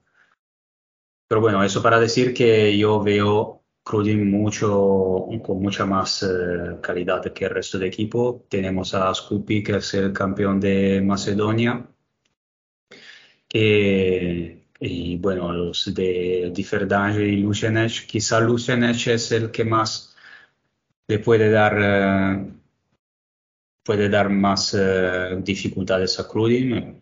Pero 1.28 1.42
bueno, 1.42 1.64
eso 1.64 1.82
para 1.82 2.00
decir 2.00 2.34
que 2.34 2.78
yo 2.78 3.02
veo 3.02 3.60
Crudin 3.90 4.30
mucho, 4.30 5.26
con 5.44 5.62
mucha 5.62 5.84
más 5.84 6.22
eh, 6.22 6.78
calidad 6.82 7.24
que 7.34 7.46
el 7.46 7.52
resto 7.52 7.80
del 7.80 7.88
equipo. 7.88 8.46
Tenemos 8.48 8.94
a 8.94 9.12
Scoopy, 9.14 9.64
que 9.64 9.78
es 9.78 9.94
el 9.96 10.14
campeón 10.14 10.60
de 10.60 11.02
Macedonia. 11.02 11.88
Eh, 13.54 14.64
y 14.80 15.18
bueno, 15.18 15.52
los 15.52 15.94
de 15.94 16.52
Differdange 16.54 17.26
y 17.28 17.38
Lucenech. 17.38 18.06
Quizá 18.08 18.40
Lucenech 18.40 19.08
es 19.08 19.32
el 19.32 19.52
que 19.52 19.66
más 19.66 20.16
le 21.08 21.20
puede 21.20 21.50
dar, 21.50 21.78
eh, 21.80 22.52
puede 23.84 24.10
dar 24.10 24.30
más 24.30 24.76
eh, 24.78 25.38
dificultades 25.44 26.20
a 26.20 26.28
Crudin 26.28 27.02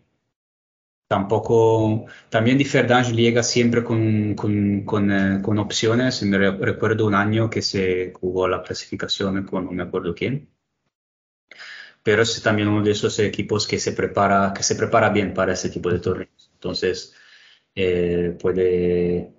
tampoco, 1.08 2.06
también 2.28 2.58
Differdange 2.58 3.12
llega 3.14 3.42
siempre 3.42 3.82
con, 3.82 4.34
con, 4.34 4.84
con, 4.84 5.10
eh, 5.10 5.42
con, 5.42 5.58
opciones. 5.58 6.22
Me 6.22 6.38
recuerdo 6.38 7.06
un 7.06 7.14
año 7.14 7.50
que 7.50 7.62
se 7.62 8.12
jugó 8.12 8.46
la 8.46 8.62
clasificación 8.62 9.44
con 9.46 9.64
no 9.64 9.72
me 9.72 9.82
acuerdo 9.82 10.14
quién. 10.14 10.48
Pero 12.02 12.22
es 12.22 12.42
también 12.42 12.68
uno 12.68 12.84
de 12.84 12.92
esos 12.92 13.18
equipos 13.18 13.66
que 13.66 13.78
se 13.78 13.92
prepara, 13.92 14.52
que 14.54 14.62
se 14.62 14.76
prepara 14.76 15.10
bien 15.10 15.34
para 15.34 15.52
ese 15.52 15.70
tipo 15.70 15.90
de 15.90 16.00
torneos. 16.00 16.50
Entonces, 16.54 17.14
eh, 17.74 18.36
puede, 18.40 19.32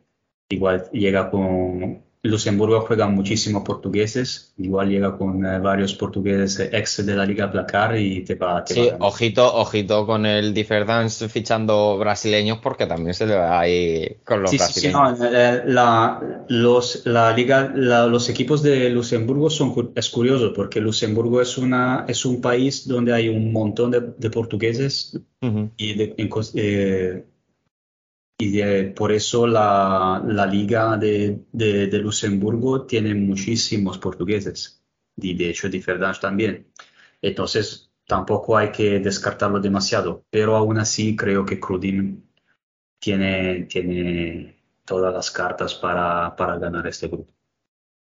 igual 0.50 0.90
llega 0.92 1.30
con, 1.32 2.04
Luxemburgo 2.22 2.82
juega 2.82 3.08
muchísimo 3.08 3.64
portugueses, 3.64 4.54
igual 4.58 4.90
llega 4.90 5.18
con 5.18 5.46
eh, 5.46 5.58
varios 5.60 5.96
portugueses 5.96 6.60
ex 6.74 7.06
de 7.06 7.16
la 7.16 7.26
Liga 7.26 7.50
Placar 7.50 7.98
y 7.98 8.26
te 8.26 8.36
va, 8.36 8.62
te 8.66 8.74
sí, 8.74 8.90
va 8.90 8.98
ojito, 9.08 9.56
ojito 9.56 10.06
con 10.06 10.26
el 10.26 10.54
Differdance 10.54 11.30
fichando 11.30 11.98
brasileños 11.98 12.58
porque 12.62 12.88
también 12.88 13.14
se 13.14 13.26
le 13.26 13.36
va 13.36 13.62
ahí 13.62 14.18
con 14.26 14.42
los 14.42 14.52
sí, 14.52 14.58
brasileños. 14.58 15.12
Sí, 15.12 15.16
sí, 15.16 15.24
no, 15.24 15.40
eh, 15.40 15.64
la, 15.66 16.46
los, 16.50 17.06
la 17.06 17.32
liga, 17.32 17.72
la, 17.74 18.06
los 18.08 18.28
equipos 18.28 18.62
de 18.64 18.90
Luxemburgo 18.90 19.50
son 19.50 19.94
es 19.96 20.10
curioso 20.10 20.52
porque 20.52 20.82
Luxemburgo 20.82 21.40
es 21.42 21.58
una 21.58 22.04
es 22.06 22.26
un 22.26 22.42
país 22.42 22.86
donde 22.86 23.14
hay 23.14 23.30
un 23.30 23.54
montón 23.54 23.92
de, 23.92 24.02
de 24.18 24.30
portugueses 24.30 25.18
uh 25.42 25.48
-huh. 25.48 25.70
y 25.78 25.94
de, 25.94 26.16
eh, 26.56 27.24
y 28.42 28.51
de, 28.51 28.85
por 28.85 29.11
eso 29.11 29.45
la, 29.45 30.24
la 30.26 30.45
liga 30.45 30.95
de, 30.95 31.42
de, 31.51 31.88
de, 31.88 31.98
Luxemburgo 32.00 32.85
tiene 32.85 33.14
muchísimos 33.14 33.98
portugueses, 33.98 34.82
y 35.18 35.34
de 35.34 35.50
hecho 35.50 35.68
Differdange 35.68 36.22
también. 36.22 36.72
Entonces 37.22 37.92
tampoco 38.08 38.58
hay 38.58 38.72
que 38.72 39.00
descartarlo 39.00 39.59
demasiado, 39.59 40.24
pero 40.30 40.56
aún 40.56 40.80
así 40.80 41.18
creo 41.18 41.45
que 41.45 41.59
Crudin 41.59 42.30
tiene, 42.98 43.66
tiene 43.66 44.56
todas 44.85 45.14
las 45.14 45.30
cartas 45.32 45.76
para, 45.76 46.34
para 46.38 46.58
ganar 46.58 46.88
este 46.88 47.09
grupo. 47.09 47.34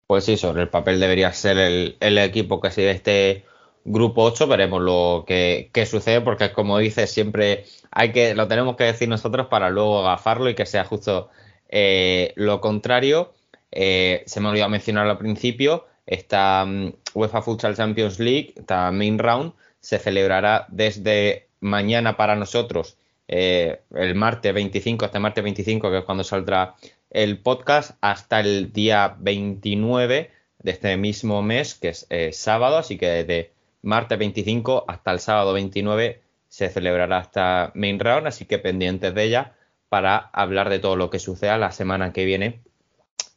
Pues 0.07 0.23
sí, 0.23 0.37
sobre 0.37 0.61
el 0.61 0.69
papel 0.69 1.01
debería 1.01 1.33
ser 1.33 1.57
el, 1.57 1.97
el 1.99 2.17
equipo 2.17 2.61
que 2.61 2.71
sigue 2.71 2.91
este 2.91 3.43
grupo 3.83 4.23
8, 4.23 4.47
veremos 4.47 4.81
lo 4.81 5.25
que, 5.27 5.69
que, 5.73 5.85
sucede, 5.85 6.21
porque 6.21 6.53
como 6.53 6.77
dices, 6.77 7.11
siempre 7.11 7.65
hay 7.95 8.11
que, 8.11 8.33
lo 8.33 8.47
tenemos 8.47 8.75
que 8.75 8.85
decir 8.85 9.07
nosotros 9.07 9.47
para 9.47 9.69
luego 9.69 9.99
agafarlo 9.99 10.49
y 10.49 10.55
que 10.55 10.65
sea 10.65 10.83
justo 10.83 11.29
eh, 11.69 12.33
lo 12.35 12.59
contrario. 12.59 13.33
Eh, 13.71 14.23
se 14.25 14.39
me 14.39 14.49
olvidó 14.49 14.67
mencionarlo 14.67 15.11
al 15.11 15.17
principio, 15.17 15.85
esta 16.05 16.63
um, 16.63 16.91
UEFA 17.13 17.41
Futsal 17.41 17.75
Champions 17.75 18.19
League, 18.19 18.53
esta 18.57 18.91
main 18.91 19.19
round, 19.19 19.53
se 19.79 19.99
celebrará 19.99 20.65
desde 20.69 21.47
mañana 21.59 22.17
para 22.17 22.35
nosotros, 22.35 22.97
eh, 23.27 23.81
el 23.95 24.15
martes 24.15 24.53
25, 24.53 25.05
este 25.05 25.19
martes 25.19 25.43
25, 25.43 25.91
que 25.91 25.97
es 25.99 26.03
cuando 26.03 26.23
saldrá 26.23 26.75
el 27.11 27.37
podcast, 27.39 27.97
hasta 28.01 28.39
el 28.39 28.73
día 28.73 29.15
29 29.19 30.31
de 30.59 30.71
este 30.71 30.97
mismo 30.97 31.41
mes, 31.43 31.75
que 31.75 31.89
es 31.89 32.07
sábado, 32.37 32.77
así 32.77 32.97
que 32.97 33.07
desde 33.07 33.51
martes 33.83 34.17
25 34.17 34.85
hasta 34.87 35.11
el 35.11 35.19
sábado 35.19 35.53
29 35.53 36.22
se 36.53 36.69
celebrará 36.69 37.19
esta 37.19 37.71
main 37.73 37.99
round, 37.99 38.27
así 38.27 38.45
que 38.45 38.59
pendientes 38.59 39.15
de 39.15 39.23
ella 39.23 39.55
para 39.89 40.17
hablar 40.17 40.69
de 40.69 40.77
todo 40.77 40.95
lo 40.95 41.09
que 41.09 41.17
suceda 41.17 41.57
la 41.57 41.71
semana 41.71 42.13
que 42.13 42.25
viene 42.25 42.61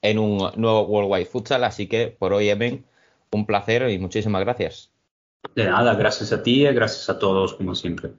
en 0.02 0.18
un 0.18 0.50
nuevo 0.56 0.82
Worldwide 0.82 1.24
Futsal. 1.24 1.64
Así 1.64 1.86
que 1.86 2.08
por 2.08 2.34
hoy, 2.34 2.50
Evan, 2.50 2.84
un 3.30 3.46
placer 3.46 3.88
y 3.88 3.98
muchísimas 3.98 4.42
gracias. 4.42 4.92
De 5.54 5.64
nada, 5.64 5.94
gracias 5.94 6.30
a 6.30 6.42
ti 6.42 6.66
y 6.66 6.74
gracias 6.74 7.08
a 7.08 7.18
todos, 7.18 7.54
como 7.54 7.74
siempre. 7.74 8.10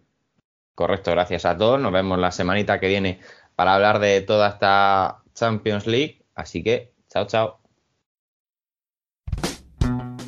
Correcto, 0.73 1.11
gracias 1.11 1.45
a 1.45 1.55
todos. 1.55 1.79
Nos 1.79 1.91
vemos 1.91 2.17
la 2.17 2.31
semanita 2.31 2.79
que 2.79 2.87
viene 2.87 3.19
para 3.55 3.75
hablar 3.75 3.99
de 3.99 4.21
toda 4.21 4.49
esta 4.49 5.21
Champions 5.35 5.85
League. 5.85 6.25
Así 6.33 6.63
que, 6.63 6.91
chao, 7.07 7.27
chao. 7.27 7.66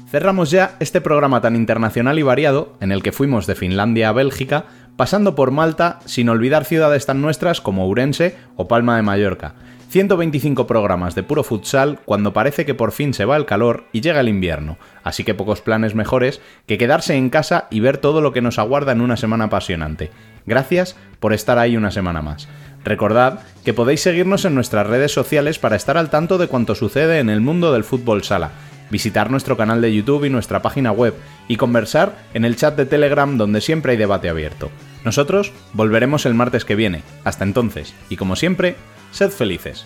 Cerramos 0.10 0.50
ya 0.50 0.76
este 0.80 1.02
programa 1.02 1.40
tan 1.40 1.56
internacional 1.56 2.18
y 2.18 2.24
variado, 2.24 2.74
en 2.82 2.92
el 2.92 3.04
que 3.04 3.12
fuimos 3.12 3.46
de 3.46 3.54
Finlandia 3.54 4.10
a 4.10 4.12
Bélgica, 4.12 4.66
pasando 4.96 5.36
por 5.36 5.52
Malta, 5.52 6.00
sin 6.06 6.30
olvidar 6.30 6.66
ciudades 6.66 7.06
tan 7.06 7.22
nuestras 7.22 7.62
como 7.62 7.88
Urense 7.88 8.36
o 8.56 8.68
Palma 8.68 8.96
de 8.96 9.04
Mallorca. 9.04 9.54
125 9.90 10.66
programas 10.66 11.14
de 11.14 11.22
puro 11.22 11.44
futsal 11.44 12.00
cuando 12.06 12.34
parece 12.34 12.66
que 12.66 12.74
por 12.74 12.92
fin 12.92 13.14
se 13.14 13.26
va 13.26 13.38
el 13.38 13.46
calor 13.46 13.86
y 13.92 14.02
llega 14.02 14.20
el 14.22 14.30
invierno, 14.30 14.78
así 15.04 15.24
que 15.24 15.36
pocos 15.36 15.62
planes 15.62 15.94
mejores 15.94 16.42
que 16.66 16.80
quedarse 16.80 17.16
en 17.16 17.30
casa 17.30 17.68
y 17.70 17.80
ver 17.80 18.00
todo 18.00 18.22
lo 18.22 18.34
que 18.34 18.42
nos 18.42 18.58
aguarda 18.58 18.92
en 18.92 19.02
una 19.02 19.16
semana 19.16 19.46
apasionante. 19.46 20.10
Gracias 20.48 20.96
por 21.20 21.34
estar 21.34 21.60
ahí 21.60 21.78
una 21.78 21.92
semana 21.92 22.24
más. 22.24 22.48
Recordad 22.84 23.42
que 23.64 23.74
podéis 23.74 24.02
seguirnos 24.02 24.46
en 24.46 24.56
nuestras 24.56 24.88
redes 24.88 25.12
sociales 25.12 25.60
para 25.60 25.76
estar 25.76 25.98
al 25.98 26.10
tanto 26.10 26.40
de 26.40 26.48
cuanto 26.48 26.74
sucede 26.74 27.20
en 27.20 27.30
el 27.30 27.42
mundo 27.42 27.74
del 27.74 27.84
fútbol 27.84 28.24
sala, 28.24 28.52
visitar 28.90 29.32
nuestro 29.32 29.58
canal 29.58 29.82
de 29.82 29.94
YouTube 29.94 30.26
y 30.26 30.30
nuestra 30.30 30.62
página 30.62 30.92
web 30.92 31.14
y 31.48 31.58
conversar 31.58 32.18
en 32.34 32.46
el 32.46 32.56
chat 32.56 32.76
de 32.76 32.86
Telegram 32.86 33.38
donde 33.38 33.62
siempre 33.62 33.94
hay 33.94 33.98
debate 33.98 34.30
abierto. 34.30 34.72
Nosotros 35.06 35.54
volveremos 35.74 36.26
el 36.26 36.34
martes 36.34 36.66
que 36.66 36.76
viene. 36.76 37.04
Hasta 37.24 37.44
entonces, 37.44 37.94
y 38.10 38.18
como 38.18 38.36
siempre, 38.36 38.76
Sed 39.12 39.32
felices. 39.32 39.86